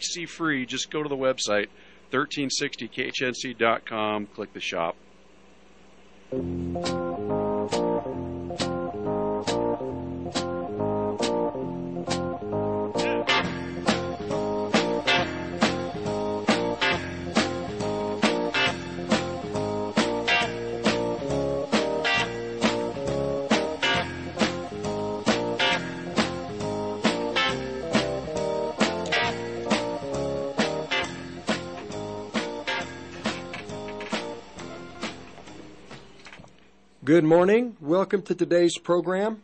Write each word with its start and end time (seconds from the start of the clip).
See 0.00 0.26
free. 0.26 0.64
Just 0.64 0.92
go 0.92 1.02
to 1.02 1.08
the 1.08 1.16
website 1.16 1.66
1360khnc.com, 2.12 4.26
click 4.26 4.52
the 4.52 4.60
shop. 4.60 4.94
Good 37.08 37.24
morning. 37.24 37.74
Welcome 37.80 38.20
to 38.24 38.34
today's 38.34 38.76
program. 38.76 39.42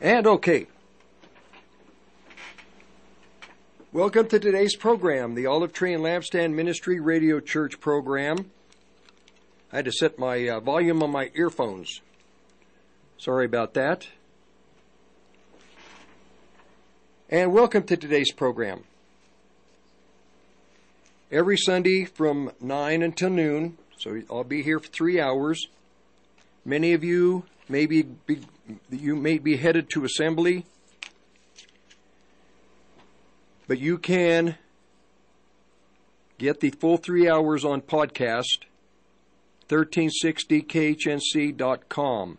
And 0.00 0.26
okay. 0.26 0.66
Welcome 3.92 4.26
to 4.26 4.40
today's 4.40 4.74
program, 4.74 5.36
the 5.36 5.46
Olive 5.46 5.72
Tree 5.72 5.94
and 5.94 6.02
Lampstand 6.02 6.54
Ministry 6.54 6.98
Radio 6.98 7.38
Church 7.38 7.78
program. 7.78 8.50
I 9.72 9.76
had 9.76 9.84
to 9.84 9.92
set 9.92 10.18
my 10.18 10.48
uh, 10.48 10.58
volume 10.58 11.00
on 11.00 11.12
my 11.12 11.30
earphones. 11.32 12.00
Sorry 13.18 13.46
about 13.46 13.74
that. 13.74 14.08
And 17.28 17.52
welcome 17.52 17.84
to 17.84 17.96
today's 17.96 18.32
program. 18.32 18.82
Every 21.30 21.56
Sunday 21.56 22.04
from 22.04 22.50
9 22.60 23.02
until 23.02 23.30
noon, 23.30 23.78
so 23.96 24.20
I'll 24.28 24.42
be 24.42 24.64
here 24.64 24.80
for 24.80 24.88
three 24.88 25.20
hours. 25.20 25.68
Many 26.64 26.92
of 26.92 27.04
you 27.04 27.44
may 27.68 27.86
be, 27.86 28.02
be 28.02 28.40
you 28.90 29.14
may 29.14 29.38
be 29.38 29.56
headed 29.56 29.88
to 29.90 30.04
assembly, 30.04 30.66
but 33.68 33.78
you 33.78 33.98
can 33.98 34.56
get 36.38 36.58
the 36.58 36.70
full 36.70 36.96
three 36.96 37.28
hours 37.28 37.64
on 37.64 37.82
podcast 37.82 38.64
1360khnc.com. 39.70 42.38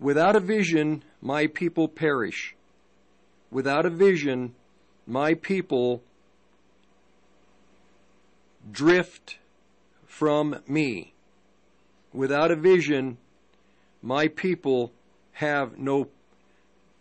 Without 0.00 0.34
a 0.36 0.40
vision, 0.40 1.02
my 1.22 1.46
people 1.46 1.88
perish. 1.88 2.54
Without 3.50 3.86
a 3.86 3.90
vision, 3.90 4.54
my 5.06 5.32
people 5.34 6.02
drift 8.70 9.38
from 10.06 10.60
me. 10.66 11.14
Without 12.12 12.50
a 12.50 12.56
vision, 12.56 13.16
my 14.02 14.28
people 14.28 14.92
have 15.32 15.78
no, 15.78 16.08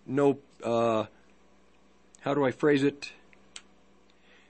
no, 0.05 0.37
uh, 0.63 1.05
how 2.21 2.33
do 2.33 2.45
I 2.45 2.51
phrase 2.51 2.83
it? 2.83 3.11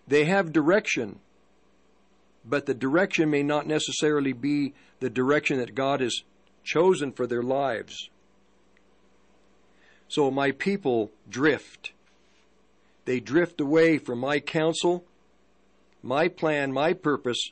They 0.08 0.26
have 0.26 0.52
direction, 0.52 1.20
but 2.46 2.66
the 2.66 2.74
direction 2.74 3.30
may 3.30 3.44
not 3.44 3.68
necessarily 3.68 4.34
be 4.34 4.74
the 5.00 5.10
direction 5.10 5.58
that 5.58 5.76
God 5.76 6.02
has 6.02 6.24
chosen 6.64 7.12
for 7.12 7.28
their 7.28 7.44
lives. 7.44 8.10
So 10.08 10.30
my 10.30 10.52
people 10.52 11.12
drift. 11.30 11.92
They 13.06 13.20
drift 13.20 13.60
away 13.60 13.98
from 13.98 14.20
my 14.20 14.40
counsel, 14.40 15.04
my 16.02 16.28
plan, 16.28 16.72
my 16.72 16.94
purpose. 16.94 17.52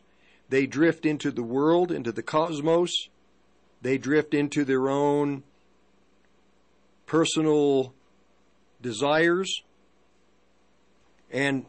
They 0.50 0.66
drift 0.66 1.06
into 1.06 1.32
the 1.32 1.44
world, 1.44 1.92
into 1.92 2.12
the 2.12 2.22
cosmos. 2.22 2.92
They 3.82 3.98
drift 3.98 4.34
into 4.34 4.64
their 4.64 4.90
own 4.90 5.44
personal 7.06 7.94
desires. 8.82 9.64
And 11.32 11.66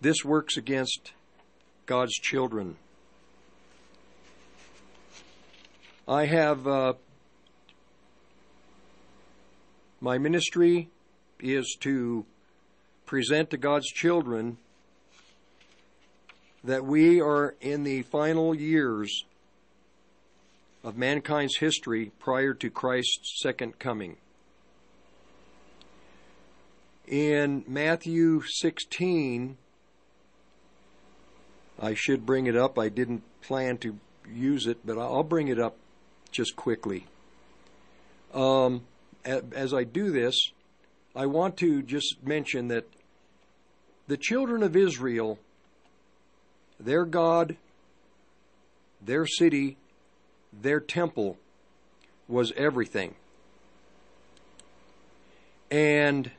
this 0.00 0.24
works 0.24 0.56
against 0.56 1.12
God's 1.88 2.12
children. 2.12 2.76
I 6.06 6.26
have 6.26 6.66
uh, 6.66 6.92
my 9.98 10.18
ministry 10.18 10.90
is 11.40 11.78
to 11.80 12.26
present 13.06 13.48
to 13.50 13.56
God's 13.56 13.86
children 13.86 14.58
that 16.62 16.84
we 16.84 17.22
are 17.22 17.54
in 17.62 17.84
the 17.84 18.02
final 18.02 18.54
years 18.54 19.24
of 20.84 20.98
mankind's 20.98 21.56
history 21.56 22.12
prior 22.18 22.52
to 22.52 22.68
Christ's 22.68 23.40
second 23.42 23.78
coming. 23.78 24.18
In 27.06 27.64
Matthew 27.66 28.42
16, 28.42 29.56
I 31.80 31.94
should 31.94 32.26
bring 32.26 32.46
it 32.46 32.56
up. 32.56 32.78
I 32.78 32.88
didn't 32.88 33.22
plan 33.42 33.78
to 33.78 33.98
use 34.32 34.66
it, 34.66 34.78
but 34.84 34.98
I'll 34.98 35.22
bring 35.22 35.48
it 35.48 35.58
up 35.58 35.76
just 36.30 36.56
quickly. 36.56 37.06
Um, 38.34 38.82
as 39.24 39.72
I 39.72 39.84
do 39.84 40.10
this, 40.10 40.52
I 41.14 41.26
want 41.26 41.56
to 41.58 41.82
just 41.82 42.22
mention 42.22 42.68
that 42.68 42.86
the 44.06 44.16
children 44.16 44.62
of 44.62 44.76
Israel, 44.76 45.38
their 46.78 47.04
God, 47.04 47.56
their 49.00 49.26
city, 49.26 49.76
their 50.52 50.80
temple 50.80 51.36
was 52.26 52.52
everything. 52.56 53.14
And 55.70 56.30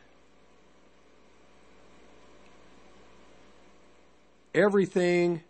everything 4.54 5.42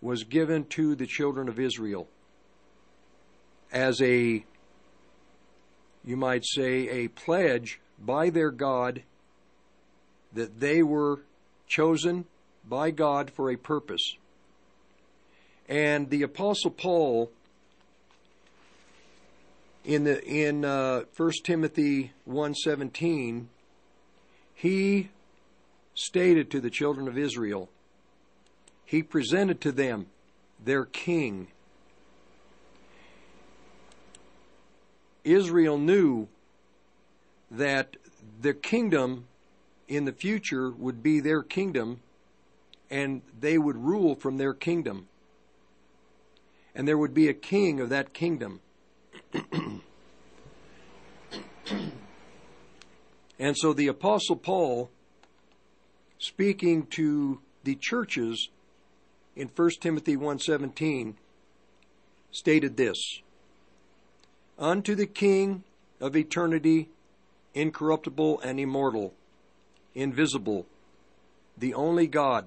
was 0.00 0.24
given 0.24 0.64
to 0.64 0.94
the 0.94 1.06
children 1.06 1.48
of 1.48 1.58
Israel 1.58 2.08
as 3.72 4.00
a, 4.00 4.44
you 6.04 6.16
might 6.16 6.44
say, 6.44 6.88
a 6.88 7.08
pledge 7.08 7.80
by 7.98 8.30
their 8.30 8.50
God 8.50 9.02
that 10.32 10.60
they 10.60 10.82
were 10.82 11.20
chosen 11.66 12.26
by 12.68 12.90
God 12.90 13.30
for 13.30 13.50
a 13.50 13.56
purpose. 13.56 14.16
And 15.68 16.10
the 16.10 16.22
Apostle 16.22 16.70
Paul, 16.70 17.30
in 19.84 20.04
the 20.04 20.22
in 20.24 20.64
uh, 20.64 21.04
1 21.16 21.32
Timothy 21.42 22.12
1:17, 22.28 23.46
he 24.54 25.08
stated 25.94 26.50
to 26.50 26.60
the 26.60 26.70
children 26.70 27.08
of 27.08 27.18
Israel, 27.18 27.68
he 28.86 29.02
presented 29.02 29.60
to 29.60 29.72
them 29.72 30.06
their 30.64 30.86
king. 30.86 31.48
Israel 35.24 35.76
knew 35.76 36.28
that 37.50 37.96
the 38.40 38.54
kingdom 38.54 39.26
in 39.88 40.04
the 40.04 40.12
future 40.12 40.70
would 40.70 41.02
be 41.02 41.20
their 41.20 41.42
kingdom 41.42 42.00
and 42.90 43.22
they 43.38 43.58
would 43.58 43.76
rule 43.76 44.14
from 44.14 44.36
their 44.38 44.54
kingdom. 44.54 45.08
And 46.74 46.86
there 46.86 46.96
would 46.96 47.14
be 47.14 47.28
a 47.28 47.34
king 47.34 47.80
of 47.80 47.88
that 47.88 48.12
kingdom. 48.12 48.60
and 53.38 53.56
so 53.56 53.72
the 53.72 53.88
Apostle 53.88 54.36
Paul, 54.36 54.90
speaking 56.18 56.86
to 56.88 57.40
the 57.64 57.76
churches 57.80 58.48
in 59.36 59.48
1 59.48 59.70
Timothy 59.80 60.16
1:17 60.16 61.14
stated 62.32 62.76
this 62.76 63.20
Unto 64.58 64.94
the 64.94 65.06
king 65.06 65.62
of 66.00 66.16
eternity 66.16 66.88
incorruptible 67.54 68.40
and 68.40 68.58
immortal 68.58 69.14
invisible 69.94 70.66
the 71.56 71.74
only 71.74 72.06
God 72.06 72.46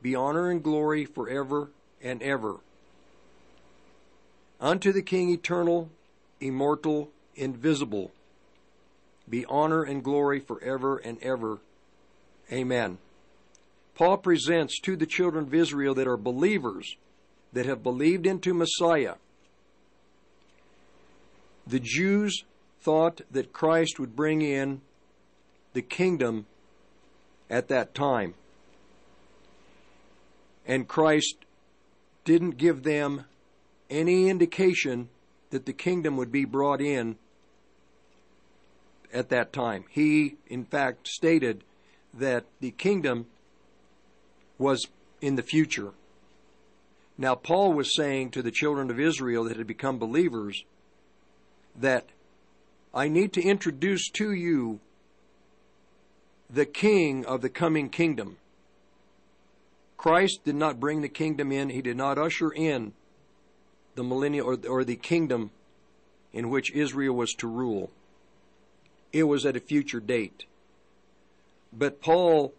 be 0.00 0.14
honor 0.14 0.50
and 0.50 0.62
glory 0.62 1.04
forever 1.04 1.70
and 2.02 2.22
ever 2.22 2.56
unto 4.60 4.92
the 4.92 5.02
king 5.02 5.30
eternal 5.30 5.90
immortal 6.40 7.10
invisible 7.36 8.12
be 9.28 9.44
honor 9.46 9.82
and 9.82 10.02
glory 10.02 10.40
forever 10.40 10.98
and 10.98 11.18
ever. 11.22 11.58
Amen. 12.52 12.98
Paul 13.94 14.16
presents 14.18 14.80
to 14.80 14.96
the 14.96 15.06
children 15.06 15.44
of 15.44 15.54
Israel 15.54 15.94
that 15.94 16.08
are 16.08 16.16
believers, 16.16 16.96
that 17.52 17.66
have 17.66 17.82
believed 17.82 18.26
into 18.26 18.54
Messiah. 18.54 19.14
The 21.66 21.80
Jews 21.80 22.44
thought 22.80 23.20
that 23.30 23.52
Christ 23.52 24.00
would 24.00 24.16
bring 24.16 24.42
in 24.42 24.80
the 25.72 25.82
kingdom 25.82 26.46
at 27.48 27.68
that 27.68 27.94
time. 27.94 28.34
And 30.66 30.88
Christ 30.88 31.36
didn't 32.24 32.56
give 32.56 32.82
them 32.82 33.24
any 33.90 34.28
indication 34.28 35.08
that 35.50 35.66
the 35.66 35.72
kingdom 35.72 36.16
would 36.16 36.32
be 36.32 36.44
brought 36.44 36.80
in 36.80 37.16
at 39.12 39.28
that 39.28 39.52
time. 39.52 39.84
He, 39.90 40.36
in 40.46 40.64
fact, 40.64 41.06
stated 41.06 41.62
that 42.14 42.44
the 42.60 42.70
kingdom 42.70 43.26
was 44.62 44.86
in 45.20 45.36
the 45.36 45.42
future. 45.42 45.90
Now, 47.18 47.34
Paul 47.34 47.72
was 47.72 47.94
saying 47.94 48.30
to 48.30 48.42
the 48.42 48.50
children 48.50 48.90
of 48.90 48.98
Israel 48.98 49.44
that 49.44 49.56
had 49.56 49.66
become 49.66 49.98
believers 49.98 50.64
that 51.78 52.06
I 52.94 53.08
need 53.08 53.32
to 53.34 53.42
introduce 53.42 54.08
to 54.10 54.32
you 54.32 54.80
the 56.48 56.66
king 56.66 57.24
of 57.26 57.40
the 57.40 57.48
coming 57.48 57.88
kingdom. 57.88 58.36
Christ 59.96 60.40
did 60.44 60.56
not 60.56 60.80
bring 60.80 61.00
the 61.00 61.08
kingdom 61.08 61.52
in, 61.52 61.70
he 61.70 61.82
did 61.82 61.96
not 61.96 62.18
usher 62.18 62.50
in 62.50 62.92
the 63.94 64.02
millennium 64.02 64.46
or, 64.46 64.58
or 64.68 64.84
the 64.84 64.96
kingdom 64.96 65.50
in 66.32 66.50
which 66.50 66.72
Israel 66.72 67.14
was 67.14 67.32
to 67.34 67.46
rule. 67.46 67.90
It 69.12 69.24
was 69.24 69.44
at 69.44 69.56
a 69.56 69.60
future 69.60 70.00
date. 70.00 70.44
But 71.72 72.00
Paul 72.00 72.52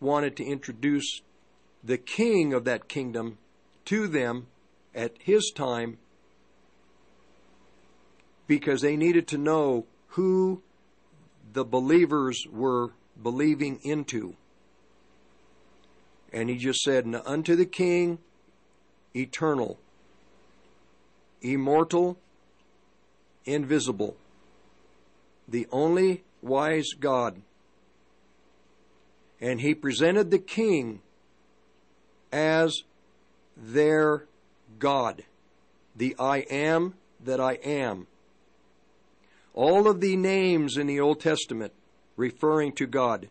wanted 0.00 0.36
to 0.36 0.44
introduce 0.44 1.20
the 1.82 1.98
king 1.98 2.52
of 2.52 2.64
that 2.64 2.88
kingdom 2.88 3.38
to 3.84 4.06
them 4.06 4.46
at 4.94 5.12
his 5.20 5.52
time 5.54 5.98
because 8.46 8.80
they 8.80 8.96
needed 8.96 9.28
to 9.28 9.38
know 9.38 9.86
who 10.08 10.62
the 11.52 11.64
believers 11.64 12.44
were 12.50 12.90
believing 13.22 13.78
into. 13.82 14.34
And 16.32 16.48
he 16.48 16.56
just 16.56 16.80
said, 16.80 17.06
Unto 17.24 17.56
the 17.56 17.66
King, 17.66 18.18
eternal, 19.14 19.78
immortal, 21.40 22.18
invisible, 23.44 24.16
the 25.46 25.66
only 25.72 26.24
wise 26.42 26.90
God. 26.98 27.40
And 29.40 29.60
he 29.60 29.74
presented 29.74 30.30
the 30.30 30.38
King 30.38 31.00
as 32.32 32.82
their 33.56 34.24
God, 34.78 35.24
the 35.94 36.14
I 36.18 36.38
am 36.50 36.94
that 37.24 37.40
I 37.40 37.54
am. 37.54 38.06
All 39.54 39.88
of 39.88 40.00
the 40.00 40.16
names 40.16 40.76
in 40.76 40.86
the 40.86 41.00
Old 41.00 41.20
Testament 41.20 41.72
referring 42.16 42.72
to 42.72 42.86
God. 42.86 43.28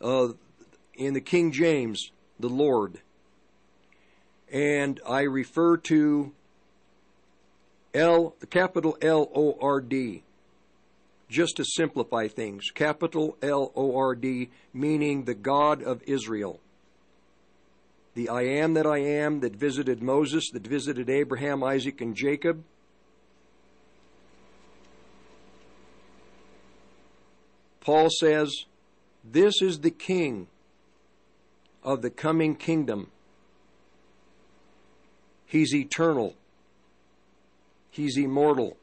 Uh, 0.00 0.28
in 0.94 1.14
the 1.14 1.20
King 1.20 1.52
James, 1.52 2.10
the 2.40 2.48
Lord. 2.48 3.00
And 4.50 5.00
I 5.06 5.22
refer 5.22 5.76
to 5.78 6.32
L, 7.94 8.34
the 8.40 8.46
capital 8.46 8.96
L 9.00 9.30
O 9.34 9.56
R 9.60 9.80
D, 9.80 10.22
just 11.28 11.56
to 11.56 11.64
simplify 11.64 12.28
things. 12.28 12.70
Capital 12.70 13.36
L 13.42 13.72
O 13.74 13.96
R 13.96 14.14
D, 14.14 14.50
meaning 14.72 15.24
the 15.24 15.34
God 15.34 15.82
of 15.82 16.02
Israel. 16.06 16.60
The 18.14 18.28
I 18.28 18.42
am 18.42 18.74
that 18.74 18.86
I 18.86 18.98
am 18.98 19.40
that 19.40 19.54
visited 19.54 20.02
Moses, 20.02 20.48
that 20.52 20.66
visited 20.66 21.10
Abraham, 21.10 21.62
Isaac, 21.62 22.00
and 22.00 22.14
Jacob. 22.14 22.64
Paul 27.80 28.08
says, 28.10 28.64
This 29.22 29.60
is 29.60 29.80
the 29.80 29.90
King 29.90 30.48
of 31.84 32.02
the 32.02 32.10
coming 32.10 32.56
kingdom. 32.56 33.10
He's 35.44 35.72
eternal. 35.72 36.34
He's 37.90 38.16
immortal. 38.16 38.76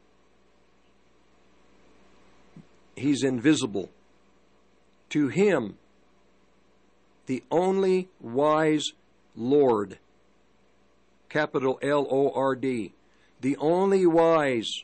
He's 2.96 3.22
invisible. 3.22 3.90
To 5.10 5.28
him, 5.28 5.76
the 7.26 7.42
only 7.50 8.08
wise 8.20 8.92
Lord, 9.36 9.98
capital 11.28 11.78
L 11.82 12.06
O 12.10 12.30
R 12.30 12.54
D, 12.54 12.92
the 13.40 13.56
only 13.58 14.06
wise 14.06 14.82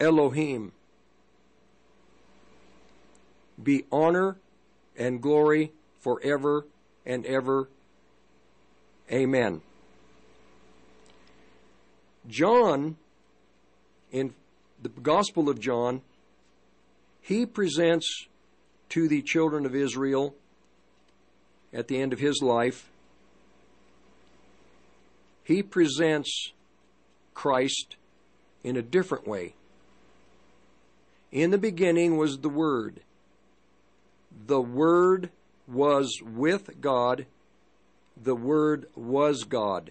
Elohim, 0.00 0.72
be 3.62 3.84
honor 3.90 4.36
and 4.96 5.20
glory 5.20 5.72
forever 6.00 6.66
and 7.04 7.24
ever. 7.26 7.68
Amen. 9.10 9.62
John, 12.28 12.96
in 14.12 14.34
the 14.82 14.90
Gospel 14.90 15.48
of 15.48 15.58
John, 15.58 16.02
he 17.28 17.44
presents 17.44 18.26
to 18.88 19.06
the 19.06 19.20
children 19.20 19.66
of 19.66 19.74
Israel 19.74 20.34
at 21.74 21.86
the 21.86 22.00
end 22.00 22.14
of 22.14 22.18
his 22.18 22.40
life, 22.40 22.90
he 25.44 25.62
presents 25.62 26.52
Christ 27.34 27.96
in 28.64 28.78
a 28.78 28.82
different 28.82 29.28
way. 29.28 29.52
In 31.30 31.50
the 31.50 31.58
beginning 31.58 32.16
was 32.16 32.38
the 32.38 32.48
Word. 32.48 33.00
The 34.46 34.62
Word 34.62 35.28
was 35.66 36.22
with 36.24 36.80
God. 36.80 37.26
The 38.16 38.36
Word 38.36 38.86
was 38.96 39.44
God. 39.44 39.90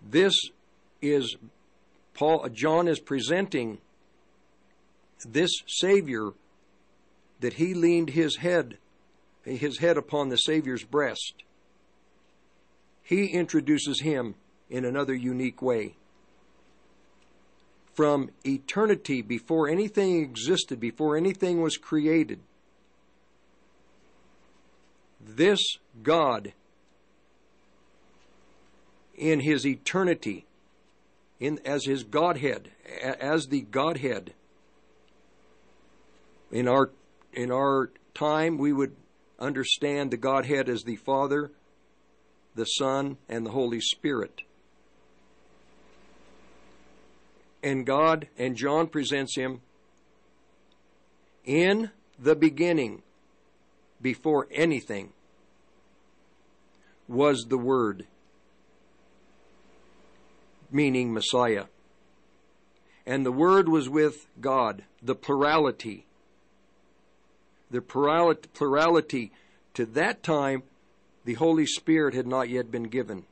This 0.00 0.34
is 1.02 1.36
Paul 2.14 2.48
John 2.50 2.86
is 2.86 3.00
presenting 3.00 3.78
this 5.28 5.50
Savior 5.66 6.30
that 7.40 7.54
he 7.54 7.74
leaned 7.74 8.10
his 8.10 8.36
head 8.36 8.78
his 9.44 9.78
head 9.78 9.96
upon 9.96 10.28
the 10.28 10.36
Savior's 10.36 10.84
breast. 10.84 11.42
He 13.02 13.26
introduces 13.26 14.00
him 14.00 14.34
in 14.68 14.84
another 14.84 15.14
unique 15.14 15.62
way. 15.62 15.96
From 17.94 18.30
eternity, 18.46 19.20
before 19.20 19.68
anything 19.68 20.20
existed, 20.20 20.78
before 20.78 21.16
anything 21.16 21.60
was 21.60 21.76
created, 21.76 22.40
this 25.20 25.60
God 26.02 26.52
in 29.16 29.40
his 29.40 29.66
eternity 29.66 30.46
in 31.38 31.58
as 31.64 31.84
his 31.84 32.04
godhead 32.04 32.70
as 33.02 33.48
the 33.48 33.62
godhead 33.62 34.32
in 36.50 36.68
our 36.68 36.90
in 37.32 37.50
our 37.50 37.90
time 38.14 38.58
we 38.58 38.72
would 38.72 38.94
understand 39.38 40.10
the 40.10 40.16
godhead 40.16 40.68
as 40.68 40.82
the 40.82 40.96
father 40.96 41.50
the 42.54 42.64
son 42.64 43.16
and 43.28 43.46
the 43.46 43.50
holy 43.50 43.80
spirit 43.80 44.42
and 47.62 47.86
God 47.86 48.28
and 48.38 48.56
John 48.56 48.86
presents 48.86 49.36
him 49.36 49.60
in 51.44 51.90
the 52.18 52.34
beginning 52.34 53.02
before 54.00 54.46
anything 54.50 55.12
was 57.08 57.46
the 57.48 57.58
Word, 57.58 58.06
meaning 60.70 61.12
Messiah. 61.12 61.64
And 63.06 63.26
the 63.26 63.32
Word 63.32 63.68
was 63.68 63.88
with 63.88 64.26
God, 64.40 64.84
the 65.02 65.14
plurality. 65.14 66.06
The 67.70 67.80
plurality, 67.80 69.32
to 69.74 69.86
that 69.86 70.22
time, 70.22 70.62
the 71.24 71.34
Holy 71.34 71.66
Spirit 71.66 72.14
had 72.14 72.26
not 72.26 72.48
yet 72.48 72.70
been 72.70 72.84
given. 72.84 73.24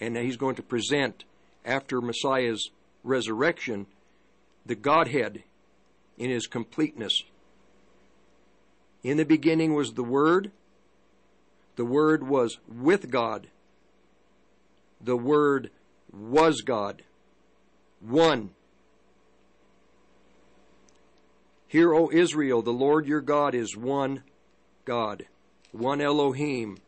And 0.00 0.16
he's 0.16 0.36
going 0.36 0.56
to 0.56 0.62
present, 0.62 1.24
after 1.64 2.00
Messiah's 2.00 2.70
resurrection, 3.02 3.86
the 4.66 4.74
Godhead 4.74 5.44
in 6.18 6.30
his 6.30 6.46
completeness. 6.46 7.22
In 9.02 9.16
the 9.16 9.24
beginning 9.24 9.74
was 9.74 9.92
the 9.92 10.04
Word, 10.04 10.50
the 11.76 11.84
Word 11.84 12.26
was 12.26 12.58
with 12.68 13.10
God. 13.10 13.48
The 15.00 15.16
Word 15.16 15.70
was 16.12 16.60
God. 16.62 17.02
One. 18.00 18.50
Hear, 21.74 21.92
O 21.92 22.08
Israel, 22.08 22.62
the 22.62 22.70
Lord 22.70 23.04
your 23.04 23.20
God 23.20 23.52
is 23.52 23.76
one 23.76 24.22
God, 24.84 25.26
one 25.72 26.00
Elohim. 26.00 26.78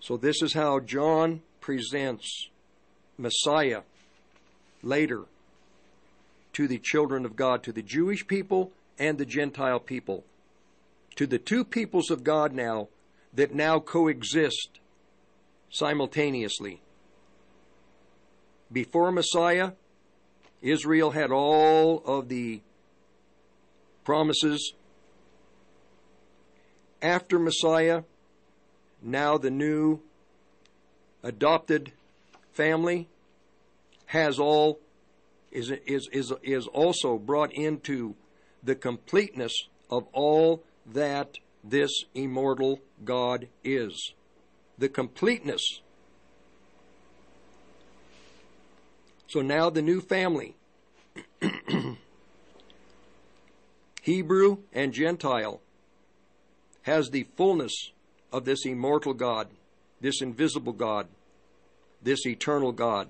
So, 0.00 0.16
this 0.16 0.40
is 0.40 0.54
how 0.54 0.80
John 0.80 1.42
presents 1.60 2.48
Messiah 3.18 3.82
later 4.82 5.24
to 6.54 6.66
the 6.66 6.78
children 6.78 7.26
of 7.26 7.36
God, 7.36 7.62
to 7.64 7.72
the 7.72 7.82
Jewish 7.82 8.26
people 8.26 8.72
and 8.98 9.18
the 9.18 9.26
Gentile 9.26 9.80
people, 9.80 10.24
to 11.16 11.26
the 11.26 11.38
two 11.38 11.62
peoples 11.62 12.10
of 12.10 12.24
God 12.24 12.54
now 12.54 12.88
that 13.34 13.54
now 13.54 13.80
coexist 13.80 14.80
simultaneously. 15.68 16.80
Before 18.72 19.12
Messiah, 19.12 19.72
Israel 20.62 21.10
had 21.10 21.30
all 21.30 22.02
of 22.04 22.28
the 22.28 22.60
promises. 24.04 24.72
After 27.00 27.38
Messiah, 27.38 28.02
now 29.02 29.38
the 29.38 29.50
new 29.50 30.00
adopted 31.22 31.92
family 32.52 33.08
has 34.06 34.38
all 34.38 34.80
is 35.52 35.70
is 35.86 36.08
is 36.12 36.32
is 36.42 36.66
also 36.66 37.18
brought 37.18 37.52
into 37.52 38.14
the 38.62 38.74
completeness 38.74 39.52
of 39.90 40.06
all 40.12 40.62
that 40.84 41.38
this 41.62 41.90
immortal 42.14 42.80
God 43.04 43.48
is. 43.62 44.12
The 44.78 44.88
completeness. 44.88 45.80
So 49.28 49.42
now 49.42 49.68
the 49.68 49.82
new 49.82 50.00
family, 50.00 50.56
Hebrew 54.02 54.58
and 54.72 54.92
Gentile, 54.92 55.60
has 56.82 57.10
the 57.10 57.24
fullness 57.36 57.92
of 58.32 58.46
this 58.46 58.64
immortal 58.64 59.12
God, 59.12 59.48
this 60.00 60.22
invisible 60.22 60.72
God, 60.72 61.08
this 62.02 62.26
eternal 62.26 62.72
God. 62.72 63.08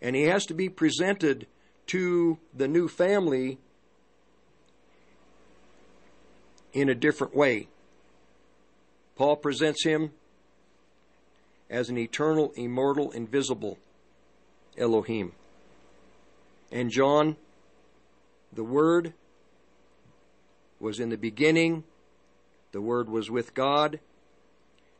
And 0.00 0.16
he 0.16 0.24
has 0.24 0.44
to 0.46 0.54
be 0.54 0.68
presented 0.68 1.46
to 1.86 2.38
the 2.52 2.66
new 2.66 2.88
family 2.88 3.58
in 6.72 6.88
a 6.88 6.94
different 6.96 7.36
way. 7.36 7.68
Paul 9.14 9.36
presents 9.36 9.84
him 9.84 10.10
as 11.72 11.88
an 11.88 11.96
eternal, 11.96 12.52
immortal, 12.54 13.10
invisible 13.12 13.78
Elohim. 14.76 15.32
And 16.70 16.90
John, 16.90 17.36
the 18.52 18.62
Word 18.62 19.14
was 20.78 21.00
in 21.00 21.08
the 21.08 21.16
beginning, 21.16 21.84
the 22.72 22.82
Word 22.82 23.08
was 23.08 23.30
with 23.30 23.54
God, 23.54 24.00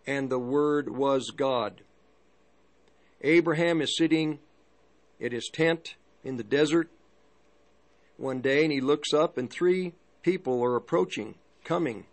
and 0.06 0.30
the 0.30 0.38
Word 0.38 0.88
was 0.88 1.30
God. 1.30 1.82
Abraham 3.20 3.82
is 3.82 3.96
sitting 3.96 4.38
at 5.22 5.32
his 5.32 5.50
tent 5.52 5.96
in 6.24 6.38
the 6.38 6.42
desert 6.42 6.88
one 8.16 8.40
day, 8.40 8.64
and 8.64 8.72
he 8.72 8.80
looks 8.80 9.12
up, 9.12 9.36
and 9.36 9.50
three 9.50 9.92
people 10.22 10.64
are 10.64 10.76
approaching, 10.76 11.34
coming. 11.64 12.06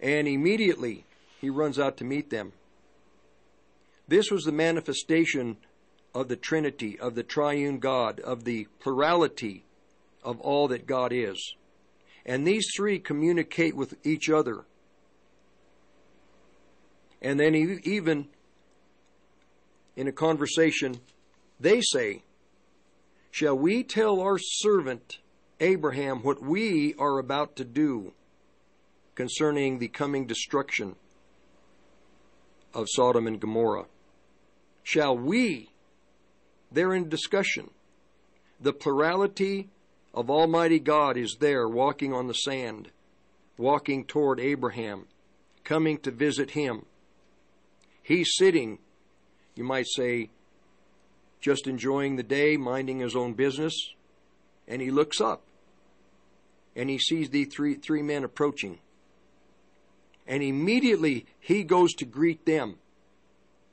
And 0.00 0.28
immediately 0.28 1.04
he 1.44 1.50
runs 1.50 1.78
out 1.78 1.98
to 1.98 2.04
meet 2.04 2.30
them. 2.30 2.52
This 4.08 4.30
was 4.30 4.44
the 4.44 4.52
manifestation 4.52 5.58
of 6.14 6.28
the 6.28 6.36
Trinity, 6.36 6.98
of 6.98 7.14
the 7.14 7.22
triune 7.22 7.80
God, 7.80 8.18
of 8.20 8.44
the 8.44 8.66
plurality 8.80 9.64
of 10.22 10.40
all 10.40 10.68
that 10.68 10.86
God 10.86 11.12
is. 11.12 11.54
And 12.24 12.46
these 12.46 12.66
three 12.74 12.98
communicate 12.98 13.76
with 13.76 13.94
each 14.06 14.30
other. 14.30 14.64
And 17.20 17.38
then 17.38 17.54
even 17.54 18.28
in 19.96 20.08
a 20.08 20.12
conversation, 20.12 20.98
they 21.60 21.82
say, 21.82 22.22
Shall 23.30 23.58
we 23.58 23.82
tell 23.82 24.20
our 24.20 24.38
servant 24.38 25.18
Abraham 25.60 26.22
what 26.22 26.42
we 26.42 26.94
are 26.98 27.18
about 27.18 27.56
to 27.56 27.64
do 27.64 28.12
concerning 29.14 29.78
the 29.78 29.88
coming 29.88 30.26
destruction 30.26 30.96
of 32.74 32.88
Sodom 32.90 33.26
and 33.26 33.40
Gomorrah? 33.40 33.86
Shall 34.82 35.16
we? 35.16 35.70
They're 36.70 36.94
in 36.94 37.08
discussion. 37.08 37.70
The 38.60 38.72
plurality 38.72 39.70
of 40.12 40.30
Almighty 40.30 40.78
God 40.78 41.16
is 41.16 41.36
there 41.40 41.68
walking 41.68 42.12
on 42.12 42.26
the 42.26 42.34
sand, 42.34 42.90
walking 43.56 44.04
toward 44.04 44.40
Abraham, 44.40 45.06
coming 45.64 45.98
to 45.98 46.10
visit 46.10 46.50
him. 46.50 46.86
He's 48.02 48.34
sitting, 48.36 48.78
you 49.54 49.64
might 49.64 49.86
say, 49.86 50.30
just 51.40 51.66
enjoying 51.66 52.16
the 52.16 52.22
day, 52.22 52.56
minding 52.56 53.00
his 53.00 53.16
own 53.16 53.34
business, 53.34 53.74
and 54.66 54.80
he 54.80 54.90
looks 54.90 55.20
up 55.20 55.42
and 56.76 56.90
he 56.90 56.98
sees 56.98 57.30
the 57.30 57.44
three, 57.44 57.74
three 57.74 58.02
men 58.02 58.24
approaching. 58.24 58.78
And 60.26 60.42
immediately 60.42 61.26
he 61.38 61.62
goes 61.64 61.92
to 61.94 62.04
greet 62.04 62.46
them. 62.46 62.76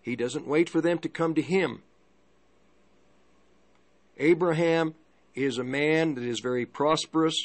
He 0.02 0.16
doesn't 0.16 0.48
wait 0.48 0.70
for 0.70 0.82
them 0.82 1.00
to 1.00 1.10
come 1.10 1.34
to 1.36 1.42
him. 1.42 1.84
Abraham 4.18 4.96
is 5.36 5.58
a 5.58 5.64
man 5.64 6.16
that 6.16 6.24
is 6.24 6.40
very 6.40 6.66
prosperous 6.66 7.36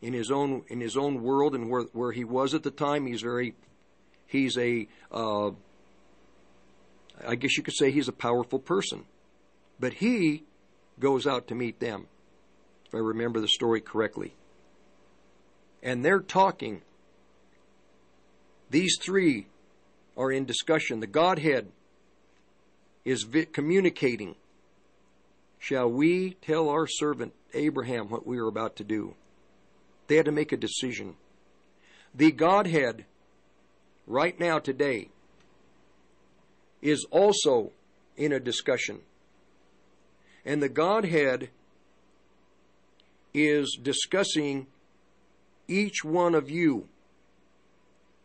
in 0.00 0.12
his 0.12 0.30
own 0.30 0.62
in 0.68 0.80
his 0.80 0.96
own 0.96 1.22
world 1.22 1.54
and 1.54 1.70
where 1.70 1.82
where 1.92 2.12
he 2.12 2.24
was 2.24 2.54
at 2.54 2.62
the 2.62 2.70
time. 2.70 3.06
He's 3.06 3.22
very 3.22 3.54
he's 4.26 4.56
a 4.56 4.88
uh, 5.10 5.50
I 7.26 7.34
guess 7.36 7.56
you 7.56 7.62
could 7.62 7.74
say 7.74 7.90
he's 7.90 8.08
a 8.08 8.12
powerful 8.12 8.58
person. 8.58 9.04
But 9.78 9.94
he 9.94 10.44
goes 10.98 11.26
out 11.26 11.48
to 11.48 11.54
meet 11.54 11.80
them, 11.80 12.06
if 12.86 12.94
I 12.94 12.98
remember 12.98 13.40
the 13.40 13.48
story 13.48 13.80
correctly. 13.80 14.34
And 15.82 16.04
they're 16.04 16.20
talking. 16.20 16.82
These 18.72 18.96
three 19.02 19.48
are 20.16 20.32
in 20.32 20.46
discussion. 20.46 21.00
The 21.00 21.06
Godhead 21.06 21.68
is 23.04 23.24
vi- 23.24 23.44
communicating. 23.44 24.34
Shall 25.58 25.90
we 25.90 26.38
tell 26.40 26.70
our 26.70 26.86
servant 26.86 27.34
Abraham 27.52 28.08
what 28.08 28.26
we 28.26 28.38
are 28.38 28.46
about 28.46 28.76
to 28.76 28.84
do? 28.84 29.14
They 30.06 30.16
had 30.16 30.24
to 30.24 30.32
make 30.32 30.52
a 30.52 30.56
decision. 30.56 31.16
The 32.14 32.32
Godhead, 32.32 33.04
right 34.06 34.40
now, 34.40 34.58
today, 34.58 35.10
is 36.80 37.06
also 37.10 37.72
in 38.16 38.32
a 38.32 38.40
discussion. 38.40 39.00
And 40.46 40.62
the 40.62 40.70
Godhead 40.70 41.50
is 43.34 43.78
discussing 43.82 44.66
each 45.68 46.02
one 46.02 46.34
of 46.34 46.48
you. 46.48 46.88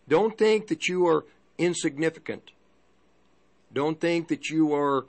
Don't 0.07 0.37
think 0.37 0.67
that 0.67 0.87
you 0.87 1.07
are 1.07 1.25
insignificant. 1.57 2.51
Don't 3.73 3.99
think 3.99 4.29
that 4.29 4.49
you 4.49 4.73
are 4.73 5.05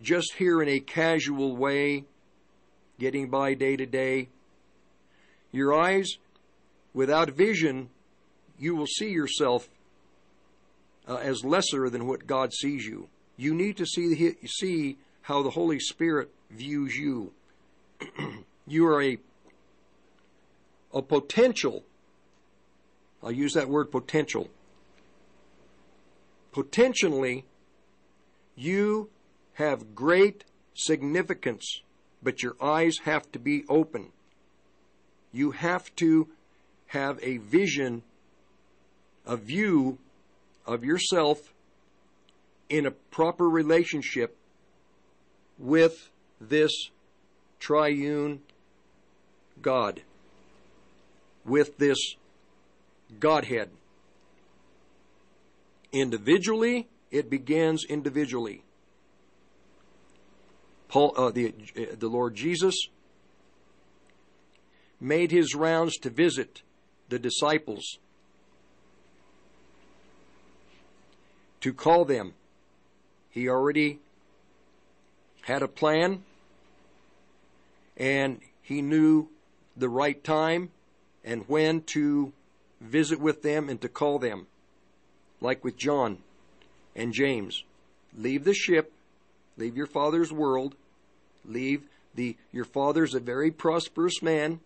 just 0.00 0.34
here 0.34 0.62
in 0.62 0.68
a 0.68 0.80
casual 0.80 1.56
way, 1.56 2.04
getting 2.98 3.28
by 3.28 3.54
day 3.54 3.76
to 3.76 3.86
day. 3.86 4.28
Your 5.52 5.74
eyes, 5.74 6.16
without 6.94 7.30
vision, 7.30 7.90
you 8.58 8.74
will 8.74 8.86
see 8.86 9.10
yourself 9.10 9.68
uh, 11.08 11.16
as 11.16 11.44
lesser 11.44 11.88
than 11.88 12.06
what 12.06 12.26
God 12.26 12.52
sees 12.52 12.84
you. 12.84 13.08
You 13.36 13.54
need 13.54 13.76
to 13.76 13.86
see, 13.86 14.34
see 14.46 14.96
how 15.22 15.42
the 15.42 15.50
Holy 15.50 15.78
Spirit 15.78 16.30
views 16.50 16.96
you. 16.96 17.32
you 18.66 18.86
are 18.86 19.02
a, 19.02 19.18
a 20.92 21.02
potential, 21.02 21.84
I'll 23.26 23.32
use 23.32 23.54
that 23.54 23.68
word 23.68 23.90
potential. 23.90 24.48
Potentially, 26.52 27.44
you 28.54 29.10
have 29.54 29.96
great 29.96 30.44
significance, 30.74 31.82
but 32.22 32.44
your 32.44 32.54
eyes 32.62 32.98
have 33.02 33.32
to 33.32 33.40
be 33.40 33.64
open. 33.68 34.12
You 35.32 35.50
have 35.50 35.92
to 35.96 36.28
have 36.86 37.18
a 37.20 37.38
vision, 37.38 38.04
a 39.26 39.36
view 39.36 39.98
of 40.64 40.84
yourself 40.84 41.52
in 42.68 42.86
a 42.86 42.92
proper 42.92 43.48
relationship 43.48 44.36
with 45.58 46.10
this 46.40 46.90
triune 47.58 48.42
God, 49.60 50.02
with 51.44 51.78
this 51.78 52.14
Godhead. 53.18 53.70
Individually, 55.92 56.88
it 57.10 57.30
begins 57.30 57.84
individually. 57.88 58.62
Paul, 60.88 61.14
uh, 61.16 61.30
the, 61.30 61.54
uh, 61.76 61.96
the 61.98 62.08
Lord 62.08 62.34
Jesus 62.34 62.88
made 65.00 65.30
his 65.30 65.54
rounds 65.54 65.96
to 65.98 66.10
visit 66.10 66.62
the 67.08 67.18
disciples, 67.18 67.98
to 71.60 71.72
call 71.72 72.04
them. 72.04 72.34
He 73.30 73.48
already 73.48 74.00
had 75.42 75.62
a 75.62 75.68
plan, 75.68 76.24
and 77.96 78.40
he 78.62 78.82
knew 78.82 79.28
the 79.76 79.88
right 79.88 80.22
time 80.24 80.70
and 81.24 81.44
when 81.48 81.82
to 81.82 82.32
visit 82.80 83.20
with 83.20 83.42
them 83.42 83.68
and 83.68 83.80
to 83.80 83.88
call 83.88 84.18
them, 84.18 84.46
like 85.40 85.64
with 85.64 85.76
John 85.76 86.18
and 86.94 87.12
James. 87.12 87.64
Leave 88.16 88.44
the 88.44 88.54
ship, 88.54 88.92
leave 89.56 89.76
your 89.76 89.86
father's 89.86 90.32
world, 90.32 90.74
leave 91.44 91.82
the 92.14 92.36
your 92.52 92.64
father's 92.64 93.14
a 93.14 93.20
very 93.20 93.50
prosperous 93.50 94.22
man. 94.22 94.60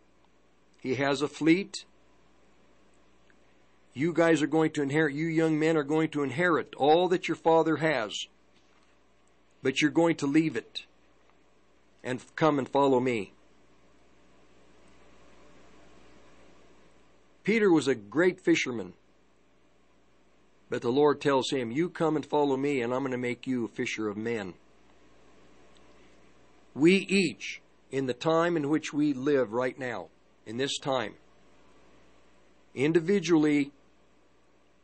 He 0.80 0.94
has 0.94 1.20
a 1.20 1.28
fleet. 1.28 1.84
You 3.92 4.12
guys 4.12 4.40
are 4.40 4.46
going 4.46 4.70
to 4.72 4.82
inherit, 4.82 5.14
you 5.14 5.26
young 5.26 5.58
men 5.58 5.76
are 5.76 5.82
going 5.82 6.08
to 6.10 6.22
inherit 6.22 6.74
all 6.76 7.08
that 7.08 7.28
your 7.28 7.36
father 7.36 7.76
has. 7.76 8.26
But 9.62 9.82
you're 9.82 9.90
going 9.90 10.16
to 10.16 10.26
leave 10.26 10.56
it 10.56 10.84
and 12.02 12.24
come 12.36 12.58
and 12.58 12.68
follow 12.68 13.00
me. 13.00 13.32
Peter 17.50 17.72
was 17.72 17.88
a 17.88 17.96
great 17.96 18.38
fisherman. 18.38 18.92
But 20.68 20.82
the 20.82 20.92
Lord 20.92 21.20
tells 21.20 21.50
him, 21.50 21.72
You 21.72 21.88
come 21.88 22.14
and 22.14 22.24
follow 22.24 22.56
me, 22.56 22.80
and 22.80 22.94
I'm 22.94 23.00
going 23.00 23.10
to 23.10 23.18
make 23.18 23.44
you 23.44 23.64
a 23.64 23.68
fisher 23.68 24.08
of 24.08 24.16
men. 24.16 24.54
We 26.76 26.94
each, 26.94 27.60
in 27.90 28.06
the 28.06 28.14
time 28.14 28.56
in 28.56 28.68
which 28.68 28.92
we 28.92 29.14
live 29.14 29.52
right 29.52 29.76
now, 29.76 30.10
in 30.46 30.58
this 30.58 30.78
time, 30.78 31.14
individually, 32.72 33.72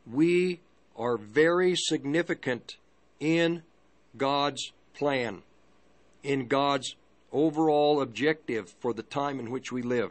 we 0.05 0.59
are 0.97 1.17
very 1.17 1.77
significant 1.77 2.79
in 3.21 3.63
God's 4.17 4.73
plan, 4.93 5.43
in 6.25 6.49
God's 6.49 6.97
overall 7.31 8.03
objective 8.03 8.75
for 8.81 8.93
the 8.93 9.05
time 9.05 9.39
in 9.39 9.53
which 9.53 9.71
we 9.71 9.83
live. 9.83 10.11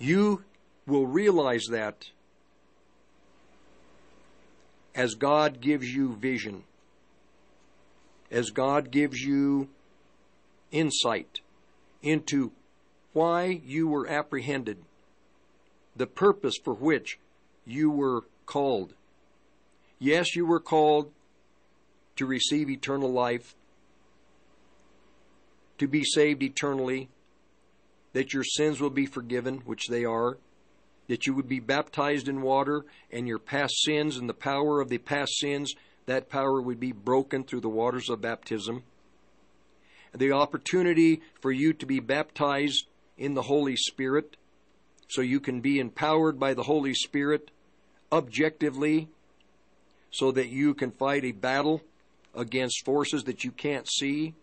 You 0.00 0.44
will 0.86 1.06
realize 1.06 1.66
that 1.70 2.06
as 4.94 5.14
God 5.14 5.60
gives 5.60 5.94
you 5.94 6.16
vision, 6.16 6.64
as 8.30 8.50
God 8.50 8.90
gives 8.90 9.20
you 9.20 9.68
insight 10.72 11.40
into 12.02 12.50
why 13.12 13.60
you 13.64 13.88
were 13.88 14.08
apprehended, 14.08 14.78
the 15.94 16.06
purpose 16.06 16.56
for 16.56 16.72
which 16.72 17.18
you 17.66 17.90
were 17.90 18.22
called. 18.46 18.94
Yes, 19.98 20.34
you 20.34 20.46
were 20.46 20.60
called 20.60 21.10
to 22.16 22.24
receive 22.24 22.70
eternal 22.70 23.12
life, 23.12 23.54
to 25.76 25.86
be 25.86 26.04
saved 26.04 26.42
eternally, 26.42 27.10
that 28.12 28.32
your 28.32 28.44
sins 28.44 28.80
will 28.80 28.90
be 28.90 29.06
forgiven, 29.06 29.58
which 29.64 29.88
they 29.88 30.04
are, 30.04 30.38
that 31.08 31.26
you 31.26 31.34
would 31.34 31.48
be 31.48 31.60
baptized 31.60 32.28
in 32.28 32.42
water, 32.42 32.84
and 33.10 33.26
your 33.26 33.38
past 33.38 33.74
sins 33.82 34.16
and 34.16 34.28
the 34.28 34.34
power 34.34 34.80
of 34.80 34.88
the 34.88 34.98
past 34.98 35.38
sins, 35.38 35.74
that 36.06 36.28
power 36.28 36.60
would 36.60 36.80
be 36.80 36.92
broken 36.92 37.44
through 37.44 37.60
the 37.60 37.68
waters 37.68 38.08
of 38.08 38.20
baptism. 38.20 38.82
The 40.14 40.32
opportunity 40.32 41.20
for 41.40 41.52
you 41.52 41.72
to 41.74 41.86
be 41.86 42.00
baptized 42.00 42.86
in 43.16 43.34
the 43.34 43.42
Holy 43.42 43.76
Spirit, 43.76 44.36
so 45.08 45.20
you 45.20 45.40
can 45.40 45.60
be 45.60 45.78
empowered 45.78 46.38
by 46.38 46.54
the 46.54 46.64
Holy 46.64 46.94
Spirit 46.94 47.50
objectively, 48.10 49.08
so 50.10 50.32
that 50.32 50.48
you 50.48 50.74
can 50.74 50.90
fight 50.90 51.24
a 51.24 51.32
battle 51.32 51.82
against 52.34 52.84
forces 52.84 53.24
that 53.24 53.44
you 53.44 53.52
can't 53.52 53.88
see, 53.88 54.34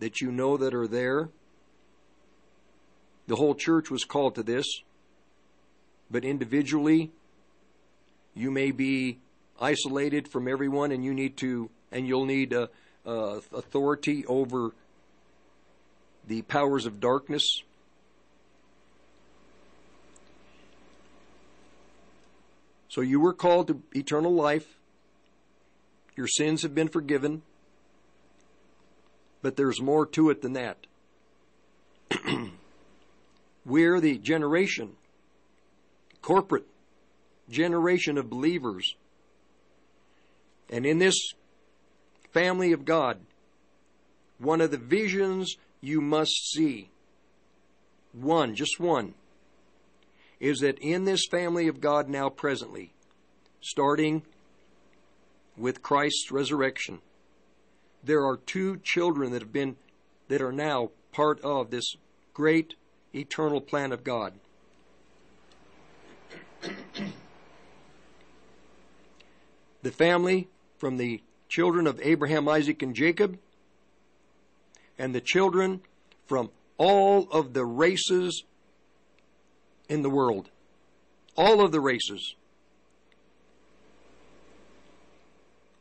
that 0.00 0.20
you 0.20 0.32
know 0.32 0.56
that 0.56 0.74
are 0.74 0.88
there. 0.88 1.28
The 3.26 3.36
whole 3.36 3.54
church 3.54 3.90
was 3.90 4.04
called 4.04 4.34
to 4.34 4.42
this, 4.42 4.66
but 6.10 6.24
individually, 6.24 7.10
you 8.34 8.50
may 8.50 8.70
be 8.70 9.18
isolated 9.60 10.28
from 10.28 10.48
everyone, 10.48 10.92
and 10.92 11.04
you 11.04 11.14
need 11.14 11.36
to, 11.38 11.70
and 11.90 12.06
you'll 12.06 12.26
need 12.26 12.52
uh, 12.52 12.66
uh, 13.06 13.40
authority 13.52 14.26
over 14.26 14.72
the 16.26 16.42
powers 16.42 16.86
of 16.86 17.00
darkness. 17.00 17.62
So 22.88 23.00
you 23.00 23.20
were 23.20 23.32
called 23.32 23.68
to 23.68 23.82
eternal 23.94 24.34
life. 24.34 24.76
Your 26.14 26.28
sins 26.28 26.62
have 26.62 26.74
been 26.74 26.88
forgiven. 26.88 27.42
But 29.40 29.56
there's 29.56 29.80
more 29.80 30.06
to 30.06 30.30
it 30.30 30.42
than 30.42 30.52
that. 30.52 30.86
We're 33.64 34.00
the 34.00 34.18
generation, 34.18 34.92
corporate 36.20 36.66
generation 37.48 38.18
of 38.18 38.30
believers. 38.30 38.94
And 40.70 40.86
in 40.86 40.98
this 40.98 41.16
family 42.32 42.72
of 42.72 42.84
God, 42.84 43.18
one 44.38 44.60
of 44.60 44.70
the 44.70 44.78
visions 44.78 45.56
you 45.80 46.00
must 46.00 46.50
see, 46.52 46.90
one, 48.12 48.54
just 48.54 48.80
one, 48.80 49.14
is 50.40 50.58
that 50.58 50.78
in 50.80 51.04
this 51.04 51.26
family 51.30 51.68
of 51.68 51.80
God 51.80 52.08
now 52.08 52.28
presently, 52.28 52.92
starting 53.60 54.22
with 55.56 55.82
Christ's 55.82 56.32
resurrection, 56.32 57.00
there 58.02 58.24
are 58.24 58.36
two 58.36 58.78
children 58.82 59.30
that 59.32 59.42
have 59.42 59.52
been, 59.52 59.76
that 60.28 60.42
are 60.42 60.52
now 60.52 60.90
part 61.12 61.40
of 61.42 61.70
this 61.70 61.94
great 62.34 62.74
eternal 63.14 63.60
plan 63.60 63.92
of 63.92 64.04
God. 64.04 64.34
the 69.82 69.90
family 69.90 70.48
from 70.78 70.96
the 70.96 71.20
children 71.48 71.86
of 71.86 72.00
Abraham, 72.02 72.48
Isaac, 72.48 72.82
and 72.82 72.94
Jacob, 72.94 73.38
and 74.98 75.14
the 75.14 75.20
children 75.20 75.80
from 76.26 76.50
all 76.78 77.28
of 77.30 77.52
the 77.52 77.64
races 77.64 78.44
in 79.88 80.02
the 80.02 80.10
world. 80.10 80.48
All 81.36 81.60
of 81.64 81.72
the 81.72 81.80
races. 81.80 82.34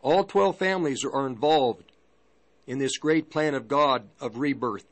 All 0.01 0.23
12 0.23 0.57
families 0.57 1.05
are 1.05 1.27
involved 1.27 1.91
in 2.65 2.79
this 2.79 2.97
great 2.97 3.29
plan 3.29 3.53
of 3.53 3.67
God 3.67 4.09
of 4.19 4.37
rebirth 4.37 4.85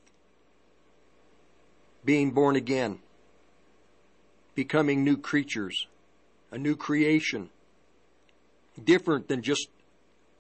being 2.04 2.32
born 2.32 2.56
again, 2.56 3.00
becoming 4.56 5.04
new 5.04 5.18
creatures, 5.18 5.88
a 6.52 6.58
new 6.58 6.76
creation, 6.76 7.50
different 8.84 9.28
than 9.28 9.42
just 9.42 9.68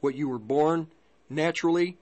what 0.02 0.15
you 0.15 0.30
were 0.30 0.39
born 0.39 0.88
naturally. 1.30 1.98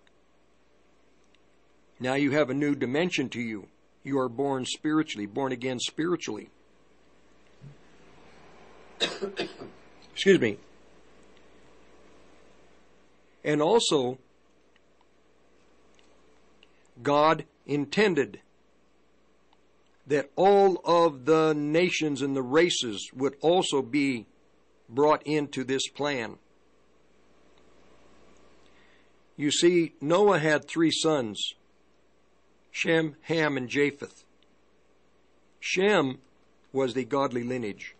Now 1.99 2.13
you 2.13 2.31
have 2.31 2.49
a 2.49 2.53
new 2.53 2.75
dimension 2.75 3.29
to 3.29 3.41
you. 3.41 3.67
You 4.03 4.19
are 4.19 4.29
born 4.29 4.65
spiritually, 4.65 5.25
born 5.25 5.51
again 5.51 5.79
spiritually. 5.79 6.49
Excuse 10.13 10.39
me. 10.39 10.57
And 13.43 13.61
also, 13.61 14.17
God 17.01 17.45
intended 17.65 18.39
that 20.07 20.31
all 20.35 20.81
of 20.85 21.25
the 21.25 21.53
nations 21.53 22.21
and 22.21 22.35
the 22.35 22.41
races 22.41 23.09
would 23.13 23.35
also 23.41 23.81
be 23.81 24.25
brought 24.89 25.21
into 25.27 25.63
this 25.63 25.87
plan. 25.89 26.37
You 29.35 29.51
see, 29.51 29.93
Noah 30.01 30.39
had 30.39 30.67
three 30.67 30.91
sons 30.91 31.53
Shem, 32.71 33.15
Ham, 33.23 33.57
and 33.57 33.67
Japheth. 33.67 34.23
Shem 35.59 36.19
was 36.71 36.93
the 36.93 37.05
godly 37.05 37.43
lineage. 37.43 37.95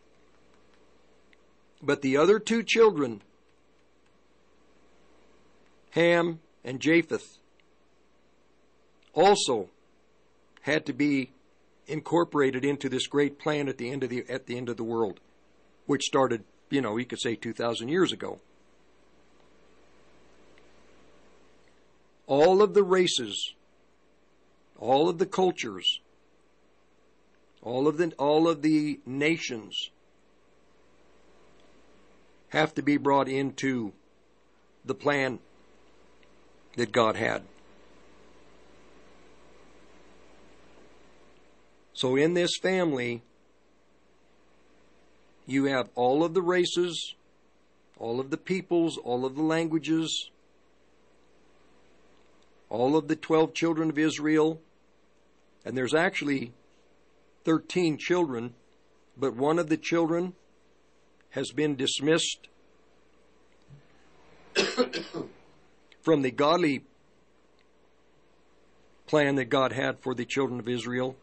But 1.82 2.02
the 2.02 2.16
other 2.16 2.40
two 2.40 2.64
children, 2.64 3.22
Ham 5.92 6.40
and 6.64 6.80
Japheth, 6.80 7.38
also 9.14 9.70
had 10.62 10.86
to 10.86 10.94
be 10.94 11.32
incorporated 11.88 12.66
into 12.66 12.90
this 12.90 13.08
great 13.08 13.40
plan 13.40 13.68
at 13.70 13.78
the 13.78 13.90
end 13.90 14.04
of 14.04 14.10
the 14.10 14.26
at 14.30 14.46
the 14.46 14.58
end 14.58 14.70
of 14.70 14.78
the 14.78 14.84
world, 14.84 15.20
which 15.86 16.04
started, 16.04 16.44
you 16.70 16.82
know, 16.82 16.98
you 16.98 17.06
could 17.06 17.20
say 17.20 17.36
2,000 17.36 17.88
years 17.88 18.12
ago. 18.12 18.40
all 22.28 22.62
of 22.62 22.74
the 22.74 22.84
races, 22.84 23.54
all 24.78 25.10
of 25.10 25.18
the 25.18 25.26
cultures, 25.26 26.02
all 27.64 27.88
of 27.88 27.98
the 27.98 28.14
all 28.20 28.48
of 28.48 28.62
the 28.62 29.00
nations 29.06 29.90
have 32.50 32.76
to 32.76 32.82
be 32.82 32.98
brought 32.98 33.28
into 33.28 33.94
the 34.86 34.94
plan 34.94 35.40
that 36.76 36.92
God 36.92 37.16
had. 37.16 37.42
So 41.98 42.16
in 42.16 42.36
this 42.36 42.56
family, 42.62 43.24
you 45.48 45.66
have 45.66 45.90
all 45.96 46.24
of 46.24 46.36
the 46.36 46.44
races, 46.44 47.16
all 47.98 48.20
of 48.20 48.30
the 48.30 48.38
peoples, 48.38 49.00
all 49.00 49.26
of 49.26 49.36
the 49.36 49.42
languages, 49.42 50.30
all 52.70 52.96
of 52.96 53.08
the 53.08 53.16
12 53.16 53.56
children 53.56 53.90
of 53.90 53.98
Israel, 53.98 54.62
and 55.66 55.76
there's 55.76 55.96
actually 55.96 56.52
13 57.46 57.98
children, 57.98 58.54
but 59.18 59.36
one 59.36 59.58
of 59.58 59.68
the 59.68 59.78
children 59.78 60.34
has 61.32 61.52
been 61.52 61.76
dismissed 61.76 62.48
from 66.04 66.22
the 66.22 66.30
godly 66.30 66.84
plan 69.08 69.34
that 69.34 69.46
God 69.46 69.72
had 69.72 69.98
for 69.98 70.14
the 70.14 70.26
children 70.26 70.60
of 70.60 70.70
Israel. 70.70 71.16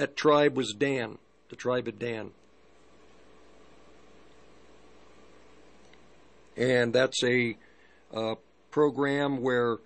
That 0.00 0.16
tribe 0.16 0.56
was 0.56 0.72
Dan, 0.72 1.18
the 1.50 1.56
tribe 1.56 1.86
of 1.86 1.98
Dan. 1.98 2.30
And 6.56 6.94
that's 6.94 7.22
a 7.22 7.58
uh, 8.10 8.36
program 8.70 9.42
where 9.42 9.76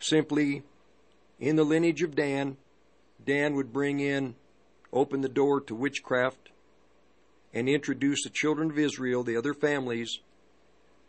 simply 0.00 0.64
in 1.38 1.56
the 1.56 1.64
lineage 1.64 2.02
of 2.02 2.14
Dan, 2.14 2.58
Dan 3.24 3.54
would 3.54 3.72
bring 3.72 4.00
in, 4.00 4.34
open 4.92 5.22
the 5.22 5.30
door 5.30 5.62
to 5.62 5.74
witchcraft, 5.74 6.50
and 7.54 7.70
introduce 7.70 8.22
the 8.22 8.28
children 8.28 8.70
of 8.70 8.78
Israel, 8.78 9.22
the 9.22 9.38
other 9.38 9.54
families, 9.54 10.18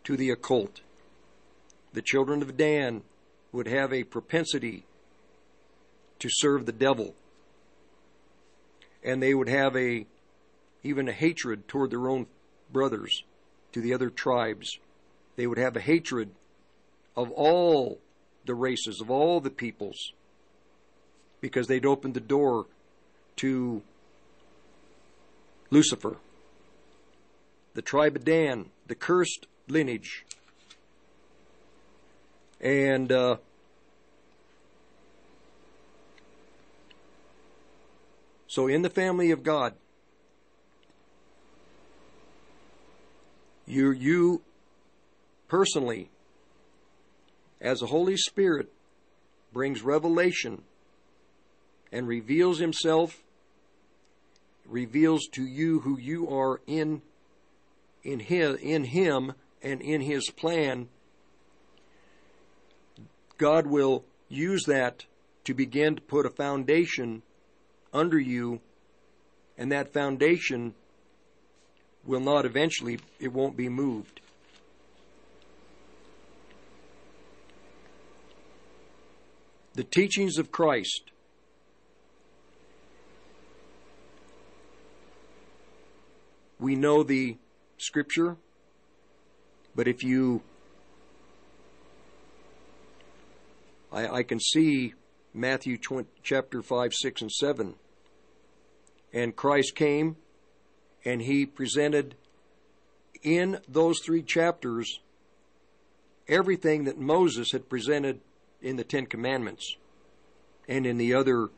to 0.05 0.15
the 0.15 0.29
occult. 0.29 0.79
The 1.91 2.01
children 2.01 2.41
of 2.41 2.55
Dan 2.55 3.01
would 3.51 3.67
have 3.67 3.91
a 3.91 4.05
propensity 4.05 4.85
to 6.19 6.29
serve 6.31 6.65
the 6.65 6.71
devil. 6.71 7.15
And 9.03 9.21
they 9.21 9.33
would 9.33 9.49
have 9.49 9.75
a 9.75 10.05
even 10.83 11.07
a 11.07 11.13
hatred 11.13 11.67
toward 11.67 11.91
their 11.91 12.09
own 12.09 12.25
brothers, 12.71 13.23
to 13.71 13.81
the 13.81 13.93
other 13.93 14.09
tribes. 14.09 14.79
They 15.35 15.45
would 15.45 15.59
have 15.59 15.75
a 15.75 15.81
hatred 15.81 16.31
of 17.15 17.31
all 17.31 17.99
the 18.45 18.55
races, 18.55 18.99
of 18.99 19.11
all 19.11 19.39
the 19.39 19.51
peoples, 19.51 20.13
because 21.39 21.67
they'd 21.67 21.85
opened 21.85 22.15
the 22.15 22.19
door 22.19 22.65
to 23.37 23.83
Lucifer 25.69 26.17
the 27.73 27.81
tribe 27.81 28.15
of 28.15 28.25
Dan, 28.25 28.69
the 28.87 28.95
cursed 28.95 29.47
lineage. 29.67 30.25
And 32.59 33.11
uh, 33.11 33.37
so, 38.51 38.67
in 38.67 38.81
the 38.81 38.89
family 38.89 39.31
of 39.31 39.43
God, 39.43 39.75
you 43.65 43.91
you 43.91 44.41
personally, 45.47 46.09
as 47.61 47.79
the 47.79 47.85
Holy 47.85 48.17
Spirit 48.17 48.69
brings 49.53 49.83
revelation 49.83 50.63
and 51.93 52.09
reveals 52.09 52.59
Himself, 52.59 53.23
reveals 54.65 55.27
to 55.31 55.43
you 55.43 55.79
who 55.79 55.97
you 55.97 56.27
are 56.27 56.59
in 56.67 57.01
in 58.03 58.19
his, 58.19 58.57
in 58.57 58.83
him 58.83 59.31
and 59.63 59.81
in 59.81 60.01
his 60.01 60.29
plan, 60.29 60.89
God 63.37 63.65
will 63.65 64.03
use 64.27 64.65
that 64.65 65.05
to 65.45 65.53
begin 65.53 65.95
to 65.95 66.01
put 66.01 66.25
a 66.25 66.29
foundation 66.29 67.21
under 67.93 68.19
you, 68.19 68.61
and 69.57 69.71
that 69.71 69.93
foundation 69.93 70.73
will 72.05 72.19
not 72.19 72.45
eventually, 72.45 72.99
it 73.19 73.31
won't 73.31 73.55
be 73.55 73.69
moved. 73.69 74.21
The 79.73 79.83
teachings 79.83 80.37
of 80.37 80.51
Christ. 80.51 81.11
We 86.59 86.75
know 86.75 87.03
the 87.03 87.37
Scripture, 87.77 88.37
but 89.75 89.87
if 89.87 90.03
you, 90.03 90.41
I, 93.91 94.07
I 94.07 94.23
can 94.23 94.39
see 94.39 94.93
Matthew 95.33 95.77
20, 95.77 96.09
chapter 96.21 96.61
5, 96.61 96.93
6, 96.93 97.21
and 97.21 97.31
7. 97.31 97.75
And 99.13 99.35
Christ 99.35 99.75
came 99.75 100.15
and 101.03 101.21
he 101.21 101.45
presented 101.45 102.15
in 103.23 103.59
those 103.67 103.99
three 104.03 104.21
chapters 104.21 104.99
everything 106.27 106.85
that 106.85 106.97
Moses 106.97 107.51
had 107.51 107.69
presented 107.69 108.19
in 108.61 108.77
the 108.77 108.83
Ten 108.83 109.05
Commandments 109.05 109.75
and 110.67 110.85
in 110.85 110.97
the 110.97 111.13
other 111.13 111.49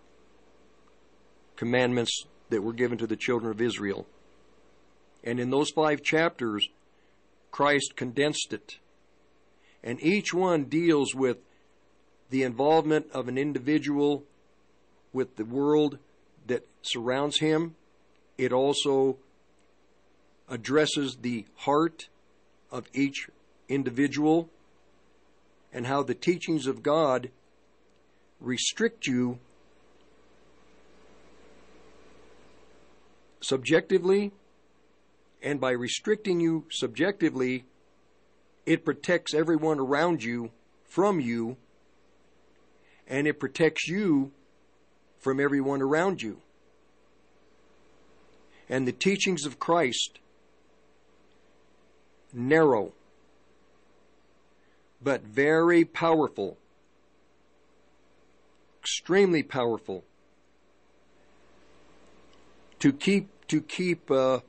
commandments 1.55 2.25
that 2.49 2.63
were 2.63 2.73
given 2.73 2.97
to 2.97 3.07
the 3.07 3.15
children 3.15 3.51
of 3.51 3.61
Israel. 3.61 4.07
And 5.23 5.39
in 5.39 5.49
those 5.49 5.69
five 5.69 6.01
chapters, 6.01 6.67
Christ 7.51 7.95
condensed 7.95 8.51
it. 8.51 8.77
And 9.83 10.01
each 10.01 10.33
one 10.33 10.65
deals 10.65 11.13
with 11.13 11.37
the 12.29 12.43
involvement 12.43 13.07
of 13.13 13.27
an 13.27 13.37
individual 13.37 14.23
with 15.13 15.35
the 15.35 15.45
world 15.45 15.99
that 16.47 16.65
surrounds 16.81 17.39
him. 17.39 17.75
It 18.37 18.51
also 18.51 19.17
addresses 20.49 21.17
the 21.21 21.45
heart 21.57 22.07
of 22.71 22.87
each 22.93 23.29
individual 23.69 24.49
and 25.71 25.87
how 25.87 26.03
the 26.03 26.15
teachings 26.15 26.67
of 26.67 26.83
God 26.83 27.29
restrict 28.39 29.07
you 29.07 29.39
subjectively 33.41 34.31
and 35.43 35.59
by 35.59 35.71
restricting 35.71 36.39
you 36.39 36.65
subjectively, 36.71 37.65
it 38.65 38.85
protects 38.85 39.33
everyone 39.33 39.77
around 39.77 40.23
you 40.23 40.51
from 40.85 41.19
you, 41.19 41.57
and 43.07 43.27
it 43.27 43.39
protects 43.39 43.87
you 43.89 44.31
from 45.23 45.39
everyone 45.39 45.81
around 45.81 46.21
you. 46.21 46.37
And 48.69 48.87
the 48.87 48.91
teachings 48.91 49.45
of 49.45 49.57
Christ, 49.57 50.19
narrow, 52.33 52.91
but 55.01 55.23
very 55.23 55.85
powerful, 55.85 56.57
extremely 58.81 59.43
powerful, 59.43 60.03
to 62.79 62.91
keep 62.91 63.29
to 63.47 63.61
keep 63.61 64.11
uh, 64.11 64.39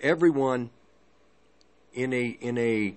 everyone 0.00 0.70
in 1.94 2.12
a 2.12 2.36
in 2.40 2.58
a 2.58 2.94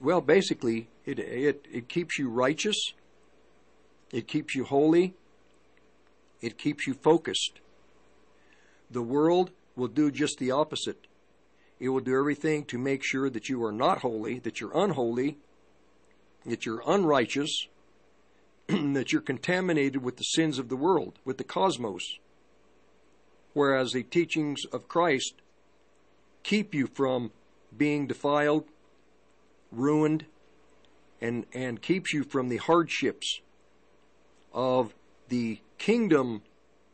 well 0.00 0.20
basically 0.20 0.88
it 1.04 1.18
it 1.18 1.66
it 1.70 1.88
keeps 1.88 2.18
you 2.18 2.28
righteous 2.28 2.94
it 4.12 4.26
keeps 4.26 4.54
you 4.54 4.64
holy. 4.64 5.14
It 6.40 6.58
keeps 6.58 6.86
you 6.86 6.94
focused. 6.94 7.60
The 8.90 9.02
world 9.02 9.50
will 9.76 9.88
do 9.88 10.10
just 10.10 10.38
the 10.38 10.50
opposite. 10.50 11.06
It 11.78 11.90
will 11.90 12.00
do 12.00 12.18
everything 12.18 12.64
to 12.66 12.78
make 12.78 13.02
sure 13.04 13.30
that 13.30 13.48
you 13.48 13.64
are 13.64 13.72
not 13.72 13.98
holy 13.98 14.38
that 14.40 14.60
you're 14.60 14.76
unholy 14.76 15.38
that 16.44 16.64
you're 16.64 16.82
unrighteous 16.86 17.68
that 18.66 19.12
you're 19.12 19.20
contaminated 19.20 20.02
with 20.02 20.16
the 20.16 20.24
sins 20.24 20.58
of 20.58 20.68
the 20.68 20.76
world 20.76 21.18
with 21.24 21.38
the 21.38 21.44
cosmos. 21.44 22.18
Whereas 23.52 23.92
the 23.92 24.02
teachings 24.02 24.64
of 24.72 24.88
Christ 24.88 25.34
keep 26.42 26.74
you 26.74 26.86
from 26.86 27.32
being 27.76 28.06
defiled, 28.06 28.64
ruined, 29.72 30.26
and, 31.20 31.46
and 31.52 31.82
keeps 31.82 32.12
you 32.12 32.22
from 32.24 32.48
the 32.48 32.56
hardships 32.58 33.40
of 34.52 34.94
the 35.28 35.58
kingdom 35.78 36.42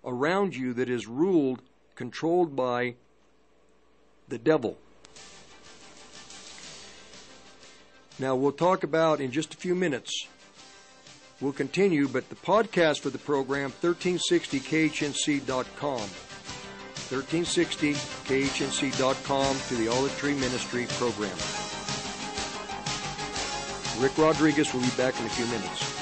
around 0.04 0.54
you 0.54 0.72
that 0.74 0.88
is 0.88 1.06
ruled, 1.06 1.62
controlled 1.94 2.54
by 2.54 2.94
the 4.28 4.38
devil. 4.38 4.76
Now, 8.18 8.34
we'll 8.34 8.52
talk 8.52 8.82
about 8.82 9.20
in 9.20 9.30
just 9.30 9.52
a 9.52 9.58
few 9.58 9.74
minutes. 9.74 10.26
We'll 11.40 11.52
continue, 11.52 12.08
but 12.08 12.30
the 12.30 12.36
podcast 12.36 13.00
for 13.00 13.10
the 13.10 13.18
program, 13.18 13.72
1360khnc.com. 13.82 16.08
1360khnc.com 17.06 19.56
to 19.68 19.76
the 19.76 19.86
Olive 19.88 20.18
Tree 20.18 20.34
Ministry 20.34 20.86
program. 20.88 21.36
Rick 24.02 24.18
Rodriguez 24.18 24.72
will 24.72 24.80
be 24.80 24.90
back 24.96 25.20
in 25.20 25.26
a 25.26 25.30
few 25.30 25.46
minutes. 25.46 25.95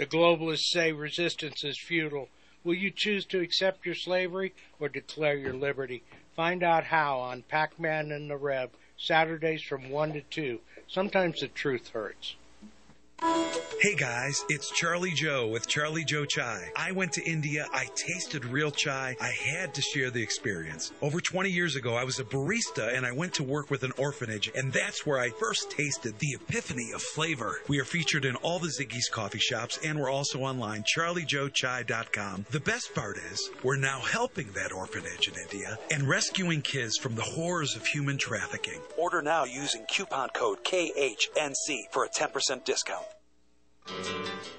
The 0.00 0.06
globalists 0.06 0.70
say 0.70 0.92
resistance 0.92 1.62
is 1.62 1.78
futile. 1.78 2.30
Will 2.64 2.72
you 2.72 2.90
choose 2.90 3.26
to 3.26 3.40
accept 3.40 3.84
your 3.84 3.94
slavery 3.94 4.54
or 4.78 4.88
declare 4.88 5.36
your 5.36 5.52
liberty? 5.52 6.02
Find 6.34 6.62
out 6.62 6.84
how 6.84 7.18
on 7.18 7.42
Pac 7.42 7.78
Man 7.78 8.10
and 8.10 8.30
the 8.30 8.38
Rev, 8.38 8.70
Saturdays 8.96 9.62
from 9.62 9.90
1 9.90 10.14
to 10.14 10.22
2. 10.22 10.60
Sometimes 10.88 11.40
the 11.40 11.48
truth 11.48 11.90
hurts. 11.90 12.36
Hey 13.80 13.94
guys, 13.94 14.44
it's 14.50 14.70
Charlie 14.70 15.12
Joe 15.12 15.46
with 15.46 15.66
Charlie 15.66 16.04
Joe 16.04 16.26
Chai. 16.26 16.70
I 16.76 16.92
went 16.92 17.12
to 17.12 17.24
India, 17.24 17.66
I 17.72 17.86
tasted 17.94 18.44
real 18.44 18.70
chai, 18.70 19.16
I 19.18 19.30
had 19.30 19.72
to 19.72 19.80
share 19.80 20.10
the 20.10 20.22
experience. 20.22 20.92
Over 21.00 21.18
20 21.18 21.50
years 21.50 21.76
ago, 21.76 21.94
I 21.94 22.04
was 22.04 22.20
a 22.20 22.24
barista 22.24 22.94
and 22.94 23.06
I 23.06 23.12
went 23.12 23.32
to 23.34 23.42
work 23.42 23.70
with 23.70 23.82
an 23.82 23.92
orphanage, 23.96 24.50
and 24.54 24.70
that's 24.70 25.06
where 25.06 25.18
I 25.18 25.30
first 25.30 25.70
tasted 25.70 26.18
the 26.18 26.34
epiphany 26.34 26.92
of 26.94 27.00
flavor. 27.00 27.62
We 27.68 27.80
are 27.80 27.86
featured 27.86 28.26
in 28.26 28.36
all 28.36 28.58
the 28.58 28.68
Ziggi's 28.68 29.08
coffee 29.08 29.38
shops 29.38 29.78
and 29.82 29.98
we're 29.98 30.10
also 30.10 30.40
online, 30.40 30.84
charliejoechai.com. 30.84 32.46
The 32.50 32.60
best 32.60 32.94
part 32.94 33.16
is, 33.32 33.50
we're 33.62 33.76
now 33.76 34.00
helping 34.00 34.52
that 34.52 34.72
orphanage 34.72 35.28
in 35.28 35.34
India 35.40 35.78
and 35.90 36.06
rescuing 36.06 36.60
kids 36.60 36.98
from 36.98 37.14
the 37.14 37.22
horrors 37.22 37.76
of 37.76 37.86
human 37.86 38.18
trafficking. 38.18 38.80
Order 38.98 39.22
now 39.22 39.44
using 39.44 39.86
coupon 39.86 40.28
code 40.30 40.64
KHNC 40.64 41.90
for 41.92 42.04
a 42.04 42.10
10% 42.10 42.64
discount. 42.64 43.06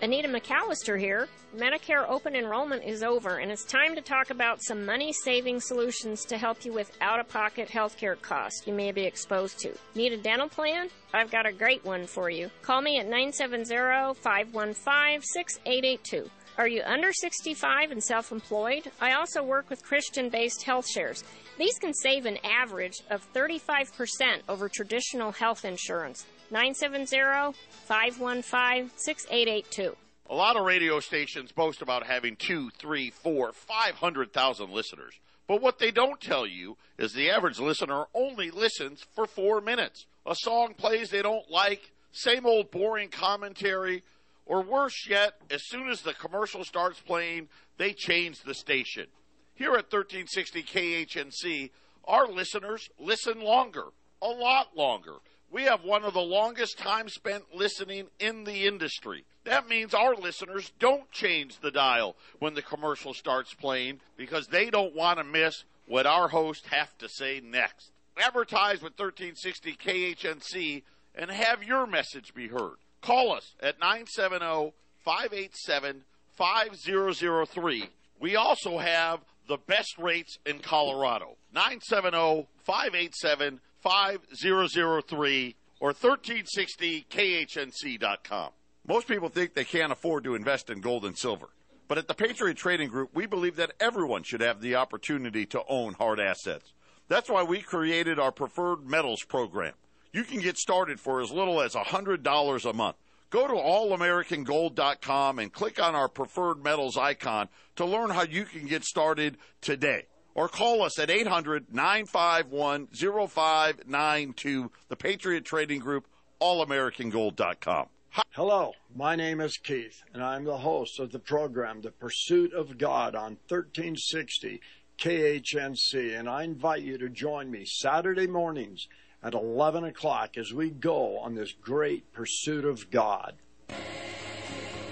Anita 0.01 0.27
McAllister 0.27 0.99
here. 0.99 1.27
Medicare 1.55 2.09
open 2.09 2.35
enrollment 2.35 2.83
is 2.83 3.03
over, 3.03 3.37
and 3.37 3.51
it's 3.51 3.63
time 3.65 3.93
to 3.93 4.01
talk 4.01 4.31
about 4.31 4.63
some 4.63 4.83
money 4.83 5.13
saving 5.13 5.59
solutions 5.59 6.25
to 6.25 6.37
help 6.37 6.65
you 6.65 6.73
with 6.73 6.91
out 7.01 7.19
of 7.19 7.29
pocket 7.29 7.69
healthcare 7.69 8.19
costs 8.19 8.65
you 8.65 8.73
may 8.73 8.91
be 8.91 9.03
exposed 9.03 9.59
to. 9.59 9.71
Need 9.93 10.13
a 10.13 10.17
dental 10.17 10.49
plan? 10.49 10.89
I've 11.13 11.29
got 11.29 11.45
a 11.45 11.51
great 11.51 11.85
one 11.85 12.07
for 12.07 12.31
you. 12.31 12.49
Call 12.63 12.81
me 12.81 12.97
at 12.97 13.05
970 13.05 14.15
515 14.15 15.21
6882. 15.21 16.29
Are 16.57 16.67
you 16.67 16.81
under 16.83 17.13
65 17.13 17.91
and 17.91 18.03
self 18.03 18.31
employed? 18.31 18.91
I 18.99 19.13
also 19.13 19.43
work 19.43 19.69
with 19.69 19.83
Christian 19.83 20.29
based 20.29 20.63
health 20.63 20.87
shares. 20.87 21.23
These 21.57 21.77
can 21.79 21.93
save 21.93 22.25
an 22.25 22.37
average 22.43 23.01
of 23.09 23.25
35% 23.33 24.41
over 24.49 24.67
traditional 24.67 25.31
health 25.31 25.63
insurance. 25.63 26.25
970 26.51 27.57
515 27.85 28.91
6882. 28.97 29.95
A 30.29 30.35
lot 30.35 30.55
of 30.55 30.65
radio 30.65 30.99
stations 30.99 31.51
boast 31.51 31.81
about 31.81 32.05
having 32.05 32.35
two, 32.35 32.69
three, 32.71 33.09
four, 33.09 33.51
five 33.53 33.95
hundred 33.95 34.31
thousand 34.33 34.71
listeners. 34.71 35.13
But 35.47 35.61
what 35.61 35.79
they 35.79 35.91
don't 35.91 36.21
tell 36.21 36.45
you 36.45 36.77
is 36.97 37.13
the 37.13 37.29
average 37.29 37.59
listener 37.59 38.05
only 38.13 38.51
listens 38.51 39.05
for 39.13 39.25
four 39.25 39.59
minutes. 39.59 40.05
A 40.25 40.35
song 40.35 40.73
plays 40.73 41.09
they 41.09 41.21
don't 41.21 41.49
like, 41.49 41.91
same 42.11 42.45
old 42.45 42.71
boring 42.71 43.09
commentary, 43.09 44.03
or 44.45 44.61
worse 44.61 45.07
yet, 45.09 45.35
as 45.49 45.67
soon 45.67 45.89
as 45.89 46.01
the 46.01 46.13
commercial 46.13 46.63
starts 46.63 46.99
playing, 46.99 47.49
they 47.77 47.93
change 47.93 48.41
the 48.41 48.53
station. 48.53 49.07
Here 49.55 49.71
at 49.71 49.91
1360 49.91 50.63
KHNC, 50.63 51.71
our 52.05 52.27
listeners 52.27 52.89
listen 52.99 53.41
longer, 53.41 53.85
a 54.21 54.27
lot 54.27 54.75
longer. 54.75 55.15
We 55.51 55.63
have 55.63 55.83
one 55.83 56.05
of 56.05 56.13
the 56.13 56.21
longest 56.21 56.77
time 56.77 57.09
spent 57.09 57.53
listening 57.53 58.07
in 58.19 58.45
the 58.45 58.67
industry. 58.67 59.25
That 59.43 59.67
means 59.67 59.93
our 59.93 60.15
listeners 60.15 60.71
don't 60.79 61.11
change 61.11 61.59
the 61.59 61.71
dial 61.71 62.15
when 62.39 62.53
the 62.53 62.61
commercial 62.61 63.13
starts 63.13 63.53
playing 63.53 63.99
because 64.15 64.47
they 64.47 64.69
don't 64.69 64.95
want 64.95 65.17
to 65.17 65.25
miss 65.25 65.65
what 65.87 66.05
our 66.05 66.29
hosts 66.29 66.67
have 66.67 66.97
to 66.99 67.09
say 67.09 67.41
next. 67.43 67.91
Advertise 68.17 68.81
with 68.81 68.97
1360 68.97 69.75
KHNC 69.75 70.83
and 71.15 71.29
have 71.29 71.63
your 71.63 71.85
message 71.85 72.33
be 72.33 72.47
heard. 72.47 72.77
Call 73.01 73.33
us 73.33 73.55
at 73.61 73.79
970 73.79 74.71
587 75.03 76.03
5003. 76.37 77.89
We 78.21 78.35
also 78.37 78.77
have 78.77 79.19
the 79.49 79.57
best 79.57 79.97
rates 79.97 80.37
in 80.45 80.59
Colorado. 80.59 81.35
970 81.53 82.47
587 82.63 83.59
5003 83.81 85.55
or 85.79 85.93
1360khnc.com. 85.93 88.49
Most 88.87 89.07
people 89.07 89.29
think 89.29 89.53
they 89.53 89.63
can't 89.63 89.91
afford 89.91 90.23
to 90.23 90.35
invest 90.35 90.69
in 90.69 90.81
gold 90.81 91.05
and 91.05 91.17
silver. 91.17 91.49
But 91.87 91.97
at 91.97 92.07
the 92.07 92.13
Patriot 92.13 92.57
Trading 92.57 92.89
Group, 92.89 93.09
we 93.13 93.25
believe 93.25 93.57
that 93.57 93.73
everyone 93.79 94.23
should 94.23 94.41
have 94.41 94.61
the 94.61 94.75
opportunity 94.75 95.45
to 95.47 95.61
own 95.67 95.93
hard 95.93 96.19
assets. 96.19 96.73
That's 97.09 97.29
why 97.29 97.43
we 97.43 97.61
created 97.61 98.17
our 98.17 98.31
preferred 98.31 98.85
metals 98.85 99.23
program. 99.23 99.73
You 100.13 100.23
can 100.23 100.39
get 100.39 100.57
started 100.57 100.99
for 100.99 101.21
as 101.21 101.31
little 101.31 101.61
as 101.61 101.73
$100 101.73 102.69
a 102.69 102.73
month. 102.73 102.95
Go 103.29 103.47
to 103.47 103.53
allamericangold.com 103.53 105.39
and 105.39 105.53
click 105.53 105.81
on 105.81 105.95
our 105.95 106.09
preferred 106.09 106.63
metals 106.63 106.97
icon 106.97 107.47
to 107.77 107.85
learn 107.85 108.09
how 108.09 108.23
you 108.23 108.45
can 108.45 108.67
get 108.67 108.83
started 108.83 109.37
today. 109.61 110.05
Or 110.33 110.47
call 110.47 110.81
us 110.81 110.97
at 110.97 111.09
800 111.09 111.73
951 111.73 112.87
0592, 112.87 114.71
the 114.87 114.95
Patriot 114.95 115.45
Trading 115.45 115.79
Group, 115.79 116.07
allamericangold.com. 116.41 117.87
Hello, 118.31 118.73
my 118.95 119.15
name 119.15 119.39
is 119.39 119.57
Keith, 119.57 120.03
and 120.13 120.21
I'm 120.21 120.43
the 120.43 120.57
host 120.57 120.99
of 120.99 121.11
the 121.11 121.19
program 121.19 121.81
The 121.81 121.91
Pursuit 121.91 122.53
of 122.53 122.77
God 122.77 123.15
on 123.15 123.37
1360 123.47 124.59
KHNC, 124.97 126.19
and 126.19 126.29
I 126.29 126.43
invite 126.43 126.83
you 126.83 126.97
to 126.97 127.09
join 127.09 127.49
me 127.49 127.65
Saturday 127.65 128.27
mornings 128.27 128.87
at 129.23 129.33
11 129.33 129.83
o'clock 129.85 130.37
as 130.37 130.53
we 130.53 130.69
go 130.69 131.17
on 131.19 131.35
this 131.35 131.53
great 131.53 132.11
pursuit 132.13 132.65
of 132.65 132.91
God. 132.91 133.35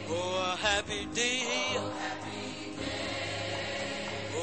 Oh, 0.08 0.58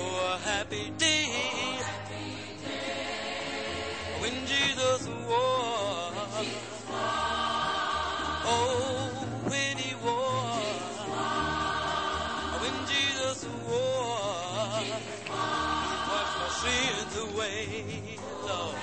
a 0.08 0.38
happy 0.38 0.90
day. 0.98 1.24
Oh, 1.28 1.82
happy 1.82 2.28
day. 2.64 3.06
Oh. 4.16 4.22
When 4.22 4.46
Jesus. 4.46 5.08
Oh, 8.48 9.10
when 9.44 9.76
he 9.76 9.94
was. 10.04 10.96
When 12.62 12.76
Jesus 12.86 13.44
washed 13.68 15.02
my 16.38 16.48
sins 16.62 17.14
away. 17.32 18.18
Oh. 18.44 18.74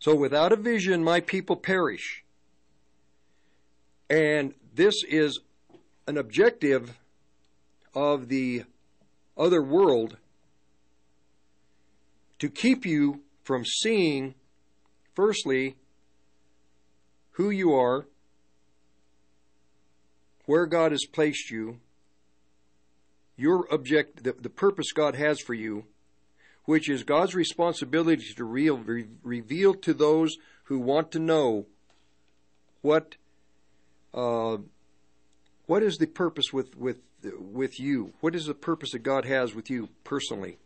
So 0.00 0.14
without 0.14 0.52
a 0.52 0.56
vision, 0.56 1.02
my 1.04 1.20
people 1.20 1.56
perish. 1.56 2.24
And 4.08 4.54
this 4.74 5.02
is 5.04 5.40
an 6.08 6.16
objective 6.16 6.98
of 7.94 8.28
the 8.28 8.64
other 9.36 9.62
world 9.62 10.16
to 12.38 12.48
keep 12.48 12.86
you 12.86 13.20
from 13.42 13.62
seeing, 13.64 14.34
firstly, 15.14 15.76
who 17.32 17.50
you 17.50 17.74
are, 17.74 18.06
where 20.46 20.64
God 20.64 20.92
has 20.92 21.04
placed 21.04 21.50
you, 21.50 21.78
your 23.36 23.70
object, 23.70 24.24
the, 24.24 24.32
the 24.32 24.48
purpose 24.48 24.92
God 24.92 25.14
has 25.14 25.38
for 25.40 25.52
you, 25.52 25.84
which 26.64 26.88
is 26.88 27.04
God's 27.04 27.34
responsibility 27.34 28.24
to 28.34 28.44
real, 28.44 28.78
re, 28.78 29.06
reveal 29.22 29.74
to 29.74 29.92
those 29.92 30.38
who 30.64 30.78
want 30.78 31.12
to 31.12 31.18
know 31.18 31.66
what 32.80 33.16
uh, 34.14 34.56
what 35.68 35.82
is 35.82 35.98
the 35.98 36.06
purpose 36.06 36.50
with 36.50 36.76
with 36.76 36.96
with 37.38 37.78
you? 37.78 38.14
What 38.20 38.34
is 38.34 38.46
the 38.46 38.54
purpose 38.54 38.92
that 38.92 39.00
God 39.00 39.26
has 39.26 39.54
with 39.54 39.68
you 39.68 39.90
personally? 40.02 40.56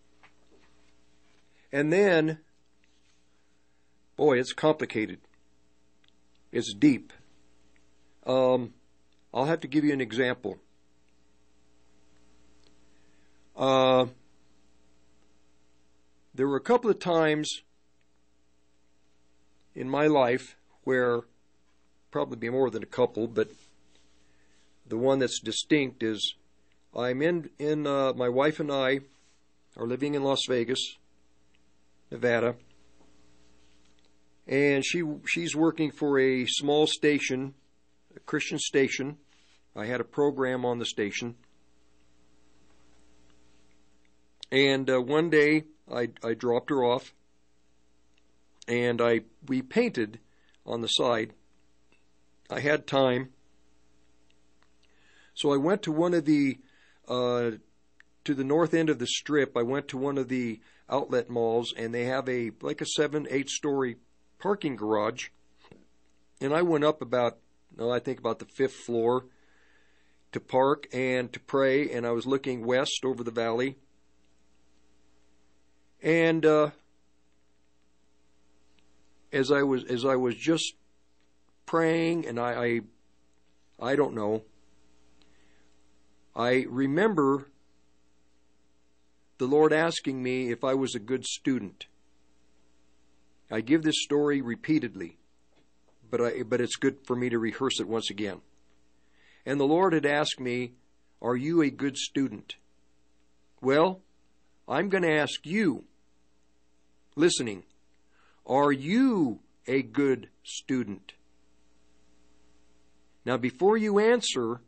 And 1.73 1.93
then, 1.93 2.39
boy, 4.17 4.39
it's 4.39 4.53
complicated. 4.53 5.19
It's 6.53 6.73
deep. 6.73 7.13
Um, 8.27 8.75
I'll 9.35 9.47
have 9.47 9.61
to 9.61 9.69
give 9.69 9.85
you 9.85 9.93
an 9.93 10.01
example. 10.01 10.59
Uh, 13.57 14.07
there 16.33 16.47
were 16.47 16.57
a 16.57 16.61
couple 16.61 16.91
of 16.91 17.01
times 17.01 17.63
in 19.75 19.89
my 19.89 20.07
life 20.07 20.57
where 20.85 21.23
probably 22.13 22.37
be 22.37 22.51
more 22.51 22.71
than 22.71 22.83
a 22.85 22.87
couple, 22.87 23.27
but 23.27 23.49
the 24.93 24.99
one 24.99 25.19
that's 25.21 25.41
distinct 25.41 26.03
is 26.03 26.35
I'm 26.95 27.23
in 27.23 27.49
in 27.59 27.87
uh, 27.87 28.13
my 28.13 28.29
wife 28.29 28.61
and 28.61 28.71
I 28.71 29.01
are 29.75 29.87
living 29.87 30.15
in 30.15 30.23
Las 30.23 30.41
Vegas, 30.47 30.99
Nevada, 32.11 32.57
and 34.47 34.85
she 34.85 35.03
she's 35.27 35.57
working 35.57 35.93
for 35.93 36.21
a 36.21 36.45
small 36.45 36.87
station, 36.87 37.55
a 38.15 38.21
Christian 38.21 38.59
station. 38.59 39.17
I 39.75 39.87
had 39.87 40.03
a 40.03 40.05
program 40.05 40.67
on 40.67 40.79
the 40.79 40.85
station, 40.85 41.37
and 44.51 44.91
uh, 44.91 45.01
one 45.01 45.31
day 45.31 45.65
I 45.91 46.11
I 46.23 46.35
dropped 46.35 46.69
her 46.69 46.85
off, 46.85 47.15
and 48.69 49.01
I 49.01 49.21
we 49.49 49.63
painted 49.63 50.19
on 50.67 50.83
the 50.83 50.89
side. 50.89 51.33
I 52.51 52.61
had 52.61 52.87
time, 52.87 53.31
so 55.35 55.53
I 55.53 55.57
went 55.57 55.83
to 55.83 55.93
one 55.93 56.15
of 56.15 56.25
the 56.25 56.59
uh, 57.09 57.53
to 58.25 58.35
the 58.35 58.45
north 58.45 58.75
end 58.75 58.91
of 58.91 58.99
the 58.99 59.07
strip. 59.07 59.57
I 59.57 59.63
went 59.63 59.89
to 59.89 59.99
one 59.99 60.19
of 60.19 60.29
the 60.29 60.61
outlet 60.89 61.31
malls, 61.31 61.73
and 61.77 61.95
they 61.95 62.05
have 62.05 62.29
a 62.29 62.53
like 62.61 62.81
a 62.81 62.87
seven 62.87 63.27
eight 63.31 63.49
story 63.49 63.97
parking 64.39 64.77
garage, 64.77 65.29
and 66.41 66.55
I 66.55 66.63
went 66.63 66.85
up 66.85 67.03
about 67.03 67.39
no, 67.77 67.91
I 67.91 67.99
think 67.99 68.19
about 68.19 68.39
the 68.39 68.45
fifth 68.45 68.75
floor 68.75 69.25
to 70.33 70.41
park 70.41 70.87
and 70.93 71.33
to 71.33 71.41
pray, 71.41 71.91
and 71.91 72.07
I 72.07 72.11
was 72.11 72.27
looking 72.27 72.65
west 72.65 73.03
over 73.05 73.23
the 73.23 73.31
valley. 73.31 73.77
And 76.03 76.45
uh, 76.45 76.71
as 79.33 79.51
I 79.51 79.63
was 79.63 79.85
as 79.85 80.05
I 80.05 80.17
was 80.17 80.35
just 80.35 80.75
praying, 81.65 82.27
and 82.27 82.39
I, 82.39 82.81
I 83.81 83.91
I 83.93 83.97
don't 83.97 84.15
know. 84.15 84.43
I 86.35 86.65
remember 86.69 87.49
the 89.39 89.47
Lord 89.47 89.73
asking 89.73 90.23
me 90.23 90.51
if 90.51 90.65
I 90.65 90.75
was 90.75 90.95
a 90.95 91.01
good 91.01 91.25
student. 91.25 91.87
I 93.51 93.61
give 93.61 93.83
this 93.83 94.03
story 94.03 94.41
repeatedly, 94.41 95.19
but 96.11 96.21
I 96.21 96.43
but 96.43 96.61
it's 96.61 96.77
good 96.77 96.99
for 97.07 97.17
me 97.17 97.29
to 97.29 97.39
rehearse 97.39 97.81
it 97.81 97.89
once 97.89 98.09
again. 98.09 98.41
And 99.45 99.61
the 99.61 99.67
Lord 99.67 99.93
had 99.93 100.07
asked 100.07 100.41
me, 100.41 100.75
"Are 101.21 101.37
you 101.37 101.61
a 101.61 101.71
good 101.71 101.97
student?" 101.97 102.57
Well, 103.61 104.01
I'm 104.67 104.89
going 104.89 105.03
to 105.03 105.13
ask 105.13 105.45
you, 105.45 105.85
listening, 107.15 107.65
are 108.47 108.73
you 108.73 109.41
a 109.67 109.83
good 109.83 110.31
student? 110.43 111.13
Now, 113.25 113.37
before 113.37 113.77
you 113.77 113.99
answer, 113.99 114.61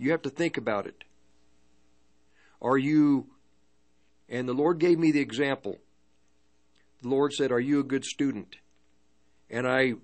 you 0.00 0.12
have 0.12 0.22
to 0.22 0.30
think 0.30 0.56
about 0.56 0.86
it. 0.86 1.04
Are 2.62 2.78
you, 2.78 3.26
and 4.30 4.48
the 4.48 4.54
Lord 4.54 4.78
gave 4.78 4.98
me 4.98 5.12
the 5.12 5.20
example. 5.20 5.78
The 7.02 7.08
Lord 7.08 7.34
said, 7.34 7.52
Are 7.52 7.60
you 7.60 7.80
a 7.80 7.84
good 7.84 8.06
student? 8.06 8.56
And 9.50 9.68
I 9.68 9.94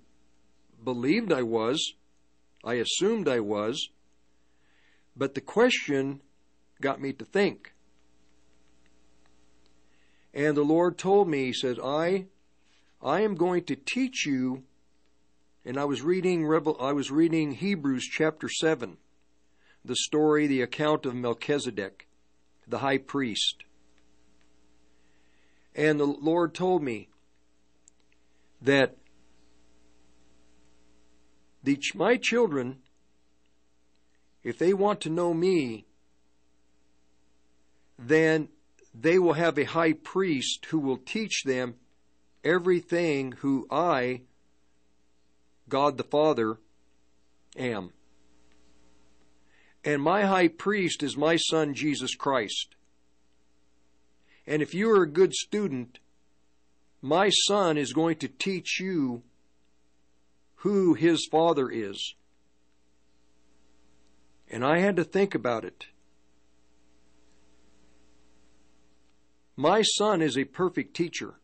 believed 0.85 1.33
I 1.33 1.43
was. 1.43 1.95
I 2.63 2.75
assumed 2.75 3.27
I 3.27 3.41
was. 3.41 3.89
But 5.17 5.35
the 5.35 5.41
question 5.41 6.21
got 6.83 7.01
me 7.01 7.15
to 7.15 7.25
think. 7.25 7.73
And 10.35 10.55
the 10.55 10.63
Lord 10.63 10.99
told 10.99 11.27
me, 11.27 11.47
He 11.47 11.53
said, 11.55 11.79
I, 11.83 12.27
I 13.03 13.23
am 13.23 13.35
going 13.35 13.65
to 13.65 13.77
teach 13.77 14.27
you. 14.27 14.65
And 15.65 15.79
I 15.79 15.87
was 15.87 16.03
reading 16.03 16.45
I 16.81 16.93
was 16.93 17.11
reading 17.11 17.53
Hebrews 17.53 18.05
chapter 18.05 18.49
seven, 18.49 18.99
the 19.87 19.97
story, 19.97 20.47
the 20.47 20.63
account 20.63 21.07
of 21.07 21.15
Melchizedek, 21.15 22.07
the 22.67 22.79
high 22.79 22.99
priest. 22.99 23.65
And 25.75 26.01
the 26.01 26.07
Lord 26.07 26.55
told 26.55 26.83
me 26.83 27.09
that 28.63 28.97
the, 31.63 31.79
my 31.95 32.17
children, 32.17 32.79
if 34.43 34.59
they 34.59 34.73
want 34.73 35.01
to 35.03 35.11
know 35.11 35.35
me, 35.35 35.87
then 37.99 38.49
they 38.95 39.19
will 39.19 39.35
have 39.35 39.59
a 39.59 39.65
high 39.65 39.93
priest 39.93 40.67
who 40.67 40.79
will 40.79 40.97
teach 40.97 41.43
them 41.45 41.75
everything 42.43 43.33
who 43.33 43.67
I, 43.71 44.23
God 45.69 45.97
the 45.99 46.05
Father, 46.05 46.59
am. 47.57 47.93
And 49.87 50.03
my 50.03 50.27
high 50.27 50.49
priest 50.49 51.05
is 51.05 51.17
my 51.17 51.37
son 51.37 51.73
Jesus 51.73 52.17
Christ. 52.17 52.75
And 54.45 54.61
if 54.61 54.75
you 54.75 54.91
are 54.91 55.05
a 55.05 55.09
good 55.09 55.33
student, 55.33 56.01
my 57.01 57.29
son 57.47 57.79
is 57.79 57.93
going 57.93 58.17
to 58.17 58.29
teach 58.29 58.81
you 58.81 59.23
who 60.57 60.95
his 60.95 61.29
father 61.31 61.71
is. 61.71 62.17
And 64.51 64.65
I 64.65 64.81
had 64.81 64.97
to 64.97 65.05
think 65.05 65.37
about 65.37 65.65
it. 65.65 65.87
My 69.55 69.83
son 69.83 70.21
is 70.21 70.37
a 70.37 70.45
perfect 70.45 70.95
teacher. 70.95 71.35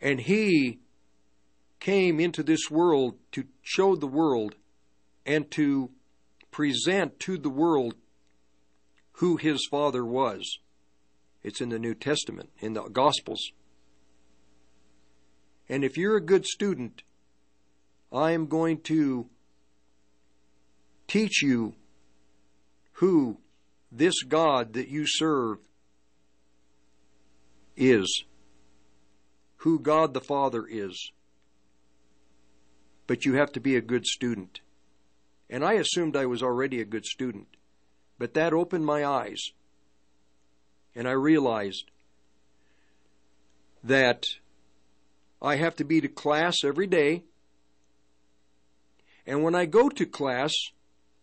And 0.00 0.20
he 0.20 0.80
came 1.80 2.20
into 2.20 2.42
this 2.42 2.70
world 2.70 3.16
to 3.32 3.44
show 3.62 3.96
the 3.96 4.06
world 4.06 4.54
and 5.24 5.50
to 5.52 5.90
present 6.50 7.20
to 7.20 7.38
the 7.38 7.50
world 7.50 7.94
who 9.12 9.36
his 9.36 9.66
father 9.70 10.04
was. 10.04 10.58
It's 11.42 11.60
in 11.60 11.68
the 11.68 11.78
New 11.78 11.94
Testament, 11.94 12.50
in 12.58 12.72
the 12.72 12.82
Gospels. 12.82 13.52
And 15.68 15.84
if 15.84 15.96
you're 15.96 16.16
a 16.16 16.20
good 16.20 16.46
student, 16.46 17.02
I 18.12 18.32
am 18.32 18.46
going 18.46 18.80
to 18.82 19.28
teach 21.06 21.42
you 21.42 21.74
who 22.92 23.38
this 23.92 24.22
God 24.22 24.72
that 24.74 24.88
you 24.88 25.04
serve 25.06 25.58
is, 27.76 28.24
who 29.58 29.78
God 29.78 30.14
the 30.14 30.20
Father 30.20 30.66
is. 30.68 31.12
But 33.08 33.24
you 33.24 33.34
have 33.34 33.50
to 33.52 33.60
be 33.60 33.74
a 33.74 33.80
good 33.80 34.06
student. 34.06 34.60
And 35.50 35.64
I 35.64 35.72
assumed 35.72 36.14
I 36.14 36.26
was 36.26 36.42
already 36.42 36.80
a 36.80 36.84
good 36.84 37.04
student. 37.04 37.48
But 38.18 38.34
that 38.34 38.52
opened 38.52 38.86
my 38.86 39.04
eyes. 39.04 39.50
And 40.94 41.08
I 41.08 41.12
realized 41.12 41.90
that 43.82 44.26
I 45.40 45.56
have 45.56 45.74
to 45.76 45.84
be 45.84 46.00
to 46.00 46.08
class 46.08 46.58
every 46.64 46.86
day. 46.86 47.24
And 49.26 49.42
when 49.42 49.54
I 49.54 49.64
go 49.66 49.88
to 49.88 50.04
class, 50.04 50.52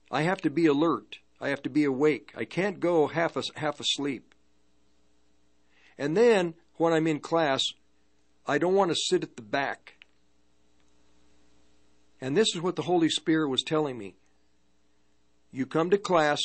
I 0.10 0.24
have 0.24 0.42
to 0.42 0.50
be 0.50 0.66
alert. 0.66 1.20
I 1.40 1.50
have 1.50 1.62
to 1.64 1.70
be 1.70 1.84
awake. 1.84 2.32
I 2.36 2.46
can't 2.46 2.80
go 2.80 3.08
half, 3.08 3.38
half 3.56 3.80
asleep. 3.80 4.34
And 5.98 6.18
then, 6.18 6.56
when 6.78 6.94
I'm 6.94 7.08
in 7.08 7.20
class, 7.20 7.64
I 8.48 8.58
don't 8.58 8.74
want 8.74 8.92
to 8.92 8.96
sit 8.96 9.24
at 9.24 9.36
the 9.36 9.42
back. 9.42 9.95
And 12.22 12.36
this 12.36 12.56
is 12.56 12.62
what 12.62 12.76
the 12.76 12.84
Holy 12.84 13.10
Spirit 13.10 13.50
was 13.50 13.64
telling 13.64 13.98
me. 13.98 14.16
You 15.52 15.66
come 15.66 15.90
to 15.90 15.98
class, 15.98 16.42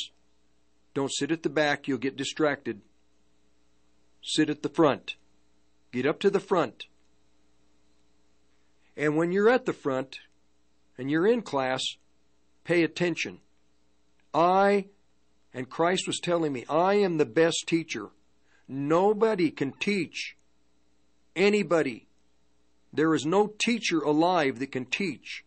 don't 0.94 1.12
sit 1.12 1.30
at 1.30 1.42
the 1.42 1.48
back, 1.48 1.86
you'll 1.86 1.98
get 1.98 2.16
distracted. 2.16 2.80
Sit 4.22 4.50
at 4.50 4.62
the 4.62 4.68
front. 4.68 5.14
Get 5.92 6.06
up 6.06 6.20
to 6.20 6.30
the 6.30 6.40
front. 6.40 6.84
And 8.96 9.16
when 9.16 9.32
you're 9.32 9.48
at 9.48 9.66
the 9.66 9.72
front 9.72 10.18
and 10.98 11.10
you're 11.10 11.26
in 11.26 11.42
class, 11.42 11.82
pay 12.64 12.82
attention. 12.82 13.38
I, 14.34 14.86
and 15.54 15.70
Christ 15.70 16.06
was 16.06 16.20
telling 16.20 16.52
me, 16.52 16.64
I 16.68 16.94
am 16.94 17.16
the 17.16 17.24
best 17.24 17.64
teacher. 17.66 18.08
Nobody 18.68 19.50
can 19.50 19.72
teach 19.72 20.36
anybody. 21.34 22.06
There 22.92 23.14
is 23.14 23.24
no 23.24 23.52
teacher 23.58 24.00
alive 24.00 24.58
that 24.58 24.72
can 24.72 24.84
teach 24.84 25.44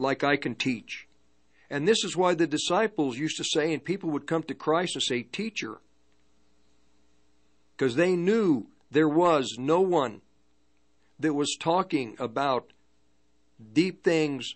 like 0.00 0.24
I 0.24 0.36
can 0.36 0.54
teach. 0.54 1.06
And 1.68 1.86
this 1.86 2.02
is 2.04 2.16
why 2.16 2.34
the 2.34 2.46
disciples 2.46 3.16
used 3.16 3.36
to 3.36 3.44
say, 3.44 3.72
and 3.72 3.84
people 3.84 4.10
would 4.10 4.26
come 4.26 4.42
to 4.44 4.54
Christ 4.54 4.96
and 4.96 5.02
say, 5.02 5.22
Teacher. 5.22 5.78
Because 7.76 7.94
they 7.94 8.16
knew 8.16 8.66
there 8.90 9.08
was 9.08 9.56
no 9.58 9.80
one 9.80 10.20
that 11.20 11.34
was 11.34 11.56
talking 11.60 12.16
about 12.18 12.72
deep 13.72 14.02
things 14.02 14.54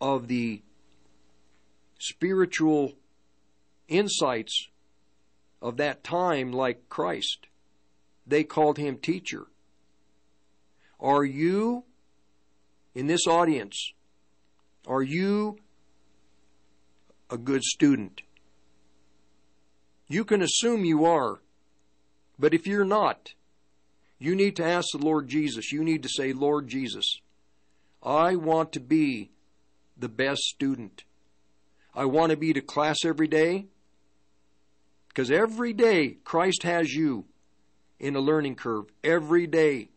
of 0.00 0.28
the 0.28 0.62
spiritual 2.00 2.94
insights 3.86 4.68
of 5.60 5.76
that 5.76 6.04
time 6.04 6.52
like 6.52 6.88
Christ. 6.88 7.46
They 8.26 8.44
called 8.44 8.78
him 8.78 8.98
teacher. 8.98 9.46
Are 11.00 11.24
you, 11.24 11.84
in 12.94 13.06
this 13.06 13.26
audience, 13.26 13.92
are 14.88 15.02
you 15.02 15.58
a 17.30 17.36
good 17.36 17.62
student? 17.62 18.22
You 20.08 20.24
can 20.24 20.40
assume 20.40 20.84
you 20.84 21.04
are, 21.04 21.40
but 22.38 22.54
if 22.54 22.66
you're 22.66 22.84
not, 22.84 23.34
you 24.18 24.34
need 24.34 24.56
to 24.56 24.64
ask 24.64 24.88
the 24.92 25.04
Lord 25.04 25.28
Jesus. 25.28 25.70
You 25.70 25.84
need 25.84 26.02
to 26.02 26.08
say, 26.08 26.32
Lord 26.32 26.66
Jesus, 26.66 27.20
I 28.02 28.34
want 28.36 28.72
to 28.72 28.80
be 28.80 29.30
the 29.96 30.08
best 30.08 30.40
student. 30.40 31.04
I 31.94 32.06
want 32.06 32.30
to 32.30 32.36
be 32.36 32.52
to 32.52 32.60
class 32.60 33.04
every 33.04 33.28
day 33.28 33.66
because 35.08 35.30
every 35.30 35.72
day 35.72 36.16
Christ 36.24 36.62
has 36.62 36.94
you 36.94 37.26
in 37.98 38.16
a 38.16 38.20
learning 38.20 38.54
curve. 38.54 38.86
Every 39.04 39.46
day. 39.46 39.90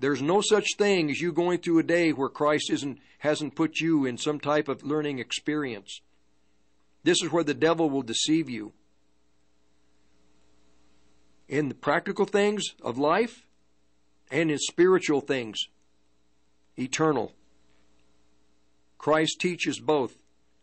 There's 0.00 0.22
no 0.22 0.40
such 0.40 0.76
thing 0.76 1.10
as 1.10 1.20
you 1.20 1.32
going 1.32 1.58
through 1.58 1.80
a 1.80 1.84
day 1.84 2.12
where 2.12 2.28
Christ 2.28 2.70
isn't, 2.70 2.98
hasn't 3.18 3.56
put 3.56 3.80
you 3.80 4.06
in 4.06 4.16
some 4.16 4.38
type 4.38 4.68
of 4.68 4.84
learning 4.84 5.18
experience. 5.18 6.00
This 7.02 7.22
is 7.22 7.32
where 7.32 7.44
the 7.44 7.54
devil 7.54 7.90
will 7.90 8.02
deceive 8.02 8.48
you. 8.48 8.72
In 11.48 11.68
the 11.68 11.74
practical 11.74 12.26
things 12.26 12.74
of 12.82 12.98
life 12.98 13.46
and 14.30 14.50
in 14.50 14.58
spiritual 14.58 15.20
things, 15.20 15.58
eternal. 16.76 17.32
Christ 18.98 19.40
teaches 19.40 19.80
both 19.80 20.14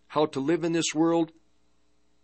how 0.08 0.28
to 0.28 0.40
live 0.40 0.64
in 0.64 0.72
this 0.72 0.94
world, 0.94 1.32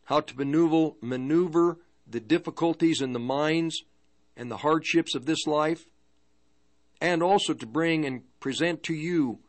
how 0.05 0.21
to 0.21 0.37
maneuver, 0.37 0.95
maneuver 1.01 1.77
the 2.07 2.19
difficulties 2.19 3.01
in 3.01 3.13
the 3.13 3.19
minds 3.19 3.83
and 4.37 4.49
the 4.49 4.57
hardships 4.57 5.15
of 5.15 5.25
this 5.25 5.45
life, 5.45 5.85
and 7.01 7.23
also 7.23 7.53
to 7.53 7.65
bring 7.65 8.05
and 8.05 8.21
present 8.39 8.83
to 8.83 8.93
you 8.93 9.39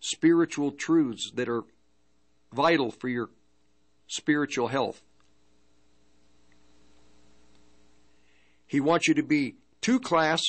spiritual 0.00 0.72
truths 0.72 1.30
that 1.34 1.48
are 1.48 1.62
vital 2.52 2.90
for 2.90 3.08
your 3.08 3.30
spiritual 4.08 4.68
health. 4.68 5.02
He 8.66 8.80
wants 8.80 9.06
you 9.06 9.14
to 9.14 9.22
be 9.22 9.56
to 9.82 10.00
class. 10.00 10.42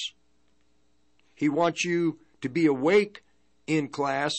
He 1.35 1.49
wants 1.49 1.83
you 1.83 2.19
to 2.41 2.49
be 2.49 2.65
awake 2.65 3.23
in 3.67 3.89
class, 3.89 4.33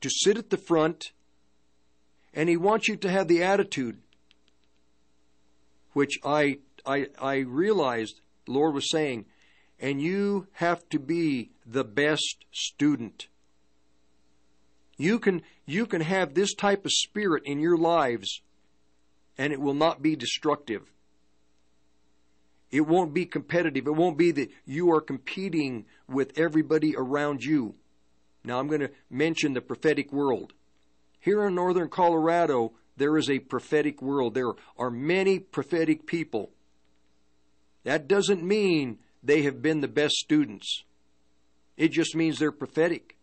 to 0.00 0.10
sit 0.10 0.36
at 0.36 0.50
the 0.50 0.56
front, 0.56 1.12
and 2.34 2.48
he 2.48 2.56
wants 2.56 2.88
you 2.88 2.96
to 2.96 3.10
have 3.10 3.28
the 3.28 3.42
attitude 3.42 3.98
which 5.92 6.18
I 6.24 6.58
I 6.86 7.08
I 7.20 7.38
realized 7.38 8.20
the 8.46 8.52
Lord 8.52 8.74
was 8.74 8.90
saying, 8.90 9.26
and 9.80 10.00
you 10.00 10.46
have 10.52 10.86
to 10.90 10.98
be 10.98 11.50
the 11.66 11.84
best 11.84 12.44
student. 12.52 13.28
You 14.98 15.18
can 15.18 15.42
you 15.64 15.86
can 15.86 16.02
have 16.02 16.34
this 16.34 16.54
type 16.54 16.84
of 16.84 16.92
spirit 16.92 17.44
in 17.46 17.58
your 17.58 17.78
lives 17.78 18.42
and 19.38 19.52
it 19.52 19.60
will 19.60 19.74
not 19.74 20.02
be 20.02 20.14
destructive. 20.14 20.82
It 22.70 22.82
won't 22.82 23.14
be 23.14 23.24
competitive. 23.24 23.86
It 23.86 23.96
won't 23.96 24.18
be 24.18 24.30
that 24.32 24.50
you 24.66 24.92
are 24.92 25.00
competing 25.00 25.86
with 26.06 26.38
everybody 26.38 26.94
around 26.96 27.42
you. 27.42 27.74
Now 28.44 28.58
I'm 28.58 28.68
going 28.68 28.82
to 28.82 28.90
mention 29.08 29.54
the 29.54 29.60
prophetic 29.60 30.12
world. 30.12 30.52
Here 31.18 31.46
in 31.46 31.54
northern 31.54 31.88
Colorado, 31.88 32.72
there 32.96 33.16
is 33.16 33.30
a 33.30 33.38
prophetic 33.38 34.00
world. 34.02 34.34
There 34.34 34.52
are 34.78 34.90
many 34.90 35.38
prophetic 35.38 36.06
people. 36.06 36.50
That 37.84 38.06
doesn't 38.06 38.42
mean 38.42 38.98
they 39.22 39.42
have 39.42 39.62
been 39.62 39.80
the 39.80 39.88
best 39.88 40.14
students. 40.14 40.84
It 41.76 41.92
just 41.92 42.14
means 42.14 42.38
they're 42.38 42.52
prophetic. 42.52 43.16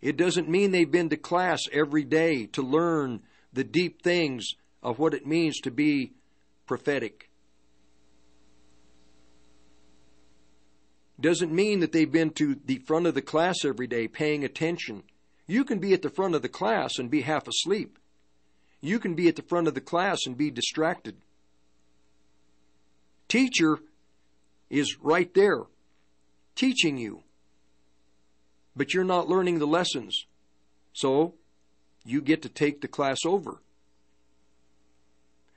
It 0.00 0.16
doesn't 0.16 0.48
mean 0.48 0.70
they've 0.70 0.90
been 0.90 1.08
to 1.08 1.16
class 1.16 1.60
every 1.72 2.04
day 2.04 2.46
to 2.46 2.62
learn 2.62 3.22
the 3.52 3.64
deep 3.64 4.02
things 4.02 4.54
of 4.82 4.98
what 4.98 5.14
it 5.14 5.26
means 5.26 5.60
to 5.60 5.70
be 5.70 6.12
prophetic. 6.66 7.28
Doesn't 11.20 11.52
mean 11.52 11.80
that 11.80 11.90
they've 11.90 12.10
been 12.10 12.30
to 12.34 12.56
the 12.64 12.78
front 12.86 13.06
of 13.06 13.14
the 13.14 13.22
class 13.22 13.64
every 13.64 13.88
day 13.88 14.06
paying 14.06 14.44
attention. 14.44 15.02
You 15.48 15.64
can 15.64 15.80
be 15.80 15.92
at 15.92 16.02
the 16.02 16.10
front 16.10 16.36
of 16.36 16.42
the 16.42 16.48
class 16.48 16.98
and 16.98 17.10
be 17.10 17.22
half 17.22 17.48
asleep. 17.48 17.98
You 18.80 19.00
can 19.00 19.14
be 19.14 19.26
at 19.26 19.34
the 19.34 19.42
front 19.42 19.66
of 19.66 19.74
the 19.74 19.80
class 19.80 20.18
and 20.26 20.36
be 20.36 20.50
distracted. 20.50 21.16
Teacher 23.26 23.80
is 24.70 24.98
right 25.00 25.32
there 25.34 25.64
teaching 26.54 26.98
you 26.98 27.22
but 28.78 28.94
you're 28.94 29.04
not 29.04 29.28
learning 29.28 29.58
the 29.58 29.66
lessons. 29.66 30.24
So, 30.92 31.34
you 32.04 32.22
get 32.22 32.42
to 32.42 32.48
take 32.48 32.80
the 32.80 32.88
class 32.88 33.18
over. 33.26 33.60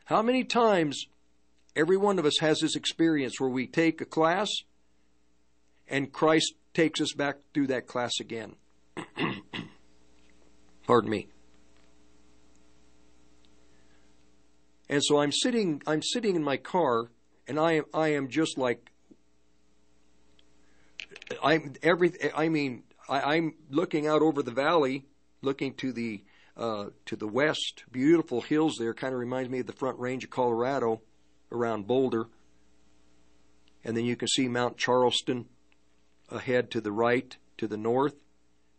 How 0.05 0.22
many 0.24 0.43
times 0.43 1.05
every 1.76 1.95
one 1.97 2.20
of 2.20 2.26
us 2.26 2.39
has 2.41 2.59
this 2.59 2.76
experience 2.76 3.39
where 3.39 3.49
we 3.49 3.68
take 3.68 4.01
a 4.01 4.05
class 4.05 4.49
and 5.88 6.12
Christ 6.12 6.55
takes 6.74 6.99
us 6.99 7.14
back 7.14 7.38
through 7.53 7.68
that 7.68 7.88
class 7.88 8.14
again? 8.20 8.55
Pardon 10.88 11.09
me. 11.09 11.28
And 14.89 15.01
so 15.01 15.20
I'm 15.20 15.32
sitting 15.32 15.82
I'm 15.88 16.01
sitting 16.01 16.36
in 16.36 16.43
my 16.43 16.57
car 16.57 17.12
and 17.47 17.57
I 17.57 17.74
am 17.74 17.86
I 17.93 18.09
am 18.09 18.28
just 18.28 18.57
like 18.57 18.90
I'm 21.43 21.73
every 21.84 22.13
I 22.36 22.49
mean 22.49 22.84
I, 23.09 23.36
am 23.36 23.53
looking 23.69 24.07
out 24.07 24.21
over 24.21 24.41
the 24.41 24.51
valley, 24.51 25.05
looking 25.41 25.73
to 25.75 25.91
the 25.91 26.23
uh, 26.57 26.88
to 27.05 27.15
the 27.15 27.27
west. 27.27 27.84
Beautiful 27.91 28.41
hills 28.41 28.77
there. 28.77 28.93
Kind 28.93 29.13
of 29.13 29.19
reminds 29.19 29.49
me 29.49 29.59
of 29.59 29.67
the 29.67 29.73
Front 29.73 29.99
Range 29.99 30.23
of 30.23 30.29
Colorado, 30.29 31.01
around 31.51 31.88
Boulder. 31.88 32.27
And 33.84 33.97
then 33.97 34.05
you 34.05 34.15
can 34.15 34.27
see 34.27 34.47
Mount 34.47 34.77
Charleston 34.77 35.47
ahead 36.29 36.71
to 36.71 36.82
the 36.82 36.91
right, 36.91 37.36
to 37.57 37.67
the 37.67 37.77
north. 37.77 38.15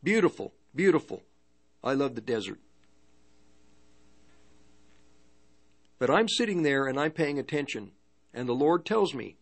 Beautiful, 0.03 0.55
beautiful. 0.75 1.23
I 1.83 1.95
love 1.95 2.15
the 2.15 2.21
desert. 2.21 2.59
But 5.99 6.11
I'm 6.11 6.29
sitting 6.29 6.63
there 6.63 6.87
and 6.87 6.99
I'm 6.99 7.13
paying 7.13 7.39
attention, 7.39 7.93
and 8.35 8.49
the 8.49 8.55
Lord 8.55 8.85
tells 8.85 9.15
me, 9.15 9.37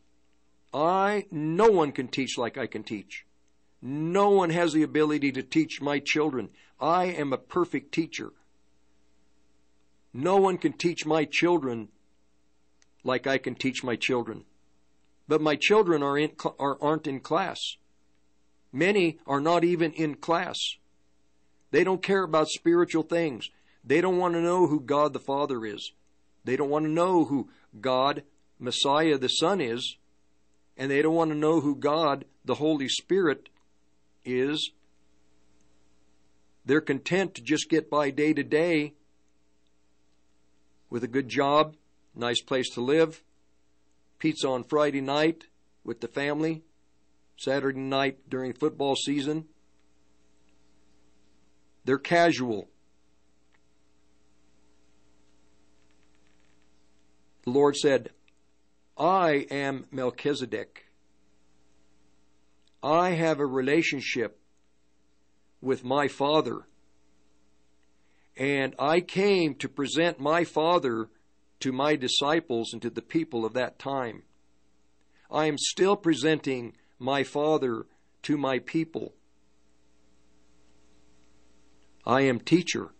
I 0.72 1.26
no 1.30 1.68
one 1.70 1.92
can 1.92 2.08
teach 2.08 2.38
like 2.38 2.56
I 2.56 2.66
can 2.66 2.82
teach. 2.82 3.24
No 3.82 4.30
one 4.30 4.50
has 4.50 4.72
the 4.72 4.82
ability 4.82 5.32
to 5.32 5.42
teach 5.42 5.80
my 5.80 5.98
children. 5.98 6.50
I 6.80 7.06
am 7.06 7.32
a 7.32 7.38
perfect 7.38 7.92
teacher. 7.92 8.32
No 10.12 10.36
one 10.36 10.58
can 10.58 10.72
teach 10.72 11.06
my 11.06 11.24
children 11.24 11.88
like 13.04 13.26
I 13.26 13.38
can 13.38 13.54
teach 13.54 13.82
my 13.82 13.96
children. 13.96 14.44
But 15.28 15.40
my 15.40 15.56
children 15.56 16.02
are 16.02 16.18
in, 16.18 16.32
are, 16.58 16.76
aren't 16.80 17.06
in 17.06 17.20
class. 17.20 17.76
Many 18.72 19.18
are 19.26 19.40
not 19.40 19.64
even 19.64 19.92
in 19.92 20.16
class. 20.16 20.58
They 21.70 21.84
don't 21.84 22.02
care 22.02 22.24
about 22.24 22.48
spiritual 22.48 23.04
things. 23.04 23.48
They 23.84 24.00
don't 24.00 24.18
want 24.18 24.34
to 24.34 24.40
know 24.40 24.66
who 24.66 24.80
God 24.80 25.12
the 25.12 25.20
Father 25.20 25.64
is. 25.64 25.92
They 26.44 26.56
don't 26.56 26.70
want 26.70 26.84
to 26.84 26.90
know 26.90 27.24
who 27.24 27.48
God, 27.80 28.24
Messiah 28.58 29.18
the 29.18 29.28
Son 29.28 29.60
is. 29.60 29.96
And 30.81 30.91
they 30.91 31.03
don't 31.03 31.14
want 31.14 31.31
to 31.31 31.37
know 31.37 31.61
who 31.61 31.76
God, 31.76 32.24
the 32.43 32.55
Holy 32.55 32.89
Spirit, 32.89 33.51
is 34.24 34.70
they're 36.64 36.81
content 36.81 37.35
to 37.35 37.43
just 37.43 37.68
get 37.68 37.91
by 37.91 38.09
day 38.09 38.33
to 38.33 38.43
day 38.43 38.95
with 40.89 41.05
a 41.05 41.07
good 41.07 41.28
job, 41.28 41.76
nice 42.14 42.41
place 42.41 42.70
to 42.70 42.81
live, 42.81 43.22
pizza 44.18 44.49
on 44.49 44.64
Friday 44.64 45.03
night 45.03 45.45
with 45.85 46.01
the 46.01 46.09
family, 46.09 46.62
Saturday 47.37 47.78
night 47.78 48.31
during 48.31 48.55
football 48.55 48.97
season. 48.97 49.45
They're 51.85 51.99
casual. 51.99 52.70
The 57.45 57.51
Lord 57.51 57.76
said, 57.76 58.12
I 59.01 59.46
am 59.51 59.86
Melchizedek. 59.90 60.84
I 62.82 63.12
have 63.12 63.40
a 63.40 63.46
relationship 63.46 64.38
with 65.62 65.82
my 65.82 66.07
Father. 66.07 66.66
And 68.36 68.74
I 68.78 69.01
came 69.01 69.55
to 69.55 69.70
present 69.70 70.20
my 70.20 70.44
Father 70.44 71.09
to 71.61 71.72
my 71.72 71.96
disciples 71.96 72.74
and 72.74 72.82
to 72.82 72.90
the 72.90 73.01
people 73.01 73.46
of 73.46 73.55
that 73.55 73.78
time. 73.78 74.24
I 75.30 75.46
am 75.46 75.57
still 75.57 75.96
presenting 75.96 76.74
my 76.98 77.22
Father 77.22 77.86
to 78.24 78.36
my 78.36 78.59
people. 78.59 79.14
I 82.05 82.22
am 82.22 82.38
teacher. 82.38 82.90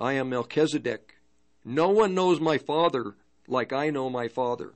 I 0.00 0.14
am 0.14 0.30
Melchizedek. 0.30 1.14
No 1.64 1.90
one 1.90 2.14
knows 2.14 2.40
my 2.40 2.58
Father 2.58 3.14
like 3.46 3.72
I 3.72 3.90
know 3.90 4.10
my 4.10 4.26
Father. 4.26 4.74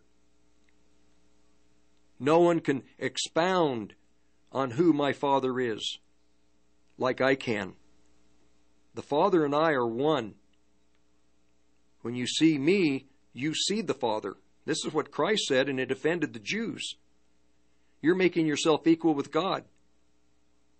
No 2.18 2.40
one 2.40 2.60
can 2.60 2.82
expound 2.98 3.94
on 4.52 4.72
who 4.72 4.92
my 4.92 5.12
Father 5.12 5.60
is 5.60 5.98
like 6.98 7.20
I 7.20 7.34
can. 7.34 7.74
The 8.94 9.02
Father 9.02 9.44
and 9.44 9.54
I 9.54 9.72
are 9.72 9.86
one. 9.86 10.34
When 12.02 12.14
you 12.14 12.26
see 12.26 12.58
me, 12.58 13.06
you 13.32 13.54
see 13.54 13.80
the 13.80 13.94
Father. 13.94 14.34
This 14.64 14.84
is 14.84 14.92
what 14.92 15.10
Christ 15.10 15.44
said, 15.46 15.68
and 15.68 15.78
it 15.78 15.90
offended 15.90 16.32
the 16.32 16.40
Jews. 16.40 16.96
You're 18.02 18.14
making 18.14 18.46
yourself 18.46 18.86
equal 18.86 19.14
with 19.14 19.30
God. 19.30 19.64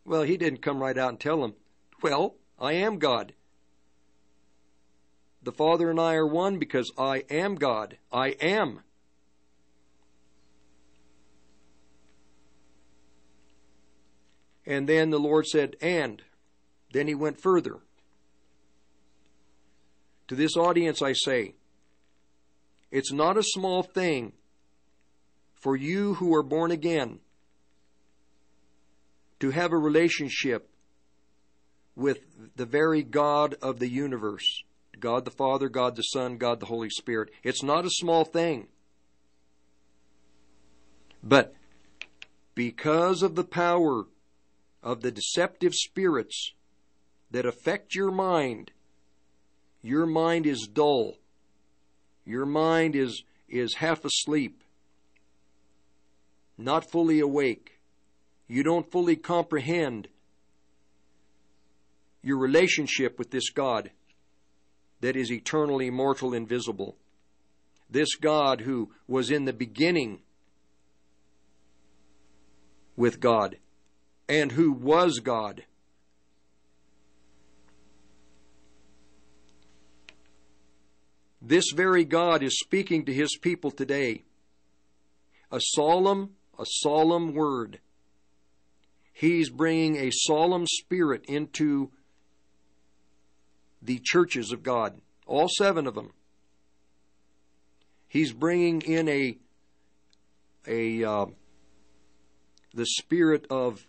Well, 0.05 0.23
he 0.23 0.37
didn't 0.37 0.63
come 0.63 0.81
right 0.81 0.97
out 0.97 1.11
and 1.11 1.21
tell 1.21 1.41
them, 1.41 1.55
Well, 2.03 2.35
I 2.59 2.73
am 2.73 2.99
God. 2.99 3.35
The 5.43 5.53
Father 5.53 5.91
and 5.91 6.01
I 6.01 6.15
are 6.15 6.27
one 6.27 6.59
because 6.59 6.91
I 6.99 7.25
am 7.31 7.55
God. 7.55 7.99
I 8.13 8.31
am. 8.41 8.81
And 14.69 14.87
then 14.87 15.09
the 15.09 15.19
Lord 15.19 15.47
said, 15.47 15.77
And. 15.81 16.23
Then 16.93 17.09
he 17.09 17.15
went 17.15 17.41
further. 17.41 17.79
To 20.29 20.35
this 20.35 20.57
audience 20.57 21.01
I 21.01 21.15
say, 21.15 21.55
it's 22.91 23.11
not 23.11 23.39
a 23.39 23.43
small 23.43 23.83
thing 23.83 24.33
for 25.55 25.75
you 25.75 26.15
who 26.15 26.35
are 26.35 26.43
born 26.43 26.71
again 26.71 27.21
to 29.41 29.51
have 29.51 29.73
a 29.73 29.79
relationship 29.79 30.69
with 31.97 32.19
the 32.57 32.67
very 32.67 33.03
God 33.03 33.55
of 33.63 33.79
the 33.79 33.89
universe 33.89 34.63
God 35.01 35.25
the 35.25 35.31
Father, 35.31 35.69
God 35.69 35.97
the 35.97 36.03
Son, 36.03 36.39
God 36.39 36.59
the 36.59 36.67
Holy 36.67 36.91
Spirit. 36.91 37.31
It's 37.45 37.63
not 37.63 37.85
a 37.85 37.91
small 37.91 38.25
thing. 38.25 38.67
But 41.23 41.55
because 42.55 43.23
of 43.23 43.37
the 43.37 43.45
power 43.45 44.07
of 44.83 45.01
the 45.01 45.11
deceptive 45.11 45.75
spirits 45.75 46.53
that 47.31 47.47
affect 47.47 47.95
your 47.95 48.11
mind, 48.11 48.71
your 49.83 50.07
mind 50.07 50.47
is 50.47 50.69
dull. 50.73 51.17
Your 52.25 52.47
mind 52.47 52.95
is, 52.95 53.23
is 53.49 53.75
half 53.77 54.05
asleep, 54.05 54.63
not 56.59 56.91
fully 56.91 57.21
awake. 57.21 57.81
You 58.47 58.63
don't 58.63 58.91
fully 58.91 59.17
comprehend 59.17 60.09
your 62.23 62.39
relationship 62.39 63.19
with 63.19 63.31
this 63.31 63.51
God 63.51 63.91
that 65.01 65.17
is 65.17 65.31
eternally 65.31 65.87
immortal, 65.87 66.35
invisible. 66.35 66.97
This 67.89 68.15
God 68.17 68.63
who 68.63 68.91
was 69.07 69.31
in 69.31 69.45
the 69.45 69.53
beginning 69.53 70.21
with 72.97 73.21
God 73.21 73.57
and 74.29 74.53
who 74.53 74.73
was 74.73 75.21
God. 75.21 75.65
This 81.41 81.71
very 81.75 82.05
God 82.05 82.43
is 82.43 82.59
speaking 82.59 83.05
to 83.07 83.15
his 83.15 83.37
people 83.37 83.71
today. 83.71 84.25
A 85.51 85.61
solemn, 85.61 86.35
a 86.59 86.65
solemn 86.67 87.33
word. 87.33 87.81
He's 89.13 89.49
bringing 89.49 89.97
a 89.97 90.11
solemn 90.13 90.67
spirit 90.67 91.25
into 91.27 91.91
the 93.81 94.01
churches 94.05 94.53
of 94.53 94.63
God, 94.63 95.01
all 95.27 95.49
seven 95.49 95.87
of 95.87 95.95
them. 95.95 96.13
He's 98.09 98.33
bringing 98.33 98.83
in 98.83 99.09
a 99.09 99.39
a 100.67 101.05
uh, 101.05 101.27
the 102.75 102.87
spirit 102.87 103.47
of 103.49 103.87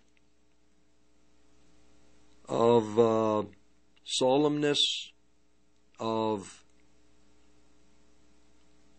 of 2.50 2.98
uh, 2.98 3.42
solemnness, 4.04 4.80
of 6.00 6.64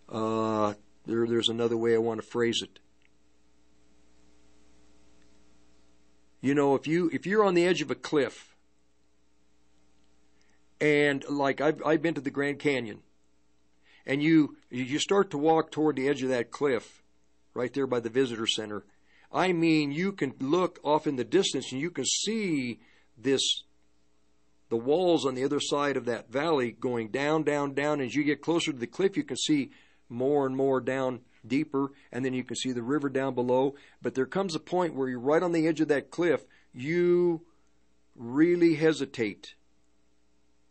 uh, 0.09 0.73
there, 1.05 1.27
there's 1.27 1.49
another 1.49 1.75
way 1.75 1.93
I 1.93 1.99
want 1.99 2.21
to 2.21 2.27
phrase 2.27 2.61
it. 2.61 2.79
You 6.39 6.55
know, 6.55 6.75
if 6.75 6.87
you 6.87 7.09
if 7.13 7.27
you're 7.27 7.43
on 7.43 7.53
the 7.53 7.67
edge 7.67 7.81
of 7.81 7.91
a 7.91 7.95
cliff, 7.95 8.55
and 10.79 11.23
like 11.29 11.61
I've 11.61 11.81
I've 11.85 12.01
been 12.01 12.15
to 12.15 12.21
the 12.21 12.31
Grand 12.31 12.57
Canyon, 12.57 12.99
and 14.05 14.23
you 14.23 14.55
you 14.69 14.97
start 14.97 15.29
to 15.31 15.37
walk 15.37 15.71
toward 15.71 15.97
the 15.97 16.07
edge 16.07 16.23
of 16.23 16.29
that 16.29 16.51
cliff, 16.51 17.03
right 17.53 17.73
there 17.73 17.85
by 17.85 17.99
the 17.99 18.09
visitor 18.09 18.47
center. 18.47 18.85
I 19.31 19.53
mean, 19.53 19.91
you 19.91 20.13
can 20.13 20.33
look 20.39 20.79
off 20.83 21.05
in 21.05 21.15
the 21.15 21.23
distance 21.23 21.71
and 21.71 21.79
you 21.79 21.89
can 21.89 22.05
see 22.05 22.79
this 23.23 23.63
the 24.69 24.77
walls 24.77 25.25
on 25.25 25.35
the 25.35 25.43
other 25.43 25.59
side 25.59 25.97
of 25.97 26.05
that 26.05 26.31
valley 26.31 26.71
going 26.71 27.09
down, 27.09 27.43
down, 27.43 27.73
down. 27.73 27.99
As 27.99 28.15
you 28.15 28.23
get 28.23 28.41
closer 28.41 28.71
to 28.71 28.77
the 28.77 28.87
cliff, 28.87 29.17
you 29.17 29.23
can 29.23 29.35
see 29.35 29.69
more 30.07 30.45
and 30.45 30.55
more 30.55 30.79
down 30.79 31.19
deeper, 31.45 31.91
and 32.09 32.23
then 32.23 32.33
you 32.33 32.45
can 32.45 32.55
see 32.55 32.71
the 32.71 32.81
river 32.81 33.09
down 33.09 33.35
below. 33.35 33.75
But 34.01 34.15
there 34.15 34.25
comes 34.25 34.55
a 34.55 34.59
point 34.59 34.95
where 34.95 35.09
you're 35.09 35.19
right 35.19 35.43
on 35.43 35.51
the 35.51 35.67
edge 35.67 35.81
of 35.81 35.89
that 35.89 36.09
cliff, 36.09 36.45
you 36.73 37.41
really 38.15 38.75
hesitate. 38.75 39.55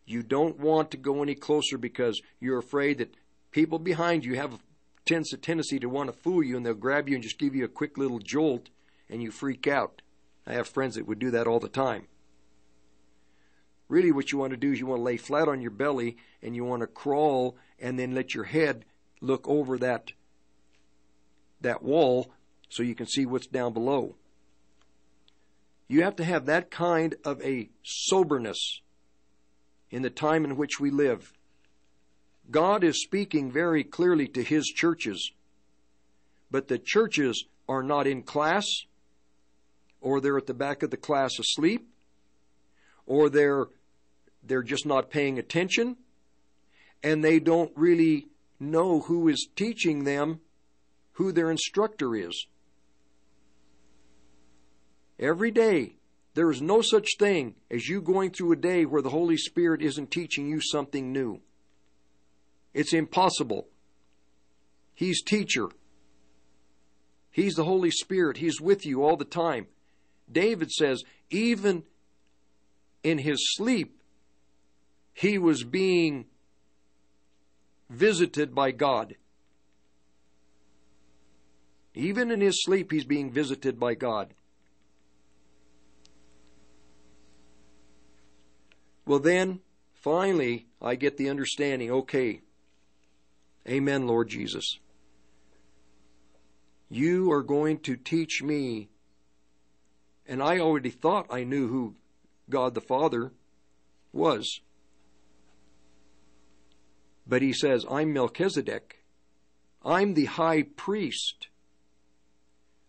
You 0.06 0.22
don't 0.22 0.58
want 0.58 0.90
to 0.92 0.96
go 0.96 1.22
any 1.22 1.34
closer 1.34 1.76
because 1.76 2.22
you're 2.40 2.58
afraid 2.58 2.98
that 2.98 3.14
people 3.50 3.78
behind 3.78 4.24
you 4.24 4.36
have 4.36 4.54
a 4.54 4.58
tendency 5.04 5.78
to 5.78 5.88
want 5.88 6.08
to 6.08 6.16
fool 6.16 6.42
you 6.42 6.56
and 6.56 6.64
they'll 6.64 6.74
grab 6.74 7.08
you 7.08 7.16
and 7.16 7.22
just 7.22 7.38
give 7.38 7.54
you 7.54 7.64
a 7.64 7.68
quick 7.68 7.98
little 7.98 8.18
jolt 8.18 8.70
and 9.08 9.22
you 9.22 9.30
freak 9.30 9.66
out. 9.66 10.00
I 10.46 10.54
have 10.54 10.68
friends 10.68 10.94
that 10.94 11.06
would 11.06 11.18
do 11.18 11.30
that 11.32 11.46
all 11.46 11.60
the 11.60 11.68
time. 11.68 12.06
Really, 13.90 14.12
what 14.12 14.30
you 14.30 14.38
want 14.38 14.52
to 14.52 14.56
do 14.56 14.70
is 14.70 14.78
you 14.78 14.86
want 14.86 15.00
to 15.00 15.04
lay 15.04 15.16
flat 15.16 15.48
on 15.48 15.60
your 15.60 15.72
belly 15.72 16.16
and 16.44 16.54
you 16.54 16.64
want 16.64 16.82
to 16.82 16.86
crawl 16.86 17.56
and 17.80 17.98
then 17.98 18.14
let 18.14 18.34
your 18.34 18.44
head 18.44 18.84
look 19.20 19.48
over 19.48 19.76
that 19.78 20.12
that 21.60 21.82
wall 21.82 22.30
so 22.68 22.84
you 22.84 22.94
can 22.94 23.06
see 23.06 23.26
what's 23.26 23.48
down 23.48 23.72
below. 23.72 24.14
You 25.88 26.04
have 26.04 26.14
to 26.16 26.24
have 26.24 26.46
that 26.46 26.70
kind 26.70 27.16
of 27.24 27.42
a 27.42 27.68
soberness 27.82 28.80
in 29.90 30.02
the 30.02 30.08
time 30.08 30.44
in 30.44 30.56
which 30.56 30.78
we 30.78 30.90
live. 30.90 31.32
God 32.48 32.84
is 32.84 33.02
speaking 33.02 33.50
very 33.50 33.82
clearly 33.82 34.28
to 34.28 34.42
His 34.44 34.66
churches, 34.66 35.32
but 36.48 36.68
the 36.68 36.78
churches 36.78 37.44
are 37.68 37.82
not 37.82 38.06
in 38.06 38.22
class, 38.22 38.66
or 40.00 40.20
they're 40.20 40.38
at 40.38 40.46
the 40.46 40.54
back 40.54 40.84
of 40.84 40.92
the 40.92 40.96
class 40.96 41.40
asleep, 41.40 41.88
or 43.04 43.28
they're 43.28 43.66
they're 44.42 44.62
just 44.62 44.86
not 44.86 45.10
paying 45.10 45.38
attention, 45.38 45.96
and 47.02 47.22
they 47.22 47.38
don't 47.38 47.72
really 47.76 48.26
know 48.58 49.00
who 49.00 49.28
is 49.28 49.48
teaching 49.56 50.04
them 50.04 50.40
who 51.12 51.32
their 51.32 51.50
instructor 51.50 52.14
is. 52.14 52.46
Every 55.18 55.50
day, 55.50 55.96
there 56.34 56.50
is 56.50 56.62
no 56.62 56.80
such 56.80 57.08
thing 57.18 57.56
as 57.70 57.88
you 57.88 58.00
going 58.00 58.30
through 58.30 58.52
a 58.52 58.56
day 58.56 58.84
where 58.84 59.02
the 59.02 59.10
Holy 59.10 59.36
Spirit 59.36 59.82
isn't 59.82 60.10
teaching 60.10 60.48
you 60.48 60.60
something 60.60 61.12
new. 61.12 61.40
It's 62.72 62.94
impossible. 62.94 63.68
He's 64.94 65.22
teacher. 65.22 65.68
He's 67.30 67.54
the 67.54 67.64
Holy 67.64 67.90
Spirit. 67.90 68.38
He's 68.38 68.60
with 68.60 68.86
you 68.86 69.04
all 69.04 69.16
the 69.16 69.24
time. 69.24 69.66
David 70.30 70.70
says, 70.70 71.02
even 71.30 71.82
in 73.02 73.18
his 73.18 73.38
sleep, 73.56 73.99
he 75.20 75.36
was 75.36 75.64
being 75.64 76.24
visited 77.90 78.54
by 78.54 78.70
God. 78.70 79.16
Even 81.92 82.30
in 82.30 82.40
his 82.40 82.64
sleep, 82.64 82.90
he's 82.90 83.04
being 83.04 83.30
visited 83.30 83.78
by 83.78 83.92
God. 83.94 84.32
Well, 89.04 89.18
then, 89.18 89.60
finally, 89.92 90.68
I 90.80 90.94
get 90.94 91.18
the 91.18 91.28
understanding 91.28 91.90
okay, 91.90 92.40
Amen, 93.68 94.06
Lord 94.06 94.28
Jesus. 94.30 94.78
You 96.88 97.30
are 97.30 97.42
going 97.42 97.80
to 97.80 97.94
teach 97.94 98.42
me. 98.42 98.88
And 100.26 100.42
I 100.42 100.60
already 100.60 100.88
thought 100.88 101.26
I 101.28 101.44
knew 101.44 101.68
who 101.68 101.94
God 102.48 102.74
the 102.74 102.80
Father 102.80 103.32
was. 104.14 104.60
But 107.30 107.42
he 107.42 107.52
says, 107.52 107.86
I'm 107.88 108.12
Melchizedek. 108.12 109.04
I'm 109.84 110.14
the 110.14 110.24
high 110.24 110.64
priest. 110.64 111.46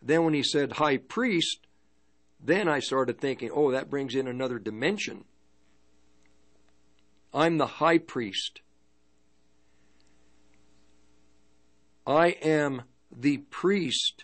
Then 0.01 0.25
when 0.25 0.33
he 0.33 0.41
said 0.41 0.73
high 0.73 0.97
priest, 0.97 1.59
then 2.43 2.67
I 2.67 2.79
started 2.79 3.21
thinking, 3.21 3.51
oh, 3.53 3.69
that 3.69 3.91
brings 3.91 4.15
in 4.15 4.27
another 4.27 4.57
dimension. 4.57 5.25
I'm 7.31 7.59
the 7.59 7.67
high 7.67 7.99
priest. 7.99 8.61
I 12.07 12.29
am 12.41 12.81
the 13.15 13.37
priest 13.37 14.23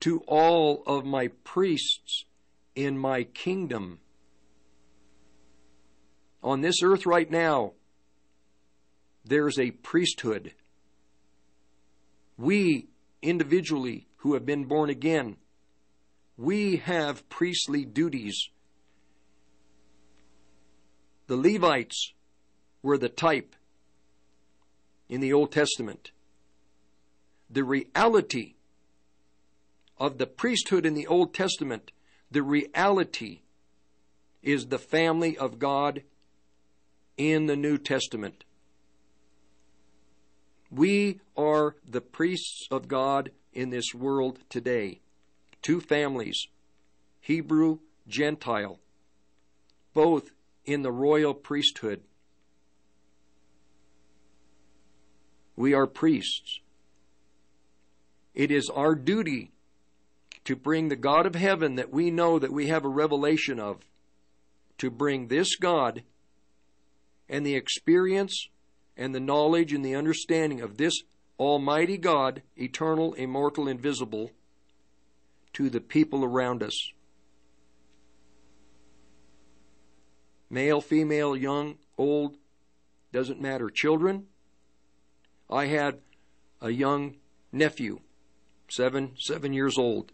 to 0.00 0.18
all 0.26 0.82
of 0.84 1.04
my 1.04 1.28
priests 1.44 2.24
in 2.74 2.98
my 2.98 3.22
kingdom. 3.22 4.00
On 6.42 6.60
this 6.60 6.82
earth 6.82 7.06
right 7.06 7.30
now, 7.30 7.74
there's 9.24 9.58
a 9.58 9.70
priesthood. 9.70 10.52
We, 12.36 12.88
individually, 13.20 14.06
who 14.18 14.34
have 14.34 14.46
been 14.46 14.64
born 14.64 14.90
again, 14.90 15.36
we 16.36 16.76
have 16.76 17.28
priestly 17.28 17.84
duties. 17.84 18.48
The 21.26 21.36
Levites 21.36 22.12
were 22.82 22.98
the 22.98 23.08
type 23.08 23.54
in 25.08 25.20
the 25.20 25.32
Old 25.32 25.52
Testament. 25.52 26.10
The 27.48 27.64
reality 27.64 28.54
of 29.98 30.18
the 30.18 30.26
priesthood 30.26 30.84
in 30.84 30.94
the 30.94 31.06
Old 31.06 31.34
Testament, 31.34 31.92
the 32.30 32.42
reality 32.42 33.42
is 34.42 34.66
the 34.66 34.78
family 34.78 35.36
of 35.36 35.58
God 35.58 36.02
in 37.16 37.46
the 37.46 37.56
New 37.56 37.78
Testament. 37.78 38.44
We 40.74 41.20
are 41.36 41.76
the 41.86 42.00
priests 42.00 42.66
of 42.70 42.88
God 42.88 43.30
in 43.52 43.68
this 43.68 43.94
world 43.94 44.38
today. 44.48 45.00
Two 45.60 45.80
families, 45.80 46.46
Hebrew, 47.20 47.80
Gentile, 48.08 48.80
both 49.92 50.30
in 50.64 50.80
the 50.80 50.90
royal 50.90 51.34
priesthood. 51.34 52.00
We 55.56 55.74
are 55.74 55.86
priests. 55.86 56.60
It 58.34 58.50
is 58.50 58.70
our 58.70 58.94
duty 58.94 59.50
to 60.44 60.56
bring 60.56 60.88
the 60.88 60.96
God 60.96 61.26
of 61.26 61.34
heaven 61.34 61.74
that 61.74 61.92
we 61.92 62.10
know 62.10 62.38
that 62.38 62.50
we 62.50 62.68
have 62.68 62.86
a 62.86 62.88
revelation 62.88 63.60
of, 63.60 63.82
to 64.78 64.90
bring 64.90 65.28
this 65.28 65.54
God 65.56 66.02
and 67.28 67.44
the 67.44 67.56
experience 67.56 68.48
and 69.02 69.12
the 69.12 69.20
knowledge 69.20 69.72
and 69.72 69.84
the 69.84 69.96
understanding 69.96 70.60
of 70.60 70.76
this 70.76 71.02
Almighty 71.36 71.98
God, 71.98 72.40
eternal, 72.56 73.14
immortal, 73.14 73.66
invisible, 73.66 74.30
to 75.54 75.68
the 75.68 75.80
people 75.80 76.24
around 76.24 76.62
us. 76.62 76.92
Male, 80.48 80.80
female, 80.80 81.34
young, 81.36 81.78
old, 81.98 82.36
doesn't 83.12 83.40
matter. 83.40 83.70
Children, 83.70 84.26
I 85.50 85.66
had 85.66 85.98
a 86.60 86.70
young 86.70 87.16
nephew, 87.50 87.98
seven, 88.68 89.14
seven 89.18 89.52
years 89.52 89.78
old. 89.78 90.12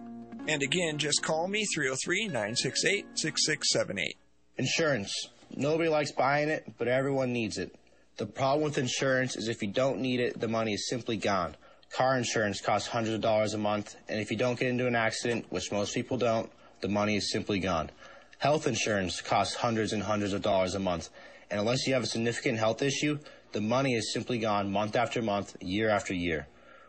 And 0.47 0.63
again, 0.63 0.99
just 0.99 1.23
call 1.23 1.49
me 1.49 1.65
303-968-6678. 1.75 4.17
Insurance. 4.59 5.31
Nobody 5.57 5.89
likes 5.89 6.11
buying 6.11 6.49
it, 6.49 6.65
but 6.79 6.89
everyone 6.89 7.33
needs 7.33 7.59
it. 7.59 7.77
The 8.17 8.27
problem 8.27 8.65
with 8.65 8.77
insurance 8.77 9.37
is 9.37 9.47
if 9.47 9.63
you 9.63 9.69
don't 9.69 10.01
need 10.01 10.19
it, 10.19 10.41
the 10.41 10.49
money 10.49 10.75
is 10.75 10.89
simply 10.89 11.17
gone. 11.17 11.55
Car 11.93 12.17
insurance 12.17 12.61
costs 12.61 12.89
hundreds 12.89 13.15
of 13.15 13.21
dollars 13.21 13.55
a 13.55 13.59
month, 13.59 13.95
and 14.09 14.21
if 14.21 14.33
you 14.33 14.37
don't 14.37 14.59
get 14.59 14.69
into 14.69 14.89
an 14.89 14.97
accident, 14.97 15.47
which 15.51 15.71
most 15.71 15.95
people 15.95 16.17
don't, 16.17 16.51
the 16.81 16.89
money 16.89 17.15
is 17.15 17.31
simply 17.31 17.61
gone. 17.61 17.91
Health 18.39 18.67
insurance 18.67 19.21
costs 19.21 19.55
hundreds 19.55 19.93
and 19.93 20.03
hundreds 20.03 20.33
of 20.33 20.43
dollars 20.43 20.75
a 20.75 20.81
month, 20.81 21.09
and 21.53 21.61
unless 21.61 21.87
you 21.87 21.95
have 21.95 22.03
a 22.03 22.07
significant 22.07 22.59
health 22.59 22.83
issue, 22.83 23.21
the 23.53 23.61
money 23.61 23.95
is 23.95 24.13
simply 24.13 24.39
gone 24.39 24.73
month 24.73 24.97
after 24.97 25.23
month, 25.23 25.57
year 25.61 25.89
after 25.89 26.13
year. 26.13 26.49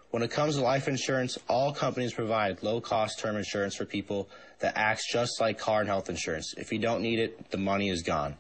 When 0.10 0.24
it 0.24 0.32
comes 0.32 0.56
to 0.56 0.62
life 0.62 0.88
insurance, 0.88 1.38
all 1.48 1.72
companies 1.72 2.14
provide 2.14 2.64
low 2.64 2.82
cost 2.82 3.20
term 3.20 3.36
insurance 3.36 3.76
for 3.76 3.86
people 3.86 4.28
that 4.60 4.76
acts 4.76 5.12
just 5.12 5.40
like 5.40 5.60
car 5.60 5.82
and 5.82 5.90
health 5.90 6.10
insurance. 6.10 6.56
If 6.58 6.74
you 6.74 6.80
don't 6.80 7.04
need 7.04 7.20
it, 7.20 7.52
the 7.52 7.58
money 7.58 7.90
is 7.90 8.02
gone. 8.02 8.38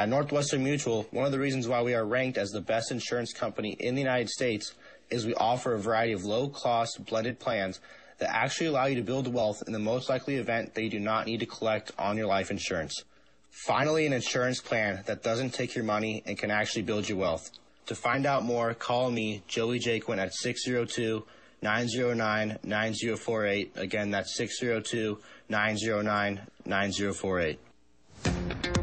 At 0.00 0.08
Northwestern 0.08 0.64
Mutual, 0.64 1.06
one 1.10 1.26
of 1.26 1.30
the 1.30 1.38
reasons 1.38 1.68
why 1.68 1.82
we 1.82 1.92
are 1.92 2.06
ranked 2.06 2.38
as 2.38 2.52
the 2.52 2.62
best 2.62 2.90
insurance 2.90 3.34
company 3.34 3.72
in 3.72 3.94
the 3.94 4.00
United 4.00 4.30
States 4.30 4.72
is 5.10 5.26
we 5.26 5.34
offer 5.34 5.74
a 5.74 5.78
variety 5.78 6.14
of 6.14 6.24
low 6.24 6.48
cost 6.48 7.04
blended 7.04 7.38
plans 7.38 7.80
that 8.16 8.34
actually 8.34 8.68
allow 8.68 8.86
you 8.86 8.94
to 8.94 9.02
build 9.02 9.30
wealth 9.30 9.62
in 9.66 9.74
the 9.74 9.78
most 9.78 10.08
likely 10.08 10.36
event 10.36 10.72
that 10.72 10.82
you 10.82 10.88
do 10.88 10.98
not 10.98 11.26
need 11.26 11.40
to 11.40 11.44
collect 11.44 11.92
on 11.98 12.16
your 12.16 12.26
life 12.26 12.50
insurance. 12.50 13.04
Finally, 13.50 14.06
an 14.06 14.14
insurance 14.14 14.58
plan 14.58 15.02
that 15.04 15.22
doesn't 15.22 15.50
take 15.50 15.74
your 15.74 15.84
money 15.84 16.22
and 16.24 16.38
can 16.38 16.50
actually 16.50 16.80
build 16.80 17.06
your 17.06 17.18
wealth. 17.18 17.50
To 17.84 17.94
find 17.94 18.24
out 18.24 18.42
more, 18.42 18.72
call 18.72 19.10
me, 19.10 19.42
Joey 19.48 19.80
Jaquin, 19.80 20.16
at 20.16 20.32
602 20.32 21.26
909 21.60 22.58
9048. 22.62 23.72
Again, 23.76 24.12
that's 24.12 24.34
602 24.34 25.18
909 25.50 26.40
9048. 26.64 28.79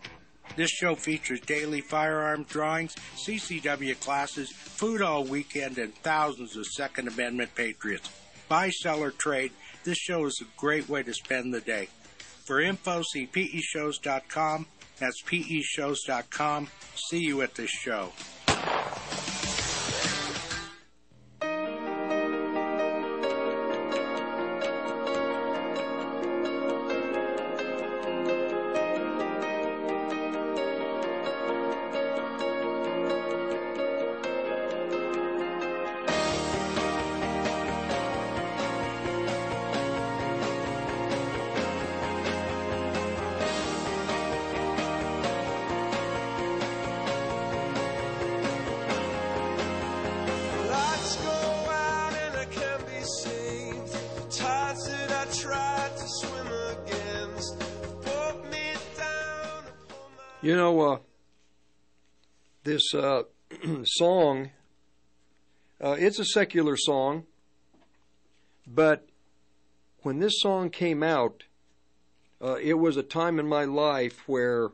This 0.54 0.68
show 0.68 0.94
features 0.96 1.40
daily 1.40 1.80
firearm 1.80 2.42
drawings, 2.42 2.94
CCW 3.16 3.98
classes, 4.00 4.52
food 4.52 5.00
all 5.00 5.24
weekend, 5.24 5.78
and 5.78 5.94
thousands 5.94 6.58
of 6.58 6.66
Second 6.66 7.08
Amendment 7.08 7.54
patriots. 7.54 8.10
Buy, 8.50 8.68
sell, 8.68 9.02
or 9.02 9.12
trade, 9.12 9.52
this 9.84 9.96
show 9.96 10.26
is 10.26 10.42
a 10.42 10.60
great 10.60 10.90
way 10.90 11.02
to 11.02 11.14
spend 11.14 11.54
the 11.54 11.62
day. 11.62 11.88
For 12.44 12.60
info, 12.60 13.00
see 13.00 13.28
peshows.com. 13.28 14.66
That's 14.98 15.22
peshows.com. 15.22 16.68
See 16.96 17.20
you 17.20 17.40
at 17.40 17.54
this 17.54 17.70
show. 17.70 18.12
This 62.92 63.02
uh, 63.02 63.22
song, 63.84 64.50
uh, 65.82 65.96
it's 65.98 66.18
a 66.18 66.24
secular 66.24 66.76
song, 66.76 67.24
but 68.66 69.06
when 70.02 70.18
this 70.18 70.40
song 70.40 70.70
came 70.70 71.02
out, 71.02 71.44
uh, 72.42 72.56
it 72.62 72.74
was 72.74 72.96
a 72.96 73.02
time 73.02 73.38
in 73.38 73.46
my 73.46 73.64
life 73.64 74.26
where 74.26 74.70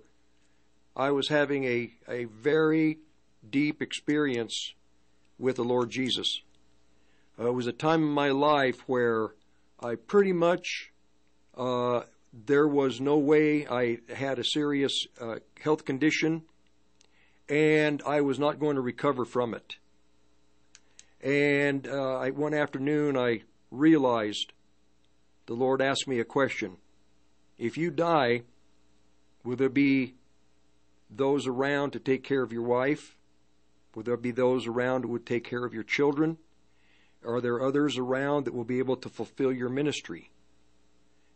I 0.94 1.10
was 1.10 1.28
having 1.28 1.64
a, 1.64 1.90
a 2.08 2.24
very 2.24 2.98
deep 3.48 3.82
experience 3.82 4.74
with 5.38 5.56
the 5.56 5.64
Lord 5.64 5.90
Jesus. 5.90 6.40
Uh, 7.38 7.48
it 7.48 7.54
was 7.54 7.66
a 7.66 7.72
time 7.72 8.02
in 8.02 8.08
my 8.08 8.30
life 8.30 8.82
where 8.86 9.30
I 9.80 9.96
pretty 9.96 10.32
much 10.32 10.92
uh, 11.56 12.02
there 12.32 12.68
was 12.68 13.00
no 13.00 13.18
way 13.18 13.66
I 13.66 13.98
had 14.14 14.38
a 14.38 14.44
serious 14.44 15.06
uh, 15.20 15.36
health 15.60 15.84
condition, 15.84 16.42
and 17.48 18.02
I 18.06 18.20
was 18.20 18.38
not 18.38 18.58
going 18.58 18.76
to 18.76 18.82
recover 18.82 19.24
from 19.24 19.54
it. 19.54 19.76
And 21.22 21.86
uh, 21.86 22.18
I, 22.18 22.30
one 22.30 22.54
afternoon, 22.54 23.16
I 23.16 23.42
realized 23.70 24.52
the 25.46 25.54
Lord 25.54 25.80
asked 25.80 26.08
me 26.08 26.20
a 26.20 26.24
question: 26.24 26.76
If 27.58 27.76
you 27.76 27.90
die, 27.90 28.42
will 29.44 29.56
there 29.56 29.68
be 29.68 30.14
those 31.10 31.46
around 31.46 31.92
to 31.92 32.00
take 32.00 32.24
care 32.24 32.42
of 32.42 32.52
your 32.52 32.62
wife? 32.62 33.16
Will 33.94 34.02
there 34.02 34.16
be 34.16 34.30
those 34.30 34.66
around 34.66 35.02
who 35.02 35.08
would 35.12 35.26
take 35.26 35.44
care 35.44 35.64
of 35.64 35.72
your 35.72 35.82
children? 35.82 36.36
Are 37.24 37.40
there 37.40 37.62
others 37.62 37.96
around 37.96 38.44
that 38.44 38.54
will 38.54 38.64
be 38.64 38.78
able 38.78 38.96
to 38.96 39.08
fulfill 39.08 39.52
your 39.52 39.70
ministry? 39.70 40.30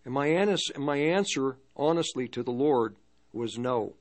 And 0.04 0.14
my, 0.14 0.56
my 0.76 0.96
answer, 0.96 1.56
honestly, 1.76 2.28
to 2.28 2.42
the 2.42 2.50
Lord 2.50 2.96
was 3.32 3.58
no. 3.58 3.94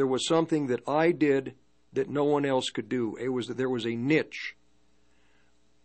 There 0.00 0.06
was 0.06 0.26
something 0.26 0.68
that 0.68 0.88
I 0.88 1.12
did 1.12 1.56
that 1.92 2.08
no 2.08 2.24
one 2.24 2.46
else 2.46 2.70
could 2.70 2.88
do. 2.88 3.16
It 3.16 3.28
was 3.28 3.48
that 3.48 3.58
there 3.58 3.68
was 3.68 3.84
a 3.84 3.94
niche, 3.94 4.56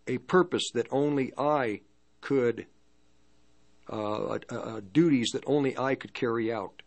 a 0.08 0.20
purpose 0.20 0.72
that 0.74 0.88
only 0.90 1.34
I 1.38 1.82
could, 2.22 2.66
uh, 3.92 4.40
uh, 4.50 4.80
duties 4.90 5.32
that 5.34 5.44
only 5.46 5.78
I 5.78 5.96
could 5.96 6.14
carry 6.14 6.50
out. 6.50 6.82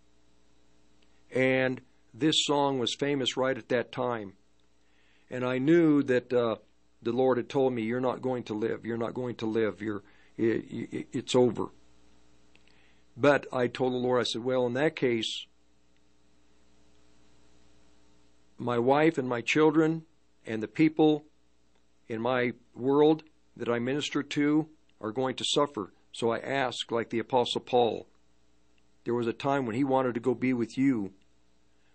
And 1.31 1.83
this 2.15 2.47
song 2.47 2.79
was 2.79 2.95
famous 2.95 3.37
right 3.37 3.59
at 3.59 3.69
that 3.69 3.93
time. 3.93 4.33
And 5.29 5.45
I 5.45 5.59
knew 5.59 6.03
that 6.05 6.33
uh, 6.33 6.57
the 7.03 7.13
Lord 7.13 7.37
had 7.37 7.51
told 7.51 7.75
me, 7.75 7.83
"You're 7.83 8.01
not 8.01 8.23
going 8.23 8.45
to 8.45 8.55
live. 8.55 8.87
You're 8.87 8.97
not 8.97 9.13
going 9.13 9.35
to 9.35 9.47
live. 9.47 9.83
You're, 9.83 10.03
it, 10.39 10.65
it, 10.71 11.09
it's 11.13 11.35
over." 11.35 11.67
But 13.19 13.47
I 13.53 13.67
told 13.67 13.93
the 13.93 13.99
Lord, 13.99 14.19
I 14.19 14.25
said, 14.25 14.43
"Well, 14.43 14.65
in 14.65 14.73
that 14.73 14.97
case, 14.97 15.45
my 18.59 18.79
wife 18.79 19.19
and 19.19 19.29
my 19.29 19.41
children 19.41 20.05
and 20.47 20.63
the 20.63 20.69
people 20.69 21.25
in 22.09 22.21
my 22.21 22.53
world 22.75 23.23
that 23.57 23.69
I 23.69 23.79
minister 23.79 24.23
to 24.23 24.69
are 25.01 25.13
going 25.13 25.37
to 25.37 25.45
suffer." 25.45 25.93
So 26.13 26.31
I 26.31 26.39
ask, 26.39 26.91
like 26.91 27.11
the 27.11 27.19
Apostle 27.19 27.61
Paul. 27.61 28.07
There 29.05 29.15
was 29.15 29.27
a 29.27 29.33
time 29.33 29.67
when 29.67 29.77
he 29.77 29.85
wanted 29.85 30.15
to 30.15 30.21
go 30.21 30.35
be 30.35 30.53
with 30.53 30.77
you, 30.77 31.13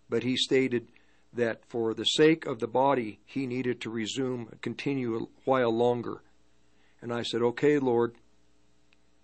but 0.10 0.24
he 0.24 0.36
stated 0.38 0.88
that 1.34 1.66
for 1.66 1.94
the 1.94 2.06
sake 2.06 2.46
of 2.46 2.60
the 2.60 2.68
body, 2.68 3.20
he 3.26 3.46
needed 3.46 3.82
to 3.82 3.90
resume, 3.90 4.50
continue 4.62 5.16
a 5.18 5.28
while 5.46 5.72
longer. 5.72 6.22
And 7.02 7.12
I 7.12 7.24
said, 7.24 7.42
Okay, 7.42 7.80
Lord. 7.80 8.16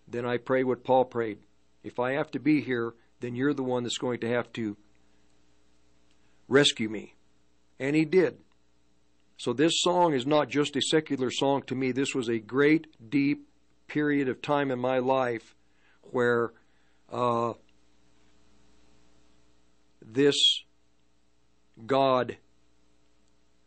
Then 0.07 0.25
I 0.25 0.37
pray 0.37 0.63
what 0.63 0.83
Paul 0.83 1.05
prayed. 1.05 1.37
If 1.83 1.99
I 1.99 2.13
have 2.13 2.31
to 2.31 2.39
be 2.39 2.61
here, 2.61 2.93
then 3.19 3.35
you're 3.35 3.53
the 3.53 3.63
one 3.63 3.83
that's 3.83 3.99
going 3.99 4.19
to 4.21 4.29
have 4.29 4.51
to 4.53 4.75
rescue 6.47 6.89
me. 6.89 7.13
And 7.79 7.95
he 7.95 8.05
did. 8.05 8.37
So 9.37 9.53
this 9.53 9.81
song 9.81 10.13
is 10.13 10.25
not 10.25 10.49
just 10.49 10.75
a 10.75 10.81
secular 10.81 11.31
song 11.31 11.63
to 11.67 11.75
me. 11.75 11.91
This 11.91 12.13
was 12.13 12.27
a 12.27 12.39
great, 12.39 12.87
deep 13.09 13.47
period 13.87 14.27
of 14.27 14.41
time 14.41 14.69
in 14.69 14.79
my 14.79 14.99
life 14.99 15.55
where 16.11 16.51
uh, 17.11 17.53
this 20.01 20.35
God 21.85 22.37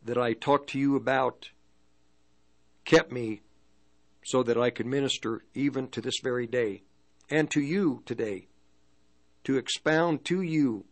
that 0.05 0.19
I 0.19 0.35
talked 0.35 0.71
to 0.71 0.79
you 0.79 0.97
about 0.97 1.49
kept 2.85 3.11
me 3.11 3.41
so 4.25 4.43
that 4.43 4.59
I 4.59 4.71
could 4.71 4.87
minister 4.87 5.43
even 5.55 5.89
to 5.89 6.01
this 6.01 6.21
very 6.23 6.47
day 6.47 6.83
and 7.31 7.51
to 7.51 7.61
you 7.61 8.03
today 8.05 8.49
to 9.45 9.57
expound 9.57 10.25
to 10.27 10.43
you 10.43 10.85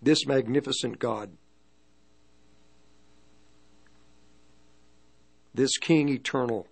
this 0.00 0.26
magnificent 0.26 0.98
God, 0.98 1.30
this 5.54 5.76
King 5.78 6.08
eternal, 6.08 6.66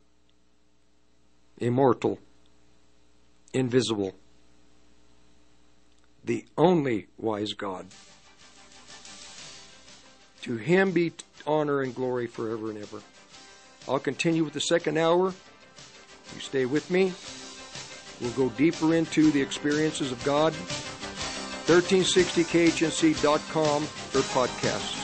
immortal, 1.58 2.18
invisible 3.52 4.14
the 6.26 6.44
only 6.58 7.06
wise 7.16 7.52
God. 7.52 7.86
To 10.42 10.56
him 10.56 10.90
be 10.90 11.12
honor 11.46 11.82
and 11.82 11.94
glory 11.94 12.26
forever 12.26 12.70
and 12.70 12.78
ever. 12.78 13.00
I'll 13.88 14.00
continue 14.00 14.44
with 14.44 14.52
the 14.52 14.60
second 14.60 14.98
hour. 14.98 15.32
You 16.34 16.40
stay 16.40 16.66
with 16.66 16.90
me. 16.90 17.12
We'll 18.20 18.32
go 18.32 18.48
deeper 18.56 18.94
into 18.94 19.30
the 19.30 19.40
experiences 19.40 20.10
of 20.10 20.22
God. 20.24 20.52
1360khnc.com 21.66 23.82
for 23.82 24.20
podcasts. 24.20 25.02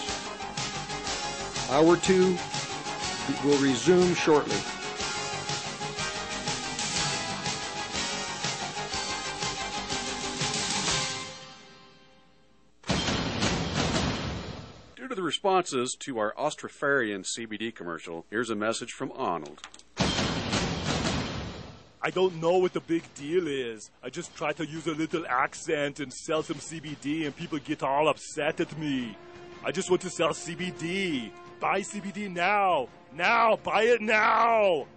Hour 1.73 1.97
two 1.97 2.37
will 3.45 3.59
resume 3.59 4.15
shortly. 4.15 4.57
Due 14.95 15.09
to 15.09 15.15
the 15.17 15.23
responses 15.23 15.97
to 15.99 16.19
our 16.19 16.33
Austrofarian 16.39 17.25
CBD 17.25 17.75
commercial, 17.75 18.25
here's 18.31 18.51
a 18.51 18.55
message 18.55 18.93
from 18.93 19.11
Arnold. 19.17 19.63
I 22.05 22.11
don't 22.11 22.41
know 22.41 22.59
what 22.59 22.73
the 22.73 22.81
big 22.81 23.05
deal 23.15 23.47
is. 23.47 23.93
I 24.03 24.11
just 24.11 24.35
try 24.35 24.53
to 24.55 24.67
use 24.67 24.89
a 24.89 24.93
little 24.93 25.25
accent 25.29 26.01
and 26.01 26.13
sell 26.13 26.43
some 26.43 26.57
CBD, 26.57 27.27
and 27.27 27.37
people 27.37 27.59
get 27.59 27.85
all 27.85 28.09
upset 28.09 28.61
at 28.61 28.77
me. 28.77 29.17
I 29.65 29.71
just 29.71 29.89
want 29.89 30.03
to 30.03 30.11
sell 30.11 30.31
CBD. 30.31 31.31
Buy 31.61 31.83
CBD 31.83 32.29
now. 32.29 32.89
Now. 33.15 33.55
Buy 33.57 33.85
it 33.85 34.01
now. 34.01 34.89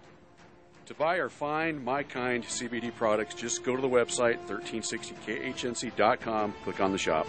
To 0.86 0.94
buy 0.94 1.16
or 1.16 1.28
find 1.28 1.84
my 1.84 2.02
kind 2.02 2.42
CBD 2.44 2.92
products, 2.94 3.36
just 3.36 3.62
go 3.62 3.76
to 3.76 3.82
the 3.82 3.88
website 3.88 4.44
1360khnc.com, 4.46 6.54
click 6.64 6.80
on 6.80 6.90
the 6.92 6.98
shop. 6.98 7.28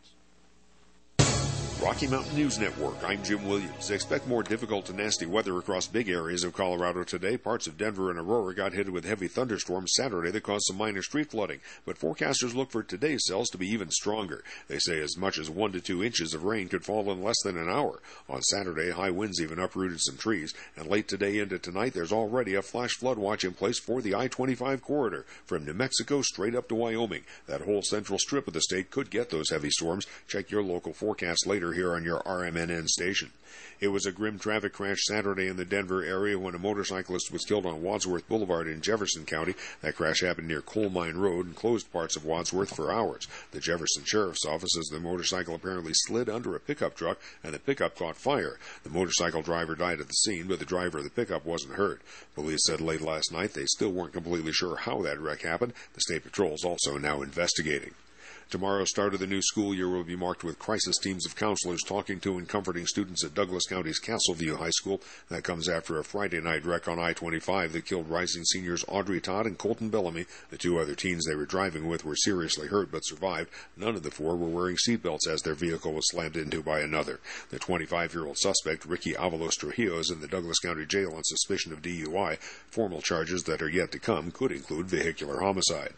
Rocky 1.81 2.05
Mountain 2.05 2.35
News 2.35 2.59
Network. 2.59 3.03
I'm 3.03 3.23
Jim 3.23 3.47
Williams. 3.47 3.89
Expect 3.89 4.27
more 4.27 4.43
difficult 4.43 4.85
to 4.85 4.93
nasty 4.93 5.25
weather 5.25 5.57
across 5.57 5.87
big 5.87 6.09
areas 6.09 6.43
of 6.43 6.53
Colorado 6.53 7.03
today. 7.03 7.37
Parts 7.37 7.65
of 7.65 7.75
Denver 7.75 8.11
and 8.11 8.19
Aurora 8.19 8.53
got 8.53 8.73
hit 8.73 8.93
with 8.93 9.03
heavy 9.03 9.27
thunderstorms 9.27 9.93
Saturday 9.95 10.29
that 10.29 10.43
caused 10.43 10.65
some 10.67 10.77
minor 10.77 11.01
street 11.01 11.31
flooding, 11.31 11.59
but 11.83 11.97
forecasters 11.97 12.53
look 12.53 12.69
for 12.69 12.83
today's 12.83 13.23
cells 13.25 13.49
to 13.49 13.57
be 13.57 13.67
even 13.67 13.89
stronger. 13.89 14.43
They 14.67 14.77
say 14.77 14.99
as 14.99 15.17
much 15.17 15.39
as 15.39 15.49
one 15.49 15.71
to 15.71 15.81
two 15.81 16.03
inches 16.03 16.35
of 16.35 16.43
rain 16.43 16.67
could 16.67 16.85
fall 16.85 17.11
in 17.11 17.23
less 17.23 17.41
than 17.43 17.57
an 17.57 17.67
hour. 17.67 17.99
On 18.29 18.43
Saturday, 18.43 18.91
high 18.91 19.09
winds 19.09 19.41
even 19.41 19.57
uprooted 19.57 20.01
some 20.01 20.17
trees, 20.17 20.53
and 20.75 20.85
late 20.85 21.07
today 21.07 21.39
into 21.39 21.57
tonight, 21.57 21.95
there's 21.95 22.13
already 22.13 22.53
a 22.53 22.61
flash 22.61 22.91
flood 22.91 23.17
watch 23.17 23.43
in 23.43 23.53
place 23.53 23.79
for 23.79 24.03
the 24.03 24.13
I-25 24.13 24.81
corridor 24.81 25.25
from 25.45 25.65
New 25.65 25.73
Mexico 25.73 26.21
straight 26.21 26.53
up 26.53 26.67
to 26.67 26.75
Wyoming. 26.75 27.23
That 27.47 27.61
whole 27.61 27.81
central 27.81 28.19
strip 28.19 28.47
of 28.47 28.53
the 28.53 28.61
state 28.61 28.91
could 28.91 29.09
get 29.09 29.31
those 29.31 29.49
heavy 29.49 29.71
storms. 29.71 30.05
Check 30.27 30.51
your 30.51 30.61
local 30.61 30.93
forecast 30.93 31.47
later 31.47 31.70
here 31.73 31.93
on 31.93 32.03
your 32.03 32.21
RMNN 32.21 32.87
station. 32.87 33.31
It 33.81 33.87
was 33.87 34.05
a 34.05 34.11
grim 34.11 34.37
traffic 34.37 34.73
crash 34.73 34.99
Saturday 35.05 35.47
in 35.47 35.57
the 35.57 35.65
Denver 35.65 36.03
area 36.03 36.37
when 36.37 36.53
a 36.53 36.59
motorcyclist 36.59 37.31
was 37.31 37.45
killed 37.45 37.65
on 37.65 37.81
Wadsworth 37.81 38.27
Boulevard 38.27 38.67
in 38.67 38.79
Jefferson 38.79 39.25
County. 39.25 39.55
That 39.81 39.95
crash 39.95 40.21
happened 40.21 40.47
near 40.47 40.61
Coal 40.61 40.91
Mine 40.91 41.15
Road 41.15 41.47
and 41.47 41.55
closed 41.55 41.91
parts 41.91 42.15
of 42.15 42.23
Wadsworth 42.23 42.75
for 42.75 42.93
hours. 42.93 43.27
The 43.49 43.59
Jefferson 43.59 44.03
Sheriff's 44.05 44.45
Office 44.45 44.69
says 44.75 44.85
the 44.85 44.99
motorcycle 44.99 45.55
apparently 45.55 45.93
slid 45.95 46.29
under 46.29 46.55
a 46.55 46.59
pickup 46.59 46.95
truck 46.95 47.19
and 47.43 47.55
the 47.55 47.59
pickup 47.59 47.95
caught 47.95 48.17
fire. 48.17 48.59
The 48.83 48.91
motorcycle 48.91 49.41
driver 49.41 49.73
died 49.73 49.99
at 49.99 50.07
the 50.07 50.13
scene, 50.13 50.45
but 50.45 50.59
the 50.59 50.65
driver 50.65 50.99
of 50.99 51.03
the 51.03 51.09
pickup 51.09 51.43
wasn't 51.43 51.73
hurt. 51.73 52.03
Police 52.35 52.61
said 52.67 52.81
late 52.81 53.01
last 53.01 53.31
night 53.31 53.55
they 53.55 53.65
still 53.65 53.91
weren't 53.91 54.13
completely 54.13 54.53
sure 54.53 54.75
how 54.75 55.01
that 55.01 55.19
wreck 55.19 55.41
happened. 55.41 55.73
The 55.95 56.01
State 56.01 56.23
Patrol 56.23 56.53
is 56.53 56.63
also 56.63 56.99
now 56.99 57.23
investigating. 57.23 57.95
Tomorrow's 58.51 58.89
start 58.89 59.13
of 59.13 59.21
the 59.21 59.27
new 59.27 59.41
school 59.41 59.73
year 59.73 59.87
will 59.87 60.03
be 60.03 60.17
marked 60.17 60.43
with 60.43 60.59
crisis 60.59 60.97
teams 60.97 61.25
of 61.25 61.37
counselors 61.37 61.79
talking 61.87 62.19
to 62.19 62.37
and 62.37 62.49
comforting 62.49 62.85
students 62.85 63.23
at 63.23 63.33
Douglas 63.33 63.65
County's 63.65 64.01
Castleview 64.01 64.57
High 64.57 64.71
School. 64.71 64.99
That 65.29 65.45
comes 65.45 65.69
after 65.69 65.97
a 65.97 66.03
Friday 66.03 66.41
night 66.41 66.65
wreck 66.65 66.89
on 66.89 66.99
I-25 66.99 67.71
that 67.71 67.85
killed 67.85 68.09
rising 68.09 68.43
seniors 68.43 68.83
Audrey 68.89 69.21
Todd 69.21 69.45
and 69.45 69.57
Colton 69.57 69.87
Bellamy. 69.87 70.25
The 70.49 70.57
two 70.57 70.79
other 70.79 70.95
teens 70.95 71.23
they 71.25 71.35
were 71.35 71.45
driving 71.45 71.87
with 71.87 72.03
were 72.03 72.17
seriously 72.17 72.67
hurt 72.67 72.91
but 72.91 73.05
survived. 73.05 73.49
None 73.77 73.95
of 73.95 74.03
the 74.03 74.11
four 74.11 74.35
were 74.35 74.49
wearing 74.49 74.75
seatbelts 74.75 75.29
as 75.29 75.43
their 75.43 75.55
vehicle 75.55 75.93
was 75.93 76.09
slammed 76.09 76.35
into 76.35 76.61
by 76.61 76.81
another. 76.81 77.21
The 77.51 77.59
25-year-old 77.59 78.37
suspect, 78.37 78.85
Ricky 78.85 79.13
Avalos 79.13 79.57
Trujillo, 79.57 79.99
is 79.99 80.11
in 80.11 80.19
the 80.19 80.27
Douglas 80.27 80.59
County 80.59 80.85
Jail 80.85 81.13
on 81.15 81.23
suspicion 81.23 81.71
of 81.71 81.81
DUI. 81.81 82.37
Formal 82.69 83.01
charges 83.01 83.43
that 83.43 83.61
are 83.61 83.69
yet 83.69 83.93
to 83.93 83.99
come 83.99 84.29
could 84.29 84.51
include 84.51 84.87
vehicular 84.87 85.39
homicide. 85.39 85.93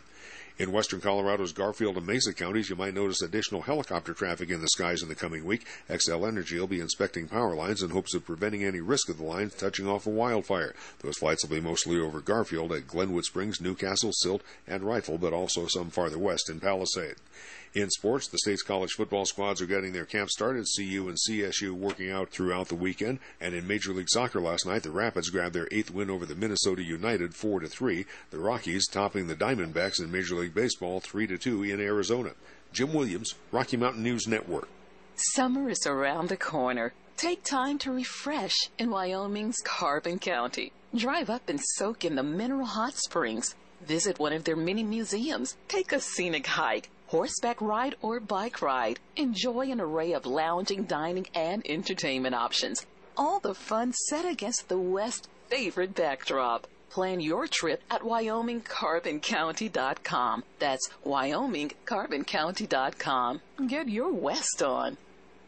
In 0.60 0.72
western 0.72 1.01
Colorado's 1.01 1.51
Garfield 1.51 1.97
and 1.97 2.06
Mesa 2.06 2.32
counties, 2.32 2.70
you 2.70 2.76
might 2.76 2.93
notice 2.93 3.24
additional 3.24 3.64
helicopter 3.64 4.14
traffic 4.14 4.51
in 4.51 4.62
the 4.62 4.68
skies 4.68 5.01
in 5.01 5.10
the 5.10 5.16
coming 5.16 5.45
week. 5.45 5.66
Xcel 5.89 6.28
Energy 6.28 6.60
will 6.60 6.68
be 6.68 6.80
inspecting 6.80 7.28
power 7.28 7.56
lines 7.56 7.82
in 7.82 7.89
hopes 7.89 8.14
of 8.14 8.24
preventing 8.24 8.64
any 8.64 8.80
risk 8.80 9.10
of 9.10 9.18
the 9.18 9.24
lines 9.24 9.56
touching 9.56 9.88
off 9.88 10.06
a 10.06 10.12
wildfire. 10.12 10.76
Those 10.99 11.18
flights 11.18 11.43
will 11.43 11.56
be 11.56 11.62
mostly 11.62 11.97
over 11.99 12.22
Garfield 12.22 12.72
at 12.72 12.86
Glenwood 12.86 13.26
Springs, 13.26 13.60
Newcastle, 13.60 14.12
Silt, 14.14 14.43
and 14.68 14.84
Rifle, 14.84 15.18
but 15.18 15.34
also 15.34 15.66
some 15.66 15.89
farther 15.89 16.20
west 16.20 16.51
in 16.51 16.60
Palisade. 16.60 17.16
In 17.76 17.89
sports, 17.89 18.28
the 18.28 18.38
state's 18.38 18.61
college 18.61 18.91
football 18.91 19.26
squads 19.26 19.59
are 19.59 19.65
getting 19.65 19.93
their 19.93 20.05
camp 20.05 20.30
started. 20.30 20.67
CU 20.78 21.07
and 21.07 21.17
CSU 21.17 21.71
working 21.71 22.11
out 22.11 22.30
throughout 22.30 22.67
the 22.67 22.76
weekend. 22.76 23.17
And 23.41 23.55
in 23.55 23.65
Major 23.65 23.93
League 23.93 24.11
Soccer 24.11 24.39
last 24.39 24.67
night, 24.67 24.84
the 24.84 24.91
Rapids 24.91 25.32
grabbed 25.32 25.55
their 25.55 25.67
eighth 25.71 25.89
win 25.89 26.11
over 26.11 26.24
the 26.24 26.36
Minnesota 26.36 26.84
United, 26.84 27.34
four 27.34 27.59
to 27.61 27.67
three. 27.67 28.05
The 28.30 28.38
Rockies 28.38 28.86
topping 28.88 29.26
the 29.26 29.36
Diamondbacks 29.36 29.99
in 29.99 30.11
Major 30.11 30.36
League 30.36 30.53
Baseball, 30.53 30.99
three 30.99 31.26
to 31.26 31.36
two 31.36 31.63
in 31.63 31.80
Arizona. 31.80 32.34
Jim 32.71 32.93
Williams, 32.93 33.34
Rocky 33.51 33.78
Mountain 33.78 34.03
News 34.03 34.28
Network. 34.28 34.69
Summer 35.15 35.67
is 35.67 35.88
around 35.88 36.30
the 36.30 36.38
corner. 36.38 36.93
Take 37.17 37.43
time 37.43 37.80
to 37.80 37.91
refresh 37.91 38.69
in 38.78 38.91
Wyoming's 38.91 39.57
Carbon 39.63 40.19
County. 40.19 40.71
Drive 40.95 41.32
up 41.32 41.49
and 41.49 41.59
soak 41.59 42.05
in 42.05 42.13
the 42.13 42.24
mineral 42.24 42.65
hot 42.65 42.93
springs. 42.93 43.55
Visit 43.82 44.19
one 44.19 44.34
of 44.34 44.43
their 44.43 44.55
many 44.55 44.84
museums. 44.84 45.57
Take 45.67 45.91
a 45.91 45.99
scenic 45.99 46.45
hike 46.45 46.91
horseback 47.14 47.61
ride, 47.61 47.95
or 48.01 48.20
bike 48.20 48.59
ride. 48.64 48.99
Enjoy 49.16 49.70
an 49.70 49.80
array 49.80 50.14
of 50.14 50.26
lounging, 50.26 50.86
dining, 50.86 51.28
and 51.36 51.61
entertainment 51.70 52.34
options. 52.34 52.88
All 53.16 53.39
the 53.39 53.53
fun 53.53 53.93
set 53.93 54.26
against 54.26 54.68
the 54.68 54.80
West's 54.80 55.28
favorite 55.47 55.93
backdrop. 55.93 56.66
Plan 56.89 57.20
your 57.20 57.45
trip 57.45 57.84
at 57.91 58.01
WyomingCarbonCounty.com. 58.01 60.43
That's 60.57 60.89
WyomingCarbonCounty.com. 61.05 63.41
Get 63.68 63.89
your 63.89 64.11
West 64.11 64.64
on. 64.64 64.97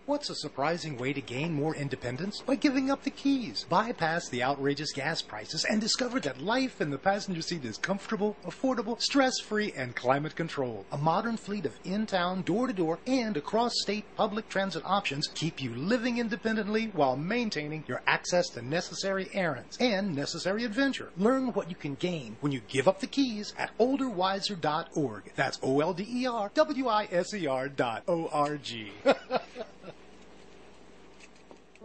What's 0.08 0.30
a 0.30 0.36
surprising 0.36 0.99
way 0.99 1.14
to 1.14 1.22
gain 1.22 1.51
more 1.51 1.76
independence? 1.76 2.43
By 2.45 2.58
giving 2.58 2.91
up 2.91 3.01
the 3.01 3.10
keys. 3.10 3.66
Bypass 3.68 4.30
the 4.30 4.43
outrageous 4.43 4.91
gas 4.91 5.24
prices 5.24 5.66
and 5.68 5.82
discover 5.82 6.20
that 6.20 6.39
life 6.39 6.80
in 6.80 6.91
the 6.91 6.99
passenger 6.99 7.41
seat 7.41 7.66
is 7.66 7.80
comfortable, 7.80 8.36
affordable, 8.45 9.01
stress-free, 9.01 9.74
and 9.76 9.95
climate 9.95 10.36
controlled. 10.36 10.86
A 10.91 10.97
modern 10.99 11.38
fleet 11.38 11.66
of 11.66 11.74
in-town, 11.86 12.43
door-to-door, 12.43 12.99
and 13.08 13.36
across-state 13.36 14.06
public 14.16 14.47
transit 14.47 14.84
options 14.86 15.28
keep 15.34 15.60
you 15.60 15.74
living 15.74 16.20
independently 16.20 16.91
while 16.93 17.18
maintaining 17.18 17.84
your 17.88 18.03
access 18.06 18.49
to 18.49 18.62
necessary 18.62 19.28
errands 19.34 19.76
and 19.80 20.16
necessary 20.16 20.66
adventure. 20.66 21.10
Learn 21.18 21.47
what 21.53 21.68
you 21.68 21.76
can 21.76 21.95
gain 21.95 22.38
when 22.41 22.51
you 22.51 22.62
give 22.68 22.88
up 22.88 22.99
the 22.99 23.08
keys 23.08 23.56
at 23.58 23.76
olderwiser.org. 23.80 25.32
That's 25.36 25.58
O-L-D-E-R-W-I-S-E-R 25.64 27.70
dot 27.70 28.03
O-R-G. 28.08 28.91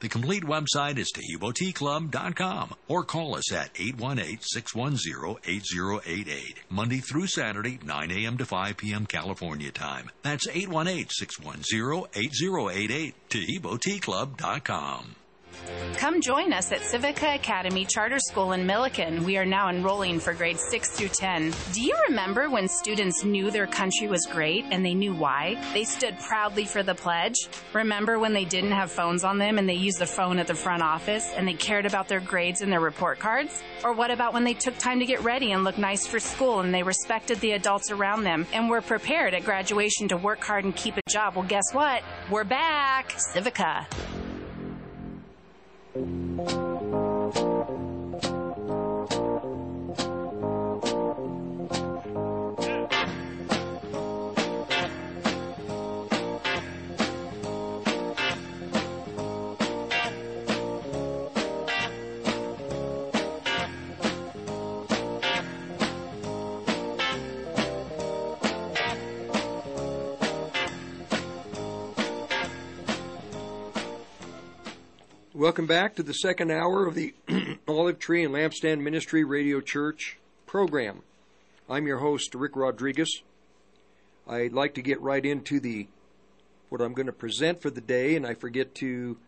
The 0.00 0.08
complete 0.10 0.42
website 0.42 0.98
is 0.98 1.10
TaheeboTeaClub.com 1.12 2.74
or 2.86 3.04
call 3.04 3.36
us 3.36 3.50
at 3.52 3.72
818-610-8088. 3.74 6.54
Monday 6.68 6.98
through 6.98 7.28
Saturday, 7.28 7.78
9 7.82 8.10
a.m. 8.10 8.36
to 8.36 8.44
5 8.44 8.76
p.m. 8.76 9.06
California 9.06 9.70
time. 9.70 10.10
That's 10.22 10.46
818-610-8088. 10.48 13.14
TaheeboTeaClub.com. 13.30 15.16
Come 15.96 16.20
join 16.20 16.52
us 16.52 16.72
at 16.72 16.80
Civica 16.80 17.34
Academy 17.34 17.84
Charter 17.84 18.18
School 18.18 18.52
in 18.52 18.66
Milliken. 18.66 19.24
We 19.24 19.38
are 19.38 19.46
now 19.46 19.68
enrolling 19.70 20.20
for 20.20 20.34
grades 20.34 20.62
6 20.70 20.90
through 20.90 21.08
10. 21.08 21.54
Do 21.72 21.80
you 21.80 21.96
remember 22.08 22.50
when 22.50 22.68
students 22.68 23.24
knew 23.24 23.50
their 23.50 23.66
country 23.66 24.06
was 24.06 24.26
great 24.26 24.64
and 24.70 24.84
they 24.84 24.94
knew 24.94 25.14
why? 25.14 25.60
They 25.72 25.84
stood 25.84 26.18
proudly 26.18 26.64
for 26.66 26.82
the 26.82 26.94
pledge. 26.94 27.48
Remember 27.72 28.18
when 28.18 28.32
they 28.32 28.44
didn't 28.44 28.72
have 28.72 28.90
phones 28.90 29.24
on 29.24 29.38
them 29.38 29.58
and 29.58 29.68
they 29.68 29.74
used 29.74 29.98
the 29.98 30.06
phone 30.06 30.38
at 30.38 30.46
the 30.46 30.54
front 30.54 30.82
office 30.82 31.32
and 31.34 31.48
they 31.48 31.54
cared 31.54 31.86
about 31.86 32.08
their 32.08 32.20
grades 32.20 32.60
and 32.60 32.70
their 32.70 32.80
report 32.80 33.18
cards? 33.18 33.62
Or 33.82 33.92
what 33.92 34.10
about 34.10 34.34
when 34.34 34.44
they 34.44 34.54
took 34.54 34.76
time 34.78 34.98
to 35.00 35.06
get 35.06 35.22
ready 35.22 35.52
and 35.52 35.64
look 35.64 35.78
nice 35.78 36.06
for 36.06 36.20
school 36.20 36.60
and 36.60 36.74
they 36.74 36.82
respected 36.82 37.40
the 37.40 37.52
adults 37.52 37.90
around 37.90 38.24
them 38.24 38.46
and 38.52 38.68
were 38.68 38.82
prepared 38.82 39.34
at 39.34 39.44
graduation 39.44 40.08
to 40.08 40.16
work 40.16 40.44
hard 40.44 40.64
and 40.64 40.76
keep 40.76 40.96
a 40.96 41.02
job? 41.08 41.36
Well, 41.36 41.46
guess 41.46 41.72
what? 41.72 42.02
We're 42.30 42.44
back. 42.44 43.12
Civica. 43.12 43.86
Thank 45.96 47.70
you. 47.70 47.75
Welcome 75.46 75.68
back 75.68 75.94
to 75.94 76.02
the 76.02 76.12
second 76.12 76.50
hour 76.50 76.88
of 76.88 76.96
the 76.96 77.14
Olive 77.68 78.00
Tree 78.00 78.24
and 78.24 78.34
Lampstand 78.34 78.80
Ministry 78.80 79.22
Radio 79.22 79.60
Church 79.60 80.18
program. 80.44 81.02
I'm 81.70 81.86
your 81.86 81.98
host, 81.98 82.34
Rick 82.34 82.56
Rodriguez. 82.56 83.22
I'd 84.26 84.52
like 84.52 84.74
to 84.74 84.82
get 84.82 85.00
right 85.00 85.24
into 85.24 85.60
the 85.60 85.86
what 86.68 86.80
I'm 86.80 86.94
going 86.94 87.06
to 87.06 87.12
present 87.12 87.62
for 87.62 87.70
the 87.70 87.80
day, 87.80 88.16
and 88.16 88.26
I 88.26 88.34
forget 88.34 88.74
to 88.76 89.18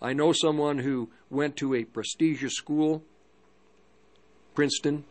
I 0.00 0.12
know 0.12 0.32
someone 0.32 0.78
who 0.78 1.10
went 1.28 1.56
to 1.56 1.74
a 1.74 1.84
prestigious 1.84 2.54
school, 2.54 3.02
Princeton, 4.54 5.04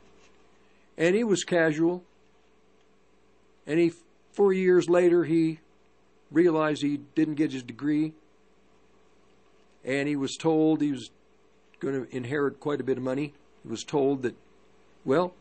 and 0.98 1.16
he 1.16 1.24
was 1.24 1.44
casual. 1.44 2.04
And 3.66 3.80
he, 3.80 3.92
four 4.32 4.54
years 4.54 4.90
later, 4.90 5.26
he 5.26 5.60
realized 6.32 6.82
he 6.82 6.98
didn't 7.16 7.36
get 7.36 7.52
his 7.52 7.64
degree. 7.64 8.14
And 9.84 10.08
he 10.08 10.16
was 10.16 10.36
told 10.38 10.82
he 10.82 10.92
was 10.92 11.10
going 11.80 12.06
to 12.06 12.16
inherit 12.16 12.60
quite 12.60 12.80
a 12.82 12.84
bit 12.84 12.98
of 12.98 13.04
money. 13.04 13.34
He 13.64 13.70
was 13.70 13.84
told 13.84 14.22
that, 14.24 14.36
well, 15.06 15.34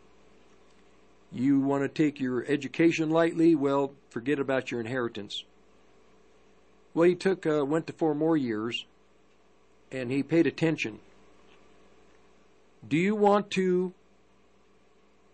you 1.32 1.60
want 1.60 1.82
to 1.82 1.88
take 1.88 2.20
your 2.20 2.44
education 2.46 3.10
lightly, 3.10 3.54
well, 3.54 3.92
forget 4.10 4.38
about 4.38 4.70
your 4.70 4.80
inheritance. 4.80 5.44
Well, 6.94 7.08
he 7.08 7.14
took 7.14 7.46
uh, 7.46 7.64
went 7.64 7.86
to 7.88 7.92
four 7.92 8.14
more 8.14 8.36
years, 8.36 8.86
and 9.92 10.10
he 10.10 10.22
paid 10.22 10.46
attention. 10.46 11.00
Do 12.88 12.96
you 12.96 13.14
want 13.14 13.50
to 13.52 13.92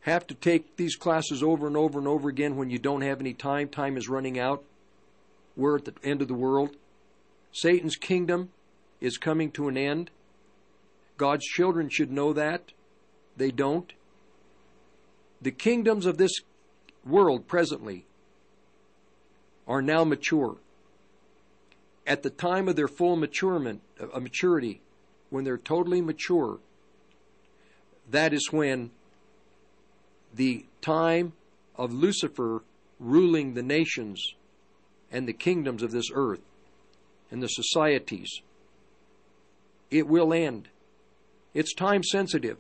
have 0.01 0.27
to 0.27 0.35
take 0.35 0.77
these 0.77 0.97
classes 0.97 1.43
over 1.43 1.67
and 1.67 1.77
over 1.77 1.99
and 1.99 2.09
over 2.09 2.29
again 2.29 2.57
when 2.57 2.71
you 2.71 2.79
don't 2.79 3.03
have 3.03 3.21
any 3.21 3.35
time? 3.35 3.69
Time 3.69 3.97
is 3.97 4.09
running 4.09 4.39
out. 4.39 4.65
We're 5.57 5.77
at 5.77 5.85
the 5.85 5.95
end 6.03 6.23
of 6.23 6.29
the 6.29 6.35
world. 6.35 6.71
Satan's 7.53 7.97
kingdom 7.97 8.51
is 9.01 9.19
coming 9.19 9.51
to 9.53 9.69
an 9.69 9.77
end. 9.77 10.11
God's 11.17 11.45
children 11.45 11.89
should 11.89 12.11
know 12.11 12.33
that. 12.33 12.73
They 13.37 13.51
don't. 13.51 13.93
The 15.41 15.51
kingdoms 15.51 16.07
of 16.07 16.19
this 16.19 16.33
world 17.05 17.47
presently 17.47 18.07
are 19.67 19.83
now 19.83 20.05
mature. 20.05 20.57
At 22.07 22.23
the 22.23 22.31
time 22.31 22.69
of 22.69 22.77
their 22.77 22.89
full 22.89 23.17
maturement, 23.17 23.81
uh, 24.01 24.19
maturity, 24.19 24.81
when 25.31 25.45
they're 25.45 25.57
totally 25.57 26.01
mature, 26.01 26.59
that 28.11 28.33
is 28.33 28.49
when 28.51 28.91
the 30.35 30.67
time 30.81 31.33
of 31.77 31.93
Lucifer 31.93 32.63
ruling 32.99 33.55
the 33.55 33.63
nations 33.63 34.35
and 35.11 35.27
the 35.27 35.33
kingdoms 35.33 35.83
of 35.83 35.91
this 35.91 36.11
earth 36.13 36.43
and 37.31 37.43
the 37.43 37.49
societies, 37.49 38.43
it 39.91 40.07
will 40.07 40.33
end. 40.33 40.69
It's 41.55 41.75
time 41.75 42.03
sensitive. 42.03 42.59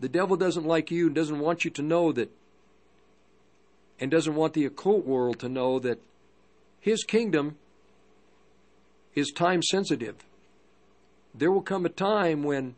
The 0.00 0.08
devil 0.08 0.36
doesn't 0.36 0.66
like 0.66 0.90
you 0.90 1.06
and 1.06 1.14
doesn't 1.14 1.38
want 1.38 1.64
you 1.64 1.70
to 1.72 1.82
know 1.82 2.12
that, 2.12 2.30
and 4.00 4.10
doesn't 4.10 4.34
want 4.34 4.54
the 4.54 4.64
occult 4.64 5.04
world 5.04 5.38
to 5.40 5.48
know 5.48 5.78
that 5.78 6.00
his 6.80 7.04
kingdom 7.04 7.56
is 9.14 9.30
time 9.30 9.62
sensitive. 9.62 10.16
There 11.34 11.50
will 11.50 11.62
come 11.62 11.86
a 11.86 11.90
time 11.90 12.42
when 12.42 12.74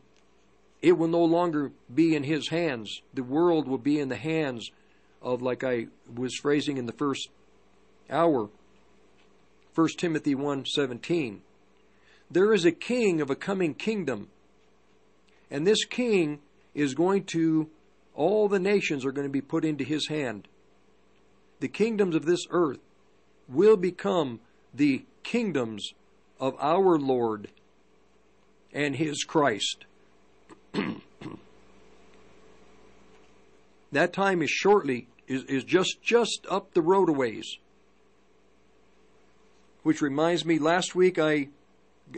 it 0.83 0.93
will 0.93 1.09
no 1.09 1.25
longer 1.25 1.73
be 1.93 2.15
in 2.15 2.25
his 2.25 2.49
hands. 2.49 3.01
The 3.15 3.23
world 3.23 3.67
will 3.67 3.79
be 3.79 3.99
in 3.99 4.09
the 4.09 4.17
hands 4.17 4.71
of, 5.23 5.43
like 5.43 5.65
I 5.65 5.87
was 6.15 6.37
phrasing 6.37 6.77
in 6.77 6.87
the 6.87 6.93
first 6.93 7.29
hour, 8.11 8.49
1 9.75 9.89
Timothy 9.99 10.35
1:17. 10.35 11.41
There 12.31 12.53
is 12.53 12.65
a 12.65 12.73
king 12.73 13.21
of 13.21 13.31
a 13.31 13.37
coming 13.37 13.75
kingdom 13.75 14.29
and 15.51 15.67
this 15.67 15.85
king 15.85 16.41
is 16.75 16.95
going 16.95 17.25
to 17.25 17.69
All 18.15 18.49
the 18.49 18.59
nations 18.59 19.05
are 19.05 19.13
going 19.13 19.27
to 19.27 19.33
be 19.33 19.43
put 19.43 19.65
into 19.65 19.85
his 19.85 20.09
hand. 20.09 20.49
The 21.61 21.69
kingdoms 21.69 22.15
of 22.15 22.25
this 22.25 22.47
earth 22.51 22.81
will 23.49 23.77
become 23.77 24.41
the 24.73 25.05
kingdoms 25.23 25.93
of 26.41 26.57
our 26.59 26.99
Lord 26.99 27.49
and 28.73 28.97
his 28.97 29.25
Christ. 29.25 29.85
that 33.93 34.13
time 34.13 34.43
is 34.43 34.51
shortly 34.51 35.09
is, 35.27 35.45
is 35.45 35.65
just 35.65 36.03
just 36.03 36.47
up 36.51 36.73
the 36.75 36.83
road 36.83 37.09
a 37.09 37.13
ways. 37.13 37.57
Which 39.83 40.01
reminds 40.01 40.45
me, 40.45 40.59
last 40.59 40.95
week 40.95 41.19
I 41.19 41.49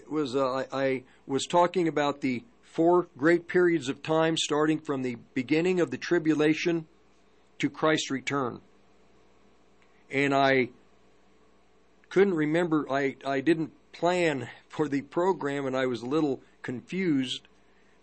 was 0.09 0.35
uh, 0.35 0.64
I 0.72 1.05
was 1.26 1.47
talking 1.47 1.89
about 1.89 2.20
the 2.20 2.43
four 2.79 3.09
great 3.16 3.49
periods 3.49 3.89
of 3.89 4.05
time 4.05 4.37
starting 4.37 4.79
from 4.79 5.03
the 5.03 5.16
beginning 5.35 5.81
of 5.81 5.91
the 5.91 5.99
tribulation 5.99 6.87
to 7.59 7.68
Christ's 7.68 8.09
return. 8.09 8.61
And 10.12 10.33
I 10.33 10.68
couldn't 12.09 12.35
remember, 12.35 12.87
I, 12.89 13.16
I 13.26 13.41
didn't 13.41 13.72
plan 13.91 14.49
for 14.68 14.87
the 14.87 15.01
program 15.01 15.66
and 15.66 15.76
I 15.76 15.87
was 15.87 16.03
a 16.03 16.07
little 16.07 16.41
confused, 16.62 17.49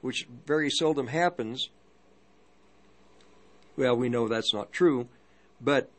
which 0.02 0.28
very 0.46 0.70
seldom 0.70 1.08
happens. 1.08 1.70
Well, 3.78 3.96
we 3.96 4.10
know 4.10 4.28
that's 4.28 4.54
not 4.54 4.74
true, 4.74 5.08
but 5.62 5.90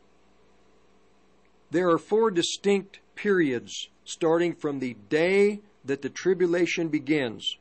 there 1.71 1.89
are 1.89 1.99
four 1.99 2.31
distinct 2.31 3.01
periods 3.15 3.89
starting 4.05 4.55
from 4.55 4.81
the 4.81 4.99
day 5.09 5.61
that 5.83 6.03
the 6.03 6.11
tribulation 6.11 6.89
begins. 6.89 7.57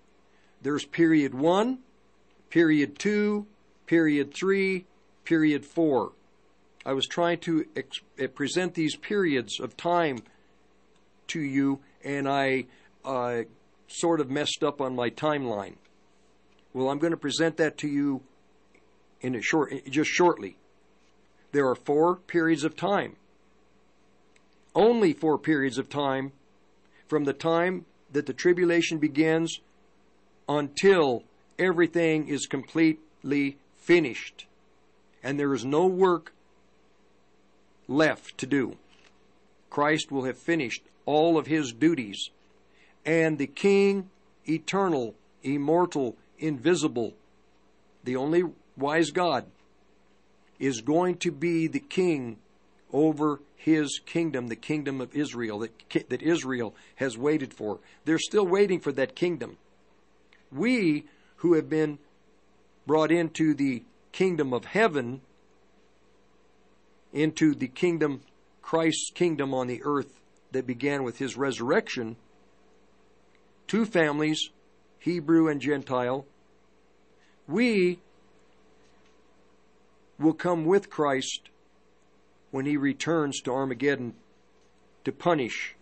There's 0.66 0.84
period 0.84 1.36
one, 1.36 1.78
period 2.50 2.98
two, 2.98 3.46
period 3.86 4.34
three, 4.34 4.88
period 5.24 5.64
four. 5.64 6.14
I 6.84 6.94
was 6.94 7.06
trying 7.06 7.38
to 7.42 7.68
ex- 7.76 8.00
eh, 8.18 8.26
present 8.26 8.74
these 8.74 8.96
periods 8.96 9.60
of 9.60 9.78
time 9.78 10.24
to 11.28 11.40
you, 11.40 11.82
and 12.04 12.28
I 12.28 12.66
uh, 13.06 13.44
sort 13.88 14.20
of 14.20 14.32
messed 14.32 14.64
up 14.64 14.82
on 14.82 14.96
my 14.96 15.12
timeline. 15.12 15.76
Well, 16.74 16.90
I'm 16.90 16.98
going 16.98 17.12
to 17.12 17.18
present 17.18 17.58
that 17.58 17.78
to 17.78 17.88
you 17.88 18.24
in 19.22 19.36
a 19.36 19.44
short, 19.44 19.72
just 19.88 20.10
shortly. 20.10 20.58
There 21.52 21.70
are 21.70 21.76
four 21.76 22.16
periods 22.16 22.64
of 22.64 22.76
time. 22.76 23.18
Only 24.74 25.14
four 25.14 25.38
periods 25.38 25.78
of 25.78 25.90
time 25.90 26.32
from 27.08 27.26
the 27.26 27.34
time 27.34 27.86
that 28.12 28.26
the 28.26 28.34
tribulation 28.34 28.98
begins 28.98 29.60
until 30.48 31.24
everything 31.58 32.28
is 32.28 32.46
completely 32.46 33.58
finished 33.78 34.46
and 35.26 35.40
there 35.40 35.56
is 35.56 35.66
no 35.66 35.88
work 35.88 36.34
left 37.88 38.38
to 38.38 38.46
do. 38.46 38.78
Christ 39.72 40.12
will 40.12 40.26
have 40.26 40.38
finished 40.38 40.84
all 41.06 41.38
of 41.38 41.48
his 41.48 41.74
duties, 41.74 42.30
and 43.06 43.40
the 43.40 43.48
King, 43.48 44.10
eternal, 44.48 45.16
immortal, 45.44 46.16
invisible, 46.38 47.14
the 48.04 48.16
only 48.16 48.44
wise 48.78 49.10
God, 49.10 49.46
is 50.60 50.82
going 50.82 51.18
to 51.18 51.32
be 51.32 51.68
the 51.68 51.80
king 51.80 52.38
over 52.94 53.42
his 53.56 54.00
kingdom, 54.06 54.48
the 54.48 54.56
kingdom 54.56 55.02
of 55.02 55.16
Israel, 55.16 55.60
that, 55.60 56.10
that 56.10 56.22
Israel 56.22 56.76
has 56.96 57.18
waited 57.18 57.52
for. 57.54 57.80
They're 58.06 58.20
still 58.20 58.46
waiting 58.46 58.80
for 58.80 58.92
that 58.92 59.16
kingdom. 59.16 59.58
We 60.52 61.06
who 61.38 61.54
have 61.54 61.70
been 61.70 62.00
brought 62.86 63.12
into 63.12 63.54
the 63.54 63.84
kingdom 64.12 64.54
of 64.54 64.66
heaven, 64.66 65.22
into 67.12 67.56
the 67.56 67.68
kingdom, 67.68 68.22
Christ's 68.62 69.12
kingdom 69.12 69.54
on 69.54 69.68
the 69.68 69.82
earth 69.84 70.22
that 70.52 70.68
began 70.68 71.04
with 71.04 71.18
his 71.18 71.36
resurrection, 71.36 72.16
two 73.68 73.86
families, 73.86 74.50
Hebrew 75.00 75.48
and 75.48 75.62
Gentile, 75.62 76.26
we 77.48 78.00
will 80.18 80.34
come 80.34 80.66
with 80.66 80.90
Christ 80.90 81.50
when 82.52 82.66
he 82.66 82.78
returns 82.78 83.42
to 83.42 83.52
Armageddon 83.52 84.16
to 85.04 85.12
punish 85.12 85.76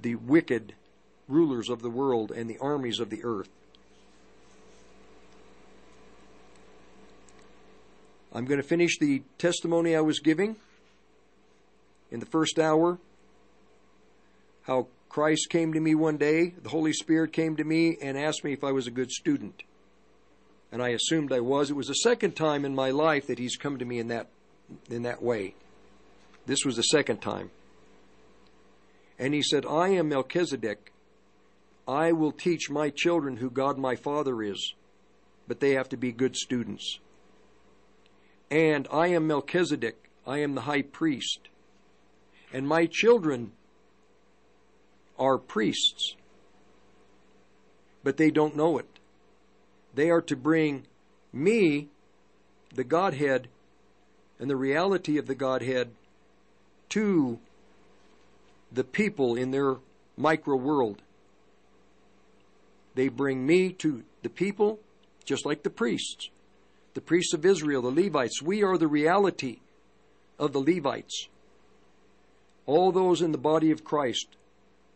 the 0.00 0.16
wicked 0.16 0.74
rulers 1.32 1.68
of 1.68 1.82
the 1.82 1.90
world 1.90 2.30
and 2.30 2.48
the 2.48 2.58
armies 2.58 3.00
of 3.00 3.10
the 3.10 3.24
earth. 3.24 3.48
I'm 8.34 8.44
going 8.44 8.60
to 8.60 8.66
finish 8.66 8.98
the 8.98 9.22
testimony 9.38 9.94
I 9.94 10.00
was 10.00 10.20
giving 10.20 10.56
in 12.10 12.20
the 12.20 12.26
first 12.26 12.58
hour. 12.58 12.98
How 14.62 14.86
Christ 15.08 15.48
came 15.50 15.74
to 15.74 15.80
me 15.80 15.94
one 15.94 16.16
day, 16.16 16.54
the 16.62 16.70
Holy 16.70 16.92
Spirit 16.92 17.32
came 17.32 17.56
to 17.56 17.64
me 17.64 17.98
and 18.00 18.16
asked 18.16 18.44
me 18.44 18.52
if 18.52 18.64
I 18.64 18.72
was 18.72 18.86
a 18.86 18.90
good 18.90 19.10
student. 19.10 19.62
And 20.70 20.82
I 20.82 20.90
assumed 20.90 21.32
I 21.32 21.40
was. 21.40 21.70
It 21.70 21.76
was 21.76 21.88
the 21.88 21.94
second 21.94 22.34
time 22.34 22.64
in 22.64 22.74
my 22.74 22.90
life 22.90 23.26
that 23.26 23.38
He's 23.38 23.56
come 23.56 23.78
to 23.78 23.84
me 23.84 23.98
in 23.98 24.08
that 24.08 24.28
in 24.88 25.02
that 25.02 25.22
way. 25.22 25.54
This 26.46 26.64
was 26.64 26.76
the 26.76 26.82
second 26.82 27.20
time. 27.20 27.50
And 29.18 29.34
he 29.34 29.42
said, 29.42 29.66
I 29.66 29.88
am 29.88 30.08
Melchizedek. 30.08 30.92
I 31.92 32.12
will 32.12 32.32
teach 32.32 32.70
my 32.70 32.88
children 32.88 33.36
who 33.36 33.50
God 33.50 33.76
my 33.76 33.96
Father 33.96 34.42
is, 34.42 34.72
but 35.46 35.60
they 35.60 35.72
have 35.72 35.90
to 35.90 35.98
be 35.98 36.10
good 36.10 36.36
students. 36.36 36.98
And 38.50 38.88
I 38.90 39.08
am 39.08 39.26
Melchizedek. 39.26 40.08
I 40.26 40.38
am 40.38 40.54
the 40.54 40.62
high 40.62 40.82
priest. 40.82 41.50
And 42.50 42.66
my 42.66 42.86
children 42.86 43.52
are 45.18 45.36
priests, 45.36 46.16
but 48.02 48.16
they 48.16 48.30
don't 48.30 48.56
know 48.56 48.78
it. 48.78 48.88
They 49.94 50.08
are 50.08 50.22
to 50.22 50.36
bring 50.36 50.86
me, 51.30 51.88
the 52.74 52.84
Godhead, 52.84 53.48
and 54.38 54.48
the 54.48 54.56
reality 54.56 55.18
of 55.18 55.26
the 55.26 55.34
Godhead 55.34 55.90
to 56.88 57.38
the 58.72 58.84
people 58.84 59.34
in 59.36 59.50
their 59.50 59.76
micro 60.16 60.56
world. 60.56 61.02
They 62.94 63.08
bring 63.08 63.46
me 63.46 63.72
to 63.74 64.04
the 64.22 64.28
people, 64.28 64.78
just 65.24 65.46
like 65.46 65.62
the 65.62 65.70
priests. 65.70 66.28
The 66.94 67.00
priests 67.00 67.32
of 67.32 67.46
Israel, 67.46 67.82
the 67.82 68.02
Levites, 68.02 68.42
we 68.42 68.62
are 68.62 68.76
the 68.76 68.86
reality 68.86 69.60
of 70.38 70.52
the 70.52 70.60
Levites. 70.60 71.28
All 72.66 72.92
those 72.92 73.22
in 73.22 73.32
the 73.32 73.38
body 73.38 73.70
of 73.70 73.84
Christ, 73.84 74.36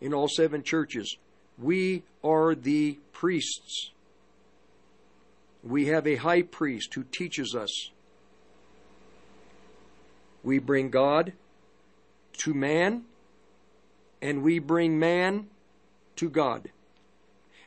in 0.01 0.13
all 0.13 0.29
seven 0.29 0.63
churches, 0.63 1.17
we 1.59 2.03
are 2.23 2.55
the 2.55 2.99
priests. 3.13 3.91
We 5.63 5.87
have 5.87 6.07
a 6.07 6.17
high 6.17 6.43
priest 6.43 6.95
who 6.95 7.05
teaches 7.05 7.55
us. 7.55 7.91
We 10.45 10.59
bring 10.59 10.91
God 10.91 11.33
to 12.39 12.55
man, 12.55 13.05
and 14.21 14.43
we 14.43 14.59
bring 14.59 14.99
man 14.99 15.49
to 16.17 16.29
God. 16.29 16.71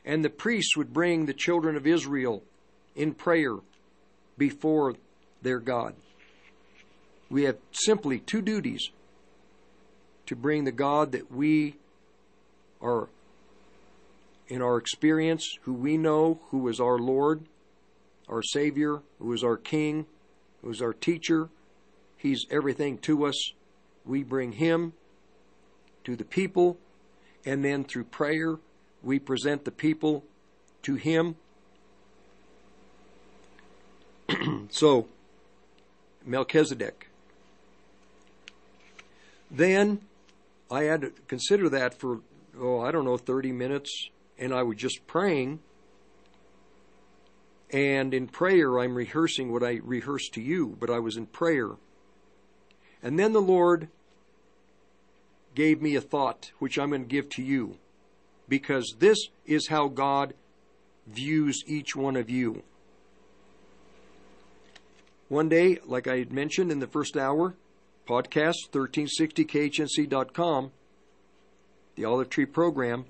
And 0.04 0.24
the 0.24 0.30
priests 0.30 0.76
would 0.76 0.92
bring 0.92 1.26
the 1.26 1.34
children 1.34 1.76
of 1.76 1.86
Israel 1.86 2.42
in 2.96 3.14
prayer 3.14 3.56
before 4.38 4.94
their 5.42 5.58
God. 5.58 5.94
We 7.28 7.44
have 7.44 7.58
simply 7.72 8.18
two 8.18 8.42
duties 8.42 8.90
to 10.26 10.34
bring 10.34 10.64
the 10.64 10.72
God 10.72 11.12
that 11.12 11.30
we 11.30 11.76
are 12.80 13.08
in 14.48 14.62
our 14.62 14.78
experience, 14.78 15.58
who 15.62 15.72
we 15.72 15.96
know, 15.96 16.40
who 16.50 16.66
is 16.68 16.80
our 16.80 16.98
Lord, 16.98 17.42
our 18.28 18.42
Savior, 18.42 19.00
who 19.18 19.32
is 19.32 19.44
our 19.44 19.56
King, 19.56 20.06
who 20.62 20.70
is 20.70 20.82
our 20.82 20.92
teacher. 20.92 21.48
He's 22.16 22.46
everything 22.50 22.98
to 22.98 23.26
us. 23.26 23.52
We 24.04 24.22
bring 24.24 24.52
Him 24.52 24.92
to 26.04 26.16
the 26.16 26.24
people, 26.24 26.78
and 27.44 27.64
then 27.64 27.84
through 27.84 28.04
prayer, 28.04 28.58
we 29.02 29.18
present 29.18 29.64
the 29.64 29.70
people 29.70 30.24
to 30.82 30.94
Him. 30.94 31.36
so, 34.70 35.08
Melchizedek. 36.24 37.08
Then 39.50 40.00
I 40.70 40.84
had 40.84 41.00
to 41.00 41.12
consider 41.26 41.68
that 41.70 41.94
for, 41.94 42.20
oh, 42.58 42.80
I 42.80 42.92
don't 42.92 43.04
know, 43.04 43.16
30 43.16 43.52
minutes, 43.52 44.10
and 44.38 44.54
I 44.54 44.62
was 44.62 44.76
just 44.76 45.06
praying. 45.06 45.60
And 47.72 48.14
in 48.14 48.28
prayer, 48.28 48.78
I'm 48.78 48.94
rehearsing 48.94 49.52
what 49.52 49.62
I 49.62 49.80
rehearsed 49.82 50.34
to 50.34 50.40
you, 50.40 50.76
but 50.78 50.90
I 50.90 50.98
was 50.98 51.16
in 51.16 51.26
prayer. 51.26 51.70
And 53.02 53.18
then 53.18 53.32
the 53.32 53.40
Lord 53.40 53.88
gave 55.54 55.80
me 55.80 55.96
a 55.96 56.00
thought, 56.00 56.52
which 56.58 56.78
I'm 56.78 56.90
going 56.90 57.02
to 57.02 57.08
give 57.08 57.28
to 57.30 57.42
you, 57.42 57.76
because 58.50 58.96
this 58.98 59.16
is 59.46 59.68
how 59.68 59.88
God 59.88 60.34
views 61.06 61.62
each 61.66 61.96
one 61.96 62.16
of 62.16 62.28
you. 62.28 62.62
One 65.28 65.48
day, 65.48 65.78
like 65.86 66.08
I 66.08 66.18
had 66.18 66.32
mentioned 66.32 66.72
in 66.72 66.80
the 66.80 66.88
first 66.88 67.16
hour, 67.16 67.54
podcast 68.06 68.56
1360khnc.com, 68.72 70.72
the 71.94 72.04
Olive 72.04 72.28
Tree 72.28 72.44
program. 72.44 73.06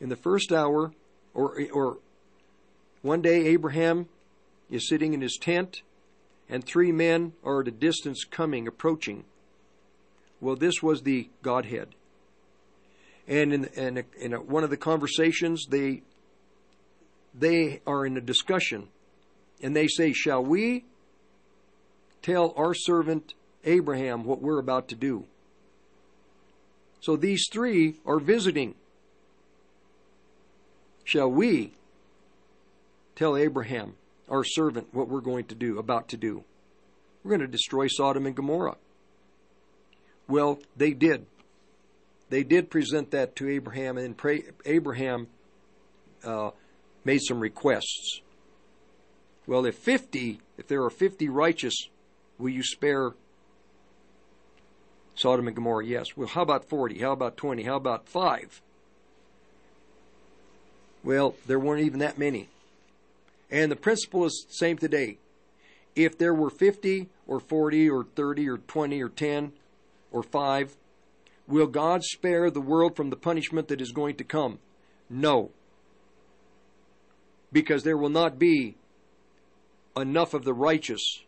In 0.00 0.08
the 0.08 0.16
first 0.16 0.52
hour, 0.52 0.92
or 1.32 1.60
or 1.72 1.98
one 3.02 3.22
day 3.22 3.46
Abraham 3.46 4.08
is 4.70 4.88
sitting 4.88 5.14
in 5.14 5.20
his 5.20 5.38
tent, 5.40 5.82
and 6.48 6.64
three 6.64 6.90
men 6.90 7.32
are 7.44 7.60
at 7.60 7.68
a 7.68 7.72
distance 7.72 8.24
coming, 8.24 8.66
approaching. 8.66 9.24
Well, 10.40 10.56
this 10.56 10.82
was 10.82 11.02
the 11.02 11.30
Godhead. 11.42 11.94
And 13.28 13.52
in, 13.52 13.64
in, 13.66 14.04
in 14.18 14.32
one 14.32 14.64
of 14.64 14.70
the 14.70 14.76
conversations, 14.78 15.66
they 15.68 16.02
they 17.34 17.82
are 17.86 18.06
in 18.06 18.16
a 18.16 18.22
discussion, 18.22 18.88
and 19.62 19.76
they 19.76 19.86
say, 19.86 20.12
"Shall 20.12 20.42
we 20.42 20.86
tell 22.22 22.54
our 22.56 22.72
servant 22.72 23.34
Abraham 23.64 24.24
what 24.24 24.40
we're 24.40 24.58
about 24.58 24.88
to 24.88 24.94
do?" 24.94 25.24
So 27.00 27.16
these 27.16 27.46
three 27.52 27.96
are 28.06 28.18
visiting. 28.18 28.74
Shall 31.04 31.30
we 31.30 31.74
tell 33.14 33.36
Abraham, 33.36 33.94
our 34.28 34.44
servant, 34.44 34.88
what 34.92 35.08
we're 35.08 35.20
going 35.20 35.44
to 35.46 35.54
do, 35.54 35.78
about 35.78 36.08
to 36.08 36.16
do? 36.16 36.44
We're 37.22 37.30
going 37.30 37.40
to 37.40 37.46
destroy 37.46 37.88
Sodom 37.88 38.26
and 38.26 38.34
Gomorrah. 38.34 38.76
Well, 40.28 40.60
they 40.76 40.92
did. 40.92 41.26
They 42.30 42.42
did 42.42 42.70
present 42.70 43.10
that 43.12 43.36
to 43.36 43.48
Abraham, 43.48 43.96
and 43.96 44.16
pray, 44.16 44.44
Abraham 44.66 45.28
uh, 46.24 46.50
made 47.04 47.20
some 47.22 47.40
requests. 47.40 48.20
Well, 49.46 49.64
if 49.64 49.76
50, 49.76 50.40
if 50.58 50.66
there 50.66 50.84
are 50.84 50.90
50 50.90 51.28
righteous, 51.30 51.74
will 52.38 52.50
you 52.50 52.62
spare 52.62 53.12
Sodom 55.14 55.46
and 55.46 55.56
Gomorrah? 55.56 55.86
Yes. 55.86 56.16
Well, 56.16 56.28
how 56.28 56.42
about 56.42 56.68
40? 56.68 56.98
How 56.98 57.12
about 57.12 57.36
20? 57.36 57.62
How 57.62 57.76
about 57.76 58.06
5? 58.08 58.62
Well, 61.02 61.34
there 61.46 61.58
weren't 61.58 61.84
even 61.84 62.00
that 62.00 62.18
many. 62.18 62.48
And 63.50 63.72
the 63.72 63.76
principle 63.76 64.26
is 64.26 64.44
the 64.46 64.54
same 64.54 64.76
today. 64.76 65.18
If 65.96 66.18
there 66.18 66.34
were 66.34 66.50
50 66.50 67.08
or 67.26 67.40
40 67.40 67.88
or 67.88 68.04
30 68.04 68.48
or 68.48 68.58
20 68.58 69.02
or 69.02 69.08
10 69.08 69.52
or 70.12 70.22
5, 70.22 70.76
will 71.48 71.66
God 71.66 72.04
spare 72.04 72.50
the 72.50 72.60
world 72.60 72.94
from 72.94 73.10
the 73.10 73.16
punishment 73.16 73.68
that 73.68 73.80
is 73.80 73.90
going 73.90 74.16
to 74.16 74.24
come? 74.24 74.58
No. 75.10 75.50
Because 77.50 77.82
there 77.82 77.96
will 77.96 78.10
not 78.10 78.38
be 78.38 78.76
enough 79.96 80.34
of 80.34 80.44
the 80.44 80.52
righteous 80.52 81.22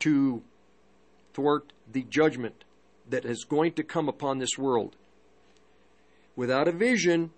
to 0.00 0.42
thwart 1.34 1.72
the 1.90 2.02
judgment 2.04 2.64
that 3.08 3.24
is 3.24 3.44
going 3.44 3.72
to 3.72 3.82
come 3.82 4.08
upon 4.08 4.38
this 4.38 4.56
world. 4.58 4.96
Without 6.34 6.68
a 6.68 6.72
vision, 6.72 7.30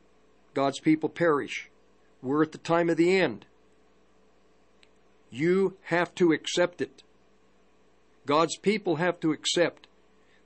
God's 0.55 0.81
people 0.81 1.09
perish. 1.09 1.69
We're 2.23 2.43
at 2.43 2.53
the 2.53 2.59
time 2.59 2.89
of 2.89 2.97
the 2.97 3.17
end. 3.17 3.47
You 5.31 5.77
have 5.85 6.15
to 6.17 6.33
accept 6.33 6.81
it. 6.81 7.03
God's 8.27 8.57
people 8.57 8.97
have 8.97 9.19
to 9.21 9.33
accept 9.33 9.87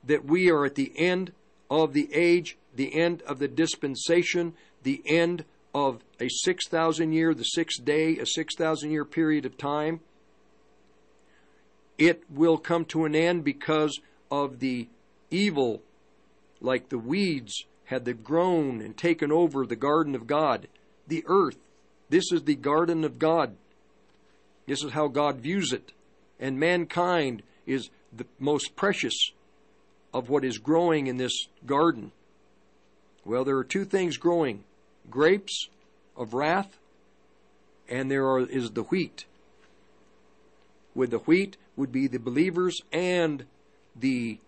that 0.05 0.25
we 0.25 0.49
are 0.49 0.65
at 0.65 0.75
the 0.75 0.93
end 0.97 1.31
of 1.69 1.93
the 1.93 2.13
age, 2.13 2.57
the 2.75 2.95
end 2.95 3.21
of 3.23 3.39
the 3.39 3.47
dispensation, 3.47 4.53
the 4.83 5.01
end 5.05 5.45
of 5.73 6.01
a 6.19 6.29
6,000 6.29 7.11
year, 7.11 7.33
the 7.33 7.43
sixth 7.43 7.83
day, 7.83 8.17
a 8.17 8.25
6,000 8.25 8.91
year 8.91 9.05
period 9.05 9.45
of 9.45 9.57
time. 9.57 9.99
It 11.97 12.23
will 12.29 12.57
come 12.57 12.85
to 12.85 13.05
an 13.05 13.15
end 13.15 13.43
because 13.43 13.99
of 14.31 14.59
the 14.59 14.87
evil, 15.31 15.81
like 16.61 16.89
the 16.89 16.97
weeds 16.97 17.65
had 17.85 18.23
grown 18.23 18.81
and 18.81 18.97
taken 18.97 19.31
over 19.31 19.65
the 19.65 19.75
garden 19.75 20.15
of 20.15 20.27
God, 20.27 20.67
the 21.07 21.23
earth. 21.27 21.57
This 22.09 22.31
is 22.31 22.43
the 22.43 22.55
garden 22.55 23.03
of 23.03 23.19
God. 23.19 23.55
This 24.65 24.83
is 24.83 24.91
how 24.91 25.07
God 25.07 25.37
views 25.37 25.71
it. 25.71 25.91
And 26.39 26.59
mankind 26.59 27.43
is 27.65 27.89
the 28.11 28.25
most 28.39 28.75
precious 28.75 29.31
of 30.15 30.29
what 30.29 30.45
is 30.45 30.57
growing 30.59 31.07
in 31.07 31.17
this 31.17 31.49
garden. 31.65 32.09
Well, 33.25 33.43
there 33.43 33.57
are 33.57 33.65
two 33.65 33.83
things 33.83 34.15
growing 34.15 34.63
grapes 35.09 35.67
of 36.15 36.33
wrath, 36.33 36.77
and 37.89 38.09
there 38.09 38.25
are, 38.25 38.39
is 38.39 38.71
the 38.71 38.83
wheat. 38.83 39.25
With 40.95 41.11
the 41.11 41.17
wheat 41.17 41.57
would 41.75 41.91
be 41.91 42.07
the 42.07 42.17
believers 42.17 42.79
and 42.93 43.45
the 43.93 44.39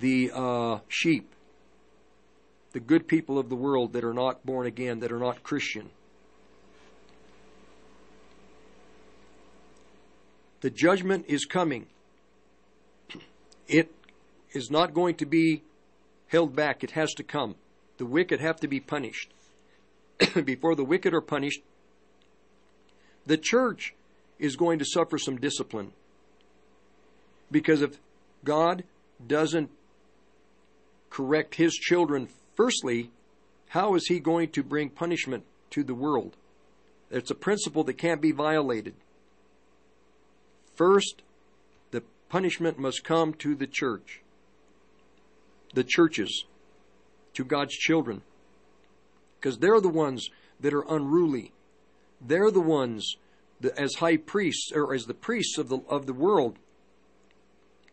the 0.00 0.32
uh, 0.34 0.78
sheep, 0.88 1.32
the 2.72 2.80
good 2.80 3.06
people 3.06 3.38
of 3.38 3.48
the 3.48 3.54
world 3.54 3.92
that 3.92 4.04
are 4.04 4.12
not 4.12 4.44
born 4.44 4.66
again, 4.66 4.98
that 5.00 5.12
are 5.12 5.20
not 5.20 5.44
Christian. 5.44 5.88
The 10.62 10.70
judgment 10.70 11.26
is 11.28 11.44
coming. 11.44 11.86
It 13.68 13.95
is 14.56 14.70
not 14.70 14.94
going 14.94 15.14
to 15.16 15.26
be 15.26 15.62
held 16.28 16.56
back. 16.56 16.82
It 16.82 16.92
has 16.92 17.12
to 17.14 17.22
come. 17.22 17.54
The 17.98 18.06
wicked 18.06 18.40
have 18.40 18.58
to 18.60 18.68
be 18.68 18.80
punished. 18.80 19.32
Before 20.44 20.74
the 20.74 20.84
wicked 20.84 21.14
are 21.14 21.20
punished, 21.20 21.60
the 23.26 23.36
church 23.36 23.94
is 24.38 24.56
going 24.56 24.78
to 24.78 24.84
suffer 24.84 25.18
some 25.18 25.36
discipline. 25.36 25.92
Because 27.50 27.82
if 27.82 27.98
God 28.44 28.84
doesn't 29.24 29.70
correct 31.10 31.54
his 31.54 31.74
children 31.74 32.28
firstly, 32.54 33.10
how 33.68 33.94
is 33.94 34.06
he 34.06 34.20
going 34.20 34.50
to 34.50 34.62
bring 34.62 34.90
punishment 34.90 35.44
to 35.70 35.82
the 35.82 35.94
world? 35.94 36.36
It's 37.10 37.30
a 37.30 37.34
principle 37.34 37.84
that 37.84 37.98
can't 37.98 38.20
be 38.20 38.32
violated. 38.32 38.94
First, 40.74 41.22
the 41.90 42.02
punishment 42.28 42.78
must 42.78 43.04
come 43.04 43.32
to 43.34 43.54
the 43.54 43.66
church, 43.66 44.20
the 45.76 45.84
churches, 45.84 46.46
to 47.34 47.44
God's 47.44 47.74
children, 47.74 48.22
because 49.38 49.58
they're 49.58 49.80
the 49.80 49.90
ones 49.90 50.30
that 50.58 50.72
are 50.72 50.86
unruly. 50.88 51.52
They're 52.18 52.50
the 52.50 52.62
ones 52.62 53.16
that, 53.60 53.78
as 53.78 53.96
high 53.96 54.16
priests 54.16 54.72
or 54.74 54.94
as 54.94 55.04
the 55.04 55.12
priests 55.12 55.58
of 55.58 55.68
the 55.68 55.80
of 55.86 56.06
the 56.06 56.14
world. 56.14 56.56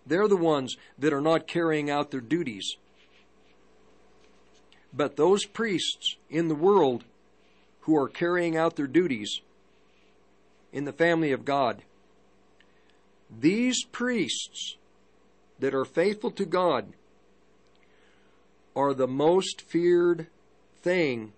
They're 0.07 0.29
the 0.29 0.37
ones 0.37 0.77
that 0.97 1.11
are 1.11 1.21
not 1.21 1.45
carrying 1.45 1.89
out 1.89 2.09
their 2.09 2.21
duties. 2.21 2.77
But 4.93 5.17
those 5.17 5.45
priests 5.45 6.15
in 6.29 6.47
the 6.47 6.55
world 6.55 7.03
who 7.81 7.97
are 7.97 8.07
carrying 8.07 8.55
out 8.55 8.77
their 8.77 8.87
duties 8.87 9.41
in 10.71 10.85
the 10.85 10.93
family 10.93 11.33
of 11.33 11.43
God, 11.43 11.81
these 13.29 13.83
priests 13.83 14.77
that 15.59 15.75
are 15.75 15.85
faithful 15.85 16.31
to 16.31 16.45
God 16.45 16.93
are 18.75 18.93
the 18.93 19.07
most 19.07 19.61
feared 19.61 20.27
thing 20.81 21.33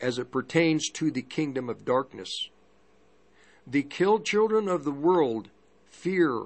as 0.00 0.18
it 0.18 0.30
pertains 0.30 0.90
to 0.90 1.10
the 1.10 1.22
kingdom 1.22 1.68
of 1.68 1.84
darkness. 1.84 2.48
The 3.66 3.82
killed 3.82 4.24
children 4.24 4.68
of 4.68 4.84
the 4.84 4.92
world 4.92 5.48
fear 5.86 6.42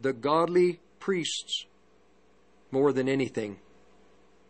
the 0.00 0.12
godly 0.12 0.80
priests 0.98 1.66
more 2.70 2.92
than 2.92 3.08
anything 3.08 3.58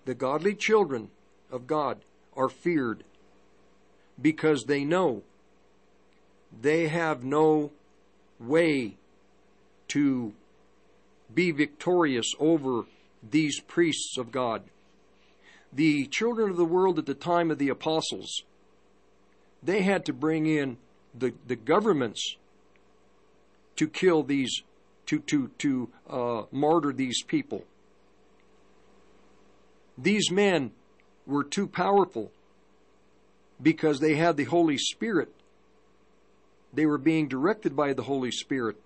the 0.05 0.15
godly 0.15 0.55
children 0.55 1.11
of 1.51 1.67
God 1.67 1.99
are 2.37 2.49
feared 2.49 3.05
because 4.21 4.65
they 4.65 4.85
know 4.85 5.23
they 6.61 6.89
have 6.89 7.25
no 7.25 7.71
way 8.39 8.97
to 9.89 10.33
be 11.33 11.51
victorious 11.51 12.35
over 12.39 12.85
these 13.31 13.61
priests 13.61 14.17
of 14.19 14.33
God. 14.33 14.63
The 15.73 16.07
children 16.07 16.51
of 16.51 16.57
the 16.57 16.65
world 16.65 16.99
at 16.99 17.07
the 17.07 17.15
time 17.15 17.51
of 17.51 17.59
the 17.59 17.69
apostles, 17.69 18.43
they 19.63 19.83
had 19.83 20.05
to 20.07 20.13
bring 20.13 20.47
in 20.47 20.77
the, 21.15 21.35
the 21.47 21.57
governments 21.57 22.37
to 23.77 23.89
kill 23.89 24.23
these, 24.23 24.63
to, 25.07 25.19
to, 25.21 25.49
to 25.59 25.89
uh, 26.09 26.43
martyr 26.53 26.93
these 26.93 27.23
people. 27.23 27.65
These 29.97 30.31
men 30.31 30.73
were 31.27 31.45
too 31.45 31.67
powerful 31.67 32.31
because 33.63 34.01
they 34.01 34.17
had 34.17 34.37
the 34.37 34.45
Holy 34.45 34.77
Spirit. 34.79 35.33
They 36.73 36.87
were 36.87 36.99
being 36.99 37.29
directed 37.29 37.77
by 37.77 37.93
the 37.93 38.03
Holy 38.03 38.33
Spirit. 38.33 38.77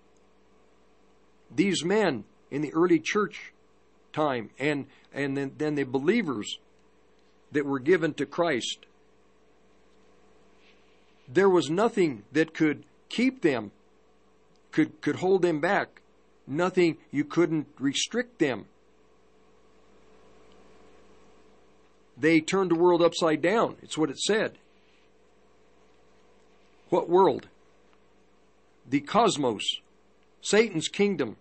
These 1.53 1.83
men 1.83 2.23
in 2.51 2.61
the 2.61 2.73
early 2.73 2.99
church 2.99 3.53
time 4.13 4.49
and, 4.59 4.87
and 5.13 5.37
then, 5.37 5.51
then 5.57 5.75
the 5.75 5.83
believers 5.83 6.59
that 7.51 7.65
were 7.65 7.79
given 7.79 8.13
to 8.15 8.25
Christ, 8.25 8.85
there 11.27 11.49
was 11.49 11.69
nothing 11.69 12.23
that 12.31 12.53
could 12.53 12.83
keep 13.09 13.41
them, 13.41 13.71
could, 14.71 15.01
could 15.01 15.17
hold 15.17 15.41
them 15.41 15.59
back. 15.59 16.01
Nothing, 16.47 16.97
you 17.11 17.23
couldn't 17.23 17.67
restrict 17.79 18.39
them. 18.39 18.65
They 22.17 22.41
turned 22.41 22.71
the 22.71 22.75
world 22.75 23.01
upside 23.01 23.41
down. 23.41 23.77
It's 23.81 23.97
what 23.97 24.09
it 24.09 24.19
said. 24.19 24.57
What 26.89 27.07
world? 27.07 27.47
The 28.89 28.99
cosmos, 28.99 29.63
Satan's 30.41 30.87
kingdom. 30.87 31.37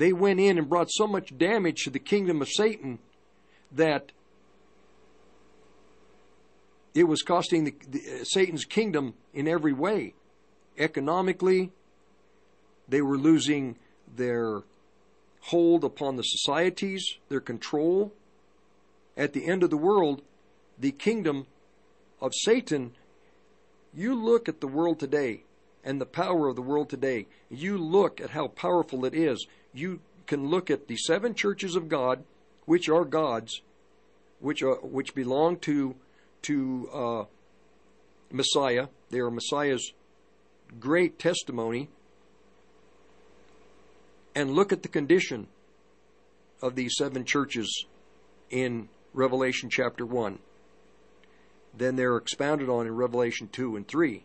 They 0.00 0.14
went 0.14 0.40
in 0.40 0.56
and 0.56 0.66
brought 0.66 0.90
so 0.90 1.06
much 1.06 1.36
damage 1.36 1.84
to 1.84 1.90
the 1.90 1.98
kingdom 1.98 2.40
of 2.40 2.48
Satan 2.48 3.00
that 3.70 4.12
it 6.94 7.04
was 7.04 7.20
costing 7.20 7.64
the, 7.64 7.74
the, 7.86 7.98
uh, 7.98 8.24
Satan's 8.24 8.64
kingdom 8.64 9.12
in 9.34 9.46
every 9.46 9.74
way. 9.74 10.14
Economically, 10.78 11.70
they 12.88 13.02
were 13.02 13.18
losing 13.18 13.76
their 14.16 14.62
hold 15.42 15.84
upon 15.84 16.16
the 16.16 16.22
societies, 16.22 17.04
their 17.28 17.40
control. 17.40 18.10
At 19.18 19.34
the 19.34 19.46
end 19.46 19.62
of 19.62 19.68
the 19.68 19.76
world, 19.76 20.22
the 20.78 20.92
kingdom 20.92 21.46
of 22.22 22.32
Satan, 22.34 22.92
you 23.92 24.14
look 24.14 24.48
at 24.48 24.62
the 24.62 24.66
world 24.66 24.98
today 24.98 25.42
and 25.84 26.00
the 26.00 26.06
power 26.06 26.48
of 26.48 26.56
the 26.56 26.62
world 26.62 26.88
today, 26.88 27.26
you 27.50 27.76
look 27.76 28.18
at 28.18 28.30
how 28.30 28.48
powerful 28.48 29.04
it 29.04 29.14
is. 29.14 29.46
You 29.72 30.00
can 30.26 30.48
look 30.48 30.70
at 30.70 30.88
the 30.88 30.96
seven 30.96 31.34
churches 31.34 31.76
of 31.76 31.88
God, 31.88 32.24
which 32.64 32.88
are 32.88 33.04
God's, 33.04 33.62
which 34.40 34.62
are, 34.62 34.76
which 34.76 35.14
belong 35.14 35.58
to 35.60 35.94
to 36.42 36.88
uh, 36.92 37.24
Messiah. 38.32 38.88
They 39.10 39.18
are 39.18 39.30
Messiah's 39.30 39.92
great 40.78 41.18
testimony. 41.18 41.88
And 44.34 44.52
look 44.52 44.72
at 44.72 44.82
the 44.82 44.88
condition 44.88 45.48
of 46.62 46.76
these 46.76 46.94
seven 46.96 47.24
churches 47.24 47.86
in 48.50 48.88
Revelation 49.12 49.68
chapter 49.70 50.06
1. 50.06 50.38
Then 51.76 51.96
they're 51.96 52.16
expounded 52.16 52.68
on 52.68 52.86
in 52.86 52.94
Revelation 52.94 53.48
2 53.50 53.76
and 53.76 53.86
3. 53.86 54.22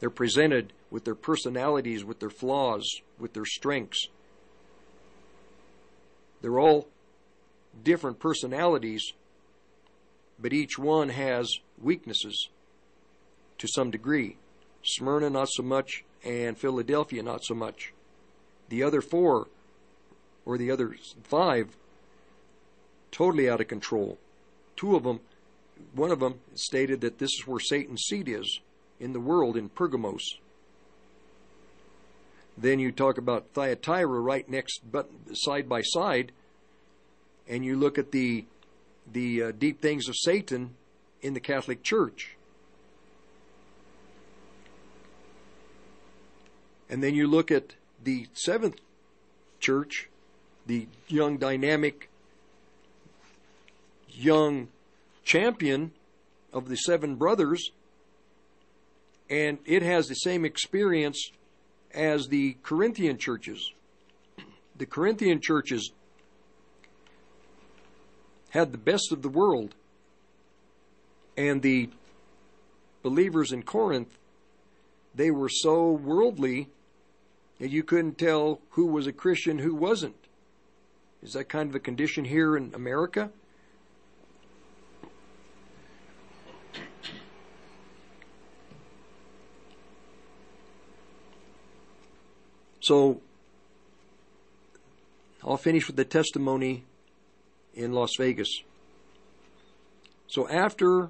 They're 0.00 0.10
presented 0.10 0.72
with 0.94 1.04
their 1.04 1.14
personalities, 1.14 2.04
with 2.04 2.20
their 2.20 2.30
flaws, 2.30 3.02
with 3.18 3.32
their 3.32 3.44
strengths. 3.44 4.06
They're 6.40 6.60
all 6.60 6.86
different 7.82 8.20
personalities 8.20 9.12
but 10.38 10.52
each 10.52 10.78
one 10.78 11.10
has 11.10 11.58
weaknesses 11.80 12.48
to 13.58 13.68
some 13.68 13.90
degree. 13.90 14.36
Smyrna, 14.82 15.30
not 15.30 15.48
so 15.50 15.62
much, 15.62 16.04
and 16.24 16.58
Philadelphia, 16.58 17.22
not 17.22 17.44
so 17.44 17.54
much. 17.54 17.92
The 18.68 18.82
other 18.82 19.00
four, 19.00 19.48
or 20.44 20.58
the 20.58 20.70
other 20.70 20.96
five, 21.22 21.76
totally 23.10 23.48
out 23.48 23.60
of 23.60 23.68
control. 23.68 24.18
Two 24.76 24.96
of 24.96 25.04
them, 25.04 25.20
one 25.94 26.10
of 26.10 26.20
them 26.20 26.40
stated 26.54 27.00
that 27.02 27.18
this 27.18 27.30
is 27.30 27.46
where 27.46 27.60
Satan's 27.60 28.02
seat 28.02 28.28
is 28.28 28.60
in 28.98 29.12
the 29.12 29.20
world 29.20 29.56
in 29.56 29.68
Pergamos. 29.68 30.38
Then 32.56 32.78
you 32.78 32.92
talk 32.92 33.18
about 33.18 33.48
Thyatira 33.52 34.06
right 34.06 34.48
next, 34.48 34.80
but 34.90 35.10
side 35.32 35.68
by 35.68 35.82
side, 35.82 36.32
and 37.48 37.64
you 37.64 37.76
look 37.76 37.98
at 37.98 38.12
the 38.12 38.46
the 39.12 39.42
uh, 39.42 39.52
deep 39.52 39.80
things 39.80 40.08
of 40.08 40.14
Satan 40.16 40.76
in 41.20 41.34
the 41.34 41.40
Catholic 41.40 41.82
Church. 41.82 42.36
And 46.88 47.02
then 47.02 47.14
you 47.14 47.26
look 47.26 47.50
at 47.50 47.74
the 48.02 48.28
seventh 48.34 48.80
church, 49.58 50.08
the 50.66 50.86
young, 51.08 51.38
dynamic, 51.38 52.08
young 54.08 54.68
champion 55.24 55.92
of 56.52 56.68
the 56.68 56.76
seven 56.76 57.16
brothers, 57.16 57.70
and 59.28 59.58
it 59.64 59.82
has 59.82 60.06
the 60.06 60.14
same 60.14 60.44
experience 60.44 61.30
as 61.94 62.28
the 62.28 62.56
Corinthian 62.62 63.18
churches. 63.18 63.72
The 64.76 64.86
Corinthian 64.86 65.40
churches 65.40 65.92
had 68.50 68.72
the 68.72 68.78
best 68.78 69.12
of 69.12 69.22
the 69.22 69.28
world. 69.28 69.74
And 71.36 71.62
the 71.62 71.90
believers 73.02 73.52
in 73.52 73.62
Corinth, 73.62 74.18
they 75.14 75.30
were 75.30 75.48
so 75.48 75.90
worldly 75.90 76.68
that 77.60 77.70
you 77.70 77.82
couldn't 77.82 78.18
tell 78.18 78.60
who 78.70 78.86
was 78.86 79.06
a 79.06 79.12
Christian, 79.12 79.58
who 79.58 79.74
wasn't. 79.74 80.16
Is 81.22 81.32
that 81.32 81.48
kind 81.48 81.68
of 81.68 81.74
a 81.74 81.80
condition 81.80 82.24
here 82.24 82.56
in 82.56 82.72
America? 82.74 83.30
So, 92.84 93.22
I'll 95.42 95.56
finish 95.56 95.86
with 95.86 95.96
the 95.96 96.04
testimony 96.04 96.84
in 97.72 97.94
Las 97.94 98.10
Vegas. 98.18 98.60
So 100.26 100.46
after 100.50 101.08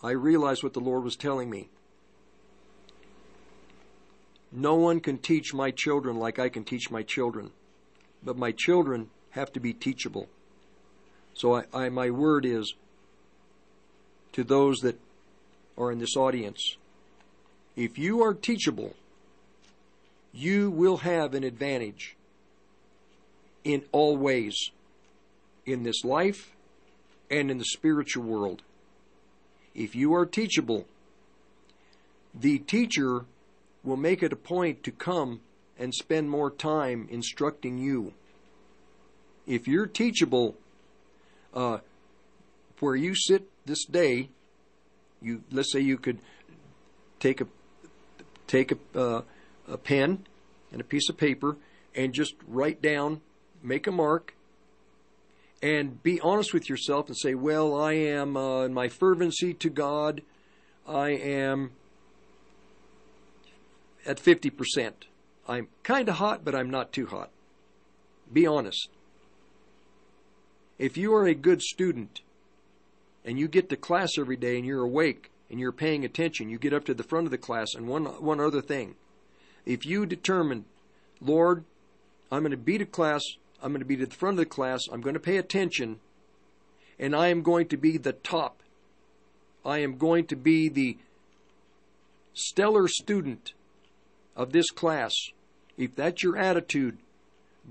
I 0.00 0.12
realized 0.12 0.62
what 0.62 0.72
the 0.72 0.78
Lord 0.78 1.02
was 1.02 1.16
telling 1.16 1.50
me, 1.50 1.70
no 4.52 4.76
one 4.76 5.00
can 5.00 5.18
teach 5.18 5.52
my 5.52 5.72
children 5.72 6.20
like 6.20 6.38
I 6.38 6.48
can 6.48 6.62
teach 6.62 6.88
my 6.88 7.02
children, 7.02 7.50
but 8.22 8.36
my 8.36 8.52
children 8.52 9.10
have 9.30 9.52
to 9.54 9.60
be 9.60 9.72
teachable. 9.72 10.28
So 11.32 11.56
I, 11.56 11.64
I, 11.74 11.88
my 11.88 12.10
word 12.10 12.46
is 12.46 12.74
to 14.34 14.44
those 14.44 14.78
that 14.82 15.00
are 15.76 15.90
in 15.90 15.98
this 15.98 16.16
audience 16.16 16.76
if 17.74 17.98
you 17.98 18.22
are 18.22 18.34
teachable, 18.34 18.94
you 20.34 20.68
will 20.70 20.98
have 20.98 21.32
an 21.32 21.44
advantage 21.44 22.16
in 23.62 23.84
all 23.92 24.16
ways 24.16 24.70
in 25.64 25.84
this 25.84 26.04
life 26.04 26.52
and 27.30 27.50
in 27.50 27.58
the 27.58 27.64
spiritual 27.64 28.24
world. 28.24 28.62
If 29.74 29.94
you 29.94 30.12
are 30.14 30.26
teachable, 30.26 30.86
the 32.34 32.58
teacher 32.58 33.24
will 33.84 33.96
make 33.96 34.22
it 34.22 34.32
a 34.32 34.36
point 34.36 34.82
to 34.82 34.90
come 34.90 35.40
and 35.78 35.94
spend 35.94 36.30
more 36.30 36.50
time 36.50 37.08
instructing 37.10 37.78
you. 37.78 38.12
If 39.46 39.68
you're 39.68 39.86
teachable, 39.86 40.56
uh, 41.52 41.78
where 42.80 42.96
you 42.96 43.14
sit 43.14 43.48
this 43.66 43.84
day, 43.84 44.30
you 45.22 45.42
let's 45.50 45.72
say 45.72 45.80
you 45.80 45.96
could 45.96 46.18
take 47.18 47.40
a 47.40 47.46
take 48.46 48.72
a, 48.72 48.98
uh, 48.98 49.22
a 49.68 49.78
pen 49.78 50.26
and 50.72 50.80
a 50.80 50.84
piece 50.84 51.08
of 51.08 51.16
paper 51.16 51.56
and 51.94 52.12
just 52.12 52.34
write 52.46 52.82
down, 52.82 53.20
make 53.62 53.86
a 53.86 53.92
mark, 53.92 54.34
and 55.62 56.02
be 56.02 56.20
honest 56.20 56.52
with 56.52 56.68
yourself 56.68 57.08
and 57.08 57.16
say, 57.16 57.34
well, 57.34 57.74
I 57.74 57.92
am 57.92 58.36
uh, 58.36 58.64
in 58.64 58.74
my 58.74 58.88
fervency 58.88 59.54
to 59.54 59.70
God, 59.70 60.22
I 60.86 61.10
am 61.10 61.72
at 64.04 64.18
50%. 64.18 64.92
I'm 65.48 65.68
kind 65.82 66.08
of 66.08 66.16
hot, 66.16 66.44
but 66.44 66.54
I'm 66.54 66.70
not 66.70 66.92
too 66.92 67.06
hot. 67.06 67.30
Be 68.32 68.46
honest. 68.46 68.88
If 70.78 70.96
you 70.96 71.14
are 71.14 71.26
a 71.26 71.34
good 71.34 71.62
student 71.62 72.20
and 73.24 73.38
you 73.38 73.48
get 73.48 73.68
to 73.70 73.76
class 73.76 74.18
every 74.18 74.36
day 74.36 74.56
and 74.56 74.66
you're 74.66 74.82
awake 74.82 75.30
and 75.50 75.60
you're 75.60 75.72
paying 75.72 76.04
attention, 76.04 76.50
you 76.50 76.58
get 76.58 76.74
up 76.74 76.84
to 76.86 76.94
the 76.94 77.02
front 77.02 77.26
of 77.26 77.30
the 77.30 77.38
class, 77.38 77.74
and 77.74 77.86
one, 77.86 78.04
one 78.04 78.40
other 78.40 78.60
thing. 78.60 78.96
If 79.66 79.86
you 79.86 80.06
determine, 80.06 80.64
Lord, 81.20 81.64
I'm 82.30 82.40
going 82.40 82.50
to 82.50 82.56
be 82.56 82.78
to 82.78 82.86
class 82.86 83.22
I'm 83.64 83.72
going 83.72 83.80
to 83.80 83.86
be 83.86 83.96
to 83.96 84.04
the 84.04 84.14
front 84.14 84.34
of 84.34 84.38
the 84.44 84.46
class. 84.46 84.82
I'm 84.92 85.00
going 85.00 85.14
to 85.14 85.20
pay 85.20 85.38
attention. 85.38 85.98
And 86.98 87.16
I 87.16 87.28
am 87.28 87.40
going 87.40 87.66
to 87.68 87.78
be 87.78 87.96
the 87.96 88.12
top. 88.12 88.62
I 89.64 89.78
am 89.78 89.96
going 89.96 90.26
to 90.26 90.36
be 90.36 90.68
the 90.68 90.98
stellar 92.34 92.86
student 92.88 93.54
of 94.36 94.52
this 94.52 94.70
class. 94.70 95.14
If 95.78 95.96
that's 95.96 96.22
your 96.22 96.36
attitude, 96.36 96.98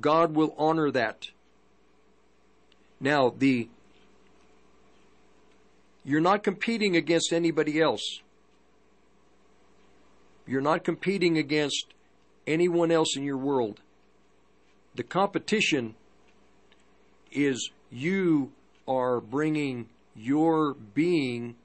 God 0.02 0.34
will 0.34 0.56
honor 0.58 0.90
that. 0.90 1.28
Now, 3.00 3.32
the 3.38 3.70
you're 6.04 6.22
not 6.22 6.44
competing 6.44 6.96
against 6.98 7.32
anybody 7.32 7.80
else. 7.80 8.23
You're 10.46 10.62
not 10.62 10.84
competing 10.84 11.38
against 11.38 11.94
anyone 12.46 12.92
else 12.92 13.16
in 13.16 13.24
your 13.24 13.38
world. 13.38 13.80
The 14.96 15.04
competition 15.04 15.96
is 17.32 17.72
you 17.92 18.52
are 18.88 19.20
bringing 19.20 19.90
your 20.16 20.74
being 20.74 21.56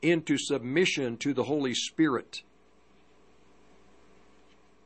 into 0.00 0.38
submission 0.38 1.16
to 1.18 1.34
the 1.34 1.44
Holy 1.44 1.74
Spirit. 1.74 2.42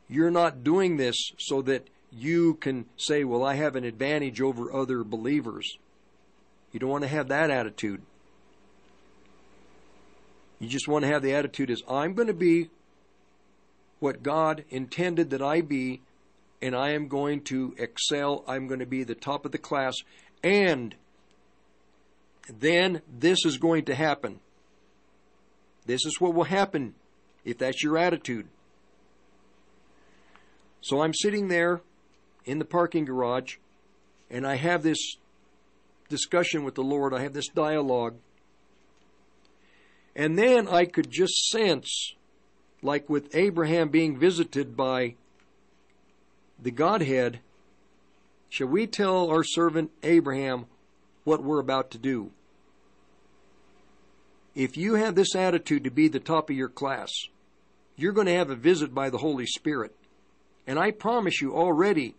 You're 0.09 0.31
not 0.31 0.65
doing 0.65 0.97
this 0.97 1.17
so 1.39 1.63
that 1.63 1.89
you 2.11 2.55
can 2.55 2.87
say, 2.97 3.25
Well, 3.25 3.45
I 3.45 3.55
have 3.55 3.77
an 3.77 3.85
advantage 3.85 4.41
over 4.41 4.73
other 4.73 5.05
believers. 5.05 5.79
You 6.73 6.81
don't 6.81 6.91
want 6.91 7.03
to 7.05 7.09
have 7.09 7.29
that 7.29 7.51
attitude. 7.51 8.03
You 10.59 10.69
just 10.69 10.89
want 10.89 11.03
to 11.05 11.09
have 11.09 11.23
the 11.23 11.35
attitude 11.35 11.71
is 11.71 11.83
I'm 11.89 12.15
going 12.15 12.29
to 12.29 12.35
be 12.35 12.71
what 14.03 14.23
God 14.23 14.65
intended 14.69 15.31
that 15.31 15.41
I 15.41 15.61
be, 15.61 16.01
and 16.61 16.75
I 16.75 16.91
am 16.91 17.09
going 17.09 17.43
to 17.45 17.75
excel. 17.79 18.45
I'm 18.49 18.67
going 18.67 18.81
to 18.81 18.87
be 18.87 19.05
the 19.05 19.15
top 19.15 19.47
of 19.47 19.53
the 19.53 19.59
class, 19.59 19.95
and 20.43 20.95
then 22.49 23.03
this 23.09 23.45
is 23.45 23.59
going 23.59 23.85
to 23.85 23.95
happen. 23.95 24.41
This 25.87 26.05
is 26.05 26.21
what 26.21 26.35
will 26.35 26.45
happen 26.45 26.95
if 27.45 27.59
that's 27.59 27.83
your 27.83 27.97
attitude. 27.97 28.49
So 30.81 31.01
I'm 31.01 31.15
sitting 31.15 31.49
there 31.49 31.81
in 32.45 32.59
the 32.59 32.65
parking 32.65 33.05
garage, 33.05 33.57
and 34.31 34.47
I 34.47 34.57
have 34.57 34.83
this 34.83 35.17
discussion 36.09 36.65
with 36.65 36.75
the 36.75 36.83
Lord. 36.83 37.15
I 37.15 37.23
have 37.23 37.35
this 37.35 37.49
dialogue. 37.49 38.17
And 40.15 40.37
then 40.37 40.69
I 40.69 40.85
could 40.85 41.11
just 41.11 41.49
sense, 41.49 42.15
like 42.83 43.09
with 43.09 43.35
Abraham 43.35 43.89
being 43.89 44.19
visited 44.19 44.77
by 44.77 45.15
the 46.61 46.71
Godhead, 46.71 47.41
shall 48.49 48.67
we 48.67 48.87
tell 48.87 49.31
our 49.31 49.45
servant 49.45 49.91
Abraham 50.03 50.67
what 51.25 51.43
we're 51.43 51.61
about 51.61 51.91
to 51.93 51.99
do? 51.99 52.33
If 54.55 54.77
you 54.77 54.95
have 54.95 55.15
this 55.15 55.35
attitude 55.35 55.85
to 55.85 55.91
be 55.91 56.09
the 56.09 56.21
top 56.21 56.51
of 56.51 56.57
your 56.57 56.69
class, 56.69 57.11
you're 57.97 58.13
going 58.13 58.27
to 58.27 58.35
have 58.35 58.51
a 58.51 58.57
visit 58.57 58.95
by 58.95 59.11
the 59.11 59.19
Holy 59.19 59.47
Spirit. 59.47 59.95
And 60.67 60.79
I 60.79 60.91
promise 60.91 61.41
you 61.41 61.55
already, 61.57 62.15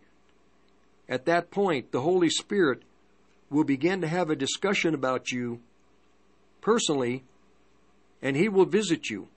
at 1.08 1.26
that 1.26 1.50
point, 1.50 1.92
the 1.92 2.00
Holy 2.00 2.30
Spirit 2.30 2.82
will 3.50 3.64
begin 3.64 4.00
to 4.00 4.08
have 4.08 4.30
a 4.30 4.36
discussion 4.36 4.94
about 4.94 5.30
you 5.30 5.60
personally, 6.60 7.22
and 8.20 8.36
He 8.36 8.48
will 8.48 8.64
visit 8.64 9.10
you. 9.10 9.28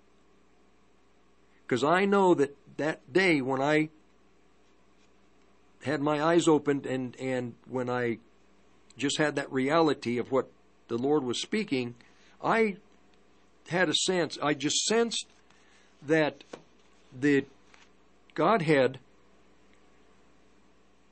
Because 1.68 1.84
I 1.84 2.06
know 2.06 2.34
that 2.34 2.56
that 2.78 3.12
day 3.12 3.42
when 3.42 3.62
I 3.62 3.90
had 5.84 6.02
my 6.02 6.24
eyes 6.24 6.48
opened 6.48 6.86
and, 6.86 7.16
and 7.20 7.56
when 7.70 7.90
I 7.90 8.20
just 8.98 9.18
had 9.18 9.36
that 9.36 9.52
reality 9.52 10.18
of 10.18 10.32
what 10.32 10.50
the 10.88 10.98
Lord 10.98 11.24
was 11.24 11.42
speaking, 11.42 11.96
I 12.42 12.78
had 13.68 13.90
a 13.90 13.94
sense, 13.94 14.38
I 14.42 14.54
just 14.54 14.86
sensed 14.86 15.28
that 16.02 16.46
the 17.18 17.46
Godhead 18.34 19.00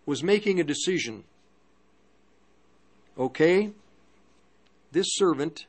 was 0.05 0.23
making 0.23 0.59
a 0.59 0.63
decision. 0.63 1.25
Okay, 3.17 3.71
this 4.91 5.07
servant, 5.15 5.65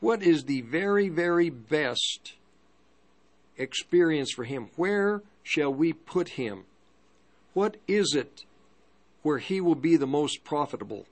what 0.00 0.22
is 0.22 0.44
the 0.44 0.60
very, 0.60 1.08
very 1.08 1.50
best 1.50 2.34
experience 3.58 4.32
for 4.32 4.44
him? 4.44 4.70
Where 4.76 5.22
shall 5.42 5.72
we 5.72 5.92
put 5.92 6.30
him? 6.30 6.64
What 7.52 7.76
is 7.86 8.14
it 8.14 8.44
where 9.22 9.38
he 9.38 9.60
will 9.60 9.74
be 9.74 9.96
the 9.96 10.06
most 10.06 10.44
profitable? 10.44 11.06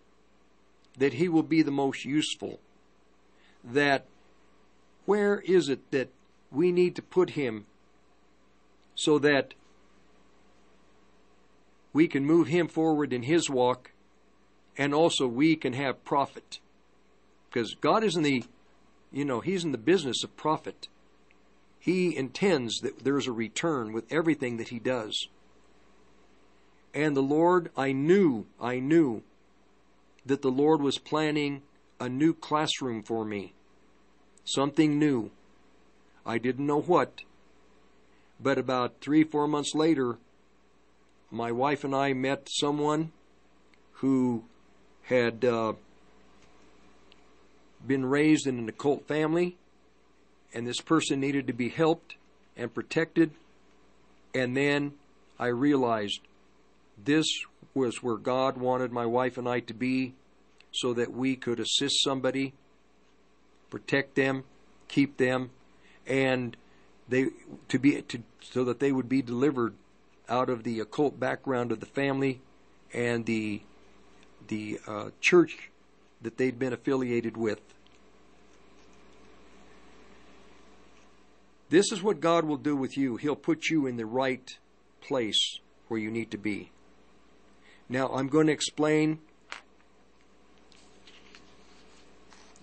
That 0.97 1.15
he 1.15 1.29
will 1.29 1.43
be 1.43 1.63
the 1.63 1.71
most 1.71 2.05
useful? 2.05 2.61
That 3.63 4.07
where 5.05 5.41
is 5.41 5.69
it 5.69 5.91
that 5.91 6.09
we 6.51 6.73
need 6.73 6.95
to 6.97 7.03
put 7.03 7.31
him 7.31 7.67
so 8.95 9.19
that 9.19 9.55
we 11.93 12.09
can 12.09 12.25
move 12.25 12.49
him 12.49 12.69
forward 12.69 13.13
in 13.13 13.23
his 13.23 13.49
walk 13.49 13.93
and 14.77 14.93
also 14.93 15.27
we 15.27 15.57
can 15.57 15.73
have 15.73 16.05
profit 16.05 16.59
because 17.49 17.75
god 17.81 18.05
is 18.05 18.17
in 18.17 18.23
the 18.23 18.45
you 19.13 19.25
know 19.25 19.41
he's 19.41 19.65
in 19.65 19.73
the 19.73 19.79
business 19.79 20.23
of 20.23 20.37
profit 20.37 20.89
he 21.87 22.15
intends 22.15 22.81
that 22.81 23.05
there's 23.05 23.27
a 23.27 23.33
return 23.33 23.93
with 23.93 24.13
everything 24.13 24.59
that 24.59 24.69
he 24.69 24.79
does. 24.79 25.29
And 26.93 27.17
the 27.17 27.23
lord 27.23 27.71
i 27.77 27.93
knew 27.93 28.47
i 28.61 28.79
knew 28.79 29.23
that 30.25 30.43
the 30.43 30.51
lord 30.51 30.81
was 30.83 30.99
planning 30.99 31.63
a 32.01 32.09
new 32.09 32.35
classroom 32.35 33.03
for 33.03 33.25
me 33.25 33.55
something 34.45 34.99
new. 34.99 35.31
I 36.25 36.39
didn't 36.39 36.67
know 36.67 36.81
what 36.81 37.23
but 38.41 38.59
about 38.59 39.01
three, 39.01 39.25
four 39.25 39.49
months 39.49 39.75
later, 39.75 40.19
my 41.31 41.51
wife 41.53 41.85
and 41.85 41.95
I 41.95 42.13
met 42.13 42.49
someone 42.51 43.13
who 43.95 44.45
had 45.05 45.45
uh, 45.45 45.73
been 47.87 48.05
raised 48.05 48.47
in 48.47 48.59
an 48.59 48.69
occult 48.69 49.07
family, 49.09 49.57
and 50.55 50.67
this 50.67 50.81
person 50.81 51.21
needed 51.21 51.47
to 51.47 51.53
be 51.53 51.69
helped 51.69 52.17
and 52.57 52.73
protected. 52.73 53.31
And 54.35 54.57
then 54.57 54.95
I 55.39 55.49
realized 55.49 56.21
this 57.03 57.27
was 57.75 58.03
where 58.03 58.17
God 58.17 58.57
wanted 58.57 58.93
my 58.93 59.07
wife 59.07 59.37
and 59.39 59.49
I 59.49 59.61
to 59.61 59.75
be 59.75 60.15
so 60.73 60.95
that 60.95 61.13
we 61.13 61.37
could 61.37 61.61
assist 61.61 62.03
somebody, 62.03 62.55
protect 63.71 64.15
them, 64.15 64.45
keep 64.89 65.17
them, 65.17 65.51
and 66.07 66.57
they 67.09 67.27
to 67.69 67.79
be 67.79 68.03
to 68.03 68.23
so 68.41 68.65
that 68.65 68.81
they 68.81 68.93
would 68.93 69.09
be 69.09 69.23
delivered 69.23 69.75
out 70.29 70.49
of 70.49 70.65
the 70.65 70.81
occult 70.81 71.19
background 71.19 71.73
of 71.73 71.81
the 71.81 71.87
family 71.87 72.41
and 72.93 73.27
the 73.27 73.63
the 74.49 74.79
uh, 74.87 75.11
church 75.21 75.71
that 76.23 76.37
they'd 76.39 76.59
been 76.59 76.73
affiliated 76.73 77.37
with. 77.37 77.61
This 81.69 81.91
is 81.91 82.03
what 82.03 82.21
God 82.21 82.45
will 82.45 82.57
do 82.57 82.77
with 82.77 82.97
you. 82.97 83.17
He'll 83.17 83.37
put 83.37 83.69
you 83.69 83.87
in 83.87 83.97
the 83.97 84.07
right 84.07 84.57
place 85.01 85.59
where 85.89 85.99
you 85.99 86.11
need 86.11 86.31
to 86.31 86.39
be. 86.39 86.71
Now, 87.89 88.09
I'm 88.09 88.29
going 88.29 88.47
to 88.47 88.53
explain. 88.53 89.21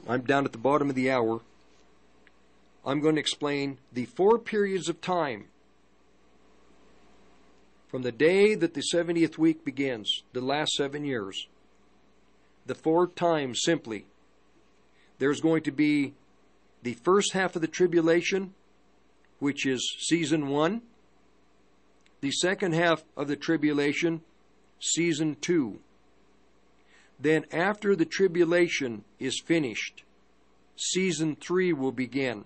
I'm 0.07 0.21
down 0.21 0.45
at 0.45 0.51
the 0.51 0.57
bottom 0.57 0.89
of 0.89 0.95
the 0.95 1.11
hour. 1.11 1.41
I'm 2.85 2.99
going 2.99 3.15
to 3.15 3.21
explain 3.21 3.77
the 3.91 4.05
four 4.05 4.37
periods 4.37 4.89
of 4.89 4.99
time 4.99 5.45
from 7.87 8.01
the 8.01 8.11
day 8.11 8.55
that 8.55 8.73
the 8.73 8.83
70th 8.93 9.37
week 9.37 9.63
begins, 9.63 10.23
the 10.33 10.41
last 10.41 10.73
seven 10.73 11.05
years. 11.05 11.47
The 12.65 12.75
four 12.75 13.07
times 13.07 13.61
simply. 13.63 14.05
There's 15.19 15.39
going 15.39 15.63
to 15.63 15.71
be 15.71 16.13
the 16.81 16.95
first 16.95 17.33
half 17.33 17.55
of 17.55 17.61
the 17.61 17.67
tribulation, 17.67 18.53
which 19.43 19.65
is 19.65 19.97
season 19.99 20.47
one, 20.47 20.81
the 22.21 22.31
second 22.31 22.73
half 22.73 23.03
of 23.17 23.27
the 23.27 23.35
tribulation, 23.35 24.21
season 24.79 25.35
two. 25.41 25.81
Then, 27.19 27.43
after 27.51 27.93
the 27.93 28.05
tribulation 28.05 29.03
is 29.19 29.41
finished, 29.41 30.03
season 30.77 31.35
three 31.35 31.73
will 31.73 31.91
begin 31.91 32.45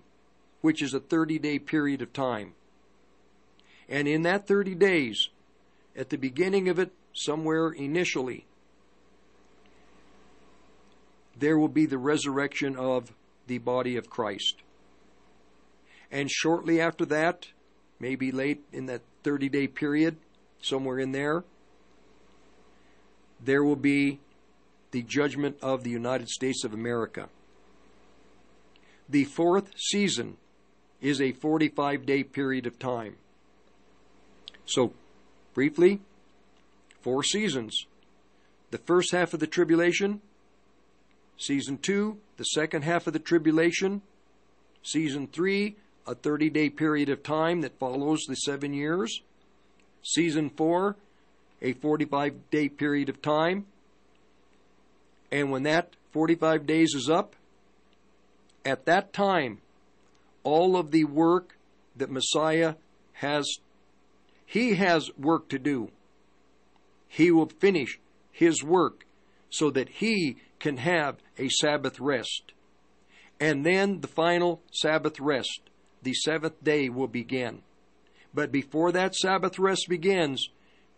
which 0.60 0.82
is 0.82 0.92
a 0.92 0.98
30 0.98 1.38
day 1.38 1.60
period 1.60 2.02
of 2.02 2.12
time. 2.12 2.54
And 3.88 4.08
in 4.08 4.22
that 4.22 4.48
30 4.48 4.74
days, 4.74 5.28
at 5.96 6.10
the 6.10 6.18
beginning 6.18 6.68
of 6.68 6.80
it, 6.80 6.90
somewhere 7.12 7.70
initially, 7.70 8.44
there 11.38 11.56
will 11.56 11.68
be 11.68 11.86
the 11.86 11.96
resurrection 11.96 12.74
of 12.74 13.12
the 13.46 13.58
body 13.58 13.96
of 13.96 14.10
Christ. 14.10 14.56
And 16.10 16.30
shortly 16.30 16.80
after 16.80 17.04
that, 17.06 17.48
maybe 18.00 18.32
late 18.32 18.64
in 18.72 18.86
that 18.86 19.02
30 19.24 19.48
day 19.48 19.66
period, 19.66 20.16
somewhere 20.62 20.98
in 20.98 21.12
there, 21.12 21.44
there 23.40 23.62
will 23.62 23.76
be 23.76 24.20
the 24.90 25.02
judgment 25.02 25.56
of 25.62 25.84
the 25.84 25.90
United 25.90 26.28
States 26.28 26.64
of 26.64 26.72
America. 26.72 27.28
The 29.08 29.24
fourth 29.24 29.72
season 29.76 30.36
is 31.00 31.20
a 31.20 31.32
45 31.32 32.06
day 32.06 32.24
period 32.24 32.66
of 32.66 32.78
time. 32.78 33.16
So, 34.66 34.92
briefly, 35.54 36.00
four 37.00 37.22
seasons. 37.22 37.86
The 38.70 38.78
first 38.78 39.12
half 39.12 39.32
of 39.32 39.40
the 39.40 39.46
tribulation, 39.46 40.20
season 41.38 41.78
two, 41.78 42.18
the 42.36 42.44
second 42.44 42.82
half 42.82 43.06
of 43.06 43.14
the 43.14 43.18
tribulation, 43.18 44.02
season 44.82 45.26
three, 45.26 45.76
a 46.08 46.14
30 46.14 46.48
day 46.50 46.70
period 46.70 47.10
of 47.10 47.22
time 47.22 47.60
that 47.60 47.78
follows 47.78 48.24
the 48.26 48.34
seven 48.34 48.72
years, 48.72 49.20
season 50.02 50.48
four, 50.48 50.96
a 51.60 51.74
45 51.74 52.50
day 52.50 52.68
period 52.68 53.08
of 53.08 53.20
time. 53.20 53.66
And 55.30 55.50
when 55.50 55.64
that 55.64 55.94
45 56.12 56.66
days 56.66 56.94
is 56.94 57.10
up, 57.10 57.36
at 58.64 58.86
that 58.86 59.12
time, 59.12 59.58
all 60.42 60.76
of 60.76 60.90
the 60.90 61.04
work 61.04 61.58
that 61.94 62.10
Messiah 62.10 62.74
has, 63.14 63.46
he 64.46 64.74
has 64.74 65.10
work 65.18 65.48
to 65.50 65.58
do. 65.58 65.90
He 67.06 67.30
will 67.30 67.50
finish 67.60 67.98
his 68.32 68.62
work 68.64 69.04
so 69.50 69.70
that 69.70 69.88
he 69.88 70.38
can 70.58 70.78
have 70.78 71.16
a 71.38 71.48
Sabbath 71.48 72.00
rest. 72.00 72.52
And 73.40 73.64
then 73.64 74.00
the 74.00 74.08
final 74.08 74.62
Sabbath 74.70 75.20
rest, 75.20 75.67
the 76.02 76.14
seventh 76.14 76.62
day, 76.62 76.88
will 76.88 77.08
begin. 77.08 77.62
But 78.34 78.52
before 78.52 78.92
that 78.92 79.14
Sabbath 79.14 79.58
rest 79.58 79.88
begins, 79.88 80.48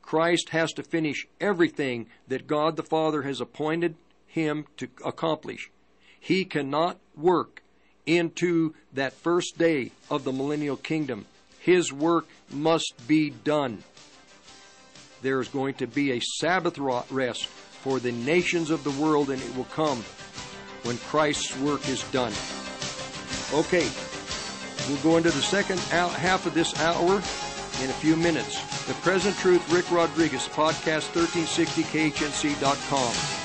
Christ 0.02 0.50
has 0.50 0.72
to 0.72 0.82
finish 0.82 1.26
everything 1.40 2.06
that 2.28 2.46
God 2.46 2.76
the 2.76 2.82
Father 2.82 3.22
has 3.22 3.40
appointed 3.40 3.94
him 4.26 4.66
to 4.76 4.88
accomplish. 5.04 5.70
He 6.18 6.44
cannot 6.44 6.98
work 7.16 7.62
into 8.06 8.74
that 8.92 9.12
first 9.12 9.56
day 9.58 9.92
of 10.10 10.24
the 10.24 10.32
millennial 10.32 10.76
kingdom. 10.76 11.26
His 11.60 11.92
work 11.92 12.26
must 12.50 12.94
be 13.06 13.30
done. 13.30 13.82
There 15.22 15.40
is 15.40 15.48
going 15.48 15.74
to 15.74 15.86
be 15.86 16.12
a 16.12 16.20
Sabbath 16.20 16.78
rest 16.78 17.46
for 17.46 18.00
the 18.00 18.12
nations 18.12 18.70
of 18.70 18.84
the 18.84 18.90
world, 19.02 19.30
and 19.30 19.40
it 19.40 19.56
will 19.56 19.64
come 19.64 20.02
when 20.82 20.96
Christ's 20.98 21.56
work 21.58 21.86
is 21.88 22.02
done. 22.10 22.32
Okay, 23.52 23.86
we'll 24.90 25.02
go 25.02 25.16
into 25.16 25.30
the 25.30 25.42
second 25.42 25.80
half 25.80 26.46
of 26.46 26.54
this 26.54 26.78
hour 26.80 27.16
in 27.82 27.90
a 27.90 27.94
few 27.94 28.14
minutes. 28.16 28.86
The 28.86 28.94
Present 28.94 29.36
Truth, 29.36 29.70
Rick 29.72 29.90
Rodriguez, 29.90 30.48
podcast 30.48 31.12
1360khnc.com. 31.12 33.36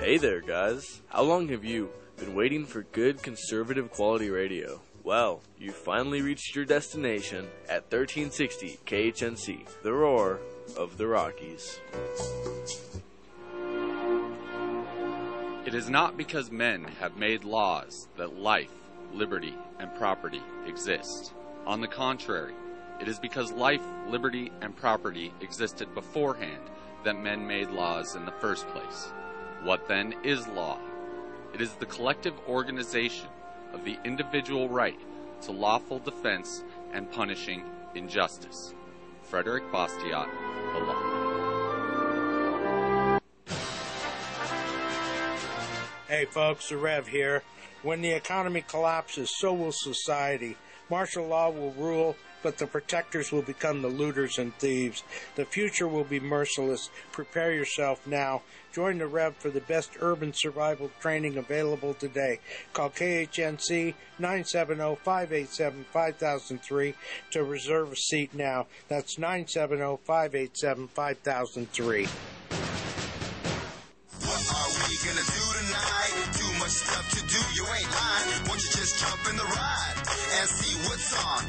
Hey 0.00 0.16
there, 0.16 0.40
guys. 0.40 1.02
How 1.08 1.22
long 1.22 1.48
have 1.48 1.64
you 1.64 1.90
been 2.16 2.34
waiting 2.34 2.66
for 2.66 2.82
good 2.82 3.22
conservative 3.22 3.90
quality 3.90 4.30
radio? 4.30 4.80
Well, 5.04 5.42
you 5.58 5.72
finally 5.72 6.22
reached 6.22 6.56
your 6.56 6.64
destination 6.64 7.48
at 7.68 7.92
1360 7.92 8.80
KHNC, 8.86 9.82
the 9.82 9.92
roar 9.92 10.40
of 10.76 10.96
the 10.98 11.06
Rockies. 11.06 11.80
It 15.66 15.74
is 15.74 15.90
not 15.90 16.16
because 16.16 16.50
men 16.50 16.84
have 17.00 17.18
made 17.18 17.44
laws 17.44 18.08
that 18.16 18.38
life, 18.38 18.72
liberty, 19.12 19.54
and 19.78 19.94
property 19.94 20.42
exist. 20.66 21.34
On 21.66 21.82
the 21.82 21.86
contrary, 21.86 22.54
it 22.98 23.08
is 23.08 23.18
because 23.18 23.52
life, 23.52 23.82
liberty, 24.08 24.50
and 24.62 24.74
property 24.74 25.34
existed 25.42 25.94
beforehand 25.94 26.62
that 27.04 27.22
men 27.22 27.46
made 27.46 27.68
laws 27.70 28.16
in 28.16 28.24
the 28.24 28.32
first 28.40 28.66
place. 28.68 29.12
What 29.62 29.86
then 29.86 30.14
is 30.24 30.48
law? 30.48 30.78
It 31.52 31.60
is 31.60 31.74
the 31.74 31.86
collective 31.86 32.34
organization 32.48 33.28
of 33.74 33.84
the 33.84 33.98
individual 34.04 34.68
right 34.68 34.98
to 35.42 35.52
lawful 35.52 35.98
defense 35.98 36.64
and 36.92 37.10
punishing 37.12 37.64
injustice. 37.94 38.74
Frederick 39.22 39.70
Bastiat, 39.70 40.28
The 40.72 40.80
Law. 40.80 41.09
Hey 46.10 46.24
folks, 46.24 46.70
the 46.70 46.76
Rev 46.76 47.06
here. 47.06 47.44
When 47.84 48.02
the 48.02 48.10
economy 48.10 48.64
collapses, 48.66 49.30
so 49.38 49.54
will 49.54 49.70
society. 49.70 50.56
Martial 50.90 51.28
law 51.28 51.50
will 51.50 51.70
rule, 51.74 52.16
but 52.42 52.58
the 52.58 52.66
protectors 52.66 53.30
will 53.30 53.42
become 53.42 53.80
the 53.80 53.86
looters 53.86 54.38
and 54.38 54.52
thieves. 54.56 55.04
The 55.36 55.44
future 55.44 55.86
will 55.86 56.02
be 56.02 56.18
merciless. 56.18 56.90
Prepare 57.12 57.52
yourself 57.52 58.04
now. 58.08 58.42
Join 58.72 58.98
the 58.98 59.06
Rev 59.06 59.36
for 59.36 59.50
the 59.50 59.60
best 59.60 59.90
urban 60.00 60.32
survival 60.34 60.90
training 61.00 61.36
available 61.36 61.94
today. 61.94 62.40
Call 62.72 62.90
KHNC 62.90 63.94
970-587-5003 64.18 66.94
to 67.30 67.44
reserve 67.44 67.92
a 67.92 67.96
seat 67.96 68.34
now. 68.34 68.66
That's 68.88 69.14
970-587-5003. 69.14 72.08
What 74.22 74.52
are 74.52 74.68
we 74.88 74.96
gonna 75.06 75.22
do 75.22 75.52
tonight? 75.54 75.99
Stuff 76.70 77.10
to 77.10 77.26
do, 77.26 77.38
you 77.54 77.66
ain't 77.66 77.90
lying. 77.90 78.48
Won't 78.48 78.62
you 78.62 78.70
just 78.70 79.00
jump 79.00 79.28
in 79.28 79.36
the 79.36 79.42
ride 79.42 79.94
and 79.96 80.48
see 80.48 80.76
what's 80.88 81.12
on? 81.24 81.44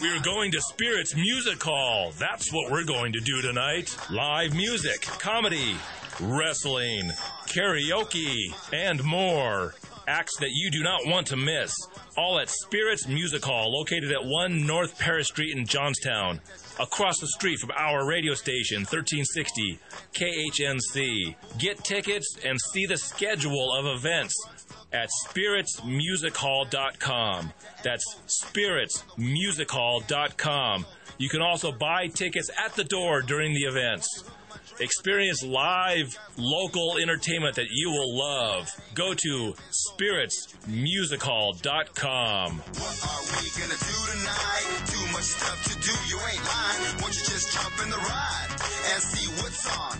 We're 0.00 0.20
going 0.20 0.50
to 0.52 0.60
Spirits 0.60 1.14
Music 1.14 1.62
Hall. 1.62 2.12
That's 2.18 2.52
what 2.52 2.70
we're 2.70 2.84
going 2.84 3.12
to 3.12 3.20
do 3.20 3.40
tonight. 3.40 3.96
Live 4.10 4.54
music, 4.54 5.02
comedy, 5.02 5.76
wrestling, 6.20 7.12
karaoke, 7.46 8.52
and 8.72 9.02
more. 9.04 9.74
Acts 10.08 10.36
that 10.38 10.50
you 10.50 10.70
do 10.70 10.82
not 10.82 11.06
want 11.06 11.28
to 11.28 11.36
miss. 11.36 11.72
All 12.16 12.38
at 12.40 12.48
Spirits 12.48 13.06
Music 13.06 13.44
Hall, 13.44 13.72
located 13.72 14.10
at 14.12 14.24
1 14.24 14.66
North 14.66 14.98
Paris 14.98 15.28
Street 15.28 15.56
in 15.56 15.66
Johnstown. 15.66 16.40
Across 16.78 17.20
the 17.20 17.28
street 17.28 17.58
from 17.58 17.70
our 17.74 18.06
radio 18.06 18.34
station, 18.34 18.80
1360 18.80 19.78
KHNC. 20.12 21.34
Get 21.58 21.82
tickets 21.82 22.36
and 22.44 22.58
see 22.72 22.84
the 22.84 22.98
schedule 22.98 23.72
of 23.72 23.86
events 23.86 24.34
at 24.92 25.08
spiritsmusichall.com. 25.26 27.52
That's 27.82 28.04
spiritsmusichall.com. 28.26 30.86
You 31.18 31.28
can 31.28 31.42
also 31.42 31.72
buy 31.72 32.06
tickets 32.08 32.50
at 32.62 32.74
the 32.74 32.84
door 32.84 33.22
during 33.22 33.54
the 33.54 33.64
events. 33.64 34.24
Experience 34.78 35.42
live 35.42 36.18
local 36.36 36.98
entertainment 36.98 37.56
that 37.56 37.68
you 37.70 37.90
will 37.90 38.14
love. 38.18 38.70
Go 38.94 39.14
to 39.14 39.54
spiritsmusichall.com. 39.72 42.58
What 42.58 43.02
are 43.02 43.22
we 43.40 43.48
gonna 43.56 43.72
do 43.72 44.06
tonight? 44.12 44.66
Too 44.86 45.06
much 45.12 45.24
stuff 45.24 45.64
to 45.64 45.74
do, 45.80 45.92
you 46.08 46.18
ain't 46.30 46.44
lying. 46.44 47.00
Won't 47.00 47.14
you 47.14 47.24
just 47.24 47.52
jump 47.54 47.72
in 47.82 47.88
the 47.90 47.96
ride 47.96 48.48
and 48.92 49.02
see 49.02 49.28
what's 49.40 49.66
on? 49.78 49.98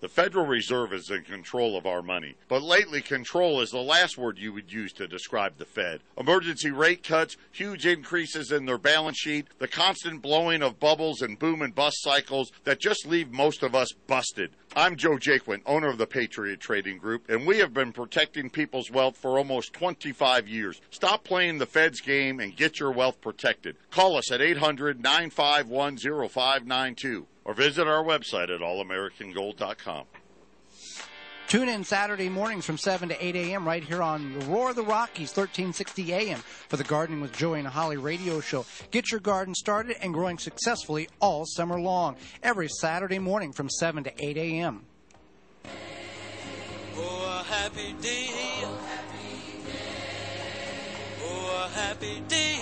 The 0.00 0.08
Federal 0.08 0.46
Reserve 0.46 0.92
is 0.92 1.10
in 1.10 1.24
control 1.24 1.76
of 1.76 1.84
our 1.84 2.02
money, 2.02 2.36
but 2.46 2.62
lately 2.62 3.02
control 3.02 3.60
is 3.60 3.72
the 3.72 3.82
last 3.82 4.16
word 4.16 4.38
you 4.38 4.52
would 4.52 4.72
use 4.72 4.92
to 4.92 5.08
describe 5.08 5.58
the 5.58 5.64
Fed. 5.64 6.02
Emergency 6.16 6.70
rate 6.70 7.02
cuts, 7.02 7.36
huge 7.50 7.84
increases 7.84 8.52
in 8.52 8.64
their 8.64 8.78
balance 8.78 9.18
sheet, 9.18 9.48
the 9.58 9.66
constant 9.66 10.22
blowing 10.22 10.62
of 10.62 10.78
bubbles 10.78 11.20
and 11.20 11.36
boom 11.36 11.62
and 11.62 11.74
bust 11.74 12.00
cycles 12.00 12.52
that 12.62 12.78
just 12.78 13.08
leave 13.08 13.32
most 13.32 13.64
of 13.64 13.74
us 13.74 13.90
busted. 14.06 14.52
I'm 14.76 14.94
Joe 14.94 15.16
Jaquin, 15.16 15.62
owner 15.66 15.88
of 15.88 15.98
the 15.98 16.06
Patriot 16.06 16.60
Trading 16.60 16.98
Group, 16.98 17.28
and 17.28 17.44
we 17.44 17.58
have 17.58 17.74
been 17.74 17.92
protecting 17.92 18.50
people's 18.50 18.92
wealth 18.92 19.16
for 19.16 19.36
almost 19.36 19.72
25 19.72 20.46
years. 20.46 20.80
Stop 20.90 21.24
playing 21.24 21.58
the 21.58 21.66
Fed's 21.66 22.00
game 22.00 22.38
and 22.38 22.54
get 22.54 22.78
your 22.78 22.92
wealth 22.92 23.20
protected. 23.20 23.74
Call 23.90 24.16
us 24.16 24.30
at 24.30 24.40
800 24.40 25.02
951 25.02 25.96
0592 26.28 27.26
or 27.48 27.54
visit 27.54 27.88
our 27.88 28.04
website 28.04 28.54
at 28.54 28.60
allamericangold.com. 28.60 30.04
Tune 31.46 31.70
in 31.70 31.82
Saturday 31.82 32.28
mornings 32.28 32.66
from 32.66 32.76
7 32.76 33.08
to 33.08 33.24
8 33.26 33.34
a.m. 33.34 33.66
right 33.66 33.82
here 33.82 34.02
on 34.02 34.38
the 34.38 34.44
Roar 34.44 34.68
of 34.70 34.76
the 34.76 34.82
Rockies, 34.82 35.30
1360 35.30 36.12
a.m. 36.12 36.40
for 36.40 36.76
the 36.76 36.84
Gardening 36.84 37.22
with 37.22 37.32
Joey 37.32 37.60
and 37.60 37.68
Holly 37.68 37.96
radio 37.96 38.40
show. 38.40 38.66
Get 38.90 39.10
your 39.10 39.20
garden 39.20 39.54
started 39.54 39.96
and 40.02 40.12
growing 40.12 40.36
successfully 40.36 41.08
all 41.20 41.46
summer 41.46 41.80
long, 41.80 42.16
every 42.42 42.68
Saturday 42.68 43.18
morning 43.18 43.52
from 43.52 43.70
7 43.70 44.04
to 44.04 44.12
8 44.22 44.36
a.m. 44.36 44.84
Oh, 46.96 47.40
a 47.40 47.44
happy 47.44 47.94
day. 48.02 48.28
Oh, 51.22 51.64
a 51.64 51.68
happy 51.70 52.22
day. 52.28 52.58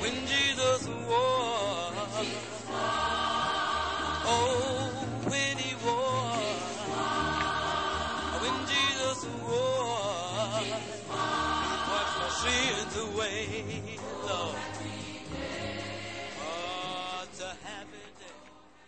When 0.00 0.14
Jesus 0.28 0.86
was. 0.86 1.67
Oh. 2.20 2.58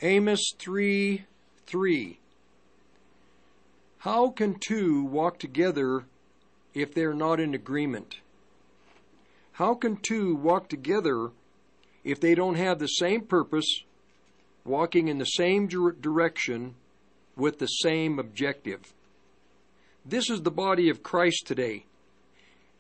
Amos 0.03 0.55
3 0.59 1.27
3. 1.67 2.19
How 3.99 4.31
can 4.31 4.59
two 4.59 5.05
walk 5.05 5.39
together 5.39 6.05
if 6.73 6.95
they're 6.95 7.13
not 7.13 7.39
in 7.39 7.55
agreement? 7.55 8.21
How 9.53 9.75
can 9.75 9.99
two 9.99 10.35
walk 10.35 10.71
together 10.71 11.33
if 12.05 12.21
they 12.21 12.35
don't 12.35 12.57
have 12.57 12.79
the 12.79 12.87
same 12.87 13.23
purpose, 13.23 13.83
walking 14.65 15.09
in 15.09 15.19
the 15.19 15.25
same 15.25 15.67
direction 15.67 16.75
with 17.37 17.59
the 17.59 17.67
same 17.67 18.19
objective? 18.19 18.93
This 20.05 20.31
is 20.31 20.43
the 20.43 20.51
body 20.51 20.89
of 20.89 21.03
Christ 21.03 21.47
today, 21.47 21.85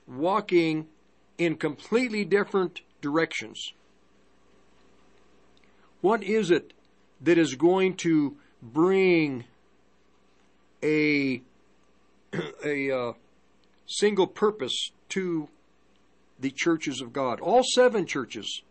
walking 0.07 0.87
in 1.39 1.57
completely 1.57 2.25
different 2.25 2.81
directions. 3.01 3.73
What 6.01 6.23
is 6.23 6.51
it 6.51 6.73
that 7.21 7.39
is 7.39 7.55
going 7.55 7.97
to 7.97 8.37
bring 8.63 9.45
a 10.83 11.43
a 12.65 12.91
uh, 12.91 13.13
single 13.87 14.27
purpose 14.27 14.93
to 15.11 15.49
the 16.39 16.51
churches 16.51 17.01
of 17.01 17.13
God? 17.13 17.41
All 17.41 17.63
seven 17.63 18.07
churches. 18.07 18.63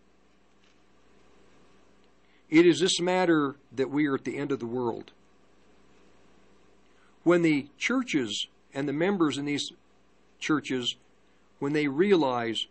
It 2.50 2.66
is 2.66 2.80
this 2.80 3.00
matter 3.00 3.56
that 3.72 3.92
we 3.92 4.08
are 4.08 4.16
at 4.16 4.24
the 4.24 4.38
end 4.38 4.52
of 4.52 4.60
the 4.60 4.66
world. 4.66 5.12
When 7.24 7.42
the 7.42 7.68
churches 7.78 8.48
and 8.74 8.88
the 8.88 8.94
members 8.94 9.38
in 9.38 9.46
these 9.46 9.72
churches, 10.40 10.96
when 11.60 11.74
they 11.74 11.88
realize 11.88 12.66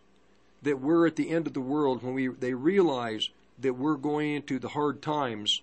that 0.61 0.81
we're 0.81 1.07
at 1.07 1.15
the 1.15 1.29
end 1.29 1.47
of 1.47 1.53
the 1.53 1.61
world, 1.61 2.03
when 2.03 2.13
we 2.13 2.27
they 2.27 2.53
realize 2.53 3.29
that 3.59 3.73
we're 3.73 3.95
going 3.95 4.35
into 4.35 4.59
the 4.59 4.69
hard 4.69 5.01
times, 5.01 5.61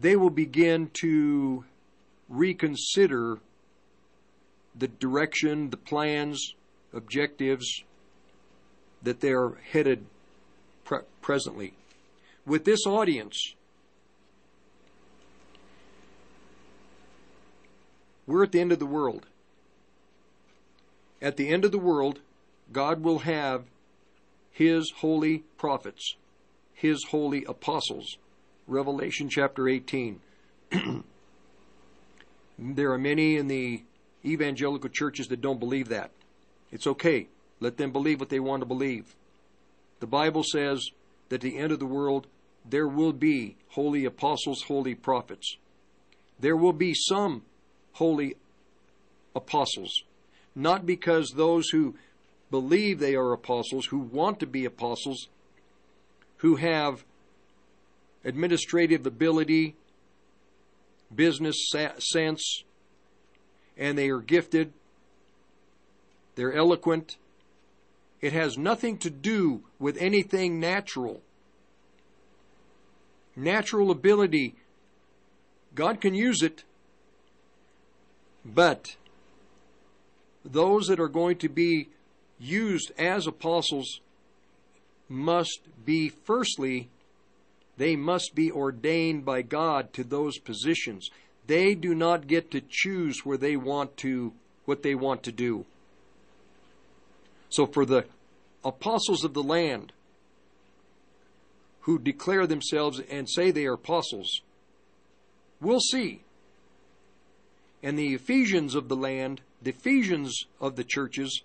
they 0.00 0.16
will 0.16 0.30
begin 0.30 0.90
to 0.94 1.64
reconsider 2.28 3.38
the 4.74 4.88
direction, 4.88 5.70
the 5.70 5.76
plans, 5.76 6.54
objectives 6.92 7.84
that 9.02 9.20
they're 9.20 9.50
headed 9.70 10.04
pre- 10.88 11.00
presently. 11.20 11.74
With 12.46 12.64
this 12.64 12.86
audience, 12.86 13.54
we're 18.26 18.42
at 18.42 18.52
the 18.52 18.60
end 18.60 18.72
of 18.72 18.78
the 18.78 18.86
world. 18.86 19.26
At 21.20 21.36
the 21.36 21.50
end 21.50 21.66
of 21.66 21.72
the 21.72 21.78
world, 21.78 22.20
God 22.72 23.02
will 23.02 23.20
have 23.20 23.64
His 24.50 24.90
holy 24.96 25.44
prophets, 25.58 26.16
His 26.72 27.04
holy 27.10 27.44
apostles. 27.44 28.16
Revelation 28.66 29.28
chapter 29.28 29.68
18. 29.68 30.20
there 32.58 32.92
are 32.92 32.98
many 32.98 33.36
in 33.36 33.48
the 33.48 33.82
evangelical 34.24 34.88
churches 34.90 35.28
that 35.28 35.42
don't 35.42 35.60
believe 35.60 35.88
that. 35.90 36.10
It's 36.72 36.86
okay. 36.86 37.28
Let 37.60 37.76
them 37.76 37.92
believe 37.92 38.20
what 38.20 38.28
they 38.30 38.40
want 38.40 38.62
to 38.62 38.66
believe. 38.66 39.14
The 40.00 40.06
Bible 40.06 40.42
says 40.44 40.90
that 41.28 41.36
at 41.36 41.40
the 41.40 41.58
end 41.58 41.72
of 41.72 41.78
the 41.78 41.86
world, 41.86 42.26
there 42.68 42.88
will 42.88 43.12
be 43.12 43.56
holy 43.70 44.04
apostles, 44.04 44.62
holy 44.62 44.94
prophets. 44.94 45.56
There 46.38 46.56
will 46.56 46.72
be 46.72 46.94
some 46.94 47.42
holy 47.94 48.36
apostles. 49.34 50.02
Not 50.54 50.86
because 50.86 51.30
those 51.30 51.68
who 51.70 51.96
believe 52.50 52.98
they 52.98 53.14
are 53.14 53.32
apostles, 53.32 53.86
who 53.86 53.98
want 53.98 54.40
to 54.40 54.46
be 54.46 54.64
apostles, 54.64 55.28
who 56.38 56.56
have 56.56 57.04
administrative 58.24 59.06
ability, 59.06 59.74
business 61.14 61.70
sense, 61.98 62.62
and 63.76 63.96
they 63.96 64.08
are 64.08 64.20
gifted, 64.20 64.72
they're 66.34 66.52
eloquent. 66.52 67.16
It 68.20 68.32
has 68.32 68.58
nothing 68.58 68.98
to 68.98 69.10
do 69.10 69.62
with 69.78 69.96
anything 69.98 70.58
natural. 70.58 71.22
Natural 73.36 73.90
ability, 73.90 74.56
God 75.74 76.00
can 76.00 76.14
use 76.14 76.42
it, 76.42 76.64
but 78.44 78.96
those 80.44 80.86
that 80.86 80.98
are 80.98 81.08
going 81.08 81.36
to 81.38 81.48
be 81.48 81.88
used 82.38 82.90
as 82.98 83.26
apostles 83.26 84.00
must 85.08 85.60
be, 85.84 86.08
firstly, 86.08 86.88
they 87.76 87.94
must 87.94 88.34
be 88.34 88.50
ordained 88.50 89.24
by 89.24 89.42
God 89.42 89.92
to 89.92 90.02
those 90.02 90.38
positions. 90.38 91.10
They 91.46 91.74
do 91.74 91.94
not 91.94 92.26
get 92.26 92.50
to 92.50 92.60
choose 92.68 93.24
where 93.24 93.38
they 93.38 93.56
want 93.56 93.96
to, 93.98 94.32
what 94.64 94.82
they 94.82 94.94
want 94.94 95.22
to 95.24 95.32
do. 95.32 95.64
So 97.48 97.66
for 97.66 97.84
the 97.84 98.04
apostles 98.64 99.24
of 99.24 99.34
the 99.34 99.42
land 99.42 99.92
who 101.80 101.98
declare 101.98 102.46
themselves 102.46 103.00
and 103.00 103.28
say 103.28 103.50
they 103.50 103.66
are 103.66 103.74
apostles, 103.74 104.42
we'll 105.60 105.80
see. 105.80 106.22
And 107.82 107.98
the 107.98 108.14
Ephesians 108.14 108.74
of 108.74 108.88
the 108.88 108.96
land, 108.96 109.40
the 109.62 109.70
Ephesians 109.70 110.44
of 110.60 110.76
the 110.76 110.84
churches, 110.84 111.42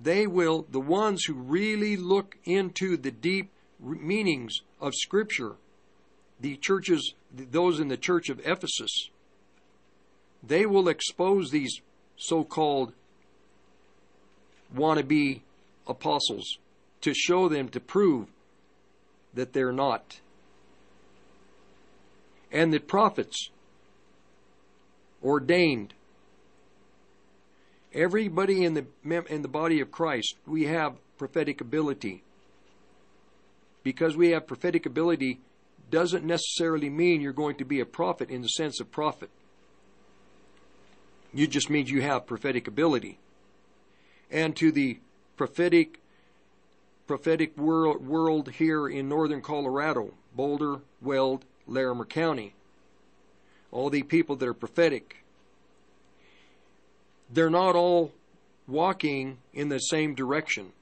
they 0.00 0.26
will, 0.26 0.66
the 0.70 0.80
ones 0.80 1.24
who 1.24 1.34
really 1.34 1.96
look 1.96 2.36
into 2.44 2.96
the 2.96 3.10
deep 3.10 3.50
meanings 3.78 4.60
of 4.80 4.94
Scripture, 4.94 5.52
the 6.40 6.56
churches, 6.56 7.14
those 7.32 7.78
in 7.80 7.88
the 7.88 7.96
church 7.96 8.28
of 8.28 8.40
Ephesus, 8.44 9.08
they 10.42 10.66
will 10.66 10.88
expose 10.88 11.50
these 11.50 11.80
so 12.16 12.44
called 12.44 12.92
wannabe 14.74 15.40
apostles 15.86 16.58
to 17.00 17.14
show 17.14 17.48
them, 17.48 17.68
to 17.68 17.80
prove 17.80 18.28
that 19.34 19.52
they're 19.52 19.72
not. 19.72 20.20
And 22.52 22.72
that 22.72 22.86
prophets 22.86 23.50
ordained 25.22 25.94
Everybody 27.94 28.64
in 28.64 28.74
the 28.74 28.86
in 29.28 29.42
the 29.42 29.48
body 29.48 29.80
of 29.80 29.92
Christ, 29.92 30.34
we 30.46 30.64
have 30.64 30.96
prophetic 31.16 31.60
ability. 31.60 32.24
Because 33.84 34.16
we 34.16 34.30
have 34.30 34.48
prophetic 34.48 34.84
ability 34.84 35.38
doesn't 35.90 36.24
necessarily 36.24 36.90
mean 36.90 37.20
you're 37.20 37.32
going 37.32 37.56
to 37.56 37.64
be 37.64 37.78
a 37.78 37.86
prophet 37.86 38.30
in 38.30 38.42
the 38.42 38.48
sense 38.48 38.80
of 38.80 38.90
prophet. 38.90 39.30
It 41.32 41.48
just 41.48 41.70
means 41.70 41.90
you 41.90 42.02
have 42.02 42.26
prophetic 42.26 42.66
ability. 42.66 43.18
And 44.34 44.56
to 44.56 44.72
the 44.72 44.98
prophetic 45.36 46.00
prophetic 47.06 47.56
world, 47.56 48.04
world 48.04 48.50
here 48.50 48.88
in 48.88 49.08
northern 49.08 49.40
Colorado, 49.40 50.12
Boulder, 50.34 50.80
Weld, 51.00 51.44
Larimer 51.68 52.04
County, 52.04 52.54
all 53.70 53.90
the 53.90 54.02
people 54.02 54.34
that 54.36 54.48
are 54.48 54.54
prophetic, 54.54 55.24
they're 57.30 57.50
not 57.50 57.76
all 57.76 58.10
walking 58.66 59.38
in 59.52 59.68
the 59.68 59.78
same 59.78 60.14
direction. 60.14 60.72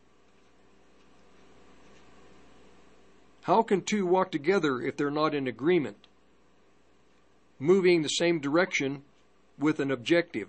How 3.43 3.63
can 3.63 3.83
two 3.83 4.07
walk 4.07 4.31
together 4.31 4.81
if 4.81 4.97
they're 4.97 5.11
not 5.11 5.35
in 5.35 5.47
agreement? 5.47 6.07
Moving 7.59 8.01
the 8.01 8.09
same 8.09 8.39
direction 8.39 9.03
with 9.59 9.79
an 9.79 9.91
objective. 9.91 10.49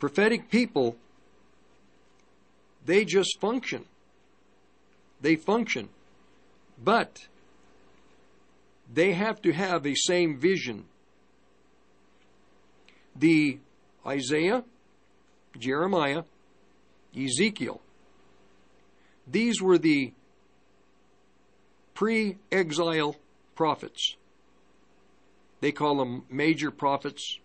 Prophetic 0.00 0.50
people, 0.50 0.96
they 2.86 3.04
just 3.04 3.38
function. 3.38 3.84
They 5.20 5.36
function. 5.36 5.90
But 6.82 7.28
they 8.92 9.12
have 9.12 9.42
to 9.42 9.52
have 9.52 9.86
a 9.86 9.94
same 9.94 10.38
vision. 10.38 10.86
The 13.14 13.58
Isaiah, 14.06 14.64
Jeremiah, 15.58 16.22
Ezekiel. 17.14 17.82
These 19.26 19.60
were 19.60 19.76
the 19.76 20.14
pre 21.92 22.38
exile 22.50 23.16
prophets. 23.54 24.16
They 25.60 25.72
call 25.72 25.98
them 25.98 26.24
major 26.30 26.70
prophets, 26.70 27.38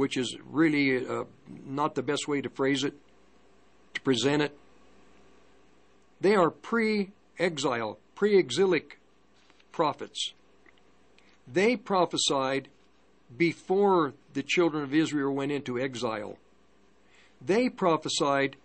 which 0.00 0.16
is 0.16 0.34
really 0.50 1.06
uh, 1.06 1.24
not 1.66 1.94
the 1.94 2.02
best 2.02 2.26
way 2.26 2.40
to 2.40 2.48
phrase 2.48 2.84
it, 2.84 2.94
to 3.92 4.00
present 4.00 4.40
it. 4.40 4.56
They 6.22 6.34
are 6.34 6.50
pre 6.50 7.10
exile, 7.38 7.98
pre 8.14 8.38
exilic 8.38 8.98
prophets. 9.72 10.32
They 11.46 11.76
prophesied 11.76 12.68
before 13.36 14.14
the 14.32 14.42
children 14.42 14.84
of 14.84 14.94
Israel 14.94 15.34
went 15.34 15.52
into 15.52 15.78
exile. 15.78 16.38
They 17.42 17.68
prophesied 17.68 18.56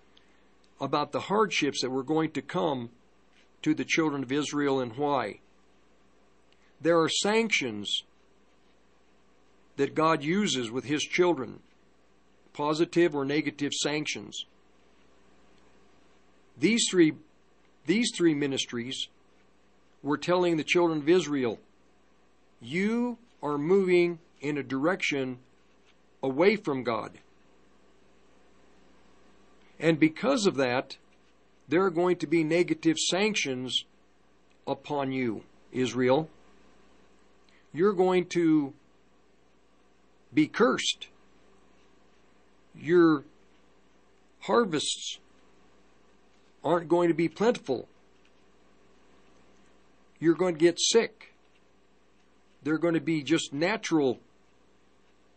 about 0.79 1.11
the 1.11 1.19
hardships 1.19 1.81
that 1.81 1.89
were 1.89 2.03
going 2.03 2.31
to 2.31 2.41
come 2.41 2.91
to 3.61 3.73
the 3.73 3.83
children 3.83 4.23
of 4.23 4.31
Israel 4.31 4.79
and 4.79 4.95
why. 4.95 5.41
There 6.79 7.01
are 7.01 7.09
sanctions 7.09 8.03
that 9.77 9.95
God 9.95 10.23
uses 10.23 10.71
with 10.71 10.85
His 10.85 11.03
children, 11.03 11.59
positive 12.53 13.15
or 13.15 13.25
negative 13.25 13.73
sanctions. 13.73 14.45
These 16.57 16.85
three, 16.89 17.13
these 17.85 18.11
three 18.15 18.33
ministries 18.33 19.07
were 20.01 20.17
telling 20.17 20.57
the 20.57 20.63
children 20.63 20.99
of 20.99 21.09
Israel, 21.09 21.59
You 22.61 23.17
are 23.43 23.57
moving 23.57 24.19
in 24.41 24.57
a 24.57 24.63
direction 24.63 25.39
away 26.23 26.55
from 26.55 26.83
God. 26.83 27.19
And 29.79 29.99
because 29.99 30.45
of 30.45 30.55
that, 30.55 30.97
there 31.67 31.83
are 31.83 31.89
going 31.89 32.17
to 32.17 32.27
be 32.27 32.43
negative 32.43 32.97
sanctions 32.97 33.83
upon 34.65 35.11
you, 35.11 35.43
Israel. 35.71 36.29
You're 37.73 37.93
going 37.93 38.27
to 38.27 38.73
be 40.35 40.47
cursed. 40.47 41.07
Your 42.75 43.23
harvests 44.41 45.19
aren't 46.63 46.89
going 46.89 47.07
to 47.07 47.15
be 47.15 47.29
plentiful. 47.29 47.87
You're 50.19 50.35
going 50.35 50.55
to 50.55 50.59
get 50.59 50.79
sick. 50.79 51.33
There 52.63 52.73
are 52.73 52.79
going 52.79 52.93
to 52.95 52.99
be 52.99 53.23
just 53.23 53.53
natural 53.53 54.19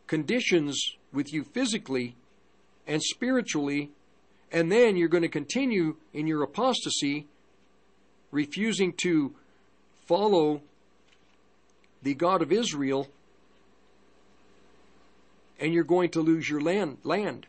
conditions 0.06 0.96
with 1.12 1.32
you 1.32 1.44
physically 1.44 2.16
and 2.86 3.02
spiritually, 3.02 3.90
and 4.50 4.72
then 4.72 4.96
you're 4.96 5.08
going 5.08 5.22
to 5.22 5.28
continue 5.28 5.96
in 6.12 6.26
your 6.26 6.42
apostasy, 6.42 7.26
refusing 8.30 8.94
to 8.94 9.34
follow 10.06 10.62
the 12.02 12.14
God 12.14 12.40
of 12.40 12.50
Israel, 12.50 13.08
and 15.58 15.72
you're 15.72 15.84
going 15.84 16.10
to 16.10 16.20
lose 16.20 16.48
your 16.48 16.60
land. 16.60 16.98
land. 17.04 17.46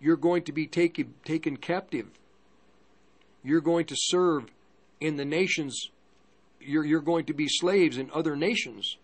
You're 0.00 0.16
going 0.16 0.42
to 0.44 0.52
be 0.52 0.66
taken, 0.66 1.14
taken 1.24 1.56
captive. 1.56 2.08
You're 3.42 3.60
going 3.60 3.86
to 3.86 3.96
serve 3.96 4.46
in 5.00 5.16
the 5.16 5.24
nations. 5.24 5.90
You're, 6.60 6.84
you're 6.84 7.00
going 7.00 7.26
to 7.26 7.34
be 7.34 7.46
slaves 7.48 7.96
in 7.96 8.10
other 8.12 8.36
nations. 8.36 8.96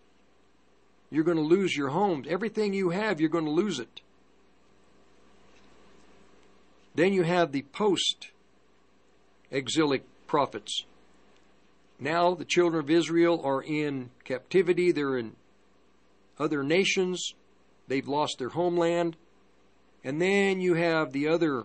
You're 1.09 1.23
going 1.23 1.37
to 1.37 1.43
lose 1.43 1.75
your 1.75 1.89
homes. 1.89 2.27
Everything 2.29 2.73
you 2.73 2.89
have, 2.89 3.19
you're 3.19 3.29
going 3.29 3.45
to 3.45 3.51
lose 3.51 3.79
it. 3.79 4.01
Then 6.95 7.13
you 7.13 7.23
have 7.23 7.51
the 7.51 7.63
post 7.63 8.29
exilic 9.51 10.03
prophets. 10.27 10.83
Now 11.99 12.33
the 12.35 12.45
children 12.45 12.83
of 12.83 12.89
Israel 12.89 13.41
are 13.43 13.61
in 13.61 14.09
captivity, 14.25 14.91
they're 14.91 15.17
in 15.17 15.35
other 16.39 16.63
nations, 16.63 17.33
they've 17.87 18.07
lost 18.07 18.37
their 18.39 18.49
homeland. 18.49 19.15
And 20.03 20.21
then 20.21 20.59
you 20.59 20.73
have 20.73 21.11
the 21.11 21.27
other 21.27 21.63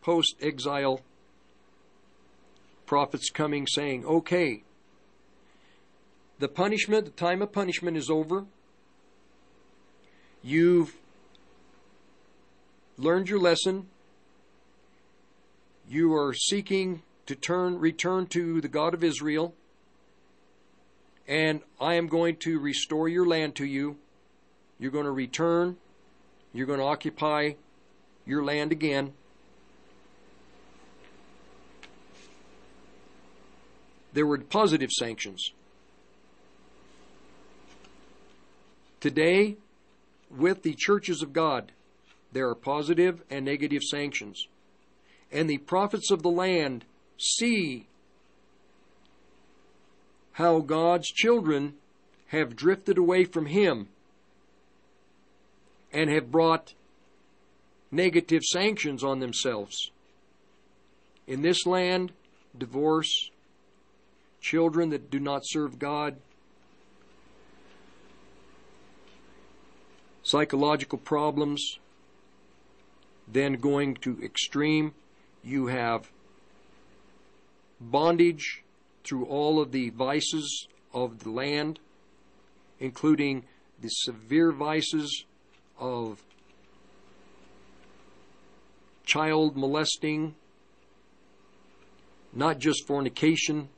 post 0.00 0.36
exile 0.40 1.00
prophets 2.86 3.30
coming 3.30 3.66
saying, 3.66 4.04
okay, 4.04 4.62
the 6.38 6.48
punishment, 6.48 7.04
the 7.04 7.10
time 7.10 7.42
of 7.42 7.52
punishment 7.52 7.96
is 7.96 8.08
over. 8.08 8.46
You've 10.42 10.96
learned 12.96 13.28
your 13.28 13.38
lesson. 13.38 13.88
You 15.88 16.14
are 16.14 16.32
seeking 16.32 17.02
to 17.26 17.34
turn, 17.34 17.78
return 17.78 18.26
to 18.28 18.60
the 18.60 18.68
God 18.68 18.94
of 18.94 19.04
Israel. 19.04 19.54
And 21.28 21.60
I 21.80 21.94
am 21.94 22.06
going 22.08 22.36
to 22.36 22.58
restore 22.58 23.08
your 23.08 23.26
land 23.26 23.54
to 23.56 23.66
you. 23.66 23.98
You're 24.80 24.90
going 24.90 25.04
to 25.04 25.12
return. 25.12 25.76
You're 26.54 26.66
going 26.66 26.80
to 26.80 26.86
occupy 26.86 27.52
your 28.24 28.42
land 28.42 28.72
again. 28.72 29.12
There 34.14 34.26
were 34.26 34.38
positive 34.38 34.90
sanctions. 34.90 35.52
Today, 39.00 39.56
with 40.30 40.62
the 40.62 40.74
churches 40.76 41.22
of 41.22 41.32
God, 41.32 41.72
there 42.32 42.48
are 42.48 42.54
positive 42.54 43.22
and 43.30 43.44
negative 43.44 43.82
sanctions. 43.82 44.46
And 45.30 45.48
the 45.48 45.58
prophets 45.58 46.10
of 46.10 46.22
the 46.22 46.30
land 46.30 46.86
see 47.18 47.86
how 50.32 50.60
God's 50.60 51.08
children 51.08 51.74
have 52.28 52.56
drifted 52.56 52.96
away 52.96 53.24
from 53.24 53.46
Him 53.46 53.88
and 55.92 56.10
have 56.10 56.30
brought 56.30 56.74
negative 57.90 58.42
sanctions 58.44 59.02
on 59.02 59.18
themselves. 59.18 59.90
In 61.26 61.42
this 61.42 61.66
land, 61.66 62.12
divorce, 62.56 63.30
children 64.40 64.90
that 64.90 65.10
do 65.10 65.20
not 65.20 65.42
serve 65.44 65.78
God, 65.78 66.16
psychological 70.22 70.98
problems, 70.98 71.78
then 73.26 73.54
going 73.54 73.94
to 73.96 74.22
extreme, 74.22 74.92
you 75.42 75.66
have 75.66 76.10
bondage 77.80 78.62
through 79.04 79.24
all 79.24 79.60
of 79.60 79.72
the 79.72 79.90
vices 79.90 80.68
of 80.92 81.20
the 81.20 81.30
land, 81.30 81.78
including 82.78 83.44
the 83.80 83.88
severe 83.88 84.52
vices 84.52 85.24
of 85.80 86.22
child 89.04 89.56
molesting, 89.56 90.34
not 92.32 92.58
just 92.58 92.86
fornication, 92.86 93.68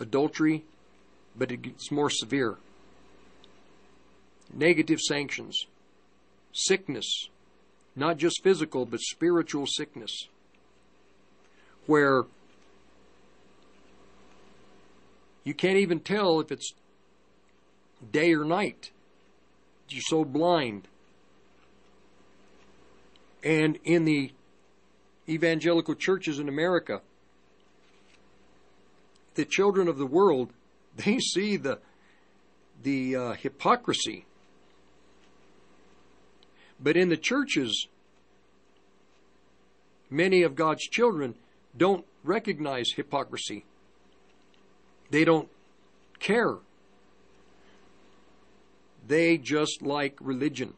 adultery, 0.00 0.64
but 1.36 1.52
it's 1.52 1.90
more 1.90 2.08
severe. 2.08 2.56
Negative 4.52 5.00
sanctions, 5.00 5.66
sickness, 6.52 7.28
not 7.96 8.16
just 8.16 8.42
physical, 8.42 8.86
but 8.86 9.00
spiritual 9.00 9.66
sickness, 9.66 10.28
where 11.86 12.24
you 15.42 15.52
can't 15.52 15.76
even 15.76 16.00
tell 16.00 16.40
if 16.40 16.50
it's 16.50 16.72
day 18.12 18.32
or 18.32 18.44
night. 18.44 18.90
You're 19.88 20.02
so 20.02 20.24
blind. 20.24 20.88
And 23.44 23.78
in 23.84 24.06
the 24.06 24.32
evangelical 25.28 25.94
churches 25.94 26.38
in 26.38 26.48
America, 26.48 27.02
the 29.34 29.44
children 29.44 29.86
of 29.86 29.98
the 29.98 30.06
world, 30.06 30.50
they 30.96 31.18
see 31.18 31.56
the 31.56 31.78
the 32.82 33.16
uh, 33.16 33.32
hypocrisy. 33.34 34.26
But 36.80 36.96
in 36.96 37.08
the 37.08 37.16
churches, 37.16 37.86
many 40.10 40.42
of 40.42 40.54
God's 40.54 40.82
children 40.82 41.34
don't 41.76 42.04
recognize 42.22 42.90
hypocrisy. 42.94 43.64
They 45.10 45.24
don't 45.24 45.48
care. 46.18 46.56
They 49.06 49.38
just 49.38 49.82
like 49.82 50.16
religion. 50.20 50.74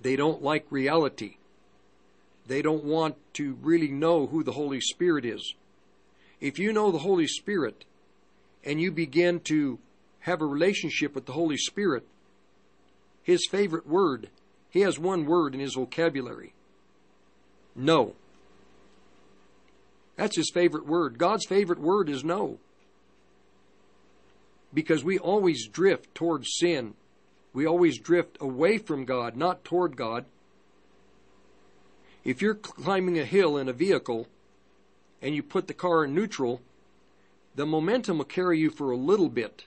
They 0.00 0.16
don't 0.16 0.42
like 0.42 0.66
reality. 0.70 1.36
They 2.46 2.62
don't 2.62 2.84
want 2.84 3.16
to 3.34 3.58
really 3.60 3.88
know 3.88 4.26
who 4.26 4.42
the 4.42 4.52
Holy 4.52 4.80
Spirit 4.80 5.24
is. 5.24 5.54
If 6.40 6.58
you 6.58 6.72
know 6.72 6.90
the 6.90 6.98
Holy 6.98 7.26
Spirit 7.26 7.84
and 8.64 8.80
you 8.80 8.90
begin 8.90 9.40
to 9.40 9.78
have 10.20 10.40
a 10.40 10.46
relationship 10.46 11.14
with 11.14 11.26
the 11.26 11.32
Holy 11.32 11.56
Spirit, 11.56 12.06
his 13.22 13.46
favorite 13.50 13.86
word, 13.86 14.30
he 14.70 14.80
has 14.80 14.98
one 14.98 15.26
word 15.26 15.54
in 15.54 15.60
his 15.60 15.74
vocabulary 15.74 16.54
no. 17.78 18.14
That's 20.16 20.36
his 20.36 20.50
favorite 20.52 20.84
word. 20.84 21.16
God's 21.16 21.46
favorite 21.46 21.78
word 21.78 22.08
is 22.08 22.24
no. 22.24 22.58
Because 24.74 25.04
we 25.04 25.18
always 25.18 25.68
drift 25.68 26.14
towards 26.14 26.56
sin. 26.58 26.94
We 27.58 27.66
always 27.66 27.98
drift 27.98 28.38
away 28.40 28.78
from 28.78 29.04
God, 29.04 29.36
not 29.36 29.64
toward 29.64 29.96
God. 29.96 30.26
If 32.22 32.40
you're 32.40 32.54
climbing 32.54 33.18
a 33.18 33.24
hill 33.24 33.56
in 33.56 33.68
a 33.68 33.72
vehicle 33.72 34.28
and 35.20 35.34
you 35.34 35.42
put 35.42 35.66
the 35.66 35.74
car 35.74 36.04
in 36.04 36.14
neutral, 36.14 36.60
the 37.56 37.66
momentum 37.66 38.18
will 38.18 38.26
carry 38.26 38.60
you 38.60 38.70
for 38.70 38.92
a 38.92 38.96
little 38.96 39.28
bit. 39.28 39.64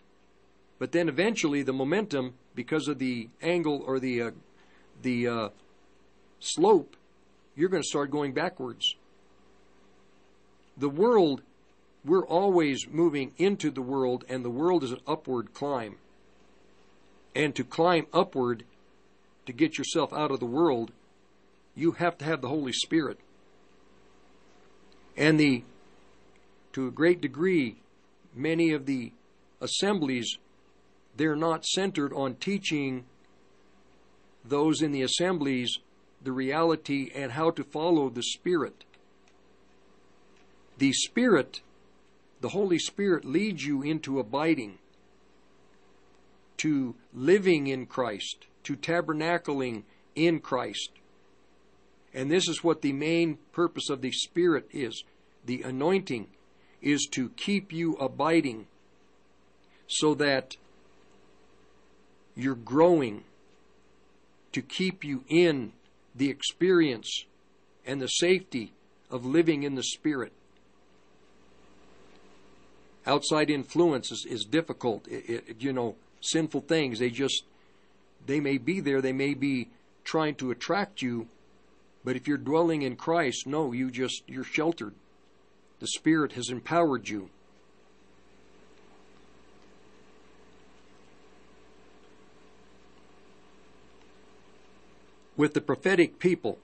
But 0.79 0.93
then 0.93 1.09
eventually 1.09 1.63
the 1.63 1.73
momentum, 1.73 2.35
because 2.55 2.87
of 2.87 2.97
the 2.97 3.27
angle 3.41 3.83
or 3.85 3.99
the, 3.99 4.21
uh, 4.21 4.31
the 5.01 5.27
uh, 5.27 5.49
slope, 6.39 6.95
you're 7.57 7.67
going 7.67 7.83
to 7.83 7.89
start 7.89 8.09
going 8.09 8.31
backwards. 8.31 8.95
The 10.77 10.87
world, 10.87 11.41
we're 12.05 12.25
always 12.25 12.87
moving 12.89 13.33
into 13.37 13.69
the 13.69 13.81
world, 13.81 14.23
and 14.29 14.45
the 14.45 14.49
world 14.49 14.85
is 14.85 14.93
an 14.93 15.01
upward 15.05 15.53
climb. 15.53 15.97
And 17.33 17.55
to 17.55 17.63
climb 17.63 18.07
upward, 18.13 18.63
to 19.45 19.53
get 19.53 19.77
yourself 19.77 20.11
out 20.13 20.31
of 20.31 20.39
the 20.39 20.45
world, 20.45 20.91
you 21.75 21.93
have 21.93 22.17
to 22.17 22.25
have 22.25 22.41
the 22.41 22.49
Holy 22.49 22.73
Spirit. 22.73 23.19
And 25.15 25.39
the, 25.39 25.63
to 26.73 26.87
a 26.87 26.91
great 26.91 27.21
degree, 27.21 27.77
many 28.35 28.71
of 28.71 28.85
the 28.85 29.11
assemblies, 29.61 30.37
they're 31.15 31.35
not 31.35 31.65
centered 31.65 32.13
on 32.13 32.35
teaching 32.35 33.05
those 34.43 34.81
in 34.81 34.91
the 34.91 35.01
assemblies 35.01 35.77
the 36.23 36.31
reality 36.31 37.11
and 37.15 37.31
how 37.31 37.51
to 37.51 37.63
follow 37.63 38.09
the 38.09 38.23
Spirit. 38.23 38.83
the 40.77 40.93
Spirit, 40.93 41.61
the 42.41 42.49
Holy 42.49 42.79
Spirit 42.79 43.23
leads 43.23 43.63
you 43.63 43.83
into 43.83 44.19
abiding, 44.19 44.79
to 46.61 46.95
living 47.13 47.67
in 47.67 47.85
Christ, 47.85 48.45
to 48.63 48.75
tabernacling 48.75 49.83
in 50.15 50.39
Christ. 50.39 50.91
And 52.13 52.29
this 52.29 52.47
is 52.47 52.63
what 52.63 52.81
the 52.81 52.93
main 52.93 53.37
purpose 53.51 53.89
of 53.89 54.01
the 54.01 54.11
Spirit 54.11 54.67
is. 54.71 55.03
The 55.45 55.63
anointing 55.63 56.27
is 56.81 57.07
to 57.11 57.29
keep 57.29 57.71
you 57.71 57.93
abiding 57.95 58.67
so 59.87 60.13
that 60.15 60.55
you're 62.35 62.55
growing, 62.55 63.23
to 64.51 64.61
keep 64.61 65.03
you 65.03 65.23
in 65.27 65.73
the 66.15 66.29
experience 66.29 67.25
and 67.85 68.01
the 68.01 68.07
safety 68.07 68.73
of 69.09 69.25
living 69.25 69.63
in 69.63 69.75
the 69.75 69.83
Spirit. 69.83 70.31
Outside 73.07 73.49
influence 73.49 74.11
is, 74.11 74.25
is 74.29 74.45
difficult. 74.45 75.07
It, 75.07 75.43
it, 75.47 75.55
you 75.59 75.73
know, 75.73 75.95
sinful 76.21 76.61
things, 76.61 76.99
they 76.99 77.09
just, 77.09 77.43
they 78.25 78.39
may 78.39 78.57
be 78.57 78.79
there, 78.79 79.01
they 79.01 79.13
may 79.13 79.33
be 79.33 79.69
trying 80.03 80.35
to 80.35 80.51
attract 80.51 81.01
you, 81.01 81.27
but 82.03 82.15
if 82.15 82.27
you're 82.27 82.37
dwelling 82.37 82.81
in 82.81 82.95
Christ, 82.95 83.45
no, 83.45 83.71
you 83.71 83.91
just, 83.91 84.23
you're 84.27 84.43
sheltered. 84.43 84.93
The 85.79 85.87
Spirit 85.87 86.33
has 86.33 86.49
empowered 86.49 87.09
you. 87.09 87.29
With 95.37 95.53
the 95.53 95.61
prophetic 95.61 96.19
people, 96.19 96.59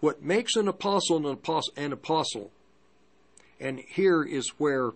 what 0.00 0.22
makes 0.22 0.54
an 0.56 0.68
apostle 0.68 1.16
an 1.16 1.24
apostle, 1.24 1.72
an 1.76 1.92
apostle 1.92 2.50
and 3.60 3.80
here 3.80 4.22
is 4.22 4.48
where 4.58 4.92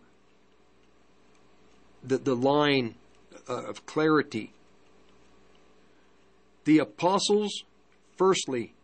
the, 2.02 2.18
the 2.18 2.35
line 2.35 2.94
uh, 3.48 3.64
of 3.64 3.86
clarity. 3.86 4.52
The 6.64 6.78
apostles, 6.78 7.64
firstly, 8.16 8.74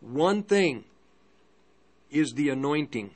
one 0.00 0.42
thing 0.42 0.84
is 2.10 2.32
the 2.32 2.48
anointing. 2.48 3.10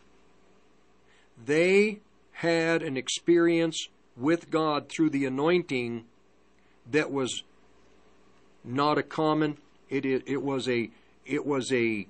They 1.45 2.01
had 2.33 2.83
an 2.83 2.97
experience 2.97 3.89
with 4.17 4.51
God 4.51 4.89
through 4.89 5.11
the 5.11 5.25
anointing 5.25 6.05
that 6.91 7.11
was 7.11 7.43
not 8.65 8.99
a 8.99 9.03
common 9.03 9.57
it, 9.93 10.07
it, 10.07 10.23
it 10.27 10.43
was 10.43 10.69
a 10.69 10.91
it 11.27 11.45
was 11.45 11.71
a 11.71 12.07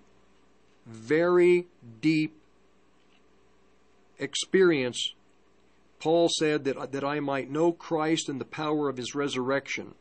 very 0.86 1.66
deep 2.00 2.34
experience 4.18 5.14
Paul 6.02 6.28
said 6.28 6.64
that, 6.64 6.90
that 6.90 7.04
I 7.04 7.20
might 7.20 7.48
know 7.48 7.70
Christ 7.70 8.28
and 8.28 8.40
the 8.40 8.44
power 8.44 8.88
of 8.88 8.96
his 8.96 9.14
resurrection. 9.14 9.94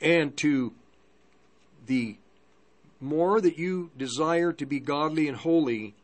And 0.00 0.34
to 0.38 0.72
the 1.84 2.16
more 3.02 3.42
that 3.42 3.58
you 3.58 3.90
desire 3.98 4.50
to 4.54 4.64
be 4.64 4.80
godly 4.80 5.28
and 5.28 5.36
holy, 5.36 5.94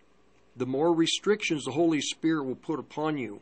the 0.55 0.67
more 0.67 0.93
restrictions 0.93 1.65
the 1.65 1.71
Holy 1.71 2.03
Spirit 2.03 2.45
will 2.45 2.57
put 2.57 2.79
upon 2.79 3.17
you. 3.17 3.41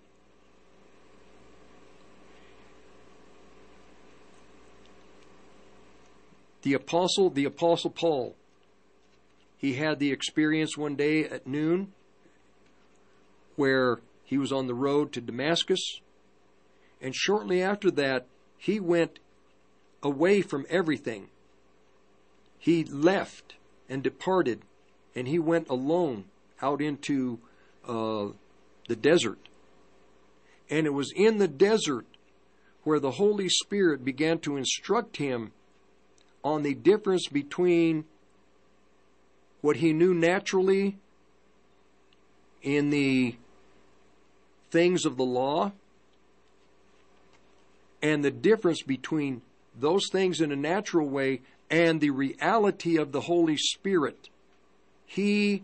The 6.63 6.75
apostle, 6.75 7.31
the 7.31 7.47
apostle 7.47 7.91
Paul, 7.91 8.37
he 9.59 9.73
had 9.73 9.99
the 9.99 10.13
experience 10.13 10.79
one 10.79 10.95
day 10.95 11.25
at 11.25 11.49
noon 11.49 11.93
where 13.57 13.99
he 14.25 14.39
was 14.39 14.53
on 14.53 14.67
the 14.67 14.75
road 14.75 15.13
to 15.13 15.21
Damascus, 15.21 16.01
and 17.01 17.15
shortly 17.15 17.63
after 17.63 17.91
that, 17.93 18.27
he 18.57 18.81
went 18.81 19.19
away 20.03 20.41
from 20.41 20.67
everything. 20.71 21.29
He 22.59 22.85
left 22.85 23.55
and 23.89 24.03
departed, 24.03 24.63
and 25.15 25.29
he 25.29 25.39
went 25.39 25.69
alone 25.69 26.25
out 26.63 26.81
into 26.81 27.39
uh, 27.87 28.29
the 28.89 28.97
desert. 28.97 29.39
And 30.71 30.87
it 30.87 30.95
was 30.95 31.13
in 31.15 31.39
the 31.39 31.49
desert 31.49 32.07
where 32.85 32.99
the 32.99 33.13
Holy 33.13 33.49
Spirit 33.49 34.05
began 34.05 34.39
to 34.41 34.57
instruct 34.57 35.19
him 35.19 35.53
on 36.43 36.63
the 36.63 36.75
difference 36.75 37.29
between 37.29 38.05
what 39.61 39.77
he 39.77 39.93
knew 39.93 40.15
naturally 40.15 40.99
in 42.63 42.91
the 42.91 43.37
things 44.75 45.05
of 45.05 45.17
the 45.17 45.25
law 45.25 45.71
and 48.03 48.25
the 48.25 48.31
difference 48.33 48.83
between 48.83 49.41
those 49.79 50.09
things 50.11 50.41
in 50.41 50.51
a 50.51 50.57
natural 50.57 51.09
way 51.09 51.41
and 51.71 52.01
the 52.01 52.11
reality 52.11 52.97
of 52.97 53.13
the 53.13 53.21
Holy 53.21 53.57
Spirit. 53.57 54.29
He 55.07 55.63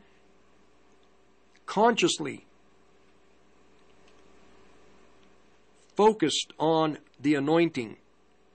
consciously 1.66 2.46
focused 5.96 6.52
on 6.60 6.98
the 7.20 7.34
anointing 7.34 7.96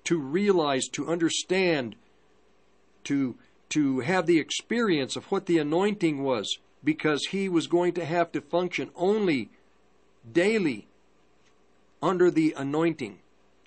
to 0.05 0.17
realize, 0.17 0.87
to 0.93 1.09
understand, 1.09 1.97
to, 3.03 3.35
to 3.69 3.99
have 3.99 4.25
the 4.25 4.39
experience 4.39 5.17
of 5.17 5.25
what 5.25 5.47
the 5.47 5.57
anointing 5.57 6.23
was 6.23 6.59
because 6.81 7.25
he 7.31 7.49
was 7.49 7.67
going 7.67 7.91
to 7.91 8.05
have 8.05 8.31
to 8.31 8.39
function 8.39 8.89
only 8.95 9.49
daily 10.31 10.87
under 12.01 12.29
the 12.29 12.53
anointing, 12.57 13.19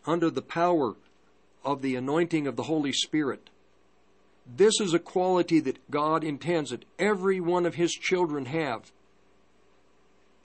under 0.06 0.30
the 0.30 0.42
power 0.42 0.94
of 1.64 1.82
the 1.82 1.96
anointing 1.96 2.46
of 2.46 2.56
the 2.56 2.64
Holy 2.64 2.92
Spirit. 2.92 3.50
This 4.46 4.80
is 4.80 4.94
a 4.94 4.98
quality 4.98 5.60
that 5.60 5.90
God 5.90 6.24
intends 6.24 6.70
that 6.70 6.84
every 6.98 7.40
one 7.40 7.66
of 7.66 7.74
His 7.74 7.92
children 7.92 8.46
have 8.46 8.90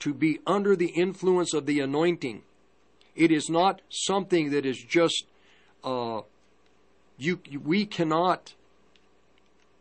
to 0.00 0.12
be 0.12 0.40
under 0.46 0.76
the 0.76 0.88
influence 0.88 1.54
of 1.54 1.64
the 1.64 1.80
anointing. 1.80 2.42
It 3.16 3.30
is 3.30 3.48
not 3.48 3.80
something 3.88 4.50
that 4.50 4.66
is 4.66 4.78
just, 4.78 5.24
uh, 5.82 6.22
you, 7.16 7.40
we 7.62 7.86
cannot 7.86 8.52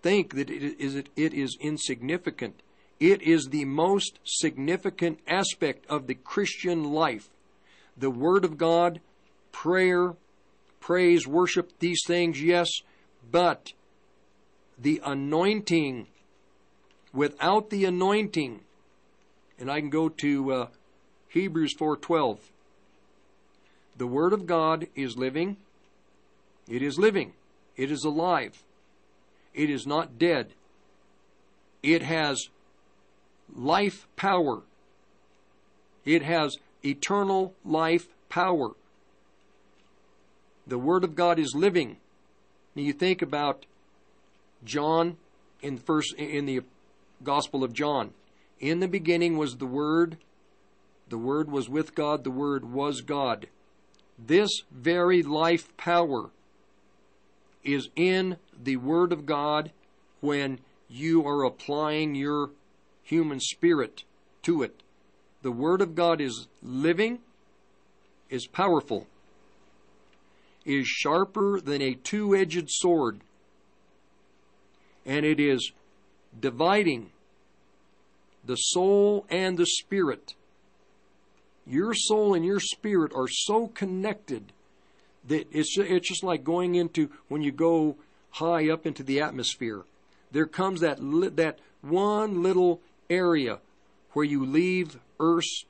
think 0.01 0.35
that 0.35 0.49
it 0.49 0.80
is, 0.80 0.95
it 0.95 1.34
is 1.34 1.57
insignificant. 1.60 2.61
It 2.99 3.21
is 3.21 3.47
the 3.47 3.65
most 3.65 4.19
significant 4.23 5.19
aspect 5.27 5.85
of 5.87 6.07
the 6.07 6.15
Christian 6.15 6.91
life. 6.93 7.29
The 7.97 8.09
Word 8.09 8.45
of 8.45 8.57
God, 8.57 9.01
prayer, 9.51 10.15
praise, 10.79 11.27
worship, 11.27 11.79
these 11.79 12.01
things, 12.05 12.41
yes, 12.41 12.69
but 13.31 13.73
the 14.77 15.01
anointing, 15.05 16.07
without 17.13 17.69
the 17.69 17.85
anointing, 17.85 18.61
and 19.59 19.71
I 19.71 19.79
can 19.79 19.89
go 19.89 20.09
to 20.09 20.51
uh, 20.51 20.67
Hebrews 21.29 21.75
4:12. 21.79 22.39
The 23.97 24.07
Word 24.07 24.33
of 24.33 24.45
God 24.45 24.87
is 24.95 25.17
living. 25.17 25.57
It 26.67 26.81
is 26.81 26.97
living. 26.97 27.33
It 27.75 27.91
is 27.91 28.03
alive. 28.03 28.63
It 29.53 29.69
is 29.69 29.85
not 29.85 30.17
dead. 30.17 30.53
It 31.81 32.01
has 32.01 32.49
life 33.53 34.07
power. 34.15 34.61
It 36.05 36.23
has 36.23 36.57
eternal 36.83 37.53
life 37.63 38.07
power. 38.29 38.71
The 40.65 40.77
Word 40.77 41.03
of 41.03 41.15
God 41.15 41.39
is 41.39 41.53
living. 41.55 41.97
Now 42.75 42.83
you 42.83 42.93
think 42.93 43.21
about 43.21 43.65
John 44.63 45.17
in 45.61 45.77
first 45.77 46.13
in 46.15 46.45
the 46.45 46.61
Gospel 47.23 47.63
of 47.63 47.73
John. 47.73 48.11
In 48.59 48.79
the 48.79 48.87
beginning 48.87 49.37
was 49.37 49.57
the 49.57 49.65
Word. 49.65 50.17
The 51.09 51.17
Word 51.17 51.51
was 51.51 51.69
with 51.69 51.95
God. 51.95 52.23
The 52.23 52.31
Word 52.31 52.71
was 52.71 53.01
God. 53.01 53.47
This 54.17 54.49
very 54.71 55.21
life 55.21 55.75
power 55.77 56.29
is 57.63 57.89
in 57.95 58.37
the 58.61 58.77
Word 58.77 59.11
of 59.11 59.25
God 59.25 59.71
when 60.21 60.59
you 60.89 61.25
are 61.27 61.43
applying 61.43 62.15
your 62.15 62.51
human 63.03 63.39
spirit 63.39 64.03
to 64.43 64.63
it. 64.63 64.81
The 65.41 65.51
Word 65.51 65.81
of 65.81 65.95
God 65.95 66.21
is 66.21 66.47
living, 66.61 67.19
is 68.30 68.47
powerful, 68.47 69.07
is 70.65 70.88
sharper 70.88 71.59
than 71.59 71.81
a 71.81 71.95
two 71.95 72.35
edged 72.35 72.69
sword, 72.69 73.19
and 75.05 75.25
it 75.25 75.39
is 75.39 75.71
dividing 76.39 77.11
the 78.45 78.55
soul 78.55 79.25
and 79.30 79.57
the 79.57 79.65
spirit. 79.65 80.34
Your 81.65 81.93
soul 81.93 82.34
and 82.34 82.45
your 82.45 82.59
spirit 82.59 83.13
are 83.15 83.27
so 83.27 83.67
connected 83.67 84.51
that 85.27 85.47
it's 85.51 85.77
it's 85.77 86.07
just 86.07 86.23
like 86.23 86.43
going 86.43 86.75
into 86.75 87.09
when 87.30 87.41
you 87.41 87.51
go 87.51 87.95
high 88.31 88.69
up 88.69 88.85
into 88.85 89.03
the 89.03 89.21
atmosphere. 89.21 89.84
There 90.31 90.45
comes 90.45 90.81
that 90.81 90.97
that 91.35 91.59
one 91.81 92.41
little 92.41 92.81
area 93.14 93.60
where 94.11 94.26
you 94.26 94.45
leave 94.45 94.99
Earth's 95.19 95.65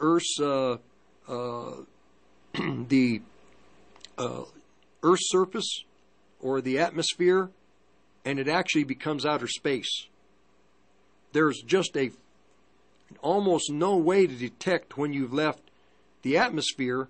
Earth's 0.00 0.38
uh, 0.40 0.76
uh, 1.28 1.72
the 2.88 3.22
uh, 4.18 4.42
Earth's 5.02 5.30
surface 5.30 5.84
or 6.40 6.60
the 6.60 6.78
atmosphere, 6.78 7.50
and 8.24 8.38
it 8.38 8.48
actually 8.48 8.84
becomes 8.84 9.24
outer 9.24 9.48
space. 9.48 10.06
There's 11.32 11.62
just 11.62 11.96
a 11.96 12.10
almost 13.20 13.70
no 13.70 13.96
way 13.96 14.26
to 14.26 14.34
detect 14.34 14.98
when 14.98 15.12
you've 15.12 15.32
left 15.32 15.60
the 16.22 16.36
atmosphere 16.36 17.08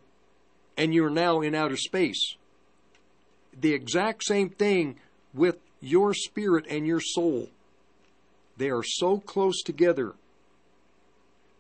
and 0.76 0.92
you're 0.92 1.10
now 1.10 1.40
in 1.40 1.54
outer 1.54 1.76
space. 1.76 2.36
The 3.58 3.72
exact 3.72 4.24
same 4.24 4.50
thing 4.50 4.96
with 5.32 5.58
your 5.80 6.12
spirit 6.12 6.66
and 6.68 6.86
your 6.86 7.00
soul. 7.00 7.48
They 8.56 8.70
are 8.70 8.82
so 8.82 9.18
close 9.18 9.62
together 9.62 10.14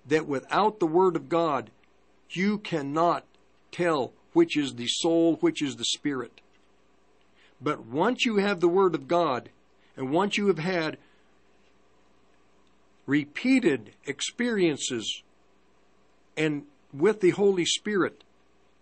that 0.06 0.26
without 0.26 0.78
the 0.78 0.86
Word 0.86 1.16
of 1.16 1.28
God, 1.28 1.70
you 2.30 2.58
cannot 2.58 3.24
tell 3.70 4.12
which 4.32 4.56
is 4.56 4.74
the 4.74 4.86
soul, 4.86 5.36
which 5.36 5.62
is 5.62 5.76
the 5.76 5.84
spirit. 5.84 6.40
But 7.60 7.86
once 7.86 8.24
you 8.24 8.36
have 8.36 8.60
the 8.60 8.68
Word 8.68 8.94
of 8.94 9.08
God, 9.08 9.50
and 9.96 10.10
once 10.10 10.36
you 10.36 10.46
have 10.48 10.58
had 10.58 10.98
repeated 13.06 13.92
experiences 14.06 15.22
and 16.36 16.64
with 16.92 17.20
the 17.20 17.30
Holy 17.30 17.64
Spirit, 17.64 18.22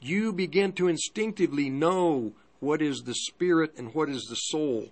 you 0.00 0.32
begin 0.32 0.72
to 0.72 0.88
instinctively 0.88 1.70
know 1.70 2.32
what 2.60 2.82
is 2.82 3.02
the 3.02 3.14
spirit 3.14 3.72
and 3.76 3.94
what 3.94 4.08
is 4.08 4.24
the 4.24 4.36
soul. 4.36 4.88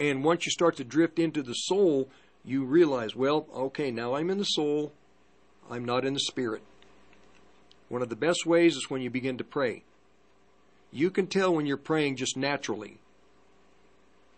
And 0.00 0.22
once 0.22 0.46
you 0.46 0.52
start 0.52 0.76
to 0.76 0.84
drift 0.84 1.18
into 1.18 1.42
the 1.42 1.54
soul, 1.54 2.08
you 2.44 2.64
realize, 2.64 3.16
well, 3.16 3.46
okay, 3.54 3.90
now 3.90 4.14
I'm 4.14 4.30
in 4.30 4.38
the 4.38 4.44
soul, 4.44 4.92
I'm 5.70 5.84
not 5.84 6.04
in 6.04 6.14
the 6.14 6.20
spirit. 6.20 6.62
One 7.88 8.02
of 8.02 8.08
the 8.08 8.16
best 8.16 8.46
ways 8.46 8.76
is 8.76 8.90
when 8.90 9.02
you 9.02 9.10
begin 9.10 9.38
to 9.38 9.44
pray. 9.44 9.82
You 10.92 11.10
can 11.10 11.26
tell 11.26 11.54
when 11.54 11.66
you're 11.66 11.76
praying 11.76 12.16
just 12.16 12.36
naturally. 12.36 12.98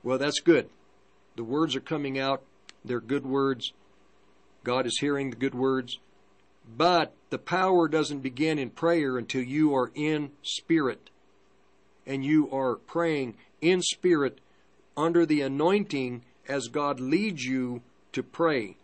Well, 0.02 0.18
that's 0.18 0.40
good. 0.40 0.68
The 1.36 1.44
words 1.44 1.76
are 1.76 1.80
coming 1.80 2.18
out, 2.18 2.42
they're 2.84 3.00
good 3.00 3.26
words. 3.26 3.72
God 4.64 4.86
is 4.86 4.98
hearing 5.00 5.30
the 5.30 5.36
good 5.36 5.54
words. 5.54 5.98
But 6.76 7.12
the 7.30 7.38
power 7.38 7.88
doesn't 7.88 8.20
begin 8.20 8.58
in 8.58 8.70
prayer 8.70 9.18
until 9.18 9.42
you 9.42 9.74
are 9.74 9.90
in 9.94 10.30
spirit. 10.42 11.10
And 12.06 12.24
you 12.24 12.50
are 12.50 12.76
praying 12.76 13.36
in 13.60 13.82
spirit 13.82 14.40
under 14.96 15.24
the 15.24 15.40
anointing 15.40 16.22
as 16.48 16.68
God 16.68 17.00
leads 17.00 17.44
you 17.44 17.82
to 18.12 18.22
pray. 18.22 18.76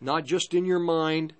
Not 0.00 0.24
just 0.24 0.54
in 0.54 0.64
your 0.64 0.78
mind 0.78 1.32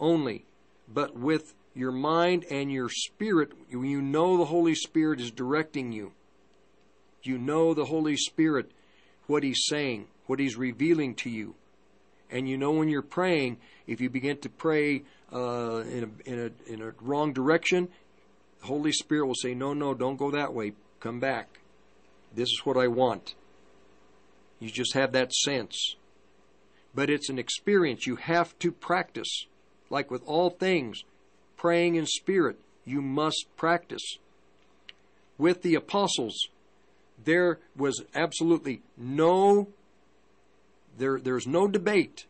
only, 0.00 0.44
but 0.88 1.16
with 1.16 1.54
your 1.74 1.92
mind 1.92 2.44
and 2.50 2.70
your 2.70 2.88
spirit. 2.88 3.52
You 3.70 4.02
know 4.02 4.36
the 4.36 4.46
Holy 4.46 4.74
Spirit 4.74 5.20
is 5.20 5.30
directing 5.30 5.92
you. 5.92 6.12
You 7.22 7.38
know 7.38 7.72
the 7.72 7.84
Holy 7.84 8.16
Spirit, 8.16 8.72
what 9.26 9.42
He's 9.42 9.64
saying, 9.66 10.08
what 10.26 10.40
He's 10.40 10.56
revealing 10.56 11.14
to 11.16 11.30
you. 11.30 11.54
And 12.30 12.48
you 12.48 12.56
know 12.56 12.72
when 12.72 12.88
you're 12.88 13.02
praying, 13.02 13.58
if 13.86 14.00
you 14.00 14.08
begin 14.08 14.38
to 14.38 14.48
pray 14.48 15.02
uh, 15.32 15.82
in, 15.88 16.10
a, 16.26 16.30
in, 16.30 16.38
a, 16.38 16.72
in 16.72 16.82
a 16.82 16.92
wrong 17.00 17.32
direction, 17.32 17.88
the 18.60 18.66
Holy 18.66 18.92
Spirit 18.92 19.26
will 19.26 19.34
say, 19.34 19.54
No, 19.54 19.74
no, 19.74 19.94
don't 19.94 20.16
go 20.16 20.30
that 20.30 20.52
way. 20.52 20.72
Come 20.98 21.20
back. 21.20 21.60
This 22.34 22.48
is 22.48 22.62
what 22.64 22.76
I 22.76 22.88
want. 22.88 23.34
You 24.58 24.70
just 24.70 24.94
have 24.94 25.12
that 25.12 25.32
sense. 25.32 25.96
But 26.94 27.10
it's 27.10 27.28
an 27.28 27.38
experience 27.38 28.06
you 28.06 28.16
have 28.16 28.58
to 28.60 28.70
practice. 28.70 29.46
Like 29.90 30.10
with 30.10 30.22
all 30.26 30.50
things, 30.50 31.04
praying 31.56 31.96
in 31.96 32.06
spirit, 32.06 32.58
you 32.84 33.02
must 33.02 33.46
practice. 33.56 34.18
With 35.38 35.62
the 35.62 35.74
apostles, 35.74 36.48
there 37.24 37.58
was 37.76 38.02
absolutely 38.14 38.82
no 38.96 39.68
there 40.98 41.18
there's 41.18 41.46
no 41.46 41.66
debate 41.66 42.26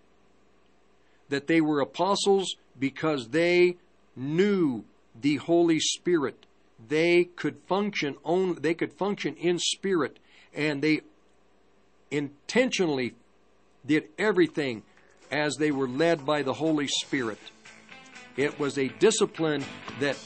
that 1.28 1.46
they 1.46 1.60
were 1.60 1.80
apostles 1.80 2.56
because 2.78 3.28
they 3.28 3.76
knew 4.14 4.84
the 5.18 5.36
Holy 5.36 5.80
Spirit. 5.80 6.46
They 6.88 7.24
could 7.24 7.58
function 7.66 8.16
on 8.24 8.58
they 8.60 8.74
could 8.74 8.92
function 8.92 9.36
in 9.36 9.58
spirit 9.58 10.18
and 10.54 10.82
they 10.82 11.00
intentionally 12.10 13.14
did 13.86 14.08
everything 14.18 14.82
as 15.30 15.56
they 15.56 15.70
were 15.70 15.88
led 15.88 16.24
by 16.26 16.42
the 16.42 16.52
Holy 16.52 16.86
Spirit. 16.86 17.38
It 18.36 18.58
was 18.58 18.78
a 18.78 18.88
discipline 18.88 19.64
that 20.00 20.16